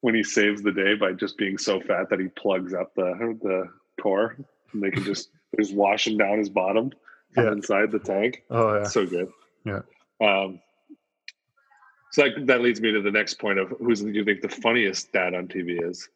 When 0.00 0.14
he 0.14 0.22
saves 0.22 0.62
the 0.62 0.72
day 0.72 0.94
by 0.94 1.12
just 1.12 1.38
being 1.38 1.58
so 1.58 1.80
fat 1.80 2.10
that 2.10 2.20
he 2.20 2.28
plugs 2.28 2.74
up 2.74 2.94
the 2.94 3.38
the 3.42 3.68
core 4.00 4.36
and 4.72 4.82
they 4.82 4.90
can 4.90 5.04
just 5.04 5.30
just 5.58 5.74
washing 5.74 6.18
down 6.18 6.38
his 6.38 6.50
bottom 6.50 6.92
yeah. 7.36 7.52
inside 7.52 7.90
the 7.90 7.98
tank. 7.98 8.42
Oh 8.50 8.76
yeah. 8.78 8.84
So 8.84 9.06
good. 9.06 9.28
Yeah. 9.64 9.80
Um 10.20 10.60
so 12.12 12.22
that, 12.22 12.46
that 12.46 12.60
leads 12.62 12.80
me 12.80 12.92
to 12.92 13.02
the 13.02 13.10
next 13.10 13.34
point 13.34 13.58
of 13.58 13.70
who's 13.78 14.02
do 14.02 14.10
you 14.10 14.24
think 14.24 14.42
the 14.42 14.48
funniest 14.48 15.12
dad 15.12 15.34
on 15.34 15.48
TV 15.48 15.82
is? 15.82 16.08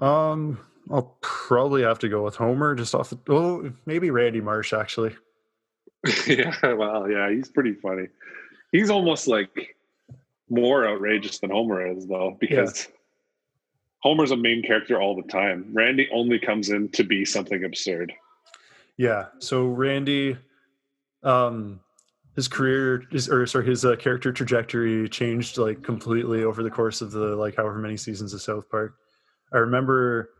Um, 0.00 0.58
I'll 0.90 1.16
probably 1.20 1.82
have 1.82 1.98
to 2.00 2.08
go 2.08 2.24
with 2.24 2.36
Homer 2.36 2.74
just 2.74 2.94
off 2.94 3.10
the. 3.10 3.18
Oh, 3.28 3.72
maybe 3.86 4.10
Randy 4.10 4.40
Marsh 4.40 4.72
actually. 4.72 5.14
yeah, 6.26 6.54
well, 6.72 7.10
yeah, 7.10 7.30
he's 7.30 7.48
pretty 7.48 7.74
funny. 7.74 8.08
He's 8.72 8.90
almost 8.90 9.28
like 9.28 9.76
more 10.48 10.86
outrageous 10.86 11.38
than 11.38 11.50
Homer 11.50 11.86
is, 11.86 12.06
though, 12.06 12.36
because 12.40 12.88
yeah. 12.88 12.96
Homer's 14.02 14.30
a 14.30 14.36
main 14.36 14.62
character 14.62 15.00
all 15.00 15.14
the 15.14 15.28
time. 15.28 15.66
Randy 15.72 16.08
only 16.12 16.38
comes 16.38 16.70
in 16.70 16.88
to 16.90 17.04
be 17.04 17.24
something 17.24 17.64
absurd. 17.64 18.12
Yeah. 18.96 19.26
So 19.38 19.66
Randy, 19.66 20.36
um, 21.22 21.80
his 22.34 22.48
career 22.48 23.04
is, 23.12 23.28
or 23.28 23.46
sorry, 23.46 23.66
his 23.66 23.84
uh, 23.84 23.96
character 23.96 24.32
trajectory 24.32 25.08
changed 25.08 25.58
like 25.58 25.82
completely 25.82 26.44
over 26.44 26.62
the 26.62 26.70
course 26.70 27.00
of 27.00 27.10
the 27.12 27.36
like 27.36 27.56
however 27.56 27.78
many 27.78 27.96
seasons 27.96 28.32
of 28.32 28.40
South 28.40 28.68
Park. 28.70 28.94
I 29.52 29.58
remember 29.58 30.30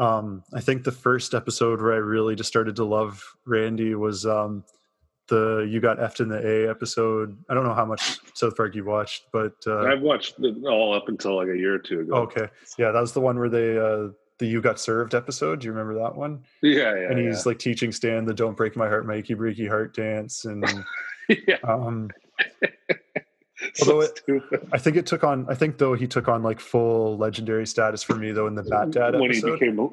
um, 0.00 0.42
I 0.54 0.60
think 0.60 0.84
the 0.84 0.92
first 0.92 1.34
episode 1.34 1.80
where 1.80 1.92
I 1.92 1.98
really 1.98 2.34
just 2.34 2.48
started 2.48 2.74
to 2.76 2.84
love 2.84 3.22
Randy 3.44 3.94
was 3.94 4.24
um, 4.24 4.64
the 5.28 5.68
"You 5.70 5.78
Got 5.78 5.98
Effed 5.98 6.20
in 6.20 6.28
the 6.28 6.38
A" 6.38 6.70
episode. 6.70 7.36
I 7.50 7.54
don't 7.54 7.64
know 7.64 7.74
how 7.74 7.84
much 7.84 8.18
South 8.34 8.56
Park 8.56 8.74
you 8.74 8.86
watched, 8.86 9.24
but 9.30 9.52
uh, 9.66 9.82
I've 9.82 10.00
watched 10.00 10.36
it 10.38 10.56
all 10.64 10.94
up 10.94 11.08
until 11.08 11.36
like 11.36 11.48
a 11.48 11.56
year 11.56 11.74
or 11.74 11.78
two 11.78 12.00
ago. 12.00 12.14
Okay, 12.14 12.48
yeah, 12.78 12.92
that 12.92 13.00
was 13.00 13.12
the 13.12 13.20
one 13.20 13.38
where 13.38 13.50
they 13.50 13.76
uh, 13.76 14.08
the 14.38 14.46
"You 14.46 14.62
Got 14.62 14.80
Served" 14.80 15.14
episode. 15.14 15.60
Do 15.60 15.66
you 15.66 15.72
remember 15.72 16.00
that 16.02 16.16
one? 16.16 16.44
Yeah, 16.62 16.94
yeah. 16.94 17.10
And 17.10 17.18
he's 17.18 17.44
yeah. 17.44 17.50
like 17.50 17.58
teaching 17.58 17.92
Stan 17.92 18.24
the 18.24 18.32
"Don't 18.32 18.56
Break 18.56 18.76
My 18.76 18.88
Heart, 18.88 19.06
Mikey 19.06 19.34
Breaky 19.34 19.68
Heart" 19.68 19.94
dance, 19.94 20.46
and 20.46 20.64
yeah. 21.28 21.58
Um, 21.62 22.08
Although 23.80 24.00
it, 24.02 24.20
I 24.72 24.78
think 24.78 24.96
it 24.96 25.06
took 25.06 25.24
on, 25.24 25.46
I 25.48 25.54
think 25.54 25.78
though 25.78 25.94
he 25.94 26.06
took 26.06 26.28
on 26.28 26.42
like 26.42 26.60
full 26.60 27.16
legendary 27.18 27.66
status 27.66 28.02
for 28.02 28.14
me 28.14 28.32
though 28.32 28.46
in 28.46 28.54
the 28.54 28.62
Bat 28.62 28.90
Dad 28.92 29.14
when 29.14 29.30
episode. 29.30 29.58
he 29.58 29.66
became, 29.66 29.90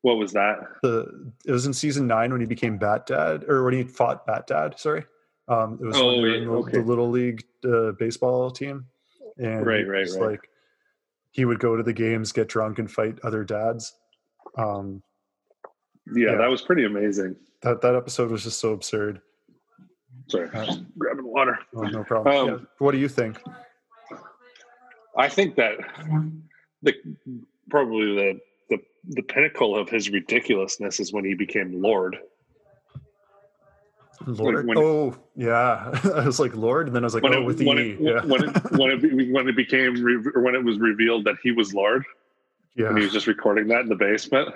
what 0.00 0.16
was 0.16 0.32
that? 0.32 0.58
The 0.82 1.32
it 1.46 1.52
was 1.52 1.66
in 1.66 1.72
season 1.72 2.06
nine 2.06 2.32
when 2.32 2.40
he 2.40 2.46
became 2.46 2.78
Bat 2.78 3.06
Dad 3.06 3.44
or 3.44 3.64
when 3.64 3.74
he 3.74 3.84
fought 3.84 4.26
Bat 4.26 4.46
Dad. 4.46 4.78
Sorry, 4.78 5.04
um, 5.48 5.78
it 5.80 5.86
was 5.86 5.96
oh, 5.96 6.20
the, 6.20 6.48
okay. 6.48 6.78
the, 6.78 6.82
little 6.82 7.10
league 7.10 7.44
uh, 7.64 7.92
baseball 7.92 8.50
team, 8.50 8.86
and 9.38 9.66
right, 9.66 9.86
right, 9.86 10.08
right. 10.08 10.30
Like 10.30 10.48
he 11.30 11.44
would 11.44 11.58
go 11.58 11.76
to 11.76 11.82
the 11.82 11.92
games, 11.92 12.32
get 12.32 12.48
drunk, 12.48 12.78
and 12.78 12.90
fight 12.90 13.18
other 13.22 13.44
dads. 13.44 13.94
Um, 14.56 15.02
yeah, 16.14 16.32
yeah, 16.32 16.36
that 16.36 16.48
was 16.48 16.62
pretty 16.62 16.84
amazing. 16.84 17.36
That 17.62 17.80
that 17.82 17.94
episode 17.94 18.30
was 18.30 18.44
just 18.44 18.60
so 18.60 18.72
absurd. 18.72 19.20
Sorry, 20.28 20.48
uh, 20.54 20.76
grabbing 20.98 21.26
water. 21.26 21.58
Oh, 21.74 21.82
no 21.82 22.04
problem. 22.04 22.36
Um, 22.36 22.48
yeah. 22.48 22.66
What 22.78 22.92
do 22.92 22.98
you 22.98 23.08
think? 23.08 23.38
I 25.16 25.28
think 25.28 25.56
that 25.56 25.74
the 26.82 26.94
probably 27.68 28.14
the, 28.14 28.40
the 28.70 28.78
the 29.10 29.22
pinnacle 29.22 29.76
of 29.76 29.88
his 29.88 30.10
ridiculousness 30.10 31.00
is 31.00 31.12
when 31.12 31.24
he 31.24 31.34
became 31.34 31.82
Lorde. 31.82 32.18
Lorde. 34.26 34.76
Oh, 34.76 35.16
yeah. 35.36 35.90
I 36.14 36.24
was 36.24 36.38
like 36.40 36.54
Lorde, 36.54 36.86
and 36.86 36.96
then 36.96 37.02
I 37.02 37.06
was 37.06 37.14
like, 37.14 37.22
when 37.22 37.34
oh, 37.34 37.42
it, 37.42 37.44
with 37.44 37.58
the 37.58 37.66
when 37.66 37.78
E. 37.78 37.90
It, 37.90 38.00
yeah. 38.00 38.24
when 38.24 38.44
it 38.44 38.72
when 38.72 38.90
it 38.90 39.32
when 39.32 39.48
it 39.48 39.56
became 39.56 40.06
or 40.34 40.42
when 40.42 40.54
it 40.54 40.64
was 40.64 40.78
revealed 40.78 41.24
that 41.24 41.36
he 41.42 41.52
was 41.52 41.74
Lorde. 41.74 42.04
Yeah. 42.74 42.88
And 42.88 42.98
he 42.98 43.04
was 43.04 43.12
just 43.12 43.26
recording 43.26 43.68
that 43.68 43.80
in 43.80 43.88
the 43.88 43.96
basement. 43.96 44.48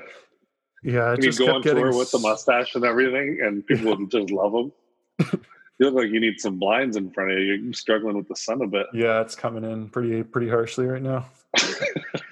Yeah, 0.83 1.13
and 1.13 1.23
he'd 1.23 1.37
go 1.37 1.55
on 1.55 1.63
tour 1.63 1.95
with 1.95 2.11
the 2.11 2.19
mustache 2.19 2.75
and 2.77 2.85
everything, 2.85 3.41
and 3.43 3.67
people 3.67 3.97
would 3.97 4.11
just 4.11 4.31
love 4.31 4.55
him. 4.55 4.73
You 5.79 5.87
look 5.87 5.95
like 5.95 6.13
you 6.13 6.21
need 6.21 6.41
some 6.41 6.59
blinds 6.59 6.97
in 6.97 7.11
front 7.11 7.33
of 7.33 7.39
you. 7.39 7.55
You're 7.55 7.73
struggling 7.75 8.17
with 8.17 8.29
the 8.29 8.37
sun 8.37 8.63
a 8.63 8.67
bit. 8.67 8.87
Yeah, 8.95 9.21
it's 9.21 9.35
coming 9.35 9.65
in 9.65 9.89
pretty 9.89 10.23
pretty 10.23 10.49
harshly 10.49 10.87
right 10.87 11.03
now. 11.03 11.27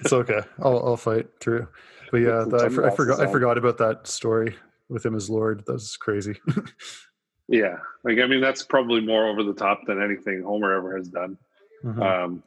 it's 0.01 0.13
okay. 0.13 0.41
I'll 0.61 0.79
I'll 0.79 0.97
fight 0.97 1.29
through. 1.41 1.69
But 2.11 2.19
yeah, 2.19 2.45
the, 2.49 2.65
I, 2.65 2.69
for, 2.69 2.89
I, 2.89 2.95
forgot 2.95 3.21
I 3.21 3.31
forgot 3.31 3.59
about 3.59 3.79
that 3.79 4.07
story 4.07 4.57
with 4.89 5.05
him 5.05 5.15
as 5.15 5.29
Lorde. 5.29 5.65
That 5.67 5.73
was 5.73 5.97
crazy. 5.97 6.37
yeah, 7.49 7.77
like 8.05 8.19
I 8.19 8.27
mean, 8.27 8.41
that's 8.41 8.63
probably 8.63 9.01
more 9.01 9.27
over 9.27 9.43
the 9.43 9.53
top 9.53 9.81
than 9.87 10.03
anything 10.03 10.43
Homer 10.43 10.75
ever 10.75 10.97
has 10.97 11.09
done. 11.09 11.37
Mm-hmm. 11.85 12.03
Um, 12.03 12.43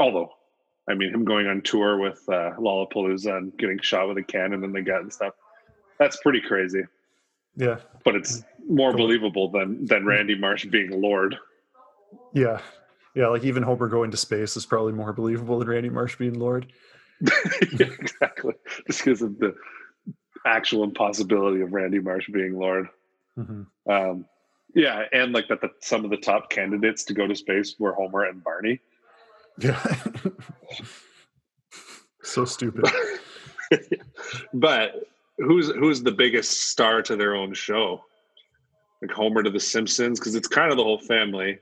although, 0.00 0.32
I 0.88 0.94
mean, 0.94 1.14
him 1.14 1.24
going 1.24 1.46
on 1.46 1.62
tour 1.62 1.98
with 1.98 2.22
uh, 2.28 2.52
Lollapalooza 2.58 3.36
and 3.36 3.56
getting 3.56 3.78
shot 3.80 4.08
with 4.08 4.18
a 4.18 4.22
cannon 4.22 4.64
in 4.64 4.72
the 4.72 4.82
gut 4.82 5.02
and 5.02 5.12
stuff. 5.12 5.34
That's 5.98 6.18
pretty 6.18 6.40
crazy. 6.40 6.82
Yeah, 7.56 7.78
but 8.04 8.16
it's 8.16 8.42
more 8.68 8.92
believable 8.92 9.50
than 9.50 9.86
than 9.86 10.06
Randy 10.06 10.38
Marsh 10.38 10.64
being 10.66 11.00
Lorde. 11.00 11.36
Yeah, 12.34 12.60
yeah. 13.14 13.28
Like 13.28 13.44
even 13.44 13.62
Homer 13.62 13.88
going 13.88 14.10
to 14.10 14.16
space 14.16 14.56
is 14.56 14.66
probably 14.66 14.92
more 14.92 15.12
believable 15.12 15.58
than 15.58 15.68
Randy 15.68 15.90
Marsh 15.90 16.16
being 16.16 16.38
Lorde. 16.38 16.72
yeah, 17.20 17.86
exactly, 17.98 18.54
just 18.86 19.04
because 19.04 19.22
of 19.22 19.38
the 19.38 19.54
actual 20.46 20.84
impossibility 20.84 21.60
of 21.60 21.72
Randy 21.72 22.00
Marsh 22.00 22.28
being 22.30 22.58
Lorde. 22.58 22.88
Mm-hmm. 23.38 23.90
Um, 23.90 24.26
yeah, 24.74 25.04
and 25.12 25.32
like 25.32 25.48
that, 25.48 25.60
the, 25.60 25.70
some 25.80 26.04
of 26.04 26.10
the 26.10 26.16
top 26.16 26.50
candidates 26.50 27.04
to 27.04 27.14
go 27.14 27.26
to 27.26 27.34
space 27.34 27.76
were 27.78 27.92
Homer 27.92 28.24
and 28.24 28.42
Barney. 28.42 28.80
Yeah, 29.58 29.82
so 32.22 32.44
stupid. 32.44 32.86
but 34.54 34.94
who's 35.38 35.70
who's 35.70 36.02
the 36.02 36.12
biggest 36.12 36.70
star 36.70 37.02
to 37.02 37.16
their 37.16 37.34
own 37.34 37.52
show? 37.52 38.04
Like 39.02 39.10
Homer 39.10 39.42
to 39.42 39.50
The 39.50 39.60
Simpsons, 39.60 40.18
because 40.20 40.34
it's 40.34 40.48
kind 40.48 40.70
of 40.70 40.78
the 40.78 40.84
whole 40.84 41.00
family. 41.00 41.58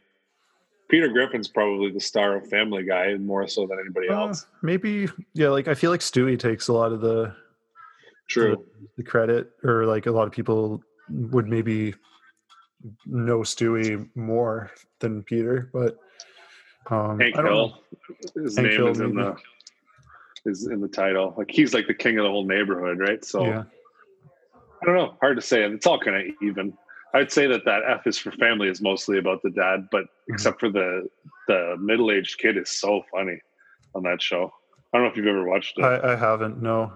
Peter 0.88 1.08
Griffin's 1.08 1.48
probably 1.48 1.90
the 1.90 2.00
star 2.00 2.36
of 2.36 2.46
Family 2.48 2.84
Guy, 2.84 3.14
more 3.14 3.48
so 3.48 3.66
than 3.66 3.78
anybody 3.80 4.08
uh, 4.08 4.26
else. 4.26 4.46
Maybe, 4.62 5.08
yeah. 5.32 5.48
Like 5.48 5.66
I 5.66 5.74
feel 5.74 5.90
like 5.90 6.00
Stewie 6.00 6.38
takes 6.38 6.68
a 6.68 6.72
lot 6.72 6.92
of 6.92 7.00
the 7.00 7.34
true 8.28 8.56
the, 8.56 8.88
the 8.98 9.02
credit, 9.02 9.52
or 9.64 9.86
like 9.86 10.06
a 10.06 10.10
lot 10.10 10.26
of 10.26 10.32
people 10.32 10.82
would 11.08 11.48
maybe 11.48 11.94
know 13.06 13.38
Stewie 13.38 14.08
more 14.14 14.70
than 14.98 15.22
Peter, 15.22 15.70
but 15.72 15.98
Um, 16.90 17.20
Hank 17.20 17.36
Hill, 17.36 17.82
his 18.34 18.56
Hank 18.56 18.68
name 18.68 18.76
Hill, 18.76 18.88
is 18.88 19.00
in 19.00 19.14
the 19.14 19.36
is 20.44 20.66
in 20.66 20.80
the 20.80 20.88
title. 20.88 21.34
Like 21.36 21.50
he's 21.50 21.72
like 21.72 21.86
the 21.86 21.94
king 21.94 22.18
of 22.18 22.24
the 22.24 22.30
whole 22.30 22.44
neighborhood, 22.44 22.98
right? 22.98 23.24
So 23.24 23.44
yeah. 23.44 23.64
I 24.82 24.86
don't 24.86 24.96
know. 24.96 25.16
Hard 25.20 25.36
to 25.36 25.42
say. 25.42 25.62
It's 25.62 25.86
all 25.86 25.98
kind 25.98 26.16
of 26.16 26.34
even. 26.42 26.76
I'd 27.12 27.32
say 27.32 27.46
that 27.46 27.64
that 27.64 27.82
F 27.86 28.06
is 28.06 28.18
for 28.18 28.30
family 28.32 28.68
is 28.68 28.80
mostly 28.80 29.18
about 29.18 29.42
the 29.42 29.50
dad, 29.50 29.88
but 29.90 30.04
mm-hmm. 30.04 30.34
except 30.34 30.60
for 30.60 30.70
the 30.70 31.08
the 31.48 31.76
middle 31.80 32.10
aged 32.10 32.38
kid 32.38 32.56
is 32.56 32.70
so 32.70 33.02
funny 33.10 33.40
on 33.94 34.02
that 34.04 34.22
show. 34.22 34.52
I 34.92 34.98
don't 34.98 35.06
know 35.06 35.10
if 35.10 35.16
you've 35.16 35.26
ever 35.26 35.44
watched 35.44 35.78
it. 35.78 35.84
I, 35.84 36.12
I 36.12 36.16
haven't. 36.16 36.62
No. 36.62 36.92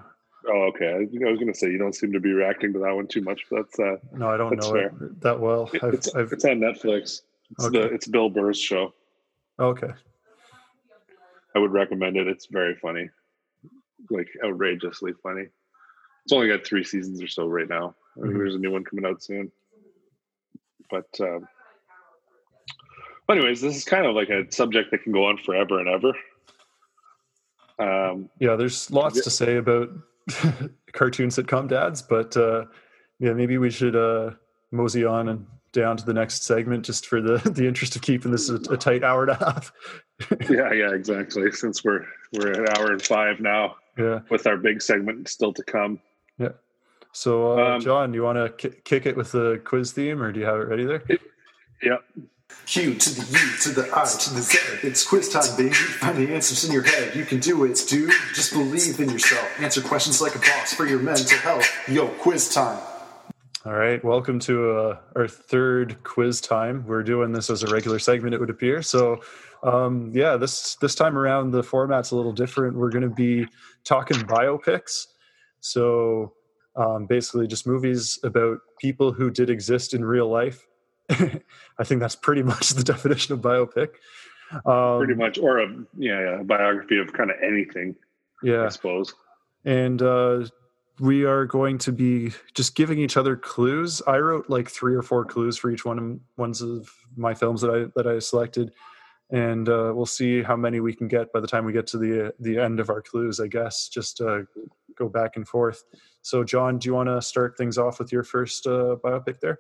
Oh, 0.47 0.63
okay. 0.75 0.89
I, 0.89 0.99
I 0.99 1.31
was 1.31 1.39
going 1.39 1.53
to 1.53 1.55
say 1.55 1.71
you 1.71 1.79
don't 1.79 1.95
seem 1.95 2.13
to 2.13 2.21
be 2.21 2.33
reacting 2.33 2.73
to 2.75 2.79
that 2.81 2.95
one 2.95 3.07
too 3.07 3.23
much, 3.23 3.43
but 3.51 3.63
that's 3.63 3.79
uh, 3.79 3.97
no, 4.13 4.29
I 4.29 4.37
don't 4.37 4.57
know 4.61 4.73
fair. 4.73 4.87
it 4.87 5.21
that 5.21 5.41
well. 5.41 5.71
I've, 5.83 5.95
it's, 5.95 6.15
I've, 6.15 6.33
it's, 6.33 6.45
on 6.45 6.59
Netflix. 6.59 7.23
It's 7.51 7.65
okay. 7.65 7.81
the 7.81 7.85
it's 7.87 8.07
Bill 8.07 8.29
Burr's 8.29 8.61
show. 8.61 8.93
Okay. 9.59 9.91
I 11.55 11.59
would 11.59 11.73
recommend 11.73 12.17
it. 12.17 12.27
It's 12.27 12.47
very 12.47 12.75
funny, 12.75 13.09
like 14.11 14.29
outrageously 14.45 15.13
funny. 15.23 15.47
It's 16.25 16.33
only 16.33 16.49
got 16.49 16.67
three 16.67 16.85
seasons 16.85 17.23
or 17.23 17.29
so 17.29 17.47
right 17.47 17.69
now. 17.69 17.95
I 18.17 18.21
think 18.21 18.27
mm-hmm. 18.27 18.39
there's 18.39 18.55
a 18.57 18.59
new 18.59 18.73
one 18.73 18.85
coming 18.85 19.07
out 19.07 19.23
soon. 19.23 19.53
But, 20.95 21.27
um, 21.27 21.49
anyways, 23.29 23.61
this 23.61 23.77
is 23.77 23.85
kind 23.85 24.07
of 24.07 24.15
like 24.15 24.29
a 24.29 24.51
subject 24.53 24.91
that 24.91 25.03
can 25.03 25.13
go 25.13 25.27
on 25.27 25.39
forever 25.39 25.81
and 25.81 25.89
ever. 25.89 26.13
Um, 27.79 28.31
yeah, 28.39 28.55
there's 28.55 28.91
lots 28.91 29.21
to 29.23 29.31
say 29.31 29.57
about 29.57 29.89
cartoon 30.93 31.31
sitcom 31.31 31.69
dads, 31.69 32.03
but 32.03 32.37
uh, 32.37 32.67
yeah, 33.19 33.33
maybe 33.33 33.59
we 33.59 33.71
should 33.71 33.97
uh, 33.97 34.31
mosey 34.71 35.05
on 35.05 35.29
and 35.29 35.47
down 35.73 35.97
to 35.97 36.05
the 36.05 36.15
next 36.15 36.45
segment 36.45 36.85
just 36.85 37.07
for 37.07 37.21
the 37.21 37.39
the 37.51 37.67
interest 37.67 37.97
of 37.97 38.03
keeping 38.03 38.31
this 38.31 38.49
a, 38.49 38.57
a 38.71 38.77
tight 38.77 39.03
hour 39.03 39.23
and 39.23 39.33
a 39.33 39.45
half. 39.45 39.73
yeah, 40.49 40.73
yeah, 40.73 40.93
exactly. 40.93 41.51
Since 41.51 41.85
we're 41.85 42.07
we're 42.33 42.53
an 42.53 42.69
hour 42.77 42.93
and 42.93 43.03
five 43.03 43.41
now. 43.41 43.77
Yeah. 43.99 44.21
With 44.29 44.47
our 44.47 44.57
big 44.57 44.83
segment 44.83 45.29
still 45.29 45.53
to 45.53 45.63
come. 45.63 46.01
Yeah. 46.39 46.51
So, 47.15 47.59
uh, 47.59 47.75
um, 47.77 47.81
John, 47.81 48.11
do 48.11 48.17
you 48.17 48.25
want 48.25 48.39
to 48.39 48.69
k- 48.69 48.77
kick 48.83 49.07
it 49.07 49.17
with 49.17 49.31
the 49.31 49.61
quiz 49.65 49.93
theme, 49.93 50.21
or 50.21 50.33
do 50.33 50.41
you 50.41 50.47
have 50.47 50.57
it 50.57 50.67
ready 50.67 50.85
there? 50.85 51.03
It, 51.09 51.21
yeah. 51.81 51.99
Q 52.67 52.95
to 52.95 53.11
the 53.11 53.39
U 53.39 53.57
to 53.63 53.69
the 53.71 53.91
I 53.95 54.05
to 54.05 54.35
the 54.35 54.41
Z. 54.41 54.59
It's 54.83 55.07
quiz 55.07 55.29
time, 55.29 55.57
baby. 55.57 55.75
Find 55.75 56.17
the 56.17 56.35
answers 56.35 56.65
in 56.65 56.73
your 56.73 56.83
head. 56.83 57.15
You 57.15 57.25
can 57.25 57.39
do 57.39 57.65
it, 57.65 57.85
dude. 57.89 58.11
Just 58.35 58.53
believe 58.53 58.99
in 58.99 59.11
yourself. 59.11 59.49
Answer 59.61 59.81
questions 59.81 60.21
like 60.21 60.35
a 60.35 60.39
boss 60.41 60.75
for 60.75 60.87
your 60.87 60.99
mental 60.99 61.39
health. 61.39 61.67
Yo, 61.89 62.09
quiz 62.09 62.53
time. 62.53 62.81
All 63.65 63.75
right, 63.75 64.03
welcome 64.05 64.41
to 64.41 64.73
uh, 64.73 64.99
our 65.15 65.29
third 65.29 66.03
quiz 66.03 66.41
time. 66.41 66.85
We're 66.87 67.03
doing 67.03 67.33
this 67.33 67.49
as 67.49 67.63
a 67.63 67.69
regular 67.69 67.99
segment, 67.99 68.35
it 68.35 68.41
would 68.41 68.51
appear. 68.51 68.83
So, 68.83 69.21
um, 69.63 70.11
yeah, 70.13 70.37
this 70.37 70.75
this 70.77 70.95
time 70.97 71.17
around 71.17 71.53
the 71.53 71.63
format's 71.63 72.11
a 72.11 72.17
little 72.17 72.33
different. 72.33 72.77
We're 72.77 72.91
going 72.91 73.09
to 73.09 73.15
be 73.15 73.47
talking 73.85 74.17
biopics. 74.19 75.07
So, 75.61 76.33
um, 76.77 77.07
basically, 77.07 77.47
just 77.47 77.67
movies 77.67 78.19
about 78.25 78.59
people 78.79 79.13
who 79.13 79.31
did 79.31 79.51
exist 79.51 79.95
in 79.95 80.05
real 80.05 80.29
life 80.29 80.67
I 81.11 81.85
think 81.85 82.01
that's 82.01 82.17
pretty 82.17 82.43
much 82.43 82.71
the 82.71 82.85
definition 82.93 83.35
of 83.35 83.41
biopic. 83.41 83.91
Um, 84.67 84.99
pretty 84.99 85.15
much, 85.15 85.39
or 85.39 85.59
a 85.59 85.69
yeah, 85.97 86.21
yeah, 86.21 86.41
a 86.41 86.45
biography 86.45 86.99
of 86.99 87.13
kind 87.13 87.31
of 87.31 87.37
anything. 87.43 87.95
Yeah, 88.43 88.65
I 88.65 88.69
suppose. 88.69 89.15
And 89.65 90.01
uh, 90.01 90.47
we 91.01 91.25
are 91.25 91.47
going 91.47 91.79
to 91.79 91.93
be 91.93 92.33
just 92.55 92.75
giving 92.75 92.99
each 92.99 93.17
other 93.17 93.37
clues. 93.37 94.01
I 94.07 94.19
wrote 94.19 94.49
like 94.49 94.71
three 94.71 94.95
or 94.95 95.03
four 95.03 95.25
clues 95.25 95.57
for 95.57 95.71
each 95.71 95.85
one 95.85 95.99
of 95.99 96.21
ones 96.37 96.63
of 96.63 96.89
my 97.17 97.35
films 97.35 97.61
that 97.63 97.71
I 97.71 97.91
that 97.97 98.07
I 98.07 98.19
selected, 98.19 98.73
and 99.31 99.69
uh, 99.69 99.93
we'll 99.95 100.07
see 100.07 100.43
how 100.43 100.57
many 100.57 100.81
we 100.81 100.95
can 100.95 101.09
get 101.09 101.33
by 101.33 101.41
the 101.41 101.49
time 101.49 101.65
we 101.65 101.73
get 101.73 101.87
to 101.89 101.99
the 101.99 102.33
the 102.41 102.59
end 102.59 102.81
of 102.81 102.91
our 102.91 103.03
clues. 103.03 103.41
I 103.41 103.49
guess 103.49 103.89
just 103.89 104.21
uh, 104.21 104.43
go 104.97 105.09
back 105.09 105.37
and 105.37 105.47
forth. 105.47 105.85
So, 106.23 106.45
John, 106.45 106.79
do 106.79 106.89
you 106.89 106.95
want 106.95 107.09
to 107.09 107.21
start 107.21 107.57
things 107.57 107.79
off 107.79 107.99
with 107.99 108.13
your 108.13 108.23
first 108.23 108.67
uh, 108.67 108.97
biopic 109.05 109.41
there? 109.41 109.59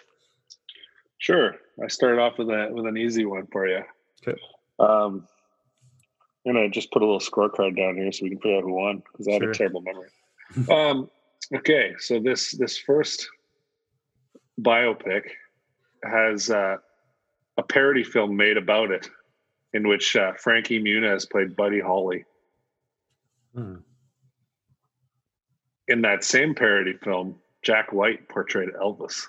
Sure. 1.19 1.55
I 1.83 1.89
started 1.89 2.21
off 2.21 2.39
with 2.39 2.51
a 2.51 2.69
with 2.71 2.87
an 2.87 2.97
easy 2.97 3.25
one 3.25 3.47
for 3.51 3.67
you. 3.67 3.83
Okay. 4.27 4.39
Um, 4.79 5.27
I'm 6.47 6.55
gonna 6.55 6.69
just 6.69 6.93
put 6.93 7.03
a 7.03 7.05
little 7.05 7.21
scorecard 7.21 7.77
down 7.77 7.97
here 7.97 8.13
so 8.13 8.25
we 8.25 8.31
can 8.31 8.39
figure 8.39 8.59
out 8.59 8.65
who 8.65 8.75
won 8.75 9.03
because 9.11 9.29
I 9.29 9.33
have 9.33 9.43
sure. 9.43 9.51
a 9.51 9.55
terrible 9.55 9.83
memory. 9.83 10.09
um, 10.71 11.11
okay, 11.55 11.95
so 11.99 12.21
this 12.21 12.53
this 12.53 12.77
first 12.77 13.29
biopic 14.61 15.23
has 16.05 16.51
uh, 16.51 16.77
a 17.57 17.63
parody 17.63 18.05
film 18.05 18.37
made 18.37 18.57
about 18.57 18.91
it, 18.91 19.09
in 19.73 19.89
which 19.89 20.17
uh, 20.17 20.33
Frankie 20.35 20.83
Muniz 20.83 21.29
played 21.29 21.57
Buddy 21.57 21.81
Holly. 21.81 22.25
Hmm. 23.55 23.77
In 25.89 26.01
that 26.03 26.25
same 26.25 26.55
parody 26.55 26.95
film, 27.03 27.37
Jack 27.63 27.93
White 27.93 28.29
portrayed 28.29 28.71
Elvis. 28.81 29.27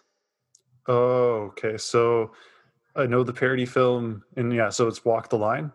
Oh, 0.88 1.52
okay. 1.52 1.78
So 1.78 2.32
I 2.96 3.06
know 3.06 3.24
the 3.24 3.34
parody 3.34 3.66
film, 3.66 4.24
and 4.38 4.54
yeah, 4.54 4.70
so 4.70 4.88
it's 4.88 5.04
Walk 5.04 5.30
the 5.30 5.38
Line. 5.38 5.72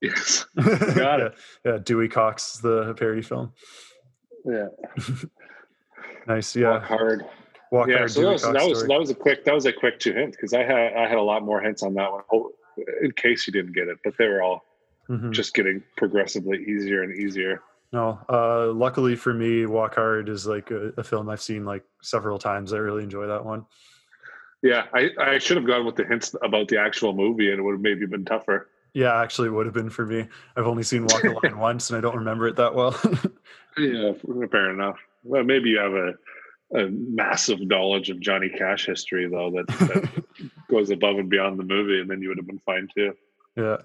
Yes, 0.00 0.46
got 0.94 1.20
it. 1.20 1.34
Yeah, 1.64 1.78
Dewey 1.82 2.08
Cox, 2.08 2.58
the 2.58 2.94
parody 2.94 3.22
film. 3.22 3.52
Yeah. 4.44 4.68
nice. 6.26 6.54
Yeah. 6.54 6.72
Walk 6.72 6.82
hard. 6.84 7.24
Walk 7.72 7.88
yeah, 7.88 7.98
hard. 7.98 8.10
So 8.10 8.20
that 8.22 8.32
was, 8.32 8.42
that 8.42 8.68
was, 8.68 8.86
that 8.86 8.98
was 8.98 9.10
a 9.10 9.14
quick 9.14 9.44
that 9.44 9.54
was 9.54 9.66
a 9.66 9.72
quick 9.72 9.98
two 9.98 10.12
hints 10.12 10.36
because 10.36 10.52
I 10.52 10.62
had 10.62 10.92
I 10.94 11.08
had 11.08 11.18
a 11.18 11.22
lot 11.22 11.42
more 11.42 11.60
hints 11.60 11.82
on 11.82 11.94
that 11.94 12.10
one 12.12 12.22
in 13.02 13.10
case 13.12 13.46
you 13.46 13.52
didn't 13.52 13.72
get 13.72 13.88
it, 13.88 13.98
but 14.04 14.14
they 14.18 14.28
were 14.28 14.42
all 14.42 14.64
mm-hmm. 15.08 15.32
just 15.32 15.54
getting 15.54 15.82
progressively 15.96 16.64
easier 16.64 17.02
and 17.02 17.18
easier. 17.18 17.62
No, 17.92 18.18
uh, 18.28 18.72
luckily 18.72 19.16
for 19.16 19.32
me, 19.32 19.66
Walk 19.66 19.94
Hard 19.94 20.28
is 20.28 20.46
like 20.46 20.70
a, 20.70 20.92
a 20.96 21.04
film 21.04 21.28
I've 21.28 21.40
seen 21.40 21.64
like 21.64 21.84
several 22.02 22.38
times. 22.38 22.72
I 22.72 22.78
really 22.78 23.04
enjoy 23.04 23.26
that 23.26 23.44
one. 23.44 23.64
Yeah, 24.62 24.86
I, 24.92 25.10
I 25.20 25.38
should 25.38 25.56
have 25.56 25.66
gone 25.66 25.86
with 25.86 25.96
the 25.96 26.04
hints 26.04 26.34
about 26.42 26.68
the 26.68 26.78
actual 26.78 27.12
movie, 27.12 27.50
and 27.50 27.60
it 27.60 27.62
would 27.62 27.72
have 27.72 27.80
maybe 27.80 28.06
been 28.06 28.24
tougher. 28.24 28.68
Yeah, 28.94 29.20
actually, 29.20 29.50
would 29.50 29.66
have 29.66 29.74
been 29.74 29.90
for 29.90 30.06
me. 30.06 30.26
I've 30.56 30.66
only 30.66 30.82
seen 30.82 31.02
Walk 31.02 31.22
the 31.22 31.38
Line 31.42 31.58
once, 31.58 31.90
and 31.90 31.98
I 31.98 32.00
don't 32.00 32.16
remember 32.16 32.48
it 32.48 32.56
that 32.56 32.74
well. 32.74 32.98
yeah, 33.78 34.12
fair 34.50 34.70
enough. 34.70 34.96
Well, 35.22 35.44
maybe 35.44 35.70
you 35.70 35.78
have 35.78 35.92
a, 35.92 36.14
a 36.74 36.88
massive 36.90 37.60
knowledge 37.60 38.10
of 38.10 38.20
Johnny 38.20 38.48
Cash 38.48 38.86
history, 38.86 39.28
though, 39.28 39.50
that, 39.50 39.66
that 39.66 40.24
goes 40.70 40.90
above 40.90 41.18
and 41.18 41.28
beyond 41.28 41.58
the 41.58 41.64
movie, 41.64 42.00
and 42.00 42.10
then 42.10 42.22
you 42.22 42.28
would 42.28 42.38
have 42.38 42.46
been 42.46 42.62
fine 42.64 42.88
too. 42.96 43.12
Yeah. 43.54 43.76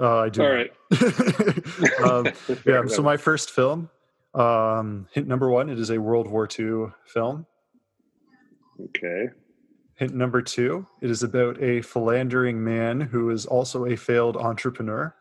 Uh, 0.00 0.20
I 0.20 0.28
do. 0.30 0.42
All 0.42 0.50
right. 0.50 0.72
um, 2.04 2.26
yeah. 2.66 2.86
So 2.86 3.02
my 3.02 3.16
first 3.16 3.50
film, 3.50 3.90
um, 4.34 5.06
hint 5.12 5.28
number 5.28 5.50
one, 5.50 5.68
it 5.68 5.78
is 5.78 5.90
a 5.90 6.00
World 6.00 6.26
War 6.26 6.48
II 6.58 6.86
film. 7.04 7.46
Okay. 8.80 9.28
Hint 9.96 10.14
number 10.14 10.40
two 10.40 10.86
it 11.02 11.10
is 11.10 11.22
about 11.22 11.62
a 11.62 11.82
philandering 11.82 12.64
man 12.64 13.02
who 13.02 13.28
is 13.28 13.44
also 13.44 13.84
a 13.84 13.96
failed 13.96 14.38
entrepreneur. 14.38 15.14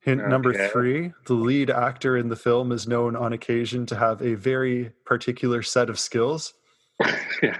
Hint 0.00 0.22
okay. 0.22 0.30
number 0.30 0.68
three 0.68 1.12
the 1.26 1.34
lead 1.34 1.68
actor 1.68 2.16
in 2.16 2.28
the 2.28 2.36
film 2.36 2.72
is 2.72 2.88
known 2.88 3.14
on 3.14 3.34
occasion 3.34 3.84
to 3.86 3.96
have 3.96 4.22
a 4.22 4.34
very 4.34 4.90
particular 5.04 5.62
set 5.62 5.90
of 5.90 6.00
skills. 6.00 6.54
yeah, 7.42 7.58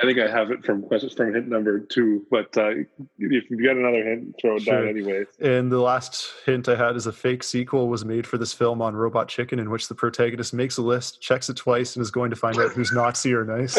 I 0.00 0.06
think 0.06 0.18
I 0.18 0.28
have 0.28 0.50
it 0.50 0.64
from 0.64 0.82
questions 0.82 1.14
from 1.14 1.32
hint 1.32 1.48
number 1.48 1.80
two, 1.80 2.26
but 2.30 2.56
uh, 2.56 2.70
if 3.18 3.50
you 3.50 3.64
got 3.64 3.76
another 3.76 4.04
hint, 4.04 4.34
throw 4.40 4.56
it 4.56 4.62
sure. 4.62 4.80
down 4.80 4.88
anyway. 4.88 5.24
And 5.40 5.70
the 5.70 5.78
last 5.78 6.32
hint 6.46 6.68
I 6.68 6.76
had 6.76 6.96
is 6.96 7.06
a 7.06 7.12
fake 7.12 7.42
sequel 7.42 7.88
was 7.88 8.04
made 8.04 8.26
for 8.26 8.38
this 8.38 8.52
film 8.52 8.80
on 8.80 8.94
Robot 8.94 9.28
Chicken, 9.28 9.58
in 9.58 9.70
which 9.70 9.88
the 9.88 9.94
protagonist 9.94 10.54
makes 10.54 10.76
a 10.76 10.82
list, 10.82 11.20
checks 11.20 11.48
it 11.48 11.56
twice, 11.56 11.96
and 11.96 12.02
is 12.02 12.10
going 12.10 12.30
to 12.30 12.36
find 12.36 12.58
out 12.58 12.72
who's 12.72 12.92
Nazi 12.92 13.34
or 13.34 13.44
nice. 13.44 13.78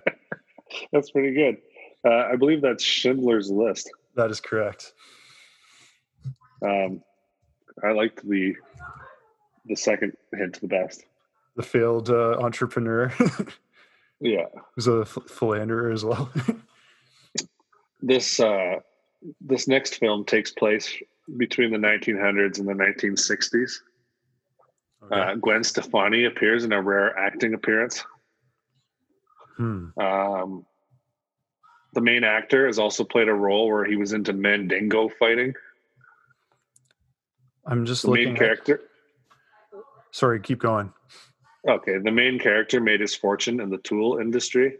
that's 0.92 1.10
pretty 1.10 1.34
good. 1.34 1.56
Uh, 2.04 2.28
I 2.32 2.36
believe 2.36 2.60
that's 2.60 2.84
Schindler's 2.84 3.50
List. 3.50 3.90
That 4.16 4.30
is 4.30 4.40
correct. 4.40 4.92
Um, 6.62 7.02
I 7.82 7.92
liked 7.92 8.26
the 8.28 8.54
the 9.66 9.74
second 9.74 10.12
hint 10.34 10.60
the 10.60 10.68
best. 10.68 11.04
The 11.56 11.62
failed 11.62 12.10
uh, 12.10 12.36
entrepreneur. 12.38 13.12
Yeah, 14.24 14.46
who's 14.74 14.86
a 14.86 15.04
philanderer 15.04 15.92
as 15.92 16.02
well. 16.02 16.32
this 18.02 18.40
uh, 18.40 18.76
this 19.42 19.68
next 19.68 19.96
film 19.96 20.24
takes 20.24 20.50
place 20.50 20.90
between 21.36 21.70
the 21.70 21.76
1900s 21.76 22.58
and 22.58 22.66
the 22.66 22.72
1960s. 22.72 23.80
Okay. 25.04 25.20
Uh, 25.20 25.34
Gwen 25.34 25.62
Stefani 25.62 26.24
appears 26.24 26.64
in 26.64 26.72
a 26.72 26.80
rare 26.80 27.14
acting 27.18 27.52
appearance. 27.52 28.02
Hmm. 29.58 29.88
Um, 29.98 30.64
the 31.92 32.00
main 32.00 32.24
actor 32.24 32.66
has 32.66 32.78
also 32.78 33.04
played 33.04 33.28
a 33.28 33.34
role 33.34 33.68
where 33.68 33.84
he 33.84 33.96
was 33.96 34.14
into 34.14 34.32
Mandingo 34.32 35.10
fighting. 35.18 35.52
I'm 37.66 37.84
just 37.84 38.04
the 38.04 38.10
looking 38.10 38.28
main 38.28 38.36
character. 38.36 38.80
Sorry, 40.12 40.40
keep 40.40 40.60
going. 40.60 40.94
Okay, 41.68 41.98
the 41.98 42.10
main 42.10 42.38
character 42.38 42.80
made 42.80 43.00
his 43.00 43.14
fortune 43.14 43.60
in 43.60 43.70
the 43.70 43.78
tool 43.78 44.18
industry. 44.18 44.76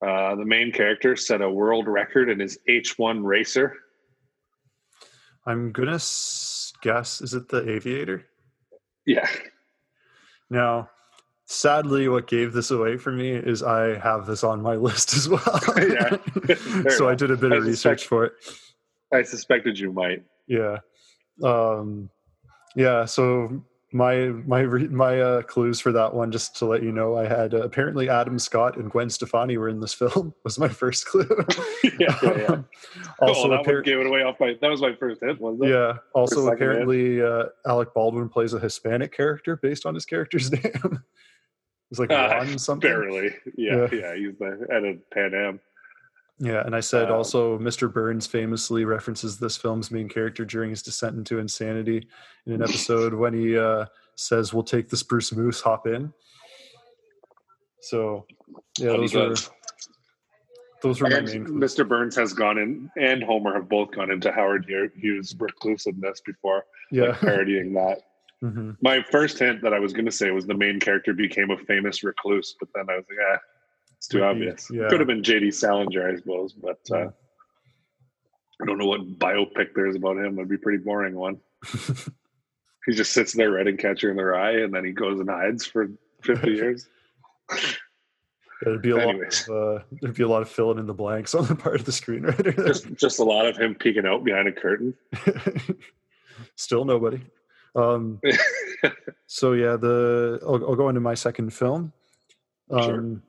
Uh, 0.00 0.36
the 0.36 0.44
main 0.44 0.72
character 0.72 1.16
set 1.16 1.42
a 1.42 1.50
world 1.50 1.86
record 1.88 2.30
in 2.30 2.38
his 2.38 2.58
H1 2.68 3.24
racer. 3.24 3.74
I'm 5.44 5.72
gonna 5.72 5.98
guess 6.82 7.20
is 7.20 7.34
it 7.34 7.48
the 7.48 7.68
Aviator? 7.68 8.26
Yeah. 9.06 9.28
Now, 10.50 10.90
sadly, 11.46 12.08
what 12.08 12.26
gave 12.26 12.52
this 12.52 12.70
away 12.70 12.96
for 12.96 13.10
me 13.10 13.30
is 13.30 13.62
I 13.62 13.98
have 13.98 14.26
this 14.26 14.44
on 14.44 14.62
my 14.62 14.76
list 14.88 15.14
as 15.14 15.28
well. 15.28 15.60
yeah. 15.76 16.16
so 16.90 17.08
I 17.08 17.14
did 17.14 17.30
a 17.30 17.36
bit 17.36 17.52
I 17.52 17.56
of 17.56 17.64
research 17.64 18.06
for 18.06 18.24
it. 18.26 18.32
I 19.12 19.22
suspected 19.22 19.78
you 19.78 19.92
might. 19.92 20.22
Yeah. 20.46 20.78
Um, 21.42 22.10
yeah. 22.76 23.04
So 23.06 23.64
my 23.92 24.26
my 24.46 24.64
my 24.64 25.20
uh, 25.20 25.42
clues 25.42 25.80
for 25.80 25.92
that 25.92 26.12
one, 26.12 26.30
just 26.30 26.56
to 26.56 26.66
let 26.66 26.82
you 26.82 26.92
know, 26.92 27.16
I 27.16 27.26
had 27.26 27.54
uh, 27.54 27.62
apparently 27.62 28.10
Adam 28.10 28.38
Scott 28.38 28.76
and 28.76 28.90
Gwen 28.90 29.08
Stefani 29.08 29.56
were 29.56 29.68
in 29.68 29.80
this 29.80 29.94
film. 30.12 30.34
Was 30.44 30.58
my 30.58 30.68
first 30.68 31.06
clue. 31.06 31.26
yeah, 31.98 32.18
yeah, 32.22 32.36
yeah. 32.36 32.62
also, 33.20 33.46
oh, 33.46 33.50
that 33.50 33.64
appar- 33.64 33.84
gave 33.84 33.98
it 33.98 34.06
away 34.06 34.22
off 34.22 34.36
my. 34.40 34.54
That 34.60 34.70
was 34.70 34.82
my 34.82 34.94
first 34.94 35.22
hit, 35.22 35.40
was? 35.40 35.58
Yeah. 35.62 35.94
Also, 36.14 36.48
apparently, 36.48 37.22
uh, 37.22 37.44
Alec 37.66 37.94
Baldwin 37.94 38.28
plays 38.28 38.52
a 38.52 38.60
Hispanic 38.60 39.12
character 39.12 39.56
based 39.56 39.86
on 39.86 39.94
his 39.94 40.04
character's 40.04 40.52
name. 40.64 41.02
It's 41.90 41.98
like 41.98 42.10
uh, 42.10 42.28
Ron 42.32 42.58
something. 42.58 42.90
Barely. 42.90 43.30
Yeah, 43.56 43.88
yeah. 43.90 43.98
yeah 44.00 44.14
he's 44.16 44.36
the 44.38 44.66
at 44.70 44.84
a 44.84 44.98
Pan 45.14 45.34
Am. 45.34 45.60
Yeah, 46.40 46.62
and 46.64 46.74
I 46.74 46.80
said 46.80 47.10
um, 47.10 47.16
also 47.16 47.58
Mr. 47.58 47.92
Burns 47.92 48.26
famously 48.26 48.84
references 48.84 49.38
this 49.38 49.56
film's 49.56 49.90
main 49.90 50.08
character 50.08 50.44
during 50.44 50.70
his 50.70 50.82
descent 50.82 51.16
into 51.16 51.38
insanity 51.38 52.06
in 52.46 52.52
an 52.52 52.62
episode 52.68 53.12
when 53.12 53.34
he 53.34 53.58
uh, 53.58 53.86
says, 54.14 54.54
"We'll 54.54 54.62
take 54.62 54.88
the 54.88 54.96
spruce 54.96 55.32
moose, 55.32 55.60
hop 55.60 55.86
in." 55.86 56.12
So, 57.80 58.26
yeah, 58.78 58.88
those 58.88 59.14
were 59.14 59.34
those 60.82 61.00
were 61.00 61.10
my 61.10 61.20
main. 61.20 61.44
Clues. 61.44 61.74
Mr. 61.74 61.88
Burns 61.88 62.14
has 62.16 62.32
gone 62.32 62.58
in, 62.58 62.90
and 62.96 63.22
Homer 63.22 63.54
have 63.54 63.68
both 63.68 63.90
gone 63.90 64.10
into 64.10 64.30
Howard 64.30 64.66
Hughes' 64.96 65.34
reclusiveness 65.34 66.20
before, 66.24 66.64
yeah, 66.92 67.06
like 67.06 67.20
parodying 67.20 67.72
that. 67.74 68.02
Mm-hmm. 68.40 68.70
My 68.80 69.02
first 69.10 69.40
hint 69.40 69.62
that 69.62 69.74
I 69.74 69.80
was 69.80 69.92
going 69.92 70.04
to 70.04 70.12
say 70.12 70.30
was 70.30 70.46
the 70.46 70.54
main 70.54 70.78
character 70.78 71.12
became 71.12 71.50
a 71.50 71.58
famous 71.58 72.04
recluse, 72.04 72.54
but 72.60 72.68
then 72.72 72.84
I 72.88 72.94
was 72.94 73.04
like, 73.10 73.18
ah, 73.32 73.38
it's 73.98 74.06
too 74.06 74.22
obvious. 74.22 74.70
Yeah. 74.72 74.88
Could 74.88 75.00
have 75.00 75.08
been 75.08 75.24
J.D. 75.24 75.50
Salinger, 75.50 76.08
I 76.08 76.16
suppose, 76.16 76.52
but 76.52 76.78
uh, 76.92 77.08
I 78.62 78.64
don't 78.64 78.78
know 78.78 78.86
what 78.86 79.18
biopic 79.18 79.74
there 79.74 79.88
is 79.88 79.96
about 79.96 80.18
him. 80.18 80.38
It'd 80.38 80.48
be 80.48 80.54
a 80.54 80.58
pretty 80.58 80.78
boring 80.78 81.16
one. 81.16 81.38
he 82.86 82.92
just 82.92 83.12
sits 83.12 83.32
there 83.32 83.50
writing 83.50 83.76
Catcher 83.76 84.10
in 84.10 84.16
the 84.16 84.24
Rye, 84.24 84.60
and 84.60 84.72
then 84.72 84.84
he 84.84 84.92
goes 84.92 85.18
and 85.18 85.28
hides 85.28 85.66
for 85.66 85.88
fifty 86.22 86.50
years. 86.52 86.86
There'd 88.62 88.82
be 88.82 88.90
a 88.90 88.98
Anyways. 88.98 89.48
lot. 89.48 89.56
Of, 89.56 89.80
uh, 89.80 89.84
there'd 90.00 90.16
be 90.16 90.22
a 90.22 90.28
lot 90.28 90.42
of 90.42 90.48
filling 90.48 90.78
in 90.78 90.86
the 90.86 90.94
blanks 90.94 91.34
on 91.34 91.46
the 91.46 91.56
part 91.56 91.80
of 91.80 91.84
the 91.84 91.92
screenwriter. 91.92 92.54
just, 92.66 92.92
just 92.94 93.18
a 93.18 93.24
lot 93.24 93.46
of 93.46 93.56
him 93.56 93.74
peeking 93.74 94.06
out 94.06 94.22
behind 94.22 94.46
a 94.46 94.52
curtain. 94.52 94.94
Still 96.56 96.84
nobody. 96.84 97.20
Um, 97.74 98.20
so 99.26 99.52
yeah, 99.54 99.76
the 99.76 100.38
I'll, 100.42 100.70
I'll, 100.70 100.76
go 100.76 100.88
into 100.88 101.00
my 101.00 101.14
second 101.14 101.52
film. 101.52 101.92
Um, 102.70 102.82
sure 102.82 103.22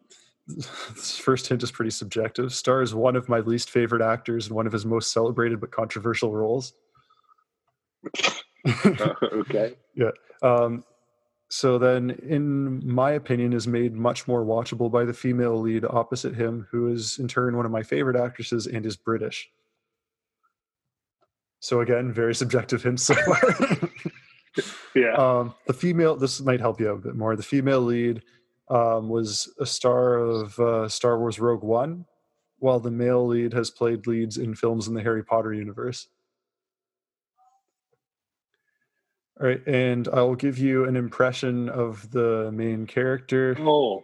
this 0.50 1.18
first 1.18 1.48
hint 1.48 1.64
is 1.64 1.72
pretty 1.72 1.92
subjective. 1.92 2.54
Stars 2.54 2.90
is 2.90 2.96
one 2.96 3.16
of 3.16 3.30
my 3.30 3.40
least 3.40 3.70
favorite 3.70 4.02
actors 4.02 4.48
in 4.48 4.56
one 4.56 4.68
of 4.68 4.74
his 4.74 4.86
most 4.86 5.12
celebrated 5.12 5.60
but 5.60 5.72
controversial 5.72 6.36
roles. 6.36 6.74
uh, 8.66 9.14
okay. 9.24 9.76
Yeah. 9.96 10.12
Um, 10.42 10.84
so 11.50 11.80
then, 11.80 12.12
in 12.28 12.88
my 12.88 13.12
opinion, 13.12 13.54
is 13.54 13.68
made 13.68 13.94
much 13.94 14.28
more 14.28 14.46
watchable 14.46 14.92
by 14.92 15.04
the 15.04 15.14
female 15.14 15.60
lead 15.60 15.84
opposite 15.84 16.36
him, 16.36 16.68
who 16.72 16.88
is 16.92 17.18
in 17.18 17.28
turn 17.28 17.58
one 17.58 17.66
of 17.66 17.72
my 17.72 17.82
favorite 17.82 18.16
actresses 18.16 18.68
and 18.68 18.86
is 18.86 18.96
British. 18.96 19.50
So 21.60 21.82
again, 21.82 22.14
very 22.14 22.36
subjective 22.36 22.84
hints 22.84 23.04
so 23.04 23.16
far. 23.16 23.42
yeah. 24.96 25.14
Um, 25.16 25.56
the 25.68 25.74
female. 25.74 26.16
This 26.16 26.40
might 26.40 26.60
help 26.60 26.80
you 26.80 26.90
out 26.90 27.00
a 27.00 27.02
bit 27.02 27.16
more. 27.16 27.36
The 27.36 27.44
female 27.44 27.82
lead 27.82 28.22
um, 28.70 29.10
was 29.10 29.52
a 29.60 29.66
star 29.66 30.16
of 30.16 30.60
uh, 30.60 30.88
Star 30.90 31.18
Wars 31.20 31.40
Rogue 31.40 31.64
One, 31.64 32.06
while 32.60 32.80
the 32.80 32.92
male 32.92 33.26
lead 33.26 33.54
has 33.54 33.70
played 33.70 34.08
leads 34.08 34.38
in 34.38 34.56
films 34.56 34.88
in 34.88 34.94
the 34.94 35.02
Harry 35.02 35.24
Potter 35.24 35.54
universe. 35.54 36.08
All 39.40 39.48
right, 39.48 39.66
and 39.66 40.08
I 40.10 40.22
will 40.22 40.36
give 40.36 40.58
you 40.58 40.86
an 40.86 40.98
impression 40.98 41.70
of 41.70 42.12
the 42.12 42.52
main 42.52 42.86
character. 42.86 43.56
Oh. 43.60 44.04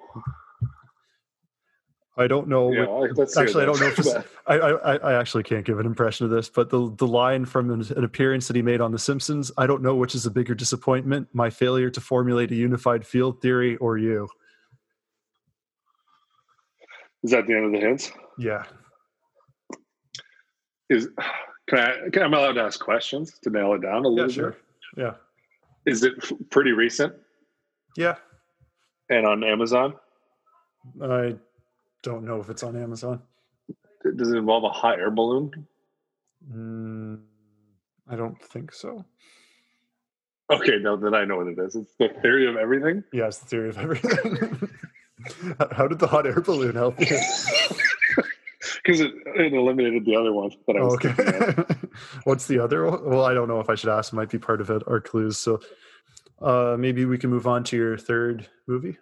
I 2.18 2.28
don't 2.28 2.48
know. 2.48 2.72
Yeah, 2.72 2.86
what, 2.86 3.38
actually, 3.38 3.64
I 3.64 3.66
don't 3.66 3.80
know 3.82 3.88
if 3.88 3.96
this, 3.98 4.16
I, 4.48 4.56
I, 4.56 4.96
I 4.96 5.20
actually 5.20 5.44
can't 5.44 5.66
give 5.66 5.80
an 5.80 5.86
impression 5.86 6.26
of 6.26 6.32
this, 6.32 6.48
but 6.48 6.70
the 6.70 6.90
the 6.96 7.06
line 7.06 7.44
from 7.44 7.70
an, 7.70 7.86
an, 7.96 8.06
appearance 8.06 8.48
that 8.48 8.56
he 8.56 8.62
made 8.62 8.80
on 8.80 8.94
The 8.94 9.00
Simpsons, 9.00 9.52
I 9.58 9.68
don't 9.68 9.82
know 9.82 9.96
which 9.96 10.16
is 10.16 10.26
a 10.26 10.32
bigger 10.32 10.56
disappointment: 10.56 11.28
my 11.34 11.50
failure 11.50 11.90
to 11.90 12.00
formulate 12.00 12.52
a 12.52 12.56
unified 12.56 13.06
field 13.06 13.42
theory, 13.42 13.76
or 13.78 13.98
you. 13.98 14.30
Is 17.26 17.32
that 17.32 17.48
the 17.48 17.56
end 17.56 17.66
of 17.66 17.72
the 17.72 17.80
hints? 17.80 18.12
Yeah. 18.38 18.66
Is 20.92 21.10
can 21.68 21.80
I 21.80 22.10
can 22.14 22.22
I'm 22.22 22.36
allowed 22.36 22.52
to 22.52 22.62
ask 22.62 22.80
questions 22.80 23.40
to 23.42 23.50
nail 23.50 23.74
it 23.74 23.82
down 23.82 24.06
a 24.06 24.08
little 24.08 24.30
yeah, 24.30 24.36
sure. 24.36 24.52
bit? 24.52 24.60
Yeah. 24.96 25.14
Is 25.88 26.04
it 26.04 26.14
pretty 26.52 26.72
recent? 26.72 27.16
Yeah. 27.98 28.18
And 29.10 29.26
on 29.26 29.44
Amazon? 29.44 29.96
I 31.02 31.36
don't 32.04 32.26
know 32.26 32.40
if 32.40 32.52
it's 32.52 32.62
on 32.62 32.80
Amazon. 32.80 33.24
Does 34.16 34.32
it 34.32 34.38
involve 34.38 34.64
a 34.64 34.70
hot 34.70 35.00
air 35.00 35.10
balloon? 35.10 35.66
Mm, 36.48 37.22
I 38.08 38.16
don't 38.16 38.40
think 38.40 38.72
so. 38.72 39.04
Okay, 40.52 40.78
now 40.78 40.96
then 40.96 41.16
I 41.16 41.26
know 41.26 41.38
what 41.38 41.48
it 41.48 41.58
is. 41.58 41.76
It's 41.76 41.96
the 41.98 42.10
theory 42.22 42.48
of 42.48 42.56
everything. 42.56 43.04
Yeah, 43.12 43.26
the 43.26 43.32
theory 43.32 43.70
of 43.70 43.80
everything. 43.80 44.70
How 45.72 45.88
did 45.88 46.00
the 46.00 46.08
hot 46.08 46.26
air 46.26 46.42
balloon 46.42 46.76
help 46.76 47.00
you? 47.00 47.18
Because 48.84 49.00
it, 49.00 49.14
it, 49.36 49.54
eliminated 49.54 50.06
the 50.06 50.16
other 50.16 50.32
one 50.32 50.52
that 50.68 50.76
I 50.76 50.82
was 50.82 50.98
oh, 51.04 51.10
okay. 51.10 51.64
What's 52.24 52.48
the 52.48 52.60
other 52.60 52.86
one? 52.86 53.04
Well, 53.04 53.26
I 53.26 53.34
don't 53.34 53.48
know 53.48 53.60
if 53.60 53.70
I 53.70 53.76
should 53.76 53.90
ask. 53.90 54.14
It 54.14 54.16
might 54.16 54.30
be 54.30 54.38
part 54.38 54.62
of 54.62 54.70
it, 54.70 54.84
our 54.88 55.00
clues. 55.00 55.38
So 55.38 55.60
uh, 56.42 56.76
maybe 56.78 57.06
we 57.06 57.18
can 57.18 57.30
move 57.30 57.48
on 57.48 57.64
to 57.66 57.78
your 57.78 57.98
third 57.98 58.48
movie. 58.68 58.98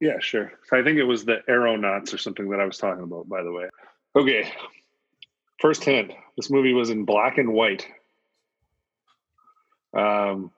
Yeah, 0.00 0.18
sure. 0.20 0.52
So 0.64 0.78
I 0.78 0.82
think 0.82 0.98
it 0.98 1.04
was 1.04 1.24
the 1.24 1.38
Aeronauts 1.48 2.12
or 2.12 2.18
something 2.18 2.48
that 2.50 2.60
I 2.60 2.64
was 2.64 2.78
talking 2.78 3.04
about, 3.04 3.28
by 3.28 3.42
the 3.42 3.52
way. 3.52 3.68
Okay. 4.16 4.50
First 5.60 5.84
hint 5.84 6.12
this 6.36 6.50
movie 6.50 6.72
was 6.72 6.90
in 6.90 7.04
black 7.04 7.38
and 7.38 7.52
white. 7.52 7.86
Um, 9.92 10.52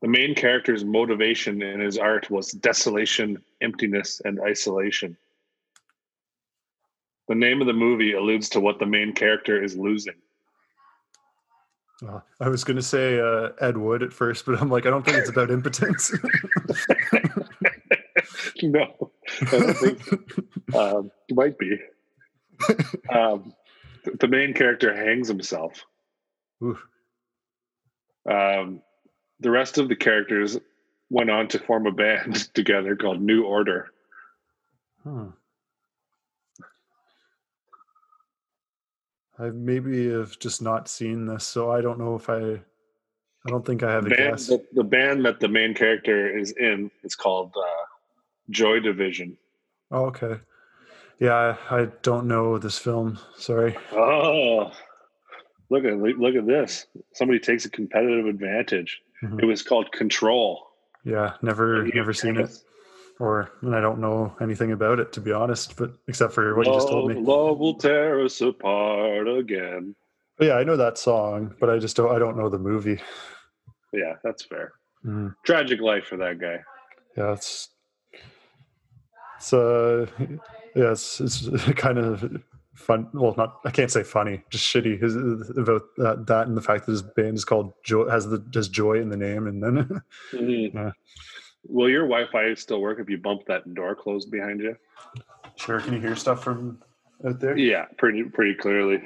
the 0.00 0.08
main 0.08 0.34
character's 0.34 0.84
motivation 0.84 1.62
in 1.62 1.80
his 1.80 1.98
art 1.98 2.30
was 2.30 2.52
desolation, 2.52 3.42
emptiness, 3.60 4.22
and 4.24 4.40
isolation. 4.40 5.16
The 7.28 7.34
name 7.34 7.60
of 7.60 7.66
the 7.66 7.72
movie 7.72 8.14
alludes 8.14 8.48
to 8.50 8.60
what 8.60 8.78
the 8.78 8.86
main 8.86 9.12
character 9.12 9.62
is 9.62 9.76
losing. 9.76 10.14
Uh, 12.06 12.20
I 12.40 12.48
was 12.48 12.64
going 12.64 12.78
to 12.78 12.82
say 12.82 13.20
uh, 13.20 13.50
Ed 13.60 13.76
Wood 13.76 14.02
at 14.02 14.12
first, 14.12 14.46
but 14.46 14.60
I'm 14.60 14.70
like, 14.70 14.86
I 14.86 14.90
don't 14.90 15.04
think 15.04 15.18
it's 15.18 15.28
about 15.28 15.50
impotence. 15.50 16.10
no, 18.62 19.12
I 19.42 19.50
don't 19.50 19.74
think 19.74 20.74
um, 20.74 21.10
it 21.28 21.36
might 21.36 21.58
be. 21.58 21.78
Um, 23.14 23.52
the 24.18 24.28
main 24.28 24.54
character 24.54 24.94
hangs 24.94 25.28
himself. 25.28 25.84
Um, 28.28 28.82
the 29.40 29.50
rest 29.50 29.78
of 29.78 29.88
the 29.88 29.96
characters 29.96 30.58
went 31.08 31.30
on 31.30 31.48
to 31.48 31.58
form 31.58 31.86
a 31.86 31.92
band 31.92 32.48
together 32.54 32.96
called 32.96 33.20
New 33.20 33.44
Order. 33.44 33.90
Huh. 35.02 35.26
I 39.38 39.48
maybe 39.50 40.10
have 40.10 40.38
just 40.38 40.60
not 40.60 40.86
seen 40.88 41.24
this, 41.24 41.44
so 41.44 41.70
I 41.70 41.80
don't 41.80 41.98
know 41.98 42.14
if 42.14 42.28
I. 42.28 42.60
I 43.46 43.48
don't 43.48 43.64
think 43.64 43.82
I 43.82 43.90
have 43.90 44.04
the 44.04 44.12
a 44.12 44.16
band, 44.16 44.30
guess. 44.32 44.46
The, 44.48 44.62
the, 44.74 44.84
band 44.84 45.24
that 45.24 45.40
the 45.40 45.48
main 45.48 45.72
character 45.72 46.28
is 46.36 46.52
in 46.52 46.90
is 47.02 47.14
called 47.14 47.54
uh, 47.56 47.84
Joy 48.50 48.80
Division. 48.80 49.38
Oh, 49.90 50.04
okay. 50.06 50.38
Yeah, 51.20 51.56
I, 51.70 51.80
I 51.80 51.84
don't 52.02 52.28
know 52.28 52.58
this 52.58 52.76
film. 52.76 53.18
Sorry. 53.38 53.78
Oh, 53.92 54.72
look 55.70 55.84
at 55.84 55.96
look 55.98 56.34
at 56.34 56.46
this! 56.46 56.86
Somebody 57.14 57.38
takes 57.38 57.64
a 57.64 57.70
competitive 57.70 58.26
advantage. 58.26 59.00
Mm-hmm. 59.22 59.40
It 59.40 59.44
was 59.46 59.62
called 59.62 59.90
Control. 59.92 60.66
Yeah, 61.04 61.34
never 61.42 61.86
never 61.86 62.12
seen 62.12 62.36
it. 62.36 62.50
Or 63.18 63.52
and 63.62 63.74
I 63.74 63.80
don't 63.80 64.00
know 64.00 64.34
anything 64.40 64.72
about 64.72 64.98
it 64.98 65.12
to 65.14 65.20
be 65.20 65.32
honest, 65.32 65.76
but 65.76 65.92
except 66.08 66.32
for 66.32 66.54
what 66.54 66.66
love, 66.66 66.74
you 66.74 66.80
just 66.80 66.88
told 66.88 67.10
me. 67.10 67.20
Love 67.20 67.58
will 67.58 67.74
tear 67.74 68.22
us 68.24 68.40
apart 68.40 69.28
again. 69.28 69.94
But 70.38 70.46
yeah, 70.48 70.54
I 70.54 70.64
know 70.64 70.76
that 70.76 70.96
song, 70.96 71.54
but 71.60 71.68
I 71.68 71.78
just 71.78 71.96
don't 71.96 72.14
I 72.14 72.18
don't 72.18 72.36
know 72.36 72.48
the 72.48 72.58
movie. 72.58 73.00
Yeah, 73.92 74.14
that's 74.24 74.44
fair. 74.44 74.72
Mm-hmm. 75.04 75.28
Tragic 75.44 75.80
life 75.80 76.04
for 76.04 76.16
that 76.16 76.38
guy. 76.38 76.60
Yeah, 77.16 77.32
it's 77.32 77.68
it's 79.36 79.52
uh 79.52 80.06
Yeah, 80.74 80.92
it's, 80.92 81.20
it's 81.20 81.48
kind 81.74 81.98
of 81.98 82.42
fun. 82.80 83.08
Well, 83.12 83.34
not 83.36 83.60
I 83.64 83.70
can't 83.70 83.90
say 83.90 84.02
funny, 84.02 84.42
just 84.50 84.64
shitty 84.64 85.00
his, 85.00 85.14
about 85.56 85.82
that, 85.98 86.26
that 86.26 86.46
and 86.46 86.56
the 86.56 86.62
fact 86.62 86.86
that 86.86 86.92
his 86.92 87.02
band 87.02 87.36
is 87.36 87.44
called 87.44 87.72
Joy 87.84 88.08
has 88.08 88.28
the 88.28 88.44
has 88.54 88.68
joy 88.68 88.94
in 88.94 89.08
the 89.08 89.16
name, 89.16 89.46
and 89.46 89.62
then. 89.62 90.02
mm-hmm. 90.32 90.78
uh, 90.78 90.90
Will 91.68 91.90
your 91.90 92.08
Wi-Fi 92.08 92.54
still 92.54 92.80
work 92.80 93.00
if 93.00 93.10
you 93.10 93.18
bump 93.18 93.44
that 93.46 93.74
door 93.74 93.94
closed 93.94 94.30
behind 94.30 94.60
you? 94.60 94.76
Sure. 95.56 95.80
Can 95.80 95.92
you 95.92 96.00
hear 96.00 96.16
stuff 96.16 96.42
from 96.42 96.82
out 97.26 97.38
there? 97.38 97.56
Yeah, 97.56 97.84
pretty 97.98 98.24
pretty 98.24 98.54
clearly. 98.54 99.02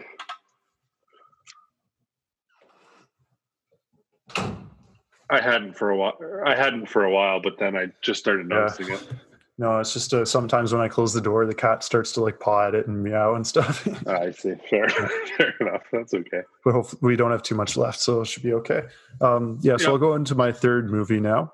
I 5.31 5.41
hadn't 5.41 5.77
for 5.77 5.91
a 5.91 5.97
while. 5.97 6.17
I 6.47 6.55
hadn't 6.55 6.89
for 6.89 7.05
a 7.05 7.11
while, 7.11 7.41
but 7.41 7.59
then 7.59 7.77
I 7.77 7.87
just 8.03 8.21
started 8.21 8.47
noticing 8.47 8.89
yeah. 8.89 8.95
it. 8.95 9.09
No, 9.57 9.79
it's 9.79 9.93
just 9.93 10.13
uh, 10.13 10.25
sometimes 10.25 10.73
when 10.73 10.83
I 10.83 10.89
close 10.89 11.13
the 11.13 11.21
door, 11.21 11.47
the 11.47 11.55
cat 11.55 11.85
starts 11.85 12.11
to 12.13 12.21
like 12.21 12.41
paw 12.41 12.67
at 12.67 12.75
it 12.75 12.89
and 12.89 13.03
meow 13.03 13.35
and 13.35 13.47
stuff. 13.47 13.87
I 14.07 14.33
see. 14.33 14.55
Fair, 14.69 14.89
fair 15.39 15.55
enough. 15.61 15.83
That's 15.93 16.13
okay. 16.13 16.43
But 16.65 16.73
hopefully 16.73 16.99
we 17.03 17.17
don't 17.17 17.31
have 17.31 17.43
too 17.43 17.55
much 17.55 17.77
left, 17.77 18.01
so 18.01 18.21
it 18.21 18.27
should 18.27 18.43
be 18.43 18.53
okay. 18.55 18.83
Um, 19.21 19.59
yeah, 19.63 19.77
so 19.77 19.93
I'll 19.93 19.99
go 19.99 20.15
into 20.15 20.35
my 20.35 20.51
third 20.51 20.91
movie 20.91 21.21
now. 21.21 21.53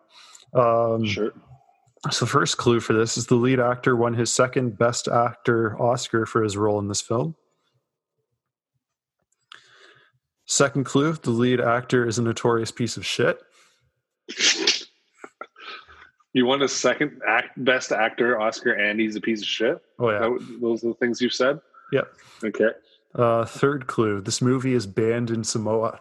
Um, 0.55 1.05
sure. 1.05 1.33
So, 2.11 2.25
first 2.25 2.57
clue 2.57 2.81
for 2.81 2.95
this 2.95 3.19
is 3.19 3.27
the 3.27 3.35
lead 3.35 3.61
actor 3.61 3.95
won 3.95 4.15
his 4.15 4.33
second 4.33 4.79
Best 4.79 5.07
Actor 5.07 5.79
Oscar 5.81 6.25
for 6.25 6.43
his 6.43 6.57
role 6.57 6.79
in 6.79 6.89
this 6.89 7.03
film. 7.03 7.37
Second 10.47 10.85
clue 10.85 11.13
the 11.13 11.31
lead 11.31 11.61
actor 11.61 12.09
is 12.09 12.19
a 12.19 12.23
notorious 12.23 12.71
piece 12.71 12.97
of 12.97 13.05
shit. 13.05 13.39
You 16.33 16.47
won 16.47 16.63
a 16.63 16.69
second 16.69 17.21
act, 17.27 17.63
Best 17.65 17.91
Actor 17.91 18.41
Oscar, 18.41 18.73
and 18.73 19.01
he's 19.01 19.17
a 19.17 19.21
piece 19.21 19.41
of 19.41 19.49
shit. 19.49 19.83
Oh 19.99 20.11
yeah, 20.11 20.21
that, 20.21 20.59
those 20.61 20.85
are 20.85 20.89
the 20.89 20.95
things 20.95 21.21
you've 21.21 21.35
said. 21.35 21.61
Yep. 21.93 22.13
Okay. 22.45 22.71
Uh, 23.15 23.45
third 23.45 23.87
clue: 23.89 24.21
this 24.21 24.41
movie 24.41 24.75
is 24.75 24.87
banned 24.87 25.31
in 25.31 25.43
Samoa. 25.43 25.99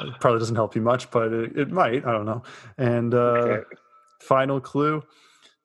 It 0.00 0.14
probably 0.20 0.38
doesn't 0.38 0.56
help 0.56 0.76
you 0.76 0.82
much, 0.82 1.10
but 1.10 1.32
it, 1.32 1.58
it 1.58 1.70
might. 1.70 2.06
I 2.06 2.12
don't 2.12 2.26
know. 2.26 2.42
And 2.76 3.12
uh, 3.12 3.18
okay. 3.18 3.64
final 4.20 4.60
clue: 4.60 5.02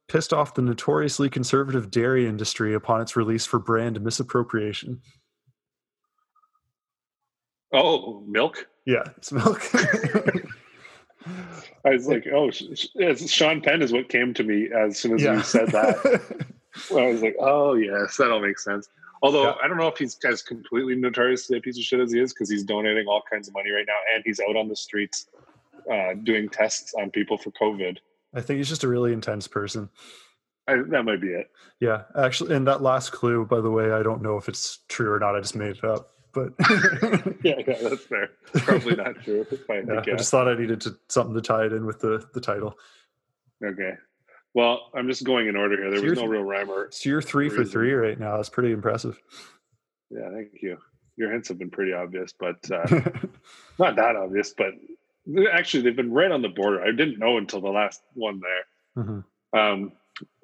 pissed 0.07 0.33
off 0.33 0.55
the 0.55 0.63
notoriously 0.63 1.29
conservative 1.29 1.91
dairy 1.91 2.27
industry 2.27 2.73
upon 2.73 3.01
its 3.01 3.15
release 3.15 3.45
for 3.45 3.59
brand 3.59 4.01
misappropriation. 4.01 5.01
Oh, 7.71 8.23
milk. 8.27 8.67
Yeah, 8.85 9.03
it's 9.17 9.31
milk. 9.31 9.61
I 11.85 11.89
was 11.89 12.07
like, 12.07 12.27
oh, 12.27 12.51
Sean 12.51 13.61
Penn 13.61 13.81
is 13.81 13.91
what 13.91 14.09
came 14.09 14.33
to 14.33 14.43
me 14.43 14.69
as 14.75 14.97
soon 14.97 15.15
as 15.15 15.23
yeah. 15.23 15.35
you 15.35 15.43
said 15.43 15.69
that. 15.69 16.45
I 16.91 17.07
was 17.07 17.21
like, 17.21 17.35
oh 17.39 17.75
yes, 17.75 18.17
that 18.17 18.31
all 18.31 18.39
makes 18.39 18.63
sense. 18.63 18.89
Although 19.21 19.43
yeah. 19.43 19.55
I 19.63 19.67
don't 19.67 19.77
know 19.77 19.87
if 19.87 19.97
he's 19.97 20.17
as 20.25 20.41
completely 20.41 20.95
notoriously 20.95 21.57
a 21.57 21.61
piece 21.61 21.77
of 21.77 21.83
shit 21.83 21.99
as 21.99 22.11
he 22.11 22.19
is 22.19 22.33
because 22.33 22.49
he's 22.49 22.63
donating 22.63 23.07
all 23.07 23.21
kinds 23.29 23.47
of 23.47 23.53
money 23.53 23.71
right 23.71 23.85
now 23.87 23.97
and 24.13 24.23
he's 24.25 24.39
out 24.39 24.55
on 24.55 24.67
the 24.67 24.75
streets 24.75 25.27
uh, 25.91 26.13
doing 26.23 26.49
tests 26.49 26.93
on 26.99 27.11
people 27.11 27.37
for 27.37 27.51
COVID. 27.51 27.97
I 28.33 28.41
think 28.41 28.57
he's 28.57 28.69
just 28.69 28.83
a 28.83 28.87
really 28.87 29.13
intense 29.13 29.47
person. 29.47 29.89
I, 30.67 30.77
that 30.89 31.03
might 31.03 31.21
be 31.21 31.27
it. 31.27 31.51
Yeah, 31.79 32.03
actually, 32.17 32.55
and 32.55 32.65
that 32.67 32.81
last 32.81 33.11
clue, 33.11 33.45
by 33.45 33.61
the 33.61 33.69
way, 33.69 33.91
I 33.91 34.01
don't 34.01 34.21
know 34.21 34.37
if 34.37 34.47
it's 34.47 34.79
true 34.87 35.11
or 35.11 35.19
not. 35.19 35.35
I 35.35 35.41
just 35.41 35.55
made 35.55 35.75
it 35.75 35.83
up 35.83 36.12
but 36.33 36.53
yeah, 37.43 37.55
yeah, 37.67 37.77
that's 37.81 38.05
fair. 38.05 38.31
Probably 38.53 38.95
not 38.95 39.21
true. 39.23 39.45
I, 39.69 39.83
yeah, 39.87 39.99
I 39.99 40.17
just 40.17 40.31
thought 40.31 40.47
I 40.47 40.55
needed 40.55 40.81
to 40.81 40.97
something 41.09 41.35
to 41.35 41.41
tie 41.41 41.65
it 41.65 41.73
in 41.73 41.85
with 41.85 41.99
the 41.99 42.25
the 42.33 42.41
title. 42.41 42.77
Okay. 43.63 43.93
Well, 44.53 44.91
I'm 44.93 45.07
just 45.07 45.23
going 45.23 45.47
in 45.47 45.55
order 45.55 45.77
here. 45.77 45.91
There 45.91 46.09
was 46.09 46.19
no 46.19 46.25
real 46.25 46.43
rhyme 46.43 46.69
or. 46.69 46.91
So 46.91 47.09
you're 47.09 47.21
three 47.21 47.45
reason. 47.45 47.63
for 47.63 47.69
three 47.69 47.93
right 47.93 48.19
now. 48.19 48.35
That's 48.37 48.49
pretty 48.49 48.71
impressive. 48.71 49.19
Yeah, 50.09 50.29
thank 50.31 50.61
you. 50.61 50.77
Your 51.15 51.31
hints 51.31 51.47
have 51.47 51.57
been 51.57 51.71
pretty 51.71 51.93
obvious, 51.93 52.33
but 52.37 52.57
uh, 52.71 52.85
not 53.79 53.95
that 53.95 54.15
obvious. 54.15 54.53
But 54.55 54.73
actually, 55.51 55.83
they've 55.83 55.95
been 55.95 56.11
right 56.11 56.31
on 56.31 56.41
the 56.41 56.49
border. 56.49 56.83
I 56.83 56.91
didn't 56.91 57.19
know 57.19 57.37
until 57.37 57.61
the 57.61 57.69
last 57.69 58.01
one 58.13 58.41
there. 58.41 59.03
Mm-hmm. 59.03 59.59
Um, 59.59 59.91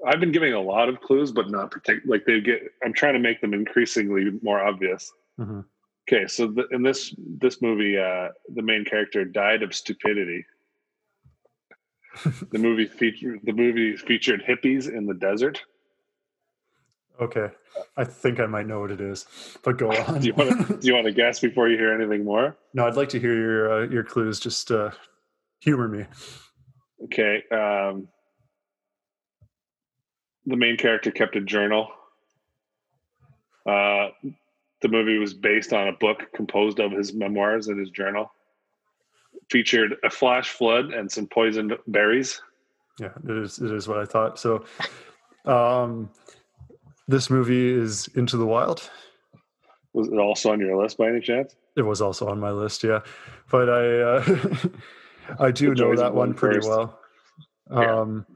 I've 0.05 0.19
been 0.19 0.31
giving 0.31 0.53
a 0.53 0.61
lot 0.61 0.89
of 0.89 1.01
clues, 1.01 1.31
but 1.31 1.49
not 1.49 1.71
particular. 1.71 2.15
Like 2.17 2.25
they 2.25 2.41
get. 2.41 2.61
I'm 2.83 2.93
trying 2.93 3.13
to 3.13 3.19
make 3.19 3.41
them 3.41 3.53
increasingly 3.53 4.39
more 4.41 4.59
obvious. 4.59 5.11
Mm-hmm. 5.39 5.61
Okay, 6.11 6.25
so 6.25 6.47
the, 6.47 6.67
in 6.71 6.81
this 6.81 7.13
this 7.17 7.61
movie, 7.61 7.95
uh, 7.95 8.29
the 8.55 8.63
main 8.63 8.83
character 8.83 9.23
died 9.23 9.61
of 9.61 9.75
stupidity. 9.75 10.43
the 12.51 12.57
movie 12.57 12.87
featured 12.87 13.39
the 13.43 13.53
movie 13.53 13.95
featured 13.95 14.43
hippies 14.43 14.91
in 14.91 15.05
the 15.05 15.13
desert. 15.13 15.61
Okay, 17.21 17.49
I 17.95 18.05
think 18.05 18.39
I 18.39 18.47
might 18.47 18.65
know 18.65 18.79
what 18.79 18.89
it 18.89 19.01
is, 19.01 19.27
but 19.63 19.77
go 19.77 19.91
on. 20.07 20.19
do 20.19 20.25
you 20.25 20.33
want 20.33 20.67
to 20.67 20.77
do 20.77 20.87
you 20.87 20.95
want 20.95 21.05
to 21.05 21.11
guess 21.11 21.39
before 21.39 21.69
you 21.69 21.77
hear 21.77 21.93
anything 21.93 22.25
more? 22.25 22.57
No, 22.73 22.87
I'd 22.87 22.97
like 22.97 23.09
to 23.09 23.19
hear 23.19 23.35
your 23.35 23.71
uh, 23.71 23.87
your 23.87 24.03
clues. 24.03 24.39
Just 24.39 24.71
uh, 24.71 24.89
humor 25.59 25.87
me. 25.87 26.05
Okay. 27.03 27.43
Um, 27.51 28.07
the 30.47 30.55
main 30.55 30.75
character 30.75 31.11
kept 31.11 31.35
a 31.35 31.41
journal. 31.41 31.89
Uh, 33.63 34.07
the 34.81 34.87
movie 34.87 35.17
was 35.17 35.33
based 35.33 35.73
on 35.73 35.87
a 35.87 35.93
book 35.93 36.27
composed 36.33 36.79
of 36.79 36.91
his 36.91 37.13
memoirs 37.13 37.67
and 37.67 37.79
his 37.79 37.89
journal. 37.89 38.31
Featured 39.49 39.95
a 40.03 40.09
flash 40.09 40.49
flood 40.49 40.91
and 40.93 41.11
some 41.11 41.27
poisoned 41.27 41.73
berries. 41.87 42.41
Yeah, 42.99 43.11
it 43.27 43.37
is. 43.37 43.59
It 43.59 43.71
is 43.71 43.87
what 43.87 43.97
I 43.97 44.05
thought. 44.05 44.39
So, 44.39 44.65
um, 45.45 46.09
this 47.07 47.29
movie 47.29 47.71
is 47.71 48.07
Into 48.15 48.37
the 48.37 48.45
Wild. 48.45 48.89
Was 49.93 50.07
it 50.07 50.17
also 50.17 50.51
on 50.51 50.59
your 50.59 50.81
list 50.81 50.97
by 50.97 51.09
any 51.09 51.19
chance? 51.19 51.55
It 51.75 51.81
was 51.81 52.01
also 52.01 52.27
on 52.27 52.39
my 52.39 52.51
list, 52.51 52.83
yeah. 52.83 52.99
But 53.49 53.69
I, 53.69 53.99
uh, 54.01 54.45
I 55.39 55.51
do 55.51 55.73
know 55.73 55.95
that 55.95 56.13
one 56.13 56.33
pretty 56.33 56.67
well. 56.67 56.99
Um, 57.71 58.25
yeah. 58.29 58.35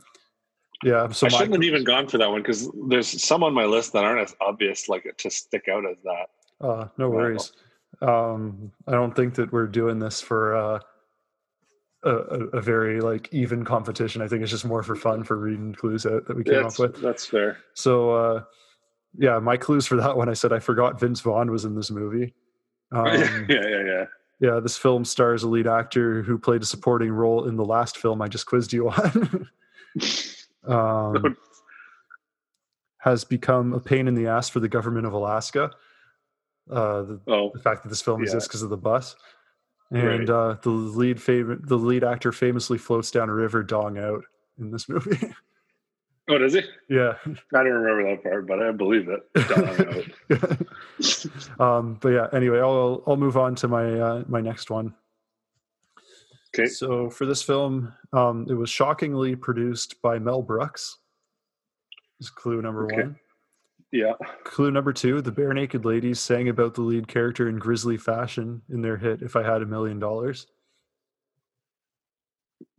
So 0.84 1.28
I 1.28 1.30
shouldn't 1.30 1.54
have 1.54 1.64
even 1.64 1.84
gone 1.84 2.08
for 2.08 2.18
that 2.18 2.30
one 2.30 2.42
because 2.42 2.70
there's 2.88 3.24
some 3.24 3.44
on 3.44 3.54
my 3.54 3.66
list 3.66 3.94
that 3.94 4.04
aren't 4.04 4.22
as 4.22 4.36
obvious, 4.42 4.90
like 4.90 5.06
to 5.18 5.30
stick 5.30 5.68
out 5.72 5.86
as 5.86 5.98
that. 6.04 6.66
Uh, 6.66 6.88
no 6.98 7.10
worries. 7.10 7.52
Um, 8.02 8.72
I 8.88 8.92
don't 8.92 9.16
think 9.16 9.36
that 9.36 9.52
we're 9.52 9.68
doing 9.68 10.00
this 10.00 10.20
for 10.20 10.56
uh, 10.56 10.80
a, 12.04 12.10
a, 12.10 12.62
very 12.62 13.00
like 13.02 13.30
even 13.32 13.64
competition. 13.64 14.22
I 14.22 14.28
think 14.28 14.42
it's 14.42 14.52
just 14.52 14.66
more 14.66 14.84
for 14.84 14.96
fun 14.96 15.24
for 15.24 15.38
reading 15.38 15.74
clues 15.74 16.06
out 16.06 16.26
that 16.28 16.36
we 16.36 16.44
came 16.44 16.66
up 16.66 16.78
with. 16.80 17.02
That's 17.02 17.26
fair. 17.26 17.60
So, 17.74 18.12
uh, 18.12 18.44
yeah, 19.18 19.40
my 19.40 19.58
clues 19.58 19.86
for 19.86 19.96
that 19.98 20.18
one, 20.18 20.28
I 20.28 20.34
said 20.34 20.52
I 20.52 20.60
forgot 20.60 21.00
Vince 21.00 21.22
Vaughn 21.22 21.52
was 21.52 21.66
in 21.66 21.76
this 21.76 21.92
movie. 21.92 22.34
Um, 22.96 23.08
yeah, 23.50 23.68
yeah, 23.68 23.84
yeah. 23.84 24.06
Yeah, 24.40 24.60
this 24.60 24.78
film 24.78 25.04
stars 25.04 25.42
a 25.42 25.48
lead 25.48 25.66
actor 25.66 26.22
who 26.22 26.38
played 26.38 26.62
a 26.62 26.66
supporting 26.66 27.12
role 27.12 27.48
in 27.48 27.56
the 27.56 27.66
last 27.66 27.98
film 27.98 28.22
I 28.22 28.28
just 28.28 28.46
quizzed 28.46 28.72
you 28.72 28.90
on. 28.90 29.50
um, 30.68 31.38
has 32.99 33.23
become 33.23 33.73
a 33.73 33.80
pain 33.80 34.07
in 34.07 34.15
the 34.15 34.27
ass 34.27 34.49
for 34.49 34.60
the 34.60 34.69
government 34.69 35.06
of 35.06 35.14
Alaska. 35.14 35.72
Uh, 36.69 37.02
the, 37.02 37.22
oh, 37.27 37.52
the 37.53 37.60
fact 37.60 37.84
that 37.84 37.90
this 37.90 38.02
film 38.02 38.22
yeah. 38.22 38.26
exists 38.26 38.48
because 38.48 38.61
of 38.61 38.69
the 38.69 38.77
bus, 38.77 39.15
and 39.91 40.30
right. 40.30 40.30
uh, 40.30 40.56
the 40.61 40.69
lead 40.69 41.22
favorite, 41.22 41.68
the 41.68 41.77
lead 41.77 42.03
actor 42.03 42.31
famously 42.31 42.77
floats 42.77 43.11
down 43.11 43.30
a 43.30 43.34
river 43.34 43.64
dong 43.64 43.98
out 43.98 44.23
in 44.57 44.72
this 44.72 44.88
movie. 44.88 45.34
Oh, 46.30 46.38
does 46.38 46.53
he? 46.53 46.61
Yeah. 46.90 47.15
I 47.26 47.34
don't 47.52 47.65
remember 47.65 48.10
that 48.10 48.23
part, 48.23 48.48
but 48.48 48.61
I 48.61 48.72
believe 48.72 49.10
it. 49.10 49.19
um, 51.60 51.98
but 51.99 52.10
yeah, 52.10 52.27
anyway, 52.31 52.60
I'll 52.60 53.03
I'll 53.06 53.18
move 53.18 53.35
on 53.35 53.56
to 53.56 53.68
my 53.68 53.99
uh, 53.99 54.23
my 54.27 54.40
next 54.40 54.69
one. 54.69 54.95
Okay. 56.56 56.68
So 56.68 57.10
for 57.10 57.26
this 57.26 57.42
film, 57.42 57.94
um, 58.12 58.46
it 58.50 58.54
was 58.54 58.70
shockingly 58.70 59.36
produced 59.36 60.02
by 60.02 60.20
Mel 60.20 60.42
Brooks. 60.42 61.00
Is 62.20 62.30
clue 62.30 62.62
number 62.62 62.86
okay. 62.86 63.04
one. 63.04 63.20
Yeah. 63.92 64.14
Clue 64.44 64.72
number 64.72 64.94
two: 64.94 65.22
the 65.22 65.32
Barenaked 65.32 65.84
Ladies 65.84 66.20
sang 66.20 66.50
about 66.50 66.76
the 66.76 66.82
lead 66.82 67.08
character 67.08 67.50
in 67.50 67.58
grisly 67.58 67.98
fashion 67.98 68.62
in 68.70 68.82
their 68.82 68.98
hit 68.98 69.22
"If 69.22 69.36
I 69.36 69.44
Had 69.44 69.62
a 69.62 69.66
Million 69.66 70.00
Dollars." 70.00 70.48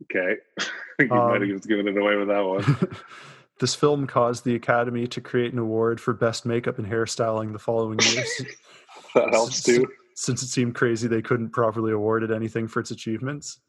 Okay, 0.03 0.35
you 0.99 1.11
um, 1.11 1.29
might 1.29 1.41
have 1.41 1.49
just 1.49 1.67
given 1.67 1.87
it 1.87 1.97
away 1.97 2.15
with 2.15 2.29
that 2.29 2.41
one. 2.41 2.95
this 3.59 3.75
film 3.75 4.07
caused 4.07 4.45
the 4.45 4.55
Academy 4.55 5.07
to 5.07 5.19
create 5.19 5.51
an 5.51 5.59
award 5.59 5.99
for 5.99 6.13
best 6.13 6.45
makeup 6.45 6.79
and 6.79 6.87
hairstyling 6.87 7.51
the 7.51 7.59
following 7.59 7.99
year. 7.99 8.23
that 9.15 9.29
helps 9.31 9.63
too. 9.63 9.85
Since 10.15 10.43
it 10.43 10.47
seemed 10.47 10.75
crazy 10.75 11.09
they 11.09 11.21
couldn't 11.21 11.49
properly 11.49 11.91
award 11.91 12.23
it 12.23 12.31
anything 12.31 12.69
for 12.69 12.79
its 12.79 12.91
achievements 12.91 13.59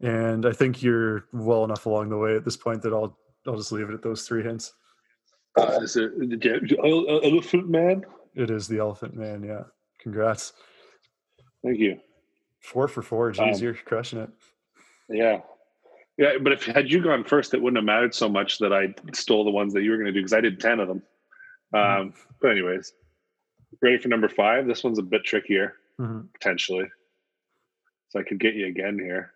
and 0.00 0.46
I 0.46 0.52
think 0.52 0.82
you're 0.82 1.26
well 1.32 1.64
enough 1.64 1.86
along 1.86 2.08
the 2.08 2.18
way 2.18 2.34
at 2.34 2.44
this 2.44 2.56
point 2.56 2.82
that 2.82 2.92
I'll 2.92 3.16
I'll 3.46 3.56
just 3.56 3.72
leave 3.72 3.88
it 3.88 3.94
at 3.94 4.02
those 4.02 4.26
three 4.26 4.42
hints. 4.42 4.72
Uh, 5.58 5.80
is 5.82 5.96
it 5.96 6.18
the 6.18 6.78
Elephant 7.24 7.68
Man? 7.68 8.04
It 8.34 8.50
is 8.50 8.68
the 8.68 8.78
Elephant 8.78 9.14
Man. 9.14 9.42
Yeah, 9.42 9.64
congrats. 9.98 10.52
Thank 11.64 11.78
you. 11.78 11.98
Four 12.60 12.88
for 12.88 13.02
four. 13.02 13.30
Geez, 13.32 13.56
um, 13.56 13.62
you're 13.62 13.74
crushing 13.74 14.20
it. 14.20 14.30
Yeah, 15.08 15.40
Yeah, 16.18 16.34
but 16.40 16.52
if 16.52 16.64
had 16.64 16.90
you 16.90 17.02
gone 17.02 17.24
first, 17.24 17.54
it 17.54 17.62
wouldn't 17.62 17.78
have 17.78 17.84
mattered 17.84 18.14
so 18.14 18.28
much 18.28 18.58
that 18.58 18.72
I 18.72 18.94
stole 19.14 19.44
the 19.44 19.50
ones 19.50 19.72
that 19.72 19.82
you 19.82 19.90
were 19.90 19.96
going 19.96 20.06
to 20.06 20.12
do 20.12 20.20
because 20.20 20.34
I 20.34 20.42
did 20.42 20.60
ten 20.60 20.78
of 20.78 20.88
them. 20.88 21.02
Mm-hmm. 21.74 22.00
Um, 22.00 22.14
but 22.40 22.50
anyways, 22.50 22.92
ready 23.82 23.98
for 23.98 24.08
number 24.08 24.28
five? 24.28 24.66
This 24.66 24.84
one's 24.84 24.98
a 24.98 25.02
bit 25.02 25.24
trickier 25.24 25.74
mm-hmm. 25.98 26.26
potentially, 26.34 26.86
so 28.10 28.20
I 28.20 28.22
could 28.22 28.38
get 28.38 28.54
you 28.54 28.66
again 28.66 28.98
here, 28.98 29.32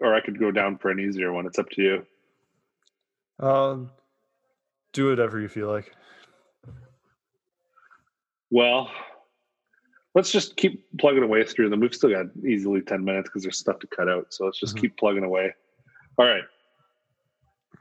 or 0.00 0.14
I 0.14 0.20
could 0.20 0.38
go 0.38 0.50
down 0.50 0.78
for 0.78 0.90
an 0.90 1.00
easier 1.00 1.32
one. 1.32 1.46
It's 1.46 1.58
up 1.58 1.68
to 1.70 1.82
you. 1.82 2.06
Um, 3.38 3.90
do 4.92 5.08
whatever 5.08 5.40
you 5.40 5.48
feel 5.48 5.68
like. 5.68 5.92
Well, 8.50 8.90
let's 10.14 10.32
just 10.32 10.56
keep 10.56 10.84
plugging 10.98 11.22
away 11.22 11.44
through 11.44 11.68
them. 11.68 11.80
We've 11.80 11.94
still 11.94 12.10
got 12.10 12.26
easily 12.44 12.80
10 12.80 13.04
minutes 13.04 13.28
because 13.28 13.42
there's 13.42 13.58
stuff 13.58 13.78
to 13.80 13.86
cut 13.86 14.08
out. 14.08 14.32
So 14.32 14.44
let's 14.44 14.58
just 14.58 14.74
mm-hmm. 14.74 14.82
keep 14.82 14.96
plugging 14.96 15.24
away. 15.24 15.54
All 16.18 16.26
right. 16.26 16.44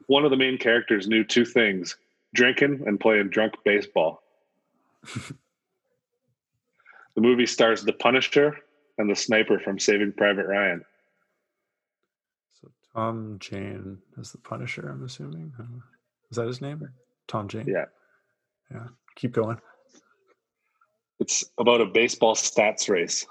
One 0.07 0.25
of 0.25 0.31
the 0.31 0.37
main 0.37 0.57
characters 0.57 1.07
knew 1.07 1.23
two 1.23 1.45
things 1.45 1.95
drinking 2.33 2.83
and 2.85 2.99
playing 2.99 3.29
drunk 3.29 3.53
baseball. 3.63 4.21
the 5.15 5.35
movie 7.15 7.45
stars 7.45 7.83
the 7.83 7.93
Punisher 7.93 8.57
and 8.97 9.09
the 9.09 9.15
sniper 9.15 9.59
from 9.59 9.79
Saving 9.79 10.11
Private 10.11 10.47
Ryan. 10.47 10.83
Tom 12.95 13.37
Jane 13.39 13.97
is 14.17 14.31
the 14.31 14.37
Punisher, 14.37 14.89
I'm 14.89 15.03
assuming. 15.03 15.51
Is 16.31 16.37
that 16.37 16.47
his 16.47 16.61
name? 16.61 16.81
Tom 17.27 17.47
Jane? 17.47 17.67
Yeah. 17.67 17.85
Yeah. 18.71 18.87
Keep 19.15 19.33
going. 19.33 19.57
It's 21.19 21.43
about 21.57 21.81
a 21.81 21.85
baseball 21.85 22.35
stats 22.35 22.89
race. 22.89 23.25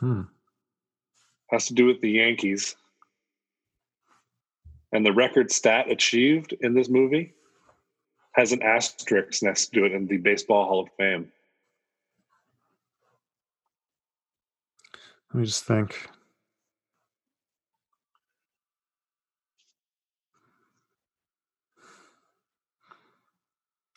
Hmm. 0.00 0.22
Has 1.50 1.66
to 1.66 1.74
do 1.74 1.86
with 1.86 2.00
the 2.00 2.10
Yankees. 2.10 2.74
And 4.92 5.06
the 5.06 5.12
record 5.12 5.52
stat 5.52 5.90
achieved 5.90 6.54
in 6.60 6.74
this 6.74 6.88
movie 6.88 7.34
has 8.32 8.52
an 8.52 8.62
asterisk 8.62 9.42
next 9.42 9.68
to 9.68 9.84
it 9.84 9.92
in 9.92 10.06
the 10.06 10.16
Baseball 10.16 10.66
Hall 10.66 10.80
of 10.80 10.88
Fame. 10.98 11.30
Let 15.32 15.40
me 15.40 15.46
just 15.46 15.64
think. 15.64 16.08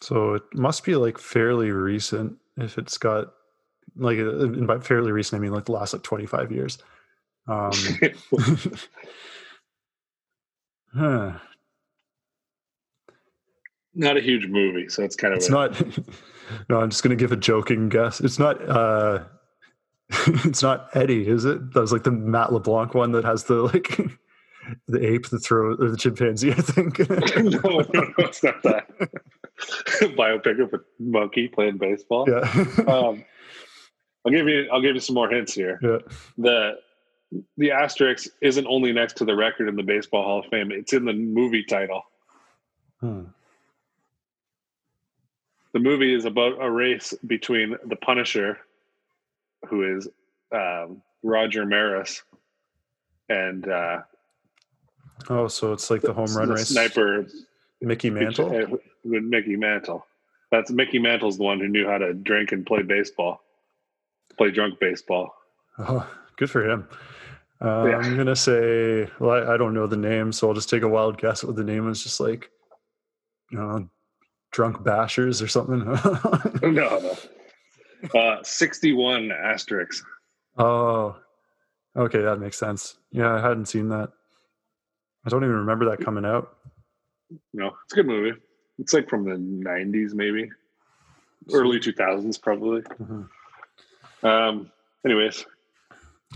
So 0.08 0.36
it 0.36 0.44
must 0.54 0.86
be 0.86 0.96
like 0.96 1.18
fairly 1.18 1.72
recent 1.72 2.38
if 2.56 2.78
it's 2.78 2.98
got 2.98 3.34
like 3.98 4.18
and 4.18 4.66
by 4.66 4.80
fairly 4.80 5.12
recent 5.12 5.38
I 5.38 5.42
mean 5.42 5.52
like 5.52 5.66
the 5.66 5.74
last 5.74 5.92
like 5.92 6.02
25 6.02 6.50
years. 6.50 6.78
Um 7.46 7.74
huh. 10.96 11.34
Not 13.96 14.16
a 14.16 14.22
huge 14.22 14.48
movie, 14.48 14.88
so 14.88 15.04
it's 15.04 15.18
kind 15.18 15.34
of 15.34 15.40
It's 15.40 15.50
a, 15.50 15.52
not 15.52 15.82
No, 16.70 16.80
I'm 16.80 16.90
just 16.90 17.04
going 17.04 17.10
to 17.10 17.22
give 17.22 17.34
a 17.34 17.36
joking 17.36 17.90
guess. 17.90 18.22
It's 18.22 18.40
not 18.40 18.62
uh 18.70 19.26
it's 20.46 20.64
not 20.64 20.88
Eddie, 20.94 21.28
is 21.28 21.44
it? 21.44 21.74
That 21.74 21.82
was 21.82 21.92
like 21.92 22.04
the 22.04 22.12
Matt 22.12 22.54
LeBlanc 22.54 22.94
one 22.94 23.12
that 23.12 23.26
has 23.26 23.44
the 23.44 23.56
like 23.56 24.00
the 24.88 25.06
ape 25.06 25.28
that 25.28 25.40
throw 25.40 25.74
or 25.74 25.90
the 25.90 25.98
chimpanzee, 25.98 26.52
I 26.52 26.62
think. 26.62 26.98
no, 27.10 27.18
no, 27.18 27.80
no, 27.94 28.14
it's 28.20 28.42
not 28.42 28.64
that. 28.64 28.88
biopic 30.02 30.62
of 30.62 30.74
a 30.74 30.80
monkey 31.00 31.48
playing 31.48 31.78
baseball. 31.78 32.26
Yeah. 32.28 32.40
um, 32.88 33.24
I'll 34.26 34.32
give 34.32 34.48
you. 34.48 34.68
I'll 34.72 34.82
give 34.82 34.96
you 34.96 35.02
some 35.02 35.16
more 35.16 35.30
hints 35.30 35.54
here. 35.54 35.80
Yeah. 35.82 35.98
The 36.38 36.80
the 37.58 37.72
asterisk 37.72 38.30
isn't 38.42 38.68
only 38.68 38.94
next 38.94 39.18
to 39.18 39.26
the 39.26 39.36
record 39.36 39.68
in 39.68 39.76
the 39.76 39.84
Baseball 39.84 40.24
Hall 40.24 40.40
of 40.40 40.46
Fame; 40.48 40.72
it's 40.72 40.94
in 40.94 41.06
the 41.06 41.14
movie 41.14 41.64
title. 41.64 42.04
Hmm. 43.00 43.24
The 45.74 45.80
movie 45.80 46.14
is 46.14 46.26
about 46.26 46.62
a 46.62 46.70
race 46.70 47.14
between 47.28 47.76
the 47.86 47.96
Punisher, 47.96 48.58
who 49.68 49.98
is 49.98 50.08
um, 50.52 51.02
Roger 51.24 51.66
Maris, 51.66 52.24
and 53.30 53.68
uh, 53.68 54.02
oh, 55.30 55.48
so 55.48 55.74
it's 55.74 55.90
like 55.90 56.02
the 56.02 56.14
home 56.14 56.34
run 56.36 56.48
the 56.48 56.56
race 56.56 56.70
sniper 56.70 57.28
Mickey 57.82 58.10
Mantle 58.10 58.80
with 59.08 59.24
Mickey 59.24 59.56
Mantle. 59.56 60.06
That's 60.52 60.72
Mickey 60.72 61.00
Mantle's 61.00 61.38
the 61.38 61.44
one 61.44 61.60
who 61.60 61.68
knew 61.68 61.88
how 61.88 61.98
to 61.98 62.14
drink 62.14 62.52
and 62.52 62.66
play 62.66 62.82
baseball, 62.82 63.42
play 64.38 64.52
drunk 64.52 64.80
baseball. 64.80 65.34
Oh, 65.80 66.10
good 66.38 66.50
for 66.50 66.68
him. 66.68 66.88
Uh, 67.60 67.86
yeah. 67.88 67.98
I'm 67.98 68.16
gonna 68.16 68.36
say, 68.36 69.08
well, 69.20 69.32
I, 69.32 69.54
I, 69.54 69.58
don't 69.58 69.74
know 69.74 69.88
the 69.88 69.98
name, 69.98 70.32
so 70.32 70.48
I'll 70.48 70.54
just 70.54 70.70
take 70.70 70.84
a 70.84 70.88
wild 70.88 71.18
guess 71.18 71.44
at 71.44 71.48
what 71.48 71.56
the 71.56 71.64
name 71.64 71.90
is. 71.90 72.04
Just 72.04 72.20
like, 72.20 72.52
you 73.52 73.58
know, 73.58 73.90
drunk 74.52 74.78
bashers 74.78 75.42
or 75.42 75.48
something. 75.48 75.80
no, 76.74 77.16
no. 78.14 78.20
Uh, 78.20 78.44
61 78.44 79.32
asterisks. 79.32 80.04
Oh, 80.58 81.16
okay, 81.96 82.22
that 82.22 82.40
makes 82.40 82.58
sense. 82.58 82.98
Yeah, 83.12 83.34
I 83.34 83.42
hadn't 83.42 83.66
seen 83.66 83.90
that. 83.90 84.12
I 85.26 85.30
don't 85.30 85.44
even 85.44 85.56
remember 85.56 85.90
that 85.90 86.06
coming 86.06 86.26
out. 86.26 86.58
No, 87.54 87.68
it's 87.86 87.94
a 87.94 87.96
good 87.96 88.08
movie. 88.08 88.40
It's 88.80 88.94
like 88.94 89.10
from 89.10 89.26
the 89.26 89.36
'90s, 89.36 90.14
maybe 90.14 90.50
early 91.54 91.80
2000s, 91.80 92.42
probably. 92.42 92.82
Mm-hmm. 92.82 94.26
Um. 94.26 94.72
Anyways, 95.06 95.46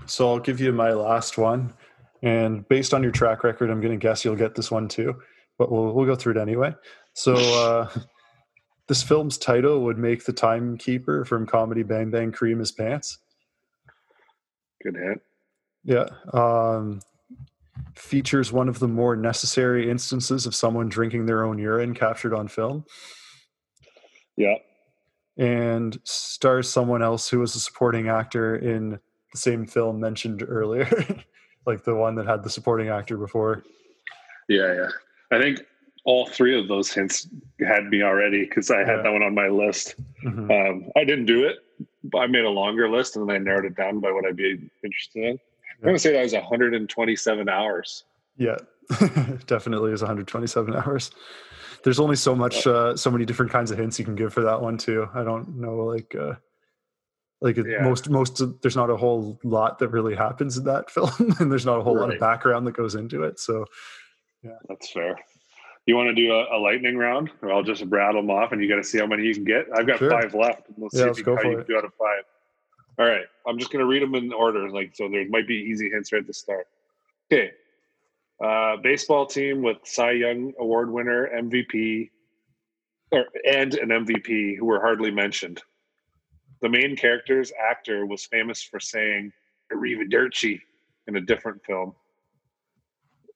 so 0.06 0.30
I'll 0.30 0.40
give 0.40 0.60
you 0.60 0.72
my 0.72 0.92
last 0.92 1.38
one, 1.38 1.74
and 2.22 2.68
based 2.70 2.94
on 2.94 3.04
your 3.04 3.12
track 3.12 3.44
record, 3.44 3.70
I'm 3.70 3.82
going 3.82 3.98
to 3.98 4.02
guess 4.02 4.24
you'll 4.24 4.36
get 4.36 4.56
this 4.56 4.72
one 4.72 4.88
too. 4.88 5.22
But 5.58 5.72
we'll 5.72 5.94
we'll 5.94 6.06
go 6.06 6.16
through 6.16 6.34
it 6.34 6.42
anyway. 6.42 6.74
So. 7.14 7.36
uh 7.36 7.90
this 8.92 9.04
film's 9.04 9.38
title 9.38 9.84
would 9.84 9.98
make 9.98 10.26
the 10.26 10.34
timekeeper 10.34 11.24
from 11.24 11.48
comedy 11.48 11.82
Bang 11.82 12.12
Bang 12.12 12.30
cream 12.30 12.60
his 12.60 12.74
pants. 12.74 13.20
Good 14.84 14.98
hit. 14.98 15.22
Yeah. 15.86 16.08
Um, 16.34 17.00
features 17.96 18.52
one 18.52 18.70
of 18.70 18.80
the 18.80 18.88
more 18.88 19.16
necessary 19.16 19.90
instances 19.90 20.46
of 20.46 20.56
someone 20.56 20.90
drinking 20.90 21.26
their 21.26 21.44
own 21.44 21.58
urine 21.58 21.94
captured 21.94 22.34
on 22.34 22.48
film. 22.48 22.86
Yeah. 24.38 24.56
And 25.38 26.00
stars 26.04 26.70
someone 26.70 27.02
else 27.02 27.30
who 27.30 27.40
was 27.40 27.56
a 27.56 27.60
supporting 27.60 28.10
actor 28.10 28.56
in 28.56 28.92
the 28.92 29.38
same 29.38 29.66
film 29.66 30.00
mentioned 30.00 30.44
earlier, 30.48 30.88
like 31.66 31.84
the 31.84 31.96
one 31.96 32.16
that 32.16 32.28
had 32.28 32.44
the 32.44 32.50
supporting 32.50 32.90
actor 32.90 33.18
before. 33.18 33.64
Yeah, 34.50 34.74
yeah. 34.74 34.90
I 35.32 35.42
think 35.42 35.62
all 36.04 36.26
three 36.28 36.60
of 36.60 36.68
those 36.68 36.92
hints 36.92 37.28
had 37.66 37.86
me 37.86 38.04
already 38.04 38.44
because 38.44 38.72
I 38.72 38.80
had 38.80 38.98
yeah. 38.98 39.02
that 39.04 39.12
one 39.12 39.24
on 39.24 39.34
my 39.34 39.48
list. 39.48 39.96
Mm-hmm. 40.26 40.52
Um, 40.52 40.92
I 40.96 41.04
didn't 41.04 41.26
do 41.26 41.46
it, 41.46 41.58
but 42.04 42.20
I 42.20 42.28
made 42.28 42.44
a 42.44 42.50
longer 42.50 42.90
list 42.90 43.16
and 43.16 43.30
then 43.30 43.36
I 43.36 43.40
narrowed 43.40 43.66
it 43.66 43.76
down 43.76 44.00
by 44.00 44.12
what 44.12 44.26
I'd 44.26 44.36
be 44.36 44.70
interested 44.84 45.24
in. 45.24 45.40
I'm 45.82 45.86
going 45.86 45.96
to 45.96 46.00
say 46.00 46.14
that 46.14 46.22
was 46.22 46.34
127 46.34 47.50
hours. 47.50 48.04
Yeah, 48.38 48.58
definitely 49.48 49.92
is 49.92 50.02
127 50.02 50.76
hours. 50.76 51.12
There's 51.84 52.00
only 52.00 52.16
so 52.16 52.36
much, 52.36 52.68
uh, 52.68 52.96
so 52.96 53.10
many 53.10 53.26
different 53.26 53.52
kinds 53.52 53.72
of 53.72 53.80
hints 53.80 53.98
you 53.98 54.06
can 54.06 54.16
give 54.16 54.32
for 54.32 54.44
that 54.44 54.62
one 54.62 54.78
too. 54.78 55.08
I 55.16 55.24
don't 55.24 55.60
know, 55.60 55.78
like, 55.78 56.14
uh, 56.14 56.34
like 57.42 57.58
yeah. 57.58 57.82
most 57.82 58.08
most 58.10 58.44
there's 58.62 58.76
not 58.76 58.92
a 58.92 58.96
whole 58.96 59.40
lot 59.44 59.80
that 59.80 59.90
really 59.90 60.16
happens 60.16 60.58
in 60.58 60.64
that 60.66 60.92
film, 60.92 61.36
and 61.40 61.52
there's 61.52 61.66
not 61.66 61.80
a 61.80 61.84
whole 61.84 61.96
right. 61.96 62.02
lot 62.02 62.14
of 62.14 62.20
background 62.20 62.68
that 62.68 62.74
goes 62.74 62.94
into 62.94 63.24
it. 63.24 63.40
So, 63.40 63.66
yeah, 64.44 64.58
that's 64.70 64.92
fair. 64.92 65.16
You 65.88 65.96
want 65.96 66.10
to 66.10 66.14
do 66.14 66.32
a, 66.32 66.56
a 66.56 66.60
lightning 66.60 66.96
round, 66.96 67.32
or 67.42 67.52
I'll 67.52 67.64
just 67.64 67.84
rattle 67.88 68.22
them 68.22 68.30
off, 68.30 68.52
and 68.52 68.62
you 68.62 68.70
got 68.70 68.76
to 68.76 68.84
see 68.84 69.00
how 69.00 69.08
many 69.08 69.24
you 69.24 69.34
can 69.34 69.46
get. 69.46 69.66
I've 69.76 69.88
got 69.88 69.98
sure. 69.98 70.12
five 70.12 70.36
left. 70.36 70.68
Let's 70.78 70.96
yeah, 70.96 71.06
see 71.06 71.22
if 71.22 71.26
you, 71.26 71.36
how 71.36 71.50
you 71.50 71.58
can 71.58 71.66
do 71.66 71.78
out 71.78 71.86
of 71.86 71.94
five. 71.96 72.24
All 73.02 73.08
right. 73.08 73.26
I'm 73.48 73.58
just 73.58 73.72
going 73.72 73.80
to 73.80 73.88
read 73.88 74.04
them 74.04 74.14
in 74.14 74.32
order. 74.32 74.70
Like, 74.70 74.92
so 74.96 75.10
there 75.10 75.28
might 75.28 75.48
be 75.48 75.56
easy 75.56 75.90
hints 75.90 76.14
right 76.14 76.20
at 76.20 76.28
the 76.28 76.34
start. 76.36 76.68
Okay. 77.34 77.50
Uh, 78.44 78.78
baseball 78.78 79.26
team 79.26 79.64
with 79.64 79.78
Cy 79.84 80.12
Young 80.12 80.54
Award 80.60 80.92
winner, 80.92 81.28
MVP, 81.36 82.12
or, 83.12 83.26
and 83.52 83.74
an 83.74 83.90
MVP 83.90 84.56
who 84.56 84.66
were 84.66 84.80
hardly 84.80 85.10
mentioned. 85.10 85.64
The 86.62 86.70
main 86.70 86.96
character's 86.96 87.52
actor 87.60 88.06
was 88.06 88.26
famous 88.26 88.62
for 88.62 88.80
saying 88.80 89.32
"Arrivederci" 89.74 90.60
in 91.08 91.16
a 91.16 91.22
different 91.22 91.66
film. 91.66 91.96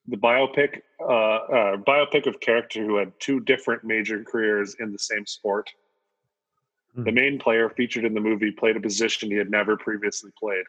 The 0.07 0.17
biopic, 0.17 0.81
uh, 1.01 1.05
uh, 1.05 1.77
biopic 1.77 2.27
of 2.27 2.39
character 2.39 2.85
who 2.85 2.97
had 2.97 3.13
two 3.19 3.39
different 3.39 3.83
major 3.83 4.23
careers 4.23 4.75
in 4.79 4.91
the 4.91 4.99
same 4.99 5.25
sport. 5.25 5.71
The 6.95 7.11
hmm. 7.11 7.15
main 7.15 7.39
player 7.39 7.69
featured 7.69 8.05
in 8.05 8.13
the 8.13 8.21
movie 8.21 8.51
played 8.51 8.77
a 8.77 8.79
position 8.79 9.29
he 9.29 9.37
had 9.37 9.49
never 9.49 9.75
previously 9.75 10.31
played. 10.39 10.63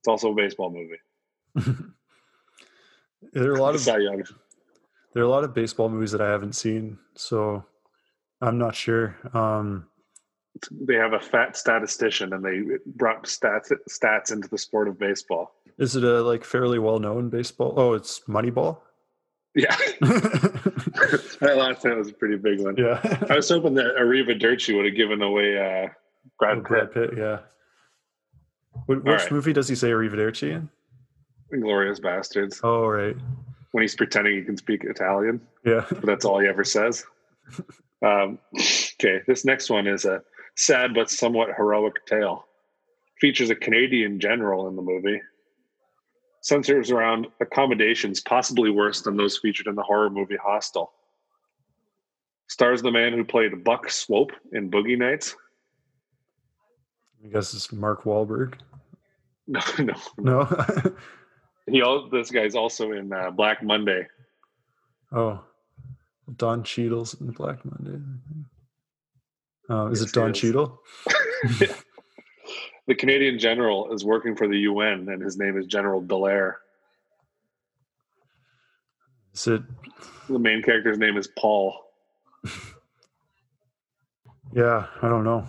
It's 0.00 0.08
also 0.08 0.32
a 0.32 0.34
baseball 0.34 0.70
movie. 0.70 1.00
there 3.32 3.50
are 3.50 3.54
a 3.54 3.62
lot 3.62 3.74
of 3.74 3.84
there 3.84 5.22
are 5.22 5.26
a 5.26 5.28
lot 5.28 5.44
of 5.44 5.54
baseball 5.54 5.88
movies 5.88 6.12
that 6.12 6.20
I 6.20 6.30
haven't 6.30 6.54
seen, 6.54 6.98
so 7.14 7.64
I'm 8.40 8.58
not 8.58 8.74
sure. 8.74 9.16
Um, 9.32 9.86
they 10.70 10.94
have 10.94 11.12
a 11.12 11.20
fat 11.20 11.56
statistician, 11.56 12.32
and 12.32 12.44
they 12.44 12.62
brought 12.86 13.24
stats 13.24 13.72
stats 13.88 14.32
into 14.32 14.48
the 14.48 14.58
sport 14.58 14.88
of 14.88 14.98
baseball. 14.98 15.54
Is 15.78 15.96
it 15.96 16.04
a 16.04 16.22
like 16.22 16.44
fairly 16.44 16.78
well 16.78 16.98
known 16.98 17.28
baseball? 17.28 17.74
Oh, 17.76 17.92
it's 17.94 18.20
Moneyball. 18.28 18.78
Yeah, 19.54 19.76
that 21.40 21.56
last 21.56 21.82
time 21.82 21.98
was 21.98 22.08
a 22.08 22.12
pretty 22.12 22.36
big 22.36 22.60
one. 22.60 22.76
Yeah, 22.76 23.00
I 23.30 23.36
was 23.36 23.48
hoping 23.48 23.74
that 23.74 23.96
Arrivederci 23.98 24.76
would 24.76 24.84
have 24.86 24.96
given 24.96 25.22
away 25.22 25.56
uh, 25.56 25.88
Brad, 26.38 26.58
oh, 26.58 26.60
Pitt. 26.60 26.68
Brad 26.68 26.92
Pitt. 26.92 27.10
Yeah. 27.16 27.38
Which 28.86 29.04
right. 29.04 29.32
movie 29.32 29.52
does 29.52 29.68
he 29.68 29.74
say 29.74 29.90
Arrivederci 29.90 30.50
in? 30.50 30.68
Inglourious 31.52 32.00
Basterds. 32.00 32.60
Oh, 32.64 32.86
right. 32.86 33.16
When 33.70 33.82
he's 33.82 33.94
pretending 33.94 34.36
he 34.36 34.42
can 34.42 34.56
speak 34.56 34.84
Italian. 34.84 35.40
Yeah. 35.64 35.84
But 35.90 36.06
that's 36.06 36.24
all 36.24 36.40
he 36.40 36.48
ever 36.48 36.64
says. 36.64 37.04
Um, 38.02 38.38
okay, 39.00 39.20
this 39.26 39.44
next 39.44 39.70
one 39.70 39.86
is 39.86 40.04
a 40.04 40.22
sad 40.56 40.92
but 40.94 41.10
somewhat 41.10 41.50
heroic 41.56 42.04
tale. 42.06 42.46
Features 43.20 43.50
a 43.50 43.54
Canadian 43.54 44.18
general 44.18 44.68
in 44.68 44.76
the 44.76 44.82
movie 44.82 45.20
centers 46.44 46.90
around 46.90 47.26
accommodations 47.40 48.20
possibly 48.20 48.70
worse 48.70 49.00
than 49.00 49.16
those 49.16 49.38
featured 49.38 49.66
in 49.66 49.74
the 49.74 49.82
horror 49.82 50.10
movie 50.10 50.36
Hostel. 50.36 50.92
Stars 52.48 52.82
the 52.82 52.90
man 52.90 53.12
who 53.12 53.24
played 53.24 53.64
Buck 53.64 53.90
Swope 53.90 54.32
in 54.52 54.70
Boogie 54.70 54.98
Nights. 54.98 55.34
I 57.24 57.28
guess 57.28 57.54
it's 57.54 57.72
Mark 57.72 58.04
Wahlberg. 58.04 58.54
No, 59.46 59.60
no, 59.78 59.94
no. 60.16 60.96
he 61.70 61.82
all 61.82 62.08
this 62.08 62.30
guy's 62.30 62.54
also 62.54 62.92
in 62.92 63.12
uh, 63.12 63.30
Black 63.30 63.62
Monday. 63.62 64.06
Oh, 65.12 65.44
Don 66.36 66.62
Cheadle's 66.62 67.12
in 67.20 67.30
Black 67.30 67.62
Monday. 67.62 68.02
Oh, 69.68 69.88
is 69.88 70.00
yes, 70.00 70.08
it 70.08 70.14
Don 70.14 70.32
Cheadle? 70.32 70.80
the 72.86 72.94
Canadian 72.94 73.38
general 73.38 73.92
is 73.92 74.02
working 74.02 74.34
for 74.34 74.48
the 74.48 74.60
UN, 74.60 75.08
and 75.10 75.22
his 75.22 75.36
name 75.36 75.58
is 75.58 75.66
General 75.66 76.02
Dallaire. 76.02 76.54
Is 79.34 79.46
it? 79.46 79.62
The 80.28 80.38
main 80.38 80.62
character's 80.62 80.98
name 80.98 81.16
is 81.16 81.28
Paul. 81.38 81.84
Yeah, 84.54 84.86
I 85.02 85.08
don't 85.08 85.24
know. 85.24 85.46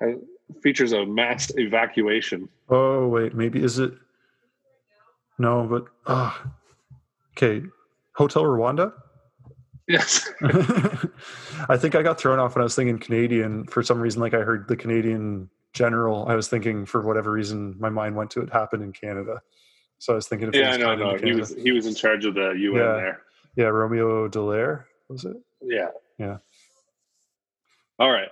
It 0.00 0.20
features 0.62 0.92
a 0.92 1.04
mass 1.04 1.50
evacuation. 1.56 2.48
Oh 2.68 3.08
wait, 3.08 3.34
maybe 3.34 3.62
is 3.62 3.78
it? 3.78 3.92
No, 5.38 5.66
but 5.66 5.86
ah, 6.06 6.42
uh, 6.42 6.48
okay. 7.36 7.66
Hotel 8.14 8.42
Rwanda. 8.42 8.92
Yes. 9.86 10.28
I 11.68 11.76
think 11.76 11.94
I 11.94 12.02
got 12.02 12.20
thrown 12.20 12.38
off 12.38 12.54
when 12.54 12.62
I 12.62 12.64
was 12.64 12.74
thinking 12.74 12.98
Canadian 12.98 13.64
for 13.66 13.82
some 13.82 14.00
reason. 14.00 14.20
Like 14.20 14.34
I 14.34 14.40
heard 14.40 14.68
the 14.68 14.76
Canadian 14.76 15.48
general. 15.72 16.26
I 16.28 16.34
was 16.34 16.48
thinking 16.48 16.84
for 16.84 17.00
whatever 17.00 17.30
reason 17.30 17.74
my 17.78 17.88
mind 17.88 18.14
went 18.16 18.30
to 18.32 18.42
it 18.42 18.52
happened 18.52 18.82
in 18.82 18.92
Canada. 18.92 19.40
So 19.98 20.12
I 20.12 20.16
was 20.16 20.28
thinking. 20.28 20.48
Of 20.48 20.54
yeah, 20.54 20.76
no, 20.76 20.94
no. 20.94 21.16
He 21.16 21.32
was 21.32 21.54
he 21.54 21.72
was 21.72 21.86
in 21.86 21.94
charge 21.94 22.24
of 22.24 22.34
the 22.34 22.50
UN 22.50 22.74
yeah. 22.74 22.92
there. 22.94 23.22
Yeah, 23.56 23.66
Romeo 23.66 24.28
Dallaire 24.28 24.84
was 25.08 25.24
it? 25.24 25.36
Yeah. 25.62 25.88
Yeah. 26.18 26.38
All 27.98 28.10
right. 28.10 28.28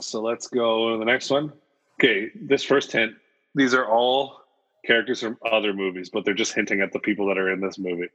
So 0.00 0.20
let's 0.20 0.48
go 0.48 0.92
to 0.92 0.98
the 0.98 1.04
next 1.04 1.30
one. 1.30 1.52
Okay, 2.00 2.30
this 2.34 2.64
first 2.64 2.92
hint. 2.92 3.14
These 3.54 3.74
are 3.74 3.86
all 3.86 4.40
characters 4.84 5.20
from 5.20 5.38
other 5.50 5.72
movies, 5.72 6.10
but 6.10 6.24
they're 6.24 6.34
just 6.34 6.54
hinting 6.54 6.80
at 6.80 6.92
the 6.92 6.98
people 6.98 7.26
that 7.28 7.38
are 7.38 7.50
in 7.50 7.60
this 7.60 7.78
movie. 7.78 8.08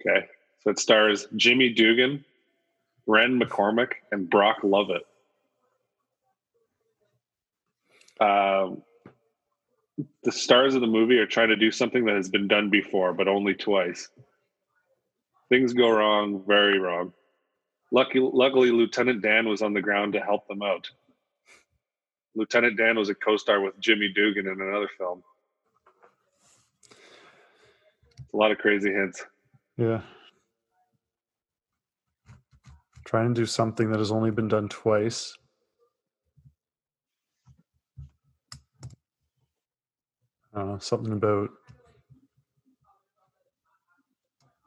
Okay. 0.00 0.26
So 0.60 0.70
it 0.70 0.78
stars 0.78 1.26
Jimmy 1.34 1.70
Dugan, 1.70 2.24
Ren 3.06 3.40
McCormack, 3.40 3.94
and 4.12 4.30
Brock 4.30 4.58
Lovett. 4.62 5.02
Um, 8.20 8.82
the 10.22 10.30
stars 10.30 10.74
of 10.76 10.80
the 10.80 10.86
movie 10.86 11.18
are 11.18 11.26
trying 11.26 11.48
to 11.48 11.56
do 11.56 11.72
something 11.72 12.04
that 12.04 12.14
has 12.14 12.28
been 12.28 12.46
done 12.46 12.70
before, 12.70 13.12
but 13.12 13.26
only 13.26 13.54
twice. 13.54 14.08
Things 15.52 15.74
go 15.74 15.90
wrong, 15.90 16.42
very 16.46 16.78
wrong. 16.78 17.12
Lucky, 17.90 18.20
luckily, 18.20 18.70
Lieutenant 18.70 19.20
Dan 19.20 19.46
was 19.46 19.60
on 19.60 19.74
the 19.74 19.82
ground 19.82 20.14
to 20.14 20.20
help 20.20 20.48
them 20.48 20.62
out. 20.62 20.88
Lieutenant 22.34 22.78
Dan 22.78 22.96
was 22.96 23.10
a 23.10 23.14
co-star 23.14 23.60
with 23.60 23.78
Jimmy 23.78 24.10
Dugan 24.14 24.46
in 24.46 24.58
another 24.58 24.88
film. 24.96 25.22
A 28.32 28.34
lot 28.34 28.50
of 28.50 28.56
crazy 28.56 28.90
hints. 28.90 29.26
Yeah. 29.76 30.00
Trying 33.04 33.34
to 33.34 33.38
do 33.38 33.44
something 33.44 33.90
that 33.90 33.98
has 33.98 34.10
only 34.10 34.30
been 34.30 34.48
done 34.48 34.70
twice. 34.70 35.36
Uh, 40.56 40.78
something 40.78 41.12
about. 41.12 41.50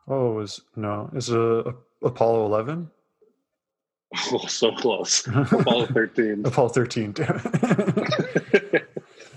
Oh, 0.07 0.39
is 0.39 0.61
no? 0.75 1.09
Is 1.15 1.29
it 1.29 1.37
a, 1.37 1.73
Apollo 2.03 2.45
Eleven? 2.45 2.91
Oh, 4.31 4.45
so 4.47 4.71
close. 4.71 5.27
Apollo 5.35 5.87
thirteen. 5.87 6.45
Apollo 6.45 6.69
thirteen. 6.69 7.11
Damn 7.11 7.41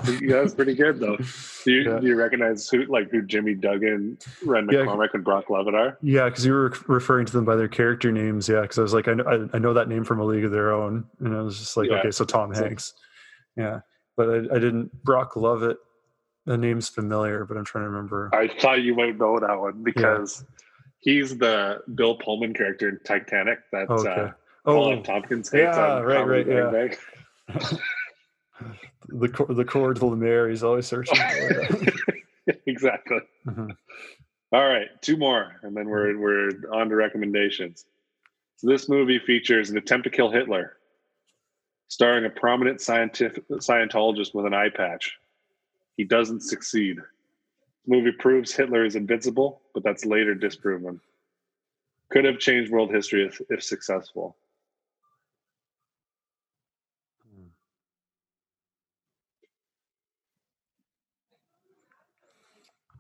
yeah, 0.21 0.37
that's 0.37 0.55
pretty 0.55 0.75
good 0.75 1.01
though. 1.01 1.17
Do 1.65 1.73
you, 1.73 1.91
yeah. 1.91 1.99
do 1.99 2.07
you 2.07 2.15
recognize 2.15 2.69
who 2.69 2.85
like 2.85 3.11
who 3.11 3.23
Jimmy 3.23 3.55
Dugan, 3.55 4.19
Ren 4.45 4.69
yeah. 4.71 4.85
and 5.13 5.25
Brock 5.25 5.51
Lovett 5.51 5.75
are? 5.75 5.99
Yeah, 6.03 6.27
because 6.27 6.47
you 6.47 6.53
were 6.53 6.73
referring 6.87 7.27
to 7.27 7.33
them 7.33 7.45
by 7.45 7.57
their 7.57 7.69
character 7.69 8.13
names. 8.13 8.49
Yeah, 8.49 8.63
because 8.63 8.79
I 8.79 8.83
was 8.83 8.95
like, 8.95 9.09
I 9.09 9.15
know, 9.15 9.49
I 9.53 9.59
know 9.59 9.75
that 9.75 9.89
name 9.89 10.05
from 10.05 10.21
A 10.21 10.25
League 10.25 10.45
of 10.45 10.53
Their 10.53 10.73
Own, 10.73 11.05
and 11.21 11.37
I 11.37 11.43
was 11.43 11.59
just 11.59 11.77
like, 11.77 11.91
yeah. 11.91 11.97
okay, 11.97 12.11
so 12.11 12.25
Tom 12.25 12.53
Hanks. 12.55 12.95
Yeah, 13.57 13.81
but 14.17 14.29
I, 14.29 14.37
I 14.37 14.59
didn't. 14.59 14.93
Brock 15.03 15.35
Lovett, 15.35 15.79
the 16.47 16.57
name's 16.57 16.89
familiar, 16.89 17.45
but 17.45 17.57
I'm 17.57 17.65
trying 17.65 17.85
to 17.85 17.91
remember. 17.91 18.31
I 18.33 18.49
thought 18.49 18.83
you 18.83 18.95
might 18.95 19.19
know 19.19 19.41
that 19.41 19.59
one 19.59 19.83
because 19.83 20.45
he's 21.01 21.37
the 21.39 21.81
Bill 21.95 22.17
Pullman 22.17 22.55
character 22.55 22.89
in 22.89 23.01
Titanic. 23.05 23.61
That's 23.73 23.91
okay. 23.91 24.11
uh, 24.11 24.31
oh, 24.67 25.01
Tompkins 25.03 25.51
hates 25.51 25.77
yeah, 25.77 26.01
right, 26.01 26.27
right, 26.27 26.47
yeah. 26.47 26.89
the 29.09 29.47
the 29.51 29.65
cord 29.65 29.97
to 29.97 30.07
Lemaire. 30.07 30.49
He's 30.49 30.63
always 30.63 30.87
searching. 30.87 31.19
exactly. 32.67 33.21
Mm-hmm. 33.47 33.71
All 34.53 34.67
right, 34.67 34.89
two 35.03 35.17
more, 35.17 35.57
and 35.63 35.77
then 35.77 35.89
we're 35.89 36.19
we're 36.19 36.51
on 36.73 36.89
to 36.89 36.97
recommendations. 36.97 37.85
So 38.57 38.67
this 38.67 38.89
movie 38.89 39.21
features 39.21 39.71
an 39.71 39.77
attempt 39.77 40.05
to 40.05 40.11
kill 40.11 40.31
Hitler, 40.31 40.77
starring 41.89 42.25
a 42.25 42.31
prominent 42.31 42.81
scientific 42.81 43.49
Scientologist 43.49 44.35
with 44.35 44.47
an 44.47 44.55
eye 44.55 44.71
patch. 44.71 45.17
He 45.97 46.05
doesn't 46.05 46.43
succeed. 46.43 46.97
The 46.97 47.97
movie 47.97 48.13
proves 48.13 48.55
Hitler 48.55 48.85
is 48.85 48.97
invincible, 48.97 49.63
but 49.79 49.89
that's 49.89 50.05
later 50.05 50.35
disproven. 50.35 51.01
Could 52.11 52.25
have 52.25 52.41
changed 52.41 52.73
world 52.73 52.91
history 52.93 53.25
if, 53.25 53.41
if 53.49 53.63
successful. 53.63 54.37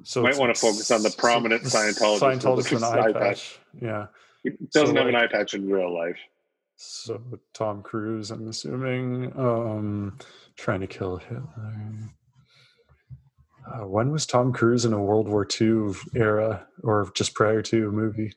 So 0.04 0.22
might 0.22 0.38
want 0.38 0.54
to 0.54 0.60
focus 0.60 0.92
on 0.92 1.02
the 1.02 1.10
prominent 1.10 1.64
Scientologist. 1.64 2.20
Scientologist 2.20 2.72
with 2.72 2.82
an 2.84 2.98
eye 2.98 3.12
patch. 3.12 3.58
Yeah. 3.82 4.06
He 4.44 4.50
doesn't 4.50 4.94
so 4.94 5.00
have 5.00 5.08
an 5.08 5.16
eye 5.16 5.26
patch 5.26 5.54
in 5.54 5.68
real 5.68 5.92
life. 5.92 6.18
So 6.76 7.20
Tom 7.54 7.82
Cruise, 7.82 8.30
I'm 8.30 8.46
assuming, 8.46 9.32
um, 9.36 10.16
trying 10.56 10.80
to 10.80 10.86
kill 10.86 11.16
Hitler. 11.16 11.74
Uh, 13.68 13.86
when 13.86 14.10
was 14.10 14.24
Tom 14.24 14.52
Cruise 14.52 14.84
in 14.84 14.92
a 14.92 15.02
World 15.02 15.28
War 15.28 15.46
II 15.60 15.92
era 16.14 16.66
or 16.82 17.10
just 17.14 17.34
prior 17.34 17.60
to 17.62 17.88
a 17.88 17.92
movie? 17.92 18.32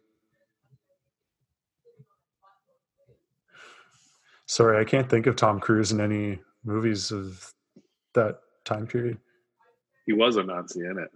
Sorry, 4.45 4.79
I 4.79 4.83
can't 4.83 5.09
think 5.09 5.27
of 5.27 5.37
Tom 5.37 5.61
Cruise 5.61 5.93
in 5.93 6.01
any 6.01 6.39
movies 6.65 7.11
of 7.11 7.53
that 8.13 8.39
time 8.65 8.85
period. 8.85 9.17
He 10.05 10.11
was 10.11 10.35
a 10.35 10.43
Nazi 10.43 10.81
in 10.81 10.97
it. 10.99 11.09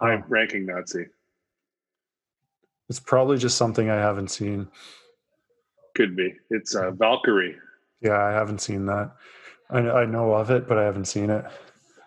Oh. 0.00 0.20
ranking 0.28 0.66
Nazi. 0.66 1.06
It's 2.88 2.98
probably 2.98 3.38
just 3.38 3.56
something 3.56 3.88
I 3.88 3.96
haven't 3.96 4.28
seen. 4.28 4.66
Could 5.94 6.16
be. 6.16 6.34
It's 6.50 6.74
uh, 6.74 6.90
Valkyrie. 6.90 7.56
Yeah, 8.00 8.20
I 8.20 8.32
haven't 8.32 8.60
seen 8.60 8.86
that. 8.86 9.12
I, 9.70 9.78
I 9.78 10.04
know 10.04 10.34
of 10.34 10.50
it, 10.50 10.66
but 10.66 10.76
I 10.76 10.82
haven't 10.84 11.04
seen 11.04 11.30
it. 11.30 11.44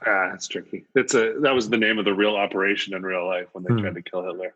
Ah, 0.05 0.33
it's 0.33 0.47
tricky. 0.47 0.85
It's 0.95 1.13
a 1.15 1.35
that 1.39 1.53
was 1.53 1.69
the 1.69 1.77
name 1.77 1.97
of 1.97 2.05
the 2.05 2.13
real 2.13 2.35
operation 2.35 2.93
in 2.93 3.03
real 3.03 3.25
life 3.25 3.47
when 3.53 3.63
they 3.63 3.73
hmm. 3.73 3.79
tried 3.79 3.95
to 3.95 4.01
kill 4.01 4.23
Hitler. 4.23 4.53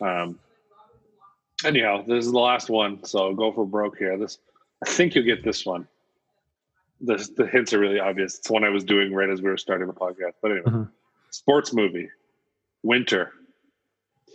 Um. 0.00 0.38
Anyhow, 1.64 2.02
this 2.02 2.24
is 2.26 2.32
the 2.32 2.38
last 2.38 2.68
one, 2.68 3.04
so 3.04 3.32
go 3.34 3.52
for 3.52 3.64
broke 3.64 3.96
here. 3.96 4.18
This, 4.18 4.38
I 4.84 4.90
think 4.90 5.14
you'll 5.14 5.24
get 5.24 5.44
this 5.44 5.64
one. 5.64 5.86
The 7.00 7.16
the 7.36 7.46
hints 7.46 7.72
are 7.72 7.78
really 7.78 8.00
obvious. 8.00 8.38
It's 8.38 8.50
one 8.50 8.64
I 8.64 8.70
was 8.70 8.82
doing 8.82 9.14
right 9.14 9.30
as 9.30 9.40
we 9.40 9.48
were 9.48 9.56
starting 9.56 9.86
the 9.86 9.92
podcast. 9.92 10.32
But 10.40 10.50
anyway, 10.50 10.66
mm-hmm. 10.66 10.82
sports 11.30 11.72
movie. 11.72 12.10
Winter, 12.82 13.32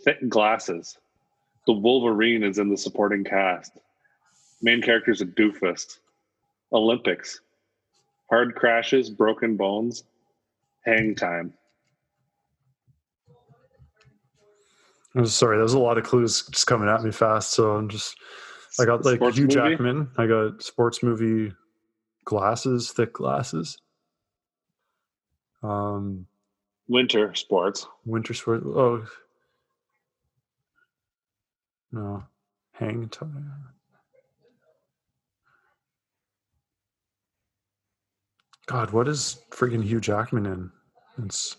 thick 0.06 0.30
glasses. 0.30 0.98
The 1.66 1.74
Wolverine 1.74 2.44
is 2.44 2.60
in 2.60 2.70
the 2.70 2.78
supporting 2.78 3.26
cast. 3.26 3.74
Main 4.62 4.82
character's 4.82 5.20
a 5.20 5.26
doofus. 5.26 5.98
Olympics, 6.72 7.42
hard 8.30 8.56
crashes, 8.56 9.10
broken 9.10 9.58
bones. 9.58 10.04
Hang 10.88 11.16
Time. 11.16 11.54
I'm 15.16 15.26
sorry, 15.26 15.58
there's 15.58 15.74
a 15.74 15.80
lot 15.80 15.98
of 15.98 16.06
clues 16.06 16.48
just 16.48 16.66
coming 16.66 16.88
at 16.88 17.04
me 17.04 17.12
fast. 17.12 17.52
So 17.52 17.72
I'm 17.72 17.90
just, 17.90 18.16
I 18.80 18.86
got 18.86 19.04
like 19.04 19.18
sports 19.18 19.36
Hugh 19.38 19.48
movie? 19.48 19.56
Jackman. 19.56 20.10
I 20.18 20.28
got 20.28 20.64
sports 20.64 21.04
movie 21.04 21.54
glasses, 22.24 22.92
thick 22.92 23.14
glasses. 23.14 23.80
Um, 25.62 26.28
winter 26.88 27.36
sports. 27.36 27.86
Winter 28.06 28.34
sports. 28.34 28.64
Oh, 28.66 29.06
no, 31.92 32.24
hang 32.72 33.10
time. 33.10 33.52
God, 38.68 38.92
what 38.92 39.08
is 39.08 39.42
freaking 39.52 39.84
Hugh 39.84 40.00
Jackman 40.00 40.46
in? 40.46 40.72
It's 41.26 41.58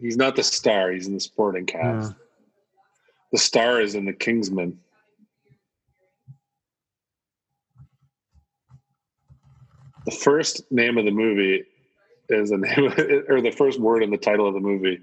he's 0.00 0.16
not 0.16 0.36
the 0.36 0.42
star. 0.42 0.92
He's 0.92 1.06
in 1.06 1.14
the 1.14 1.20
supporting 1.20 1.66
cast. 1.66 2.10
Yeah. 2.10 2.16
The 3.32 3.38
star 3.38 3.80
is 3.80 3.94
in 3.94 4.04
the 4.04 4.12
Kingsman. 4.12 4.78
The 10.06 10.12
first 10.12 10.62
name 10.72 10.96
of 10.96 11.04
the 11.04 11.10
movie 11.10 11.64
is 12.30 12.50
the 12.50 12.58
name, 12.58 13.24
or 13.28 13.40
the 13.40 13.50
first 13.50 13.78
word 13.78 14.02
in 14.02 14.10
the 14.10 14.16
title 14.16 14.48
of 14.48 14.54
the 14.54 14.60
movie 14.60 15.00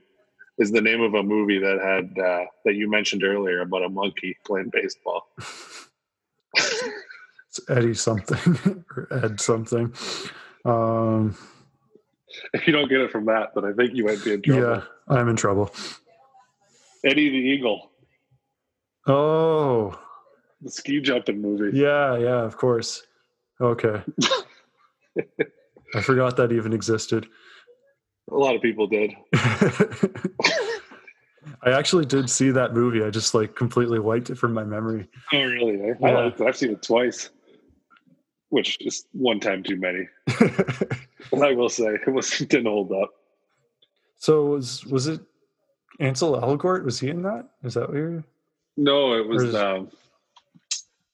is 0.58 0.72
the 0.72 0.82
name 0.82 1.02
of 1.02 1.14
a 1.14 1.24
movie 1.24 1.60
that 1.60 1.80
had 1.80 2.24
uh, 2.24 2.46
that 2.64 2.76
you 2.76 2.90
mentioned 2.90 3.24
earlier 3.24 3.62
about 3.62 3.84
a 3.84 3.90
monkey 3.90 4.36
playing 4.46 4.70
baseball. 4.72 5.28
it's 6.58 7.60
Eddie 7.70 7.94
something 7.94 8.86
or 8.96 9.08
Ed 9.12 9.40
something. 9.40 9.94
Um, 10.64 11.36
if 12.54 12.68
you 12.68 12.74
don't 12.74 12.90
get 12.90 13.02
it 13.02 13.12
from 13.12 13.26
that, 13.26 13.50
then 13.56 13.66
I 13.66 13.74
think 13.74 13.94
you 13.94 14.06
might 14.06 14.24
be 14.24 14.34
in 14.34 14.42
trouble. 14.42 14.64
Yeah, 14.64 14.82
I'm 15.08 15.28
in 15.30 15.36
trouble. 15.36 15.74
Eddie 17.04 17.30
the 17.30 17.38
Eagle. 17.38 17.92
Oh, 19.08 20.00
the 20.62 20.72
ski 20.72 21.00
jumping 21.02 21.42
movie. 21.42 21.78
Yeah, 21.78 22.18
yeah, 22.18 22.42
of 22.42 22.58
course. 22.58 23.04
Okay. 23.62 24.02
I 25.96 26.02
forgot 26.02 26.36
that 26.38 26.52
even 26.52 26.74
existed. 26.74 27.28
A 28.32 28.36
lot 28.36 28.56
of 28.56 28.62
people 28.62 28.88
did. 28.88 29.14
I 31.62 31.72
actually 31.72 32.06
did 32.06 32.30
see 32.30 32.50
that 32.52 32.74
movie. 32.74 33.04
I 33.04 33.12
just 33.12 33.36
like 33.36 33.56
completely 33.56 34.00
wiped 34.00 34.32
it 34.32 34.38
from 34.38 34.54
my 34.54 34.64
memory. 34.64 35.08
Oh, 35.32 35.44
really? 35.44 35.80
I, 35.82 35.94
yeah. 36.00 36.32
I. 36.40 36.44
I've 36.44 36.58
seen 36.58 36.72
it 36.72 36.82
twice 36.82 37.30
which 38.50 38.78
is 38.86 39.06
one 39.12 39.40
time 39.40 39.64
too 39.64 39.78
many. 39.78 40.08
I 41.42 41.54
will 41.54 41.70
say 41.70 41.86
it 41.86 42.12
was 42.12 42.30
didn't 42.40 42.66
hold 42.66 42.92
up. 42.92 43.14
So 44.18 44.46
was 44.46 44.86
was 44.86 45.08
it 45.08 45.22
Ansel 46.00 46.40
Elgort? 46.40 46.84
Was 46.84 47.00
he 47.00 47.10
in 47.10 47.22
that? 47.24 47.48
Is 47.64 47.74
that 47.76 47.90
what 47.90 47.98
you're? 47.98 48.24
No, 48.78 49.14
it 49.14 49.28
was. 49.28 49.44
Is, 49.44 49.56
um, 49.56 49.90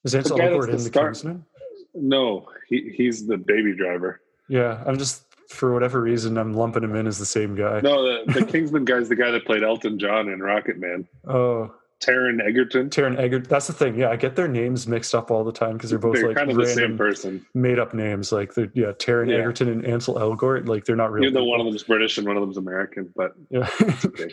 is 0.04 0.16
Ansel 0.16 0.38
Elgort 0.38 0.70
in 0.70 0.78
the 0.78 0.80
star- 0.80 1.06
Kingsman? 1.06 1.46
No, 1.94 2.48
he 2.70 2.94
he's 2.96 3.28
the 3.28 3.38
baby 3.38 3.76
driver. 3.76 4.22
Yeah, 4.48 4.84
I'm 4.86 4.98
just 4.98 5.24
for 5.50 5.74
whatever 5.74 6.02
reason 6.02 6.38
I'm 6.38 6.54
lumping 6.54 6.84
him 6.84 6.96
in 6.96 7.08
as 7.08 7.20
the 7.20 7.26
same 7.26 7.56
guy. 7.56 7.82
No, 7.82 8.04
the, 8.04 8.34
the 8.34 8.46
Kingsman 8.52 8.86
guy's 8.86 9.10
the 9.10 9.16
guy 9.16 9.32
that 9.32 9.46
played 9.46 9.64
Elton 9.64 10.00
John 10.00 10.30
in 10.30 10.40
Rocket 10.40 10.80
Man. 10.80 11.08
Oh, 11.28 11.74
Taron 12.02 12.44
Egerton. 12.44 12.90
Taron 12.90 13.18
Egerton. 13.20 13.48
That's 13.50 13.68
the 13.68 13.74
thing. 13.74 13.98
Yeah, 13.98 14.10
I 14.10 14.16
get 14.16 14.36
their 14.36 14.48
names 14.48 14.88
mixed 14.88 15.14
up 15.14 15.30
all 15.30 15.44
the 15.44 15.52
time 15.52 15.74
because 15.74 15.92
they're 15.92 16.00
both 16.00 16.16
they're 16.16 16.28
like 16.30 16.38
kind 16.38 16.50
of 16.50 16.58
the 16.58 16.66
same 16.66 16.98
person, 16.98 17.46
made 17.54 17.80
up 17.80 17.94
names. 17.94 18.32
Like 18.32 18.54
they're 18.56 18.72
yeah, 18.74 18.92
Taron 18.94 19.30
yeah. 19.30 19.38
Egerton 19.38 19.70
and 19.70 19.86
Ansel 19.86 20.16
Elgort. 20.16 20.68
Like 20.68 20.86
they're 20.86 20.96
not 20.96 21.12
real. 21.12 21.24
Even 21.24 21.36
though 21.36 21.46
one 21.46 21.60
of 21.60 21.66
them 21.66 21.76
is 21.76 21.84
British 21.84 22.18
and 22.18 22.26
one 22.28 22.38
of 22.38 22.42
them 22.42 22.50
is 22.50 22.58
American, 22.58 23.14
but 23.16 23.34
yeah. 23.50 23.70
okay. 24.06 24.32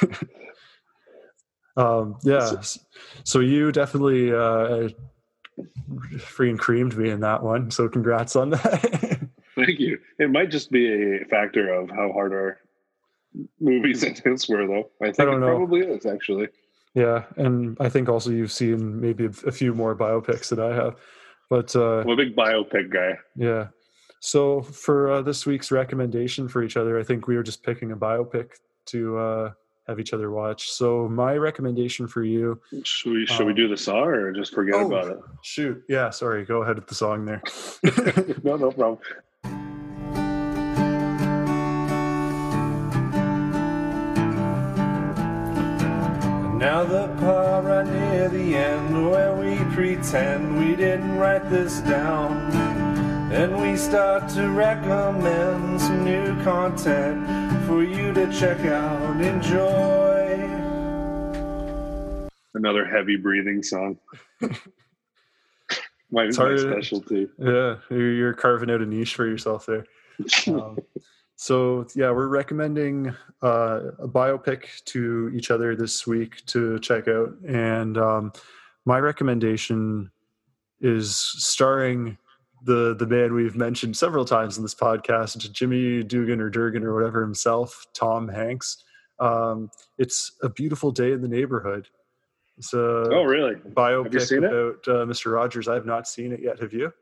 um, 1.76 2.16
yeah. 2.22 2.60
So 3.24 3.40
you 3.40 3.72
definitely 3.72 4.32
uh, 4.32 4.90
free 6.18 6.50
and 6.50 6.58
creamed 6.58 6.96
me 6.96 7.10
in 7.10 7.20
that 7.20 7.42
one. 7.42 7.70
So 7.70 7.88
congrats 7.88 8.36
on 8.36 8.50
that. 8.50 9.28
Thank 9.54 9.80
you. 9.80 9.98
It 10.18 10.30
might 10.30 10.50
just 10.50 10.70
be 10.70 11.20
a 11.20 11.24
factor 11.26 11.72
of 11.72 11.90
how 11.90 12.10
hard 12.12 12.32
our 12.32 12.58
movies 13.60 14.02
and 14.02 14.18
hints 14.18 14.48
were, 14.48 14.66
though. 14.66 14.90
I 15.00 15.12
think 15.12 15.28
I 15.28 15.36
it 15.36 15.40
probably 15.40 15.80
is 15.80 16.06
actually. 16.06 16.48
Yeah, 16.94 17.24
and 17.36 17.76
I 17.80 17.88
think 17.88 18.08
also 18.08 18.30
you've 18.30 18.52
seen 18.52 19.00
maybe 19.00 19.24
a, 19.24 19.52
few 19.52 19.72
more 19.72 19.96
biopics 19.96 20.50
that 20.50 20.60
I 20.60 20.74
have. 20.74 20.96
But 21.48 21.74
uh, 21.74 22.00
I'm 22.00 22.10
a 22.10 22.16
big 22.16 22.36
biopic 22.36 22.92
guy. 22.92 23.18
Yeah. 23.36 23.68
So 24.20 24.62
for 24.62 25.10
uh, 25.10 25.22
this 25.22 25.46
week's 25.46 25.70
recommendation 25.70 26.48
for 26.48 26.62
each 26.62 26.76
other, 26.76 26.98
I 26.98 27.02
think 27.02 27.26
we 27.26 27.36
were 27.36 27.42
just 27.42 27.62
picking 27.62 27.92
a 27.92 27.96
biopic 27.96 28.50
to 28.86 29.18
uh, 29.18 29.52
have 29.88 30.00
each 30.00 30.12
other 30.12 30.30
watch. 30.30 30.70
So 30.70 31.08
my 31.08 31.34
recommendation 31.34 32.06
for 32.06 32.22
you. 32.22 32.60
Should 32.84 33.12
we 33.12 33.26
should 33.26 33.42
um, 33.42 33.46
we 33.46 33.54
do 33.54 33.68
the 33.68 33.76
song 33.76 34.08
or 34.08 34.32
just 34.32 34.54
forget 34.54 34.76
oh, 34.76 34.86
about 34.86 35.08
it? 35.08 35.18
Shoot. 35.42 35.82
Yeah. 35.88 36.10
Sorry. 36.10 36.44
Go 36.44 36.62
ahead 36.62 36.76
with 36.76 36.86
the 36.86 36.94
song 36.94 37.24
there. 37.24 37.42
no, 38.44 38.56
no 38.56 38.70
problem. 38.70 38.98
Now 46.62 46.84
the 46.84 47.08
part 47.18 47.64
right 47.64 47.84
near 47.84 48.28
the 48.28 48.54
end 48.54 49.10
where 49.10 49.34
we 49.34 49.56
pretend 49.74 50.56
we 50.60 50.76
didn't 50.76 51.16
write 51.16 51.50
this 51.50 51.80
down. 51.80 52.52
And 53.32 53.60
we 53.60 53.76
start 53.76 54.28
to 54.34 54.48
recommend 54.48 55.80
some 55.80 56.04
new 56.04 56.40
content 56.44 57.66
for 57.66 57.82
you 57.82 58.14
to 58.14 58.32
check 58.32 58.60
out. 58.60 59.20
Enjoy. 59.20 60.38
Another 62.54 62.84
heavy 62.84 63.16
breathing 63.16 63.64
song. 63.64 63.98
my, 66.12 66.26
my 66.26 66.30
specialty. 66.30 67.26
Yeah, 67.38 67.78
you're 67.90 68.34
carving 68.34 68.70
out 68.70 68.82
a 68.82 68.86
niche 68.86 69.16
for 69.16 69.26
yourself 69.26 69.66
there. 69.66 69.84
Um, 70.46 70.78
so 71.42 71.84
yeah, 71.96 72.12
we're 72.12 72.28
recommending 72.28 73.12
uh, 73.42 73.80
a 73.98 74.06
biopic 74.06 74.84
to 74.84 75.28
each 75.34 75.50
other 75.50 75.74
this 75.74 76.06
week 76.06 76.46
to 76.46 76.78
check 76.78 77.08
out, 77.08 77.34
and 77.44 77.98
um, 77.98 78.32
my 78.84 79.00
recommendation 79.00 80.12
is 80.80 81.16
starring 81.16 82.16
the 82.62 82.94
the 82.94 83.08
man 83.08 83.34
we've 83.34 83.56
mentioned 83.56 83.96
several 83.96 84.24
times 84.24 84.56
in 84.56 84.62
this 84.62 84.76
podcast, 84.76 85.50
Jimmy 85.50 86.04
Dugan 86.04 86.40
or 86.40 86.48
Durgan 86.48 86.84
or 86.84 86.94
whatever 86.94 87.20
himself, 87.20 87.86
Tom 87.92 88.28
Hanks. 88.28 88.84
Um, 89.18 89.68
it's 89.98 90.36
a 90.44 90.48
beautiful 90.48 90.92
day 90.92 91.10
in 91.10 91.22
the 91.22 91.28
neighborhood. 91.28 91.88
It's 92.56 92.72
a 92.72 92.78
oh 93.10 93.24
really 93.24 93.56
biopic 93.56 94.38
about 94.38 94.86
uh, 94.86 95.04
Mr. 95.06 95.32
Rogers. 95.32 95.66
I 95.66 95.74
have 95.74 95.86
not 95.86 96.06
seen 96.06 96.30
it 96.30 96.38
yet. 96.40 96.60
Have 96.60 96.72
you? 96.72 96.92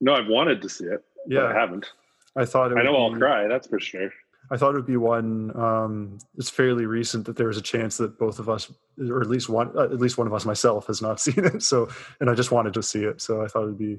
No, 0.00 0.14
I've 0.14 0.28
wanted 0.28 0.62
to 0.62 0.68
see 0.68 0.84
it. 0.84 1.02
Yeah, 1.26 1.46
I 1.46 1.52
haven't. 1.52 1.90
I 2.36 2.44
thought 2.44 2.76
I 2.76 2.82
know 2.82 2.92
be, 2.92 3.14
I'll 3.14 3.18
cry. 3.18 3.48
That's 3.48 3.66
for 3.66 3.80
sure. 3.80 4.10
I 4.50 4.56
thought 4.56 4.70
it 4.70 4.76
would 4.76 4.86
be 4.86 4.96
one. 4.96 5.56
Um, 5.58 6.18
it's 6.36 6.50
fairly 6.50 6.86
recent 6.86 7.26
that 7.26 7.36
there 7.36 7.48
was 7.48 7.56
a 7.56 7.62
chance 7.62 7.96
that 7.96 8.18
both 8.18 8.38
of 8.38 8.48
us, 8.48 8.70
or 8.98 9.20
at 9.20 9.28
least 9.28 9.48
one, 9.48 9.76
uh, 9.76 9.84
at 9.84 9.98
least 9.98 10.18
one 10.18 10.26
of 10.26 10.34
us, 10.34 10.44
myself, 10.44 10.86
has 10.86 11.02
not 11.02 11.20
seen 11.26 11.44
it. 11.44 11.62
So, 11.62 11.88
and 12.20 12.30
I 12.30 12.34
just 12.34 12.52
wanted 12.52 12.74
to 12.74 12.82
see 12.82 13.04
it. 13.04 13.20
So 13.20 13.42
I 13.42 13.48
thought 13.48 13.64
it 13.64 13.66
would 13.66 13.78
be 13.78 13.98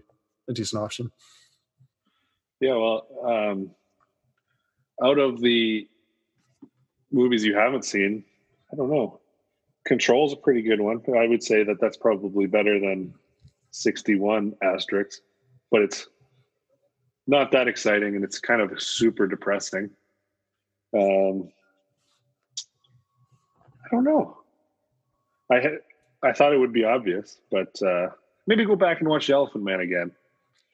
a 0.50 0.54
decent 0.54 0.82
option. 0.82 1.12
Yeah. 2.62 2.76
Well, 2.76 3.08
um, 3.26 3.72
out 5.04 5.20
of 5.20 5.42
the 5.42 5.88
movies 7.12 7.44
you 7.44 7.56
haven't 7.56 7.86
seen, 7.86 8.24
I 8.72 8.76
don't 8.76 8.90
know. 8.90 9.20
Control's 9.86 10.32
is 10.32 10.38
a 10.38 10.42
pretty 10.42 10.62
good 10.62 10.82
one. 10.82 11.02
I 11.18 11.28
would 11.28 11.44
say 11.44 11.64
that 11.64 11.80
that's 11.80 11.98
probably 11.98 12.46
better 12.46 12.80
than 12.80 13.14
61 13.72 14.54
asterisks, 14.62 15.22
but 15.72 15.82
it's 15.82 16.08
not 17.28 17.52
that 17.52 17.68
exciting, 17.68 18.16
and 18.16 18.24
it's 18.24 18.40
kind 18.40 18.62
of 18.62 18.82
super 18.82 19.28
depressing. 19.28 19.90
Um, 20.96 21.50
I 23.86 23.90
don't 23.92 24.06
know. 24.06 24.38
I 25.52 25.60
had 25.60 25.80
I 26.24 26.32
thought 26.32 26.54
it 26.54 26.58
would 26.58 26.74
be 26.74 26.84
obvious, 26.84 27.40
but 27.52 27.80
uh, 27.82 28.08
maybe 28.48 28.66
go 28.66 28.76
back 28.76 29.02
and 29.02 29.10
watch 29.10 29.28
the 29.28 29.34
Elephant 29.34 29.64
Man 29.64 29.82
again. 29.82 30.12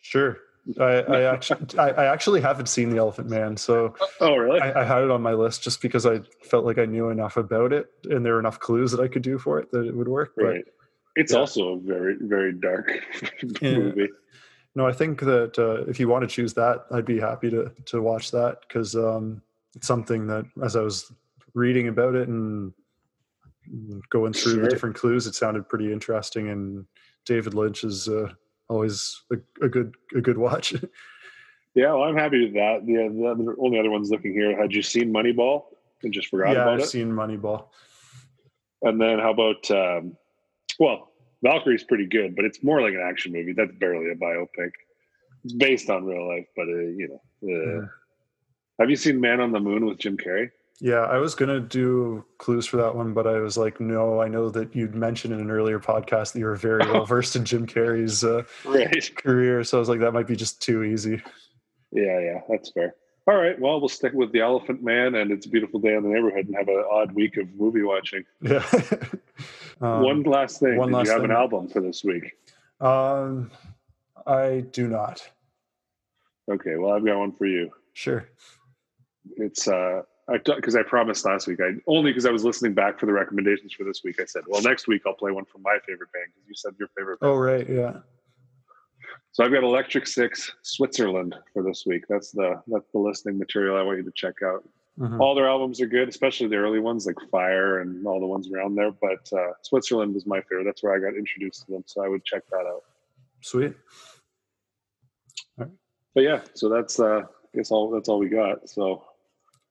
Sure. 0.01 0.37
I, 0.79 0.83
I 0.83 1.21
actually 1.23 1.77
I, 1.77 1.89
I, 1.89 2.05
actually 2.05 2.39
haven't 2.39 2.67
seen 2.67 2.89
the 2.89 2.95
Elephant 2.95 3.29
Man, 3.29 3.57
so 3.57 3.95
oh 4.21 4.35
really? 4.37 4.61
I, 4.61 4.81
I, 4.81 4.83
had 4.85 5.03
it 5.03 5.11
on 5.11 5.21
my 5.21 5.33
list 5.33 5.61
just 5.61 5.81
because 5.81 6.05
I 6.05 6.21
felt 6.41 6.63
like 6.63 6.77
I 6.77 6.85
knew 6.85 7.09
enough 7.09 7.35
about 7.35 7.73
it, 7.73 7.87
and 8.05 8.25
there 8.25 8.33
were 8.33 8.39
enough 8.39 8.61
clues 8.61 8.91
that 8.91 9.01
I 9.01 9.09
could 9.09 9.23
do 9.23 9.37
for 9.37 9.59
it 9.59 9.69
that 9.71 9.85
it 9.85 9.93
would 9.93 10.07
work. 10.07 10.31
Right. 10.37 10.63
But, 10.63 10.73
it's 11.15 11.33
yeah. 11.33 11.39
also 11.39 11.73
a 11.73 11.79
very 11.79 12.15
very 12.21 12.53
dark 12.53 12.91
movie 13.61 14.07
no, 14.75 14.87
I 14.87 14.93
think 14.93 15.19
that 15.21 15.57
uh, 15.59 15.89
if 15.89 15.99
you 15.99 16.07
want 16.07 16.23
to 16.23 16.27
choose 16.27 16.53
that, 16.55 16.85
I'd 16.91 17.05
be 17.05 17.19
happy 17.19 17.49
to 17.49 17.71
to 17.85 18.01
watch 18.01 18.31
that 18.31 18.61
because 18.67 18.95
um, 18.95 19.41
it's 19.75 19.87
something 19.87 20.27
that 20.27 20.45
as 20.63 20.75
I 20.75 20.81
was 20.81 21.11
reading 21.53 21.87
about 21.87 22.15
it 22.15 22.27
and 22.27 22.73
going 24.09 24.33
through 24.33 24.53
sure. 24.53 24.63
the 24.63 24.69
different 24.69 24.95
clues, 24.95 25.27
it 25.27 25.35
sounded 25.35 25.69
pretty 25.69 25.91
interesting. 25.91 26.49
And 26.49 26.85
David 27.25 27.53
Lynch 27.53 27.83
is 27.83 28.09
uh, 28.09 28.29
always 28.67 29.21
a, 29.31 29.65
a, 29.65 29.69
good 29.69 29.95
a 30.15 30.21
good 30.21 30.37
watch. 30.37 30.73
Yeah, 31.75 31.93
well, 31.93 32.03
I'm 32.03 32.15
happy 32.15 32.45
with 32.45 32.53
that. 32.53 32.85
The, 32.85 32.93
the 32.93 33.55
only 33.59 33.79
other 33.79 33.89
ones 33.89 34.11
looking 34.11 34.33
here. 34.33 34.55
Had 34.55 34.73
you 34.73 34.83
seen 34.83 35.11
Moneyball? 35.11 35.63
I 36.05 36.09
just 36.09 36.27
forgot 36.27 36.53
yeah, 36.53 36.61
about 36.61 36.73
I've 36.75 36.79
it. 36.81 36.89
seen 36.89 37.11
Moneyball. 37.11 37.65
And 38.83 39.01
then 39.01 39.17
how 39.17 39.31
about? 39.31 39.71
Um, 39.71 40.15
well, 40.79 41.12
Valkyrie's 41.43 41.83
pretty 41.83 42.07
good, 42.07 42.35
but 42.35 42.45
it's 42.45 42.63
more 42.63 42.81
like 42.81 42.93
an 42.93 43.05
action 43.05 43.33
movie. 43.33 43.53
That's 43.53 43.73
barely 43.73 44.09
a 44.11 44.15
biopic. 44.15 44.71
It's 45.43 45.53
based 45.53 45.89
on 45.89 46.05
real 46.05 46.27
life, 46.27 46.47
but 46.55 46.63
uh, 46.63 46.71
you 46.71 47.09
know. 47.09 47.21
Uh, 47.43 47.81
yeah. 47.81 47.87
Have 48.79 48.89
you 48.89 48.95
seen 48.95 49.19
Man 49.19 49.39
on 49.39 49.51
the 49.51 49.59
Moon 49.59 49.85
with 49.85 49.99
Jim 49.99 50.17
Carrey? 50.17 50.49
Yeah, 50.79 51.01
I 51.01 51.17
was 51.17 51.35
gonna 51.35 51.59
do 51.59 52.25
clues 52.39 52.65
for 52.65 52.77
that 52.77 52.95
one, 52.95 53.13
but 53.13 53.27
I 53.27 53.39
was 53.39 53.57
like, 53.57 53.79
no, 53.79 54.21
I 54.21 54.27
know 54.27 54.49
that 54.49 54.75
you'd 54.75 54.95
mentioned 54.95 55.33
in 55.33 55.39
an 55.39 55.51
earlier 55.51 55.79
podcast 55.79 56.33
that 56.33 56.39
you 56.39 56.45
were 56.45 56.55
very 56.55 56.79
well 56.79 57.05
versed 57.05 57.35
in 57.35 57.45
Jim 57.45 57.67
Carrey's 57.67 58.23
uh, 58.23 58.43
right. 58.65 59.15
career, 59.17 59.63
so 59.63 59.77
I 59.77 59.79
was 59.79 59.89
like, 59.89 59.99
that 59.99 60.13
might 60.13 60.27
be 60.27 60.35
just 60.35 60.61
too 60.61 60.83
easy. 60.83 61.21
Yeah, 61.91 62.19
yeah, 62.19 62.39
that's 62.49 62.71
fair. 62.71 62.95
All 63.27 63.35
right, 63.35 63.57
well, 63.59 63.79
we'll 63.79 63.87
stick 63.87 64.11
with 64.13 64.33
the 64.33 64.41
Elephant 64.41 64.83
Man 64.83 65.15
and 65.15 65.31
It's 65.31 65.45
a 65.45 65.49
Beautiful 65.49 65.79
Day 65.79 65.95
in 65.95 66.03
the 66.03 66.09
Neighborhood 66.09 66.47
and 66.47 66.55
have 66.55 66.67
an 66.67 66.83
odd 66.91 67.13
week 67.13 67.37
of 67.37 67.47
movie 67.55 67.83
watching. 67.83 68.25
Yeah. 68.41 68.65
um, 69.83 70.03
one 70.03 70.23
last 70.23 70.59
thing. 70.59 70.77
One 70.77 70.91
last 70.91 71.07
you 71.07 71.11
have 71.11 71.21
thing. 71.21 71.31
an 71.31 71.35
album 71.35 71.67
for 71.67 71.81
this 71.81 72.03
week? 72.03 72.33
Um, 72.79 73.51
I 74.25 74.63
do 74.71 74.87
not. 74.87 75.27
Okay, 76.49 76.75
well, 76.77 76.93
I've 76.93 77.05
got 77.05 77.17
one 77.17 77.31
for 77.33 77.45
you. 77.45 77.71
Sure. 77.93 78.25
It's 79.37 79.67
uh, 79.67 80.01
because 80.27 80.75
I, 80.75 80.79
I, 80.79 80.83
promised 80.83 81.25
last 81.25 81.47
week. 81.47 81.59
I 81.61 81.71
only 81.87 82.11
because 82.11 82.25
I 82.25 82.31
was 82.31 82.43
listening 82.43 82.73
back 82.73 82.99
for 82.99 83.05
the 83.05 83.13
recommendations 83.13 83.73
for 83.73 83.83
this 83.83 84.01
week. 84.03 84.19
I 84.21 84.25
said, 84.25 84.43
well, 84.47 84.61
next 84.61 84.87
week 84.87 85.01
I'll 85.05 85.13
play 85.13 85.31
one 85.31 85.45
from 85.45 85.61
my 85.61 85.77
favorite 85.85 86.11
band 86.13 86.27
because 86.33 86.47
you 86.47 86.55
said 86.55 86.73
your 86.79 86.89
favorite. 86.97 87.19
Band. 87.19 87.31
Oh 87.31 87.35
right, 87.35 87.69
yeah. 87.69 87.99
So 89.31 89.43
I've 89.43 89.51
got 89.51 89.63
Electric 89.63 90.07
Six 90.07 90.53
Switzerland 90.61 91.35
for 91.53 91.63
this 91.63 91.83
week. 91.85 92.03
That's 92.07 92.31
the 92.31 92.61
that's 92.67 92.89
the 92.91 92.99
listening 92.99 93.37
material 93.37 93.77
I 93.77 93.81
want 93.81 93.97
you 93.97 94.03
to 94.03 94.11
check 94.15 94.35
out. 94.45 94.63
Mm-hmm. 94.99 95.19
All 95.19 95.33
their 95.33 95.49
albums 95.49 95.81
are 95.81 95.87
good, 95.87 96.07
especially 96.07 96.47
the 96.47 96.57
early 96.57 96.79
ones 96.79 97.07
like 97.07 97.15
Fire 97.31 97.79
and 97.81 98.05
all 98.05 98.19
the 98.19 98.27
ones 98.27 98.49
around 98.51 98.75
there. 98.75 98.91
But 98.91 99.27
uh, 99.35 99.53
Switzerland 99.63 100.13
was 100.13 100.27
my 100.27 100.41
favorite. 100.41 100.65
That's 100.65 100.83
where 100.83 100.93
I 100.93 100.99
got 100.99 101.17
introduced 101.17 101.65
to 101.65 101.71
them, 101.71 101.83
so 101.87 102.03
I 102.03 102.07
would 102.07 102.23
check 102.23 102.43
that 102.51 102.65
out. 102.67 102.83
Sweet. 103.41 103.73
All 105.57 105.65
right. 105.65 105.71
But 106.13 106.21
yeah, 106.21 106.41
so 106.53 106.69
that's 106.69 106.99
uh, 106.99 107.21
I 107.23 107.57
guess 107.57 107.71
all 107.71 107.89
that's 107.89 108.07
all 108.07 108.19
we 108.19 108.29
got. 108.29 108.69
So 108.69 109.03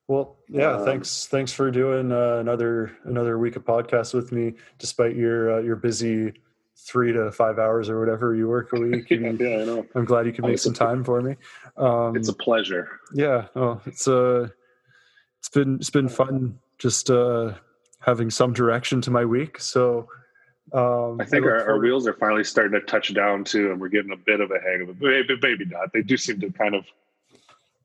well, 0.08 0.38
yeah, 0.48 0.72
um, 0.72 0.84
thanks. 0.84 1.26
Thanks 1.26 1.52
for 1.52 1.70
doing 1.70 2.10
uh, 2.10 2.38
another 2.38 2.96
another 3.04 3.38
week 3.38 3.54
of 3.56 3.64
podcast 3.64 4.14
with 4.14 4.32
me, 4.32 4.54
despite 4.78 5.14
your 5.14 5.58
uh, 5.58 5.62
your 5.62 5.76
busy 5.76 6.32
three 6.76 7.12
to 7.12 7.30
five 7.30 7.58
hours 7.58 7.88
or 7.88 8.00
whatever 8.00 8.34
you 8.34 8.48
work 8.48 8.72
a 8.72 8.80
week. 8.80 9.06
yeah, 9.10 9.30
yeah, 9.30 9.60
I 9.60 9.64
know. 9.64 9.86
I'm 9.94 10.04
glad 10.04 10.26
you 10.26 10.32
can 10.32 10.46
make 10.46 10.58
some 10.58 10.74
time 10.74 11.04
for 11.04 11.20
me. 11.22 11.36
Um, 11.76 12.16
it's 12.16 12.28
a 12.28 12.34
pleasure. 12.34 13.00
Yeah, 13.14 13.46
oh, 13.54 13.80
it's 13.86 14.08
uh, 14.08 14.48
it's 15.42 15.48
been 15.48 15.74
it's 15.74 15.90
been 15.90 16.08
fun 16.08 16.56
just 16.78 17.10
uh, 17.10 17.52
having 17.98 18.30
some 18.30 18.52
direction 18.52 19.00
to 19.00 19.10
my 19.10 19.24
week. 19.24 19.58
So 19.58 20.06
um, 20.72 21.20
I 21.20 21.24
think 21.24 21.44
I 21.44 21.48
our, 21.48 21.70
our, 21.70 21.78
wheels 21.80 22.06
are 22.06 22.12
finally 22.12 22.44
starting 22.44 22.78
to 22.78 22.86
touch 22.86 23.12
down 23.12 23.42
too, 23.42 23.72
and 23.72 23.80
we're 23.80 23.88
getting 23.88 24.12
a 24.12 24.16
bit 24.16 24.40
of 24.40 24.52
a 24.52 24.60
hang 24.60 24.82
of 24.82 24.90
it. 24.90 25.00
But 25.00 25.42
maybe 25.42 25.64
not. 25.64 25.92
They 25.92 26.02
do 26.02 26.16
seem 26.16 26.38
to 26.42 26.50
kind 26.52 26.76
of. 26.76 26.84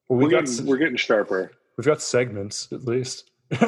Well, 0.07 0.19
we 0.19 0.25
we're, 0.25 0.29
got, 0.29 0.45
getting, 0.45 0.65
we're 0.67 0.77
getting 0.77 0.97
sharper. 0.97 1.51
We've 1.77 1.87
got 1.87 1.99
segments 1.99 2.67
at 2.71 2.85
least. 2.85 3.31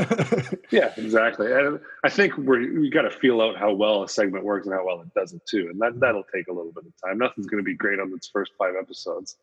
yeah, 0.69 0.93
exactly. 0.95 1.51
And 1.51 1.79
I 2.03 2.09
think 2.09 2.37
we're 2.37 2.79
we 2.79 2.91
got 2.91 3.03
to 3.03 3.11
feel 3.11 3.41
out 3.41 3.57
how 3.57 3.73
well 3.73 4.03
a 4.03 4.09
segment 4.09 4.45
works 4.45 4.67
and 4.67 4.75
how 4.75 4.85
well 4.85 5.01
it 5.01 5.11
does 5.15 5.33
it 5.33 5.41
too, 5.47 5.67
and 5.71 5.81
that 5.81 5.99
that'll 5.99 6.25
take 6.31 6.47
a 6.47 6.53
little 6.53 6.73
bit 6.73 6.83
of 6.85 6.93
time. 7.03 7.17
Nothing's 7.17 7.47
going 7.47 7.63
to 7.63 7.65
be 7.65 7.73
great 7.73 7.99
on 7.99 8.13
its 8.13 8.27
first 8.27 8.51
five 8.55 8.75
episodes, 8.79 9.37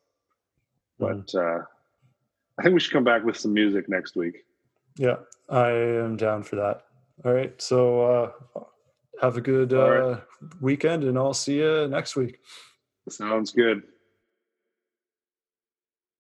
mm-hmm. 1.01 1.19
but 1.19 1.35
uh, 1.35 1.63
I 2.59 2.63
think 2.63 2.75
we 2.75 2.81
should 2.81 2.93
come 2.93 3.05
back 3.05 3.25
with 3.25 3.37
some 3.37 3.53
music 3.53 3.89
next 3.89 4.17
week. 4.17 4.45
Yeah, 4.97 5.17
I 5.49 5.71
am 5.71 6.17
down 6.17 6.43
for 6.43 6.57
that. 6.57 6.83
All 7.25 7.33
right, 7.33 7.61
so 7.61 8.33
uh, 8.57 8.61
have 9.21 9.37
a 9.37 9.41
good 9.41 9.73
uh, 9.73 9.89
right. 9.89 10.23
weekend, 10.61 11.05
and 11.05 11.19
I'll 11.19 11.35
see 11.35 11.59
you 11.59 11.89
next 11.89 12.17
week. 12.17 12.41
Sounds 13.09 13.53
good. 13.53 13.83